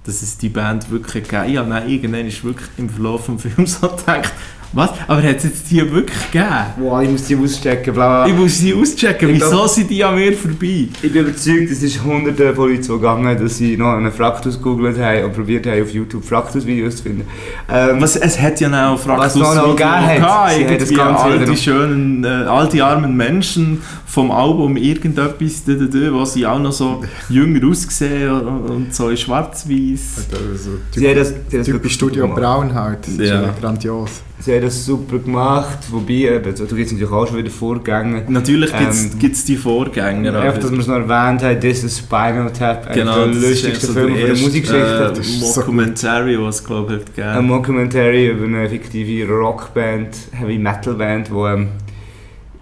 dass 0.05 0.21
es 0.21 0.37
die 0.37 0.49
Band 0.49 0.89
wirklich 0.89 1.27
gegeben 1.27 1.53
Ja, 1.53 1.63
nein, 1.63 1.89
irgendwann 1.89 2.27
ist 2.27 2.43
wirklich 2.43 2.69
im 2.77 2.89
Verlauf 2.89 3.25
des 3.25 3.41
Films 3.41 3.79
so 3.81 3.89
gedacht, 3.89 4.31
was? 4.73 4.89
Aber 5.07 5.21
hat 5.23 5.37
es 5.37 5.43
jetzt 5.43 5.69
die 5.71 5.77
wirklich 5.91 6.31
gegeben? 6.31 6.47
Wow, 6.77 7.01
ich 7.03 7.09
muss 7.09 7.23
die 7.25 7.35
auschecken, 7.35 7.93
bla 7.93 8.25
Ich 8.27 8.33
muss 8.33 8.57
sie 8.57 8.73
auschecken, 8.73 9.29
Ich 9.29 9.35
wieso 9.35 9.49
glaub- 9.49 9.67
sind 9.69 9.89
die 9.89 10.03
an 10.03 10.15
mir 10.15 10.33
vorbei? 10.33 10.87
Ich 11.01 11.11
bin 11.13 11.25
überzeugt, 11.25 11.69
es 11.71 11.83
ist 11.83 12.03
hunderten 12.03 12.55
von 12.55 12.69
Leuten 12.69 12.83
so 12.83 12.95
gegangen, 12.97 13.37
dass 13.41 13.57
sie 13.57 13.75
noch 13.77 13.93
einen 13.93 14.11
Fraktus 14.11 14.57
gegoogelt 14.57 14.97
haben 14.99 15.25
und 15.25 15.33
probiert 15.33 15.65
haben, 15.67 15.81
auf 15.83 15.89
YouTube 15.91 16.23
Fraktus-Videos 16.23 16.97
zu 16.97 17.03
finden. 17.03 17.27
Ähm, 17.69 18.01
Was, 18.01 18.15
es 18.15 18.39
hat 18.39 18.59
ja 18.61 18.89
auch 18.93 18.99
Fraktus 18.99 19.25
Was 19.25 19.35
noch 19.35 19.55
noch 19.55 19.75
gegeben 19.75 19.91
hat. 19.91 20.51
Sie 20.87 20.95
Ganze 20.95 21.23
all 21.23 21.39
die 21.39 21.45
noch- 21.51 21.57
schönen, 21.57 22.23
äh, 22.23 22.27
all 22.27 22.67
die 22.69 22.81
armen 22.81 23.15
Menschen 23.15 23.81
vom 24.05 24.31
Album 24.31 24.75
irgendetwas, 24.77 25.63
dü- 25.67 25.77
dü- 25.79 25.89
dü, 25.89 26.13
wo 26.13 26.25
sie 26.25 26.45
auch 26.45 26.59
noch 26.59 26.71
so 26.73 27.01
jünger 27.29 27.65
aussehen 27.67 28.29
und, 28.31 28.69
und 28.69 28.95
so 28.95 29.09
in 29.09 29.17
schwarz-weiß. 29.17 30.27
Also, 30.31 30.71
sie 30.91 31.01
sie 31.01 31.33
Typisch 31.49 31.67
wirklich 31.73 31.93
Studio. 31.93 32.27
Brown 32.27 32.73
halt, 32.73 32.99
das 33.07 33.13
ist 33.13 33.19
Ja. 33.29 33.41
ja 33.41 33.53
grandios. 33.59 34.21
Sie 34.43 34.55
haben 34.55 34.61
das 34.63 34.85
super 34.85 35.19
gemacht, 35.19 35.77
wobei, 35.91 36.13
eben, 36.13 36.43
da 36.43 36.49
gibt 36.49 36.71
es 36.71 36.91
natürlich 36.91 37.11
auch 37.11 37.27
schon 37.27 37.37
wieder 37.37 37.51
Vorgänge. 37.51 38.23
Natürlich 38.27 38.71
Ähm, 38.73 39.19
gibt 39.19 39.35
es 39.35 39.45
die 39.45 39.55
Vorgänger. 39.55 40.39
Einfach, 40.39 40.59
dass 40.59 40.71
wir 40.71 40.79
es 40.79 40.87
noch 40.87 40.95
erwähnt 40.95 41.43
haben, 41.43 41.59
das 41.59 41.83
ist 41.83 41.99
Spinal 41.99 42.51
Tap, 42.51 42.91
genau, 42.91 43.25
der 43.25 43.27
lustigsten 43.27 43.87
so 43.87 43.93
Filme 43.93 44.17
der 44.17 44.27
erste, 44.29 44.43
Musikgeschichte. 44.43 45.13
Das 45.15 45.17
Äh, 45.19 45.21
ist 45.21 45.53
so 45.53 45.59
Mockumentary, 45.61 46.41
was 46.41 46.55
es 46.55 46.63
glaube 46.63 46.95
ich 46.95 47.05
gegeben. 47.05 47.27
Ein 47.27 47.45
Mockumentary 47.45 48.29
über 48.29 48.45
eine 48.45 48.67
fiktive 48.67 49.31
Rockband, 49.31 50.09
Heavy 50.31 50.57
Metal 50.57 50.95
Band, 50.95 51.27
die 51.29 51.33
ähm, 51.33 51.67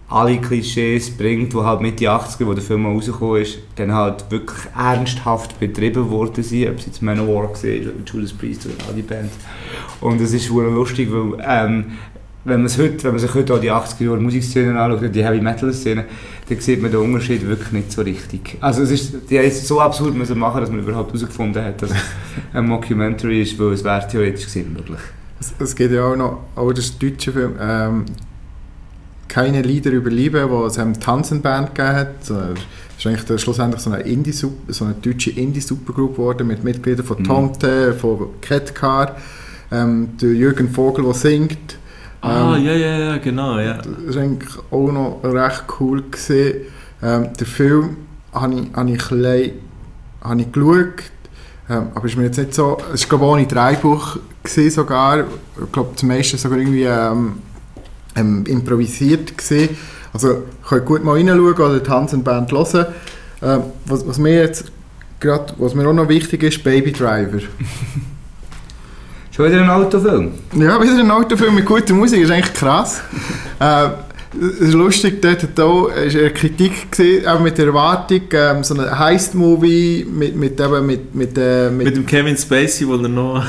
alle 0.10 0.38
Klischees 0.38 1.16
bringt, 1.16 1.54
die 1.54 1.58
halt 1.58 1.82
Mitte 1.82 2.06
80er, 2.06 2.46
wo 2.46 2.54
der 2.54 2.64
Film 2.64 2.84
mal 2.84 2.94
rausgekommen 2.94 3.44
ist, 3.44 3.60
dann 3.76 3.94
halt 3.94 4.26
wirklich 4.30 4.58
ernsthaft 4.76 5.60
betrieben 5.60 6.10
worden 6.10 6.44
sind, 6.44 6.70
ob 6.70 6.80
es 6.80 6.88
jetzt 6.88 7.02
Manowar 7.02 7.44
war 7.44 7.50
oder 7.50 7.92
Judas 8.06 8.34
Priest 8.34 8.66
oder 8.66 8.76
all 8.88 8.96
die 8.96 9.04
Bands. 9.04 9.36
Und 10.02 10.20
es 10.20 10.34
ist 10.34 10.48
schon 10.48 10.74
lustig, 10.74 11.10
weil 11.12 11.38
ähm, 11.48 11.86
wenn, 12.44 12.68
heute, 12.68 13.04
wenn 13.04 13.12
man 13.12 13.20
sich 13.20 13.34
heute 13.34 13.54
auch 13.54 13.60
die 13.60 13.72
80er 13.72 14.04
Jahre 14.06 14.20
Musikszenen 14.20 14.78
anschaut, 14.78 15.14
die 15.14 15.24
Heavy 15.24 15.42
Metal 15.42 15.72
Szene, 15.74 16.06
dann 16.48 16.60
sieht 16.60 16.82
man 16.82 16.90
den 16.90 17.02
Unterschied 17.02 17.46
wirklich 17.48 17.72
nicht 17.72 17.92
so 17.92 18.02
richtig. 18.02 18.58
Also 18.62 18.82
es 18.82 18.92
ist, 18.92 19.30
die 19.30 19.36
ist 19.36 19.68
so 19.68 19.80
absurd 19.80 20.16
müssen 20.16 20.40
machen, 20.40 20.62
dass 20.62 20.72
man 20.72 20.80
überhaupt 20.80 21.14
herausgefunden 21.14 21.64
hat, 21.64 21.82
dass 21.82 21.92
es 21.92 21.98
ein 22.54 22.66
Mockumentary 22.66 23.44
ist, 23.44 23.60
weil 23.60 23.74
es 23.74 23.84
wäre 23.84 24.08
theoretisch 24.08 24.46
gesehen 24.46 24.74
möglich. 24.74 25.00
Es, 25.40 25.54
es 25.60 25.76
gibt 25.76 25.94
ja 25.94 26.06
auch 26.06 26.16
noch, 26.16 26.40
auch 26.56 26.72
das 26.74 26.98
deutsche 26.98 27.32
Film, 27.32 27.54
ähm, 27.60 28.06
«Keine 29.30 29.62
Lieder 29.62 29.92
über 29.92 30.10
Liebe», 30.10 30.50
wo 30.50 30.66
es 30.66 30.78
eine 30.78 31.00
Tanzenband 31.00 31.74
gegeben 31.74 31.96
hat. 31.96 32.26
So, 32.26 32.34
Das 32.36 33.06
ist 33.06 33.08
eigentlich 33.08 33.42
schlussendlich 33.42 33.82
so 33.82 33.92
eine, 33.92 34.04
Indie 34.04 34.34
so 34.34 34.52
eine 34.82 34.94
deutsche 34.96 35.30
Indie-Supergroup 35.32 36.16
geworden 36.18 36.48
mit 36.48 36.66
Mitgliedern 36.66 37.06
von 37.06 37.20
Mhm. 37.20 37.24
Tomte, 37.24 37.94
von 37.94 38.28
Catcar, 38.42 39.16
ähm, 39.72 40.10
der 40.22 40.34
Jürgen 40.34 40.70
Vogel, 40.70 41.06
der 41.06 41.14
singt. 41.14 41.78
ah, 42.20 42.58
Ähm, 42.58 42.66
ja, 42.66 42.74
ja, 42.74 42.98
ja, 43.00 43.18
genau, 43.18 43.58
ja. 43.60 43.78
Das 44.06 44.16
war 44.16 44.24
eigentlich 44.24 44.50
auch 44.72 44.92
noch 44.92 45.20
recht 45.24 45.64
cool. 45.80 46.04
Gewesen. 46.12 46.66
Ähm, 47.02 47.30
den 47.40 47.48
Film 47.48 47.98
habe 48.34 48.54
ich, 48.56 48.74
habe 48.74 48.92
ich, 48.92 48.98
klein, 48.98 49.52
habe 50.22 50.42
ich 50.42 50.52
geschaut, 50.52 51.04
ähm, 51.70 51.88
aber 51.96 52.06
ist 52.06 52.18
mir 52.18 52.24
jetzt 52.26 52.38
nicht 52.38 52.54
so... 52.54 52.78
Es 52.94 53.10
war 53.10 53.18
glaube 53.20 53.26
ich 53.26 53.32
ohne 53.32 53.48
Drehbuch 53.48 54.18
sogar. 54.70 55.20
Ich 55.20 55.72
glaube, 55.72 55.92
das 55.94 56.04
meiste 56.04 56.38
sogar 56.38 56.58
irgendwie 56.58 56.84
ähm, 56.84 57.36
ähm, 58.20 58.44
improvisiert 58.46 59.38
gewesen. 59.38 59.78
Also 60.14 60.44
könnt 60.68 60.86
gut 60.86 61.04
mal 61.04 61.14
reinschauen 61.14 61.54
oder 61.54 61.80
die 61.80 61.90
Hansen-Band 61.90 62.52
hören. 62.52 62.88
Ähm, 63.42 63.62
was, 63.86 64.06
was 64.08 64.18
mir 64.18 64.36
jetzt 64.36 64.72
gerade, 65.20 65.54
was 65.58 65.76
mir 65.76 65.88
auch 65.88 65.94
noch 65.94 66.10
wichtig 66.10 66.44
ist, 66.44 66.64
Baby 66.64 66.92
Driver. 66.92 67.40
Schon 69.32 69.46
wieder 69.46 69.62
ein 69.62 69.70
Autofilm? 69.70 70.32
Ja, 70.54 70.82
wieder 70.82 71.00
ein 71.00 71.12
Autofilm 71.12 71.56
mit 71.56 71.66
guter 71.66 71.94
Musik, 71.94 72.22
ist 72.24 72.32
eigentlich 72.32 72.54
krass. 72.54 73.02
äh, 73.60 73.90
es 74.40 74.60
ist 74.60 74.74
lustig, 74.74 75.22
dort 75.22 75.42
ist 75.44 76.16
eine 76.16 76.32
Kritik 76.32 76.92
gewesen, 76.92 77.28
auch 77.28 77.40
mit 77.40 77.58
der 77.58 77.68
Erwartung, 77.68 78.22
ähm, 78.32 78.64
so 78.64 78.76
ein 78.76 79.00
Heist-Movie 79.00 80.06
mit, 80.10 80.36
mit, 80.36 80.60
eben, 80.60 80.86
mit, 80.86 81.16
mit, 81.16 81.38
äh, 81.38 81.70
Mit 81.70 81.88
mit, 81.88 81.96
dem 81.96 82.06
Kevin 82.06 82.38
Spacey, 82.38 82.88
wo 82.88 82.96
er 82.96 83.08
noch 83.08 83.44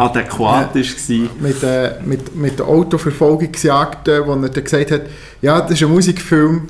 adäquat 0.00 0.74
Ja. 0.74 0.82
war. 0.82 1.30
mit, 1.40 1.62
äh, 1.62 1.92
mit, 2.04 2.34
mit 2.34 2.58
der 2.58 2.66
Autoverfolgungsjagden, 2.66 4.26
wo 4.26 4.32
er 4.32 4.48
dann 4.48 4.64
gesagt 4.64 4.90
hat, 4.90 5.02
ja, 5.42 5.60
das 5.60 5.72
ist 5.72 5.82
ein 5.82 5.90
Musikfilm 5.92 6.68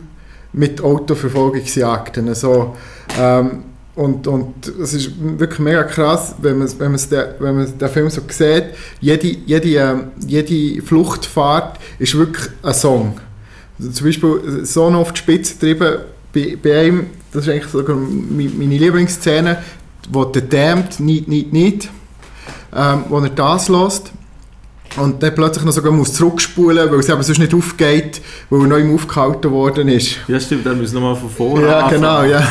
mit 0.53 0.81
Autoverfolgungsjagden. 0.81 2.35
So, 2.35 2.77
ähm, 3.19 3.65
und, 3.95 4.27
und 4.27 4.67
es 4.83 4.95
ist 4.95 5.11
wirklich 5.39 5.59
mega 5.59 5.83
krass, 5.83 6.35
wenn 6.41 6.59
man, 6.59 6.69
wenn 6.79 6.91
man's 6.93 7.09
den, 7.09 7.25
wenn 7.39 7.57
man 7.57 7.79
den 7.79 7.89
Film 7.89 8.09
so 8.09 8.23
sieht. 8.29 8.65
Jede, 9.01 9.27
jede, 9.47 9.69
ähm, 9.69 10.05
jede 10.27 10.83
Fluchtfahrt 10.83 11.79
ist 11.99 12.17
wirklich 12.17 12.49
ein 12.63 12.75
Song. 12.75 13.21
Also 13.79 13.91
zum 13.93 14.07
Beispiel 14.07 14.65
so 14.65 14.91
noch 14.91 15.01
auf 15.01 15.13
die 15.13 15.19
Spitze 15.19 15.55
getrieben 15.55 15.99
bei, 16.33 16.57
bei 16.63 16.81
einem, 16.81 17.07
das 17.33 17.47
ist 17.47 17.53
eigentlich 17.53 17.71
sogar 17.71 17.97
meine 17.97 18.79
Lieblingsszene, 18.79 19.59
wo 20.11 20.25
der 20.25 20.43
Damned 20.43 21.01
nicht, 21.01 21.29
nicht, 21.29 21.53
nicht, 21.53 21.91
ähm, 22.75 23.05
wo 23.09 23.19
er 23.19 23.29
das 23.31 23.69
lässt 23.69 24.13
und 24.97 25.23
dann 25.23 25.35
plötzlich 25.35 25.65
noch 25.65 25.73
sogar 25.73 25.93
muss 25.93 26.15
zurückspulen, 26.15 26.91
weil 26.91 26.99
es 26.99 27.09
eben 27.09 27.23
sonst 27.23 27.39
nicht 27.39 27.55
aufgeht, 27.55 28.21
weil 28.51 28.63
er 28.63 28.67
noch 28.67 28.79
ihm 28.79 28.95
aufgehalten 28.95 29.51
worden 29.51 29.89
ist. 29.89 30.17
Ja, 30.27 30.41
stimmt, 30.41 30.67
dann 30.67 30.79
müssen 30.79 30.95
wir 30.95 31.01
nochmal 31.01 31.21
von 31.21 31.31
vorne 31.31 31.67
Ja, 31.67 31.79
anfangen. 31.79 31.95
genau, 32.01 32.23
ja. 32.25 32.43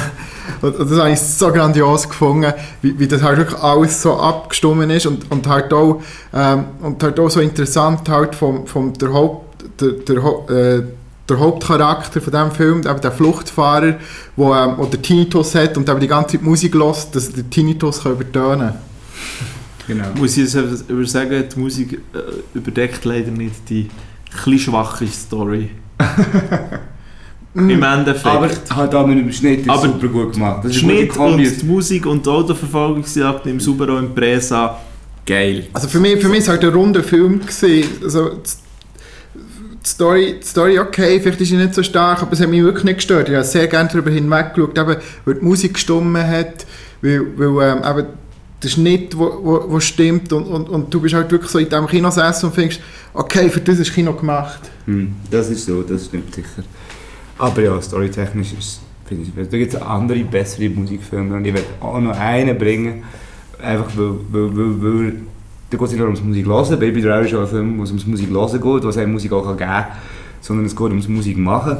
Und, 0.61 0.75
und 0.77 0.89
das 0.91 0.99
habe 0.99 1.11
ich 1.11 1.19
so 1.19 1.51
grandios 1.51 2.07
gefunden, 2.09 2.51
wie, 2.81 2.97
wie 2.97 3.07
das 3.07 3.21
halt 3.21 3.37
wirklich 3.37 3.59
alles 3.61 4.01
so 4.01 4.17
abgestimmt 4.17 4.91
ist 4.91 5.05
und, 5.05 5.29
und, 5.31 5.47
halt 5.47 5.71
auch, 5.73 6.01
ähm, 6.33 6.65
und 6.81 7.01
halt 7.03 7.19
auch 7.19 7.29
so 7.29 7.39
interessant 7.39 8.07
halt 8.09 8.35
vom, 8.35 8.65
vom 8.65 8.93
der, 8.93 9.13
Haupt, 9.13 9.63
der, 9.79 9.91
der, 9.91 10.17
äh, 10.49 10.83
der 11.29 11.39
Hauptcharakter 11.39 12.19
von 12.19 12.31
diesem 12.31 12.51
Film, 12.51 12.79
eben 12.79 13.01
der 13.01 13.11
Fluchtfahrer, 13.11 13.95
wo, 14.35 14.53
ähm, 14.55 14.75
der 14.91 15.01
Tinnitus 15.01 15.53
hat 15.53 15.77
und 15.77 15.87
eben 15.87 15.99
die 15.99 16.07
ganze 16.07 16.37
Zeit 16.37 16.41
Musik 16.41 16.73
hört, 16.73 17.15
dass 17.15 17.31
der 17.31 17.47
Tinnitus 17.47 18.01
kann 18.03 18.13
übertönen 18.13 18.59
kann. 18.59 18.88
Genau. 19.89 20.05
Muss 20.19 20.37
ich 20.37 20.43
jetzt 20.43 20.55
aber 20.55 21.05
sagen, 21.05 21.43
die 21.53 21.59
Musik 21.59 21.93
äh, 22.13 22.57
überdeckt 22.57 23.03
leider 23.05 23.31
nicht 23.31 23.67
die 23.67 23.89
ein 24.45 24.59
schwache 24.59 25.07
Story. 25.07 25.71
Im 27.55 27.81
Endeffekt. 27.81 28.25
Aber 28.27 28.49
halt 28.75 28.93
auch 28.93 29.07
mit 29.07 29.17
dem 29.17 29.31
Schnitt 29.31 29.61
ist 29.61 29.69
Aber 29.69 29.81
super 29.81 30.07
gut 30.07 30.33
gemacht. 30.33 30.63
Das 30.63 30.71
ist 30.71 30.81
Schnitt 30.81 31.17
und 31.17 31.37
die 31.39 31.65
Musik 31.65 32.05
und 32.05 32.23
die 32.23 32.29
Autoverfolgungsjagd 32.29 33.47
im 33.47 33.59
Subaru 33.59 33.97
Impresa, 33.97 34.79
geil. 35.25 35.65
Also 35.73 35.87
für 35.87 35.99
mich, 35.99 36.21
für 36.21 36.29
mich 36.29 36.47
war 36.47 36.55
es 36.55 36.61
halt 36.61 36.63
ein 36.65 36.69
runder 36.69 37.01
Film. 37.01 37.39
Gewesen. 37.39 37.89
Also, 38.03 38.29
die, 38.35 39.89
Story, 39.89 40.35
die 40.39 40.45
Story, 40.45 40.77
okay, 40.77 41.19
vielleicht 41.19 41.41
ist 41.41 41.49
sie 41.49 41.57
nicht 41.57 41.73
so 41.73 41.81
stark, 41.81 42.21
aber 42.21 42.33
es 42.33 42.39
hat 42.39 42.49
mich 42.49 42.61
wirklich 42.61 42.83
nicht 42.83 42.97
gestört. 42.97 43.27
Ich 43.27 43.33
habe 43.33 43.43
sehr 43.43 43.67
gerne 43.67 43.89
darüber 43.89 44.11
hinweggeschaut, 44.11 44.77
eben, 44.77 44.97
weil 45.25 45.33
die 45.33 45.43
Musik 45.43 45.73
gestimmt 45.73 46.17
hat, 46.19 46.67
weil, 47.01 47.25
weil 47.35 47.71
ähm, 47.71 47.83
eben 47.83 48.07
der 48.61 48.67
Schnitt, 48.67 49.17
wo, 49.17 49.65
wo, 49.67 49.79
stimmt 49.79 50.33
und, 50.33 50.43
und, 50.43 50.69
und 50.69 50.93
du 50.93 50.99
bist 50.99 51.15
halt 51.15 51.31
wirklich 51.31 51.49
so 51.49 51.59
in 51.59 51.69
diesem 51.69 51.87
Kinosessel 51.87 52.49
und 52.49 52.57
denkst, 52.57 52.79
okay, 53.13 53.49
für 53.49 53.61
das 53.61 53.79
ist 53.79 53.93
Kino 53.93 54.13
gemacht. 54.13 54.59
Hm, 54.85 55.13
das 55.31 55.49
ist 55.49 55.65
so, 55.65 55.81
das 55.81 56.05
stimmt 56.05 56.33
sicher. 56.33 56.63
Aber 57.37 57.61
ja, 57.61 57.81
storytechnisch 57.81 58.53
ist 58.57 58.81
finde 59.09 59.23
ich, 59.23 59.49
da 59.49 59.57
gibt 59.57 59.73
es 59.73 59.81
andere, 59.81 60.19
bessere 60.19 60.69
Musikfilme 60.69 61.35
und 61.35 61.45
ich 61.45 61.53
werde 61.53 61.67
auch 61.81 61.99
noch 61.99 62.17
einen 62.17 62.57
bringen, 62.57 63.03
einfach 63.61 63.91
weil, 63.97 64.13
weil, 64.29 64.55
weil, 64.55 64.81
weil 64.81 65.13
da 65.69 65.77
geht 65.77 65.85
es 65.85 65.91
nicht 65.91 65.99
nur 65.99 66.07
ums 66.07 66.21
Musik 66.21 66.45
hören, 66.45 66.79
Baby 66.79 67.01
Driver 67.01 67.21
ist 67.21 67.33
auch 67.33 67.41
ein 67.41 67.47
Film, 67.47 67.79
wo 67.79 67.83
es 67.83 67.89
ums 67.89 68.05
Musik 68.05 68.29
hören 68.29 68.61
geht, 68.61 68.83
was 68.83 68.97
einem 68.97 69.11
Musik 69.11 69.31
auch 69.31 69.45
geben 69.45 69.57
kann, 69.57 69.85
sondern 70.41 70.65
es 70.65 70.75
geht 70.75 70.87
ums 70.87 71.07
Musik 71.07 71.37
machen 71.37 71.77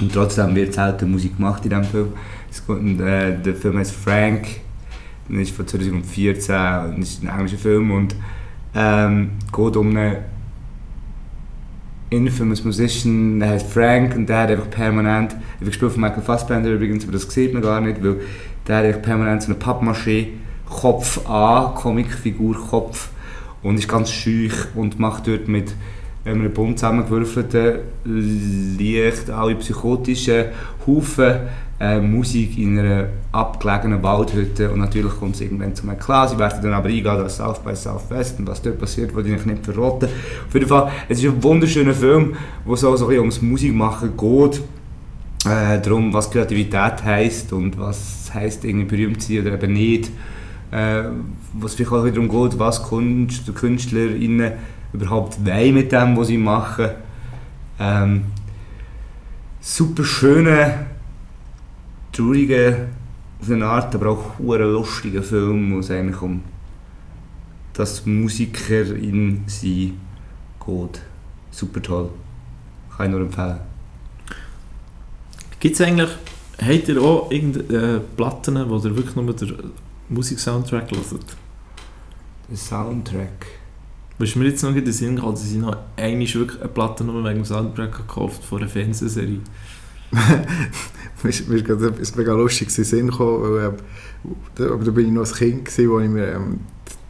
und 0.00 0.12
trotzdem 0.12 0.54
wird 0.54 0.72
selten 0.72 1.10
Musik 1.10 1.36
gemacht 1.36 1.64
in 1.64 1.70
diesem 1.70 1.84
Film. 1.84 2.08
Es 2.50 2.64
geht, 2.64 2.78
und, 2.78 3.00
äh, 3.00 3.36
der 3.42 3.54
Film 3.54 3.78
heißt 3.78 3.92
Frank, 3.92 4.46
und 5.28 5.40
ist 5.40 5.54
von 5.54 5.66
2014 5.66 6.54
und 6.94 7.02
ist 7.02 7.22
ein 7.22 7.28
englischer 7.28 7.58
Film 7.58 7.90
und 7.90 8.14
ähm, 8.74 9.30
geht 9.52 9.76
um 9.76 9.96
einen 9.96 10.16
infamous 12.10 12.64
Musician, 12.64 13.40
der 13.40 13.50
heißt 13.50 13.72
Frank 13.72 14.14
und 14.14 14.28
der 14.28 14.42
hat 14.42 14.50
einfach 14.50 14.70
permanent, 14.70 15.36
ich 15.60 15.66
gespielt 15.66 15.92
von 15.92 16.00
Michael 16.00 16.22
Fassbender 16.22 16.70
übrigens, 16.70 17.04
aber 17.04 17.12
das 17.12 17.22
sieht 17.22 17.52
man 17.52 17.62
gar 17.62 17.80
nicht, 17.80 18.02
weil 18.02 18.20
der 18.66 18.76
hat 18.76 18.84
einfach 18.84 19.02
permanent 19.02 19.42
so 19.42 19.52
eine 19.52 19.60
Pappmaché 19.60 20.28
Kopf 20.68 21.28
an, 21.28 21.74
Comicfigur 21.74 22.56
Kopf 22.68 23.10
und 23.62 23.78
ist 23.78 23.88
ganz 23.88 24.10
schüch 24.10 24.54
und 24.74 24.98
macht 24.98 25.26
dort 25.26 25.48
mit 25.48 25.74
einem 26.26 26.52
bunt 26.52 26.78
zusammengewürfelten, 26.78 27.78
leicht 28.04 29.30
alle 29.30 29.54
psychotischen 29.54 30.46
Haufen 30.86 31.34
äh, 31.78 32.00
Musik 32.00 32.58
in 32.58 32.78
einer 32.78 33.08
abgelegenen 33.32 34.02
Waldhütte 34.02 34.70
und 34.70 34.80
natürlich 34.80 35.12
kommt 35.18 35.34
es 35.34 35.42
irgendwann 35.42 35.74
zu 35.74 35.86
einem 35.86 35.98
klar, 35.98 36.26
sie 36.26 36.38
werden 36.38 36.62
dann 36.62 36.72
aber 36.72 36.88
eingehen 36.88 37.06
als 37.06 37.36
South 37.36 37.58
by 37.58 37.76
Southwest 37.76 38.38
und 38.38 38.46
was 38.46 38.62
dort 38.62 38.78
passiert, 38.78 39.14
wollte 39.14 39.28
ich 39.28 39.44
nicht 39.44 39.64
verraten. 39.64 40.06
Auf 40.06 40.54
jeden 40.54 40.66
Fall, 40.66 40.90
es 41.08 41.18
ist 41.18 41.26
ein 41.26 41.42
wunderschöner 41.42 41.92
Film, 41.92 42.34
wo 42.64 42.72
auch 42.72 42.76
so 42.76 42.88
ein 42.88 42.96
bisschen 42.96 43.18
ums 43.18 43.42
Musikmachen 43.42 44.16
geht, 44.16 44.62
äh, 45.44 45.80
darum, 45.80 46.12
was 46.14 46.30
Kreativität 46.30 47.04
heisst 47.04 47.52
und 47.52 47.78
was 47.78 48.30
heisst 48.32 48.64
irgendwie 48.64 48.96
berühmt 48.96 49.22
sein 49.22 49.40
oder 49.40 49.52
eben 49.52 49.72
nicht. 49.74 50.10
äh, 50.72 51.04
was 51.52 51.74
vielleicht 51.74 51.92
auch 51.92 52.06
darum 52.06 52.28
geht, 52.28 52.58
was 52.58 52.82
Kunst, 52.82 53.54
KünstlerInnen 53.54 54.52
überhaupt 54.96 55.44
wollen 55.44 55.74
mit 55.74 55.92
dem, 55.92 56.16
was 56.16 56.28
sie 56.28 56.38
machen. 56.38 56.90
Ähm, 57.78 58.26
super 59.60 60.04
schöne, 60.04 60.86
traurige, 62.12 62.88
auf 63.40 63.50
eine 63.50 63.66
Art, 63.66 63.94
aber 63.94 64.10
auch 64.10 64.38
hure 64.38 64.64
lustige 64.64 65.22
Film, 65.22 65.74
wo 65.74 65.80
es 65.80 65.90
eigentlich 65.90 66.20
um 66.22 66.42
das 67.74 68.06
Musikerin 68.06 69.44
sein 69.46 70.00
geht. 70.64 71.02
Super 71.50 71.82
toll. 71.82 72.10
Kann 72.96 73.06
ich 73.06 73.12
nur 73.12 73.20
empfehlen. 73.20 73.58
Gibt 75.60 75.74
es 75.74 75.80
eigentlich, 75.80 76.10
habt 76.58 76.88
ihr 76.88 77.02
auch 77.02 77.30
irgendeine 77.30 78.00
Platten, 78.16 78.68
wo 78.68 78.76
ihr 78.76 78.96
wirklich 78.96 79.16
nur 79.16 79.34
den 79.34 79.72
Musiksoundtrack 80.08 80.90
hört? 80.90 81.36
Der 82.48 82.56
Soundtrack. 82.56 83.46
Was 84.18 84.34
mir 84.34 84.46
jetzt 84.46 84.62
noch 84.62 84.74
in 84.74 84.84
den 84.84 84.92
Sinn 84.92 85.16
gekommen, 85.16 85.34
dass 85.34 85.50
ich 85.50 85.58
noch 85.58 85.76
einmal 85.96 86.34
wirklich 86.34 86.60
eine 86.60 86.68
Platte 86.68 87.04
nur 87.04 87.22
wegen 87.22 87.36
dem 87.36 87.44
Soundtrack 87.44 87.96
gekauft 87.96 88.42
von 88.42 88.60
einer 88.60 88.68
Fernsehserie. 88.68 89.40
Mir 91.22 91.30
ist, 91.30 91.48
mir 91.48 91.56
ist 91.56 91.64
gerade 91.64 91.88
etwas 91.88 92.14
mega 92.14 92.32
lustig 92.34 92.68
in 92.68 92.74
den 92.74 92.84
Sinn 92.84 93.10
gekommen, 93.10 93.54
weil, 93.54 93.72
da, 94.54 94.72
aber 94.72 94.84
da 94.84 94.90
bin 94.90 95.06
ich 95.06 95.12
noch 95.12 95.26
ein 95.26 95.32
Kind 95.32 95.64
gewesen, 95.64 95.90
wo 95.90 95.98
ich 95.98 96.10
mir 96.10 96.34
ähm, 96.34 96.60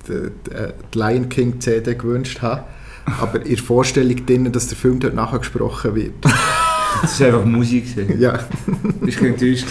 die, 0.09 0.31
die, 0.47 0.73
die 0.95 0.99
Lion 0.99 1.29
King 1.29 1.61
CD 1.61 1.95
gewünscht 1.95 2.41
habe. 2.41 2.65
Aber 3.21 3.43
in 3.43 3.57
der 3.57 3.65
Vorstellung 3.65 4.25
drin, 4.25 4.53
dass 4.53 4.69
der 4.69 4.77
Film 4.77 5.01
dort 5.01 5.15
nachher 5.15 5.41
gesprochen 5.41 5.97
wird. 5.97 6.15
Das 7.03 7.21
war 7.21 7.27
einfach 7.29 7.45
Musik. 7.45 7.85
Ja, 8.19 8.39
Bist 9.01 9.21
du 9.21 9.27
enttäuscht? 9.27 9.67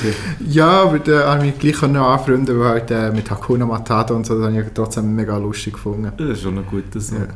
ja 0.47 0.67
aber 0.83 0.99
da 0.99 1.33
habe 1.33 1.47
ich 1.47 1.61
mich 1.61 1.73
gleich 1.77 1.91
noch 1.91 2.07
anfreunden, 2.09 2.59
weil 2.59 2.67
halt, 2.69 2.91
äh, 2.91 3.11
mit 3.11 3.29
Hakuna 3.29 3.65
Matata 3.65 4.13
und 4.13 4.25
so, 4.25 4.37
das 4.37 4.47
habe 4.47 4.61
ich 4.61 4.67
trotzdem 4.73 5.15
mega 5.15 5.37
lustig 5.37 5.73
gefunden. 5.73 6.11
Das 6.17 6.29
ist 6.29 6.41
schon 6.41 6.57
ein 6.57 6.65
guter 6.65 6.99
Song. 6.99 7.19
Ja. 7.19 7.27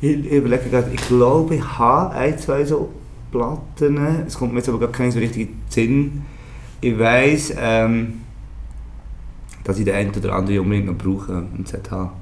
Ich, 0.00 0.24
ich 0.26 0.32
überlege 0.32 0.68
gerade, 0.70 0.90
ich 0.92 1.06
glaube, 1.08 1.54
ich 1.56 1.78
habe 1.78 2.14
ein, 2.14 2.38
zwei 2.38 2.64
so 2.64 2.90
Platten. 3.30 3.98
Es 4.26 4.36
kommt 4.38 4.52
mir 4.52 4.58
jetzt 4.58 4.68
aber 4.68 4.80
gar 4.80 4.92
kein 4.92 5.10
so 5.10 5.18
richtig 5.18 5.42
in 5.42 5.48
den 5.48 5.62
Sinn. 5.68 6.22
Ich 6.80 6.98
weiss, 6.98 7.52
ähm, 7.58 8.20
dass 9.64 9.78
ich 9.78 9.84
den 9.84 9.94
einen 9.94 10.10
oder 10.14 10.34
anderen 10.34 10.60
unbedingt 10.60 10.86
noch 10.86 10.96
brauche 10.96 11.44
im 11.56 11.64
ZH. 11.66 12.12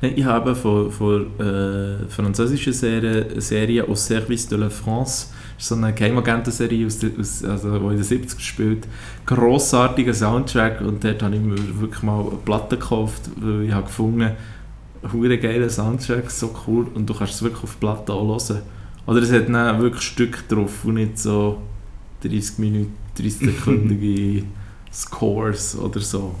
Nein, 0.00 0.12
Ich 0.16 0.24
habe 0.24 0.54
von, 0.54 0.90
von 0.90 1.26
äh, 1.38 2.08
französischen 2.08 2.72
Serie, 2.72 3.40
Serie 3.40 3.86
Au 3.86 3.94
Service 3.94 4.48
de 4.48 4.58
la 4.58 4.70
France, 4.70 5.26
ist 5.58 5.68
so 5.68 5.74
eine 5.74 5.92
Geheimagentenserie, 5.92 6.86
aus 6.86 6.98
aus, 7.18 7.44
also, 7.44 7.78
die 7.78 7.84
in 7.84 7.96
den 7.96 8.02
70 8.02 8.40
spielt, 8.40 8.86
grossartiger 9.24 10.14
Soundtrack 10.14 10.80
und 10.80 11.02
dort 11.02 11.22
habe 11.22 11.34
ich 11.34 11.40
mir 11.40 11.80
wirklich 11.80 12.02
mal 12.02 12.20
eine 12.20 12.36
Platte 12.44 12.76
gekauft, 12.76 13.30
weil 13.36 13.64
ich 13.64 13.72
habe 13.72 13.86
gefunden, 13.86 14.32
hure 15.12 15.38
geiler 15.38 15.70
Soundtrack, 15.70 16.30
so 16.30 16.54
cool 16.66 16.86
und 16.94 17.08
du 17.08 17.14
kannst 17.14 17.34
es 17.34 17.42
wirklich 17.42 17.64
auf 17.64 17.78
Platte 17.80 18.12
auch 18.12 18.26
hören. 18.26 18.62
Oder 19.06 19.22
es 19.22 19.32
hat 19.32 19.48
dann 19.48 19.80
wirklich 19.80 20.02
Stück 20.02 20.48
drauf 20.48 20.84
und 20.84 20.94
nicht 20.94 21.18
so 21.18 21.62
30 22.22 22.58
Minuten, 22.58 22.94
30 23.16 23.38
sekündige 23.38 24.44
Scores 24.92 25.78
oder 25.78 26.00
so. 26.00 26.34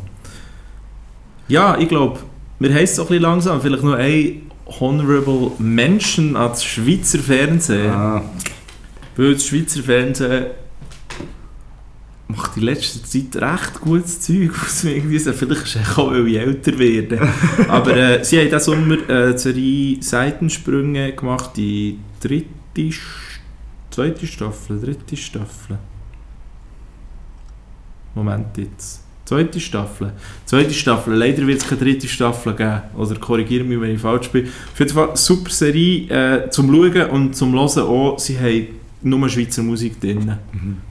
Ja, 1.48 1.78
ich 1.78 1.88
glaube, 1.88 2.18
wir 2.58 2.70
haben 2.70 2.82
es 2.82 2.96
so 2.96 3.02
ein 3.02 3.08
bisschen 3.08 3.22
langsam. 3.22 3.60
Vielleicht 3.60 3.84
noch 3.84 3.94
ein 3.94 4.42
Honorable 4.80 5.52
Mention 5.58 6.36
ans 6.36 6.64
Schweizer 6.64 7.20
Fernsehen. 7.20 7.90
Ah, 7.90 8.22
Weil 9.16 9.34
das 9.34 9.46
Schweizer 9.46 9.82
Fernsehen 9.82 10.46
macht 12.28 12.56
in 12.56 12.64
letzter 12.64 13.02
Zeit 13.04 13.36
recht 13.36 13.80
gutes 13.80 14.20
Zeug 14.20 14.50
aus 14.64 14.84
irgendwie. 14.84 15.18
so. 15.18 15.32
Vielleicht 15.32 15.62
ist 15.62 15.76
es 15.76 15.98
auch, 15.98 16.10
weil 16.10 16.26
ich 16.28 16.38
älter 16.38 16.78
werde. 16.78 17.20
Aber 17.68 17.96
äh, 17.96 18.24
sie 18.24 18.38
haben 18.38 18.46
diesen 18.46 18.60
Sommer 18.60 19.08
äh, 19.08 19.38
Serie 19.38 20.02
Seitensprünge 20.02 21.12
gemacht, 21.12 21.50
die 21.56 21.98
dritte, 22.20 22.90
zweite 23.90 24.26
Staffel, 24.26 24.80
dritte 24.80 25.16
Staffel. 25.16 25.78
Moment 28.14 28.56
jetzt. 28.56 29.02
Zweite 29.24 29.58
Staffel. 29.58 30.12
Zweite 30.44 30.72
Staffel. 30.72 31.14
Leider 31.14 31.44
wird 31.46 31.60
es 31.60 31.68
keine 31.68 31.80
dritte 31.80 32.06
Staffel 32.06 32.54
geben. 32.54 32.82
Oder 32.96 33.16
korrigiere 33.16 33.64
mich, 33.64 33.80
wenn 33.80 33.96
ich 33.96 34.00
falsch 34.00 34.30
bin. 34.30 34.46
Auf 34.46 34.78
jeden 34.78 34.92
Fall 34.92 35.16
super 35.16 35.50
Serie 35.50 36.08
äh, 36.08 36.50
zum 36.50 36.72
Schauen 36.72 37.10
und 37.10 37.34
zum 37.34 37.52
Hören 37.52 37.82
auch. 37.82 38.18
Sie 38.20 38.38
haben 38.38 38.68
nur 39.06 39.28
Schweizer 39.28 39.62
Musik 39.62 40.00
drin. 40.00 40.32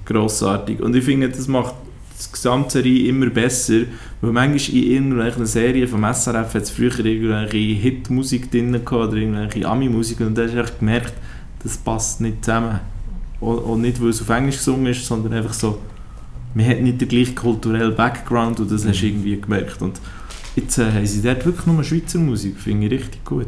Grossartig. 0.06 0.80
Und 0.80 0.96
ich 0.96 1.04
finde, 1.04 1.30
das 1.30 1.48
macht 1.48 1.76
die 2.20 2.32
gesamte 2.32 2.72
Serie 2.72 3.10
immer 3.10 3.28
besser. 3.28 3.82
Weil 4.22 4.32
manchmal 4.32 4.78
in 4.78 4.92
irgendwelchen 4.92 5.46
Serien 5.46 5.88
vom 5.88 6.02
SRF 6.02 6.54
hat 6.54 6.64
es 6.64 6.70
früher 6.70 6.98
irgendwelche 7.06 7.58
Hitmusik 7.58 8.50
drin 8.52 8.72
gehabt 8.72 8.92
oder 8.92 9.16
irgendwelche 9.16 9.68
Ami-Musik 9.68 10.22
und 10.22 10.38
da 10.38 10.44
hast 10.44 10.54
du 10.54 10.62
echt 10.62 10.80
gemerkt, 10.80 11.14
das 11.62 11.78
passt 11.78 12.22
nicht 12.22 12.44
zusammen. 12.44 12.80
Und, 13.40 13.58
und 13.60 13.82
nicht, 13.82 14.02
weil 14.02 14.10
es 14.10 14.22
auf 14.22 14.30
Englisch 14.30 14.58
gesungen 14.58 14.88
ist, 14.88 15.06
sondern 15.06 15.34
einfach 15.34 15.54
so, 15.54 15.80
man 16.54 16.66
hat 16.66 16.82
nicht 16.82 17.02
den 17.02 17.08
gleichen 17.08 17.36
kulturellen 17.36 17.96
Background 17.96 18.60
und 18.60 18.72
das 18.72 18.86
hast 18.86 19.02
du 19.02 19.08
irgendwie 19.08 19.40
gemerkt. 19.40 19.82
Und 19.82 20.00
jetzt 20.56 20.78
äh, 20.78 20.92
haben 20.92 21.06
sie 21.06 21.22
dort 21.22 21.46
wirklich 21.46 21.66
nur 21.66 21.84
Schweizer 21.84 22.20
Musik, 22.20 22.58
finde 22.58 22.88
ich 22.88 22.94
richtig 22.94 23.26
gut. 23.26 23.48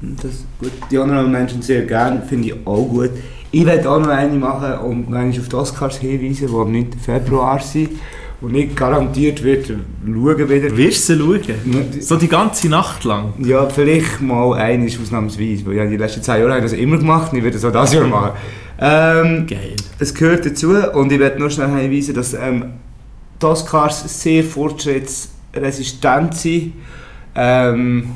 Das 0.00 0.44
gut. 0.58 0.72
Die 0.90 0.98
anderen 0.98 1.30
Menschen 1.30 1.62
sehr 1.62 1.82
gerne, 1.82 2.22
finde 2.22 2.48
ich 2.48 2.54
auch 2.66 2.84
gut. 2.84 3.10
Ich 3.50 3.64
werde 3.64 3.90
auch 3.90 3.98
noch 3.98 4.08
eine 4.08 4.34
machen 4.34 4.78
und 4.80 5.14
einmal 5.14 5.38
auf 5.38 5.48
die 5.48 5.56
Oscars 5.56 5.96
hinweisen, 5.98 6.48
die 6.48 6.54
am 6.54 6.72
9. 6.72 6.92
Februar 7.00 7.60
sind. 7.60 7.90
Und 8.40 8.52
nicht 8.52 8.76
garantiert 8.76 9.42
wird 9.42 9.72
schauen 10.06 10.48
wieder. 10.48 10.76
Wirst 10.76 11.08
du 11.08 11.14
sie 11.14 11.18
schauen? 11.18 12.00
So 12.00 12.14
die 12.14 12.28
ganze 12.28 12.68
Nacht 12.68 13.02
lang? 13.02 13.32
Ja, 13.38 13.68
vielleicht 13.68 14.20
mal 14.20 14.54
eines 14.54 15.00
ausnahmsweise, 15.00 15.66
weil 15.66 15.74
ja, 15.74 15.84
die 15.86 15.96
letzten 15.96 16.22
zwei 16.22 16.38
Jahre 16.38 16.52
habe 16.52 16.64
ich 16.64 16.70
das 16.70 16.78
immer 16.78 16.98
gemacht 16.98 17.32
und 17.32 17.38
ich 17.38 17.44
werde 17.44 17.58
das 17.58 17.64
auch 17.64 17.72
dieses 17.72 17.94
Jahr 17.94 18.06
machen. 18.06 18.30
Ähm, 18.80 19.46
Geil. 19.48 19.74
es 19.98 20.14
gehört 20.14 20.46
dazu 20.46 20.70
und 20.70 21.10
ich 21.10 21.18
werde 21.18 21.40
nur 21.40 21.50
schnell 21.50 21.68
hinweisen, 21.80 22.14
dass 22.14 22.32
ähm, 22.32 22.74
die 23.42 23.46
Oscars 23.46 24.04
sehr 24.22 24.44
fortschrittsresistent 24.44 26.34
sind. 26.34 26.74
Ähm, 27.34 28.10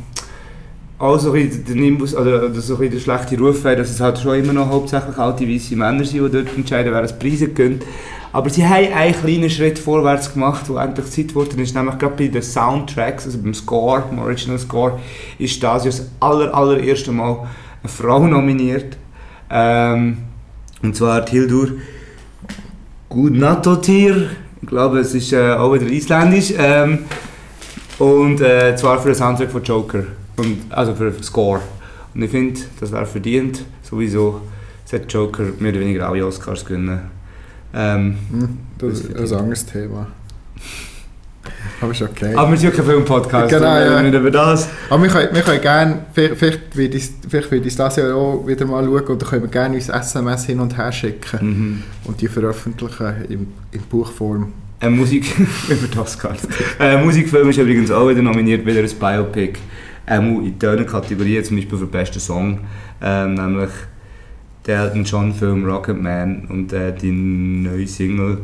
auch 1.02 1.18
so 1.18 1.32
der 1.32 1.74
Nimbus, 1.74 2.14
oder, 2.14 2.44
oder 2.44 2.60
so 2.60 2.74
ein 2.74 2.78
bisschen 2.78 2.92
der 2.92 3.00
schlechte 3.00 3.36
Ruf 3.36 3.64
wäre, 3.64 3.74
dass 3.74 3.90
es 3.90 4.00
halt 4.00 4.20
schon 4.20 4.38
immer 4.38 4.52
noch 4.52 4.68
hauptsächlich 4.68 5.18
alte 5.18 5.48
weiße 5.48 5.74
Männer 5.74 6.04
sind, 6.04 6.24
die 6.24 6.30
dort 6.30 6.56
entscheiden, 6.56 6.92
wer 6.92 7.02
das 7.02 7.18
Preise 7.18 7.48
gönnt. 7.48 7.84
Aber 8.32 8.48
sie 8.48 8.64
haben 8.64 8.92
einen 8.92 9.12
kleinen 9.12 9.50
Schritt 9.50 9.80
vorwärts 9.80 10.32
gemacht, 10.32 10.68
wo 10.68 10.76
endlich 10.76 11.10
Zeit 11.10 11.28
geworden 11.28 11.58
ist, 11.58 11.74
nämlich 11.74 11.98
gerade 11.98 12.14
bei 12.16 12.28
den 12.28 12.40
Soundtracks, 12.40 13.26
also 13.26 13.38
beim 13.38 13.52
Score, 13.52 14.04
beim 14.08 14.20
Original 14.20 14.60
Score, 14.60 15.00
ist 15.40 15.60
das 15.60 15.82
das 15.82 16.08
aller, 16.20 16.54
allererste 16.54 17.10
Mal 17.10 17.48
eine 17.82 17.92
Frau 17.92 18.24
nominiert. 18.24 18.96
Ähm, 19.50 20.18
und 20.82 20.94
zwar 20.94 21.28
Hildur 21.28 21.68
Gudnadottir. 23.08 24.30
Ich 24.62 24.68
glaube, 24.68 25.00
es 25.00 25.14
ist 25.14 25.32
äh, 25.32 25.50
auch 25.54 25.74
wieder 25.74 25.86
isländisch. 25.86 26.54
Ähm, 26.56 27.00
und 27.98 28.40
äh, 28.40 28.76
zwar 28.76 29.00
für 29.00 29.08
den 29.08 29.16
Soundtrack 29.16 29.50
von 29.50 29.64
Joker. 29.64 30.04
Und, 30.36 30.58
also 30.70 30.94
für 30.94 31.12
Score. 31.22 31.60
Und 32.14 32.22
ich 32.22 32.30
finde, 32.30 32.60
das 32.80 32.92
wäre 32.92 33.06
verdient. 33.06 33.64
Sowieso 33.82 34.40
sollte 34.84 35.06
Joker 35.08 35.44
mehr 35.58 35.72
oder 35.72 35.80
weniger 35.80 36.08
alle 36.08 36.26
Oscars 36.26 36.64
gewinnen. 36.64 37.00
Ähm, 37.74 38.16
Hm, 38.30 38.58
das 38.78 39.00
ist 39.00 39.32
ein 39.32 39.38
anderes 39.38 39.64
Thema. 39.66 40.06
Aber 41.80 41.90
ist 41.90 42.02
okay. 42.02 42.34
aber 42.36 42.52
wir 42.52 42.56
sind 42.58 42.70
ja 42.70 42.76
kein 42.76 42.84
Film-Podcast. 42.86 43.48
Genau, 43.48 43.74
wir 43.74 43.84
ja. 43.90 44.02
nicht 44.02 44.14
über 44.14 44.30
das. 44.30 44.68
Aber 44.88 45.02
wir 45.02 45.10
können, 45.10 45.34
wir 45.34 45.42
können 45.42 45.60
gerne, 45.60 45.98
vielleicht, 46.12 46.76
werde 46.76 46.96
ich 46.96 47.10
vielleicht 47.28 47.50
werde 47.50 47.66
ich 47.66 47.74
das 47.74 47.96
Jahr 47.96 48.14
auch 48.14 48.46
wieder 48.46 48.64
mal 48.66 48.84
schauen 48.84 49.02
oder 49.16 49.26
können 49.26 49.42
wir 49.42 49.48
gerne 49.48 49.74
uns 49.74 49.88
SMS 49.88 50.44
hin 50.44 50.60
und 50.60 50.76
her 50.76 50.92
schicken 50.92 51.38
Mhm. 51.40 51.82
und 52.04 52.20
die 52.20 52.28
veröffentlichen 52.28 53.24
in, 53.28 53.46
in 53.72 53.80
Buchform. 53.90 54.52
Äh, 54.80 54.90
Musik 54.90 55.24
über 55.68 55.88
die 55.88 55.98
Oscars. 55.98 56.40
Äh, 56.78 57.02
Musikfilm 57.02 57.48
ist 57.50 57.58
übrigens 57.58 57.90
auch 57.90 58.08
wieder 58.08 58.22
nominiert, 58.22 58.64
wieder 58.64 58.80
ein 58.80 58.88
Biopic. 58.88 59.58
Ähm, 60.06 60.44
in 60.44 60.58
dieser 60.58 60.84
Kategorie, 60.84 61.42
zum 61.42 61.56
Beispiel 61.56 61.78
für 61.78 61.84
den 61.86 61.90
besten 61.90 62.20
Song, 62.20 62.60
ähm, 63.00 63.34
nämlich 63.34 63.70
der 64.66 64.80
Elton 64.82 65.04
John 65.04 65.32
Film 65.34 65.64
Rocketman 65.64 66.46
und 66.48 66.72
äh, 66.72 66.92
die 66.94 67.10
neue 67.10 67.86
Single, 67.86 68.38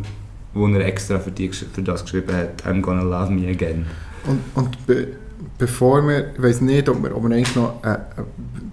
die 0.55 0.73
er 0.75 0.87
extra 0.87 1.19
für, 1.19 1.31
die, 1.31 1.49
für 1.51 1.83
das 1.83 2.03
geschrieben 2.03 2.35
hat, 2.35 2.65
I'm 2.67 2.81
Gonna 2.81 3.03
Love 3.03 3.33
Me 3.33 3.49
Again. 3.49 3.87
Und, 4.27 4.41
und 4.55 4.87
be, 4.87 5.09
bevor 5.59 6.07
wir, 6.07 6.33
ich 6.37 6.43
weiß 6.43 6.61
nicht, 6.63 6.89
ob 6.89 7.03
wir, 7.03 7.17
ob 7.17 7.23
wir 7.29 7.35
eigentlich 7.37 7.55
noch 7.57 7.83
äh, 7.85 7.93
äh, 7.93 7.97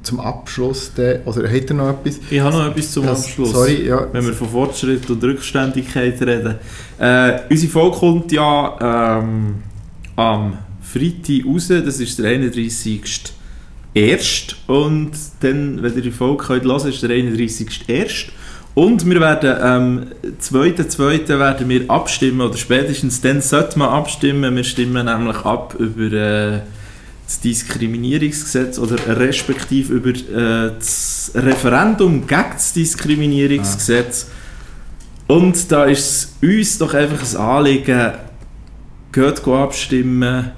zum 0.02 0.20
Abschluss, 0.20 0.94
de, 0.94 1.20
oder 1.26 1.48
hat 1.49 1.70
er 1.70 1.74
noch 1.76 1.90
etwas? 1.90 2.20
Ich 2.30 2.40
habe 2.40 2.56
noch 2.56 2.68
etwas 2.68 2.91
zum 2.91 3.06
Das- 3.06 3.26
Abschluss. 3.26 3.52
Sorry, 3.52 3.88
ja. 3.88 4.07
Wenn 4.12 4.26
wir 4.26 4.34
von 4.34 4.48
Fortschritt 4.49 5.10
und 5.10 5.24
Rückständigkeit 5.24 6.20
reden. 6.22 6.56
Äh, 6.99 7.40
unsere 7.49 7.72
Folge 7.72 7.98
kommt 7.98 8.32
ja 8.32 9.20
ähm, 9.20 9.56
am 10.16 10.57
Freitag 10.95 11.45
raus, 11.45 11.67
das 11.67 11.99
ist 11.99 12.19
der 12.19 12.31
31. 12.31 13.01
Erst 13.93 14.55
und 14.67 15.11
dann, 15.41 15.81
wenn 15.81 15.95
ihr 15.95 16.01
die 16.01 16.11
Folge 16.11 16.43
könnt 16.43 16.65
hören, 16.65 16.89
ist 16.89 17.03
der 17.03 17.09
31. 17.09 17.67
Erst 17.88 18.27
Und 18.76 19.05
wir 19.05 19.19
werden 19.22 19.61
am 19.61 20.05
2.2. 20.41 21.27
werden 21.39 21.69
wir 21.69 21.89
abstimmen, 21.89 22.41
oder 22.41 22.57
spätestens 22.57 23.22
dann 23.22 23.41
sollte 23.41 23.80
man 23.80 23.89
abstimmen. 23.89 24.55
Wir 24.55 24.63
stimmen 24.63 25.05
nämlich 25.05 25.38
ab 25.38 25.76
über 25.80 26.11
äh, 26.11 26.59
das 27.26 27.39
Diskriminierungsgesetz 27.39 28.77
oder 28.80 28.97
respektive 29.17 29.93
über 29.93 30.09
äh, 30.09 30.73
das 30.77 31.31
Referendum 31.35 32.27
gegen 32.27 32.51
das 32.53 32.73
Diskriminierungsgesetz. 32.73 34.27
Und 35.27 35.72
da 35.72 35.85
ist 35.85 36.35
es 36.41 36.49
uns 36.49 36.77
doch 36.77 36.93
einfach 36.93 37.22
ein 37.22 37.38
Anliegen, 37.38 38.11
geht 39.11 39.47
abstimmen, 39.47 40.51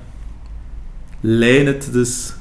lehnt 1.28 1.94
das 1.94 2.36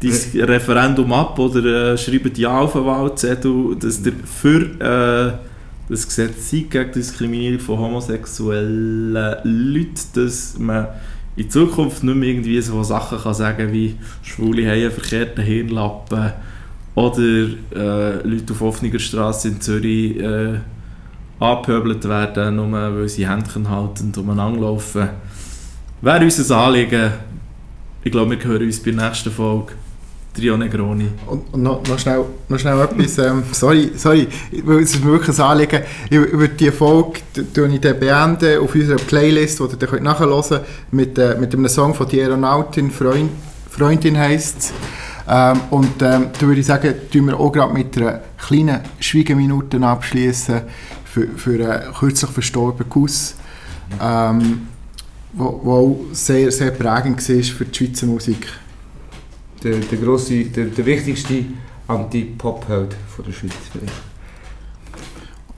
Dis 0.00 0.34
Referendum 0.34 1.10
ab 1.12 1.38
oder 1.38 1.92
äh, 1.92 1.98
schreibt 1.98 2.36
ja 2.38 2.60
auf 2.60 2.74
den 2.74 2.84
Wahlzettel, 2.84 3.76
dass 3.80 4.04
ihr 4.04 4.12
für 4.24 4.60
äh, 4.78 5.32
das 5.88 6.06
Gesetz 6.06 6.50
seid 6.50 6.70
gegen 6.70 6.92
Diskriminierung 6.92 7.60
von 7.60 7.78
homosexuellen 7.78 9.12
Leuten, 9.42 9.94
dass 10.14 10.58
man 10.58 10.88
in 11.34 11.50
Zukunft 11.50 12.04
nicht 12.04 12.14
mehr 12.14 12.28
irgendwie 12.28 12.60
so 12.60 12.82
Sachen 12.82 13.18
kann 13.18 13.34
sagen 13.34 13.72
wie 13.72 13.96
Schwule 14.22 14.66
haben 14.66 14.82
einen 14.82 14.90
verkehrten 14.90 15.42
Hirnlappen 15.42 16.32
oder 16.94 17.48
äh, 17.74 18.26
Leute 18.26 18.52
auf 18.52 18.62
offener 18.62 18.98
Straße 18.98 19.48
in 19.48 19.60
Zürich 19.60 20.18
äh, 20.18 20.58
angepöbelt 21.40 22.06
werden, 22.08 22.56
nur 22.56 22.70
weil 22.72 23.08
sie 23.08 23.28
Händchen 23.28 23.68
halten 23.68 24.06
und 24.06 24.18
umeinander 24.18 24.60
laufen. 24.60 25.08
Wäre 26.00 26.24
uns 26.24 26.50
ein 26.50 26.56
Anliegen. 26.56 27.12
Ich 28.06 28.12
glaube, 28.12 28.38
wir 28.38 28.44
hören 28.44 28.62
uns 28.62 28.78
bei 28.78 28.92
der 28.92 29.08
nächsten 29.08 29.32
Folge. 29.32 29.72
Trio 30.32 30.56
Negroni. 30.56 31.08
Und, 31.26 31.52
und 31.52 31.60
noch, 31.60 31.82
noch, 31.88 31.98
schnell, 31.98 32.24
noch 32.48 32.56
schnell 32.56 32.80
etwas, 32.80 33.18
ähm, 33.18 33.42
sorry, 33.50 33.90
sorry, 33.96 34.28
es 34.52 34.94
ist 34.94 35.04
mir 35.04 35.10
wirklich 35.10 35.36
ein 35.36 35.44
Anliegen, 35.44 35.82
über, 36.08 36.26
über 36.26 36.46
die 36.46 36.70
Folge 36.70 37.18
tue 37.52 37.66
ich 37.66 37.80
dann 37.80 37.98
beenden 37.98 38.60
auf 38.60 38.72
unserer 38.72 38.98
Playlist, 38.98 39.58
die 39.58 39.64
ihr 39.64 39.88
dann 39.88 40.02
nachhören 40.04 40.40
könnt, 40.40 40.62
mit, 40.92 41.18
äh, 41.18 41.34
mit 41.36 41.52
einem 41.52 41.66
Song 41.68 41.94
von 41.94 42.08
die 42.08 42.20
Aeronautin, 42.20 42.92
Freund, 42.92 43.30
Freundin 43.68 44.16
heisst 44.16 44.58
es. 44.58 44.72
Ähm, 45.28 45.62
und 45.70 46.00
ähm, 46.00 46.26
da 46.32 46.46
würde 46.46 46.60
ich 46.60 46.66
sagen, 46.66 46.94
tun 47.12 47.26
wir 47.26 47.40
auch 47.40 47.50
gerade 47.50 47.74
mit 47.74 47.96
einer 47.96 48.20
kleinen 48.38 48.82
Schweigeminute 49.00 49.84
abschließen 49.84 50.60
für, 51.04 51.26
für 51.26 51.54
einen 51.54 51.92
kürzlich 51.92 52.30
verstorbenen 52.30 52.88
Kuss, 52.88 53.34
ähm, 54.00 54.68
wo, 55.36 55.60
wo 55.62 55.72
auch 55.72 55.96
sehr, 56.12 56.50
sehr 56.50 56.70
prägend 56.72 57.16
war 57.28 57.42
für 57.42 57.64
die 57.64 57.74
Schweizer 57.74 58.06
Musik. 58.06 58.48
Der, 59.62 59.76
der, 59.76 59.98
grosse, 59.98 60.44
der, 60.44 60.66
der 60.66 60.86
wichtigste 60.86 61.44
Anti-Pop-Held 61.86 62.96
der 63.24 63.32
Schweiz 63.32 63.52
vielleicht. 63.70 63.92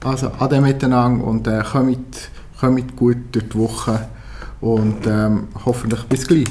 Also 0.03 0.31
ade 0.39 0.61
miteinander 0.61 1.25
und 1.25 1.47
äh, 1.47 1.61
kommt, 1.63 2.29
kommt 2.59 2.95
gut 2.95 3.17
durch 3.31 3.49
die 3.49 3.57
Woche 3.57 4.07
und 4.61 5.05
ähm, 5.05 5.47
hoffentlich 5.65 6.03
bis 6.03 6.27
gleich. 6.27 6.47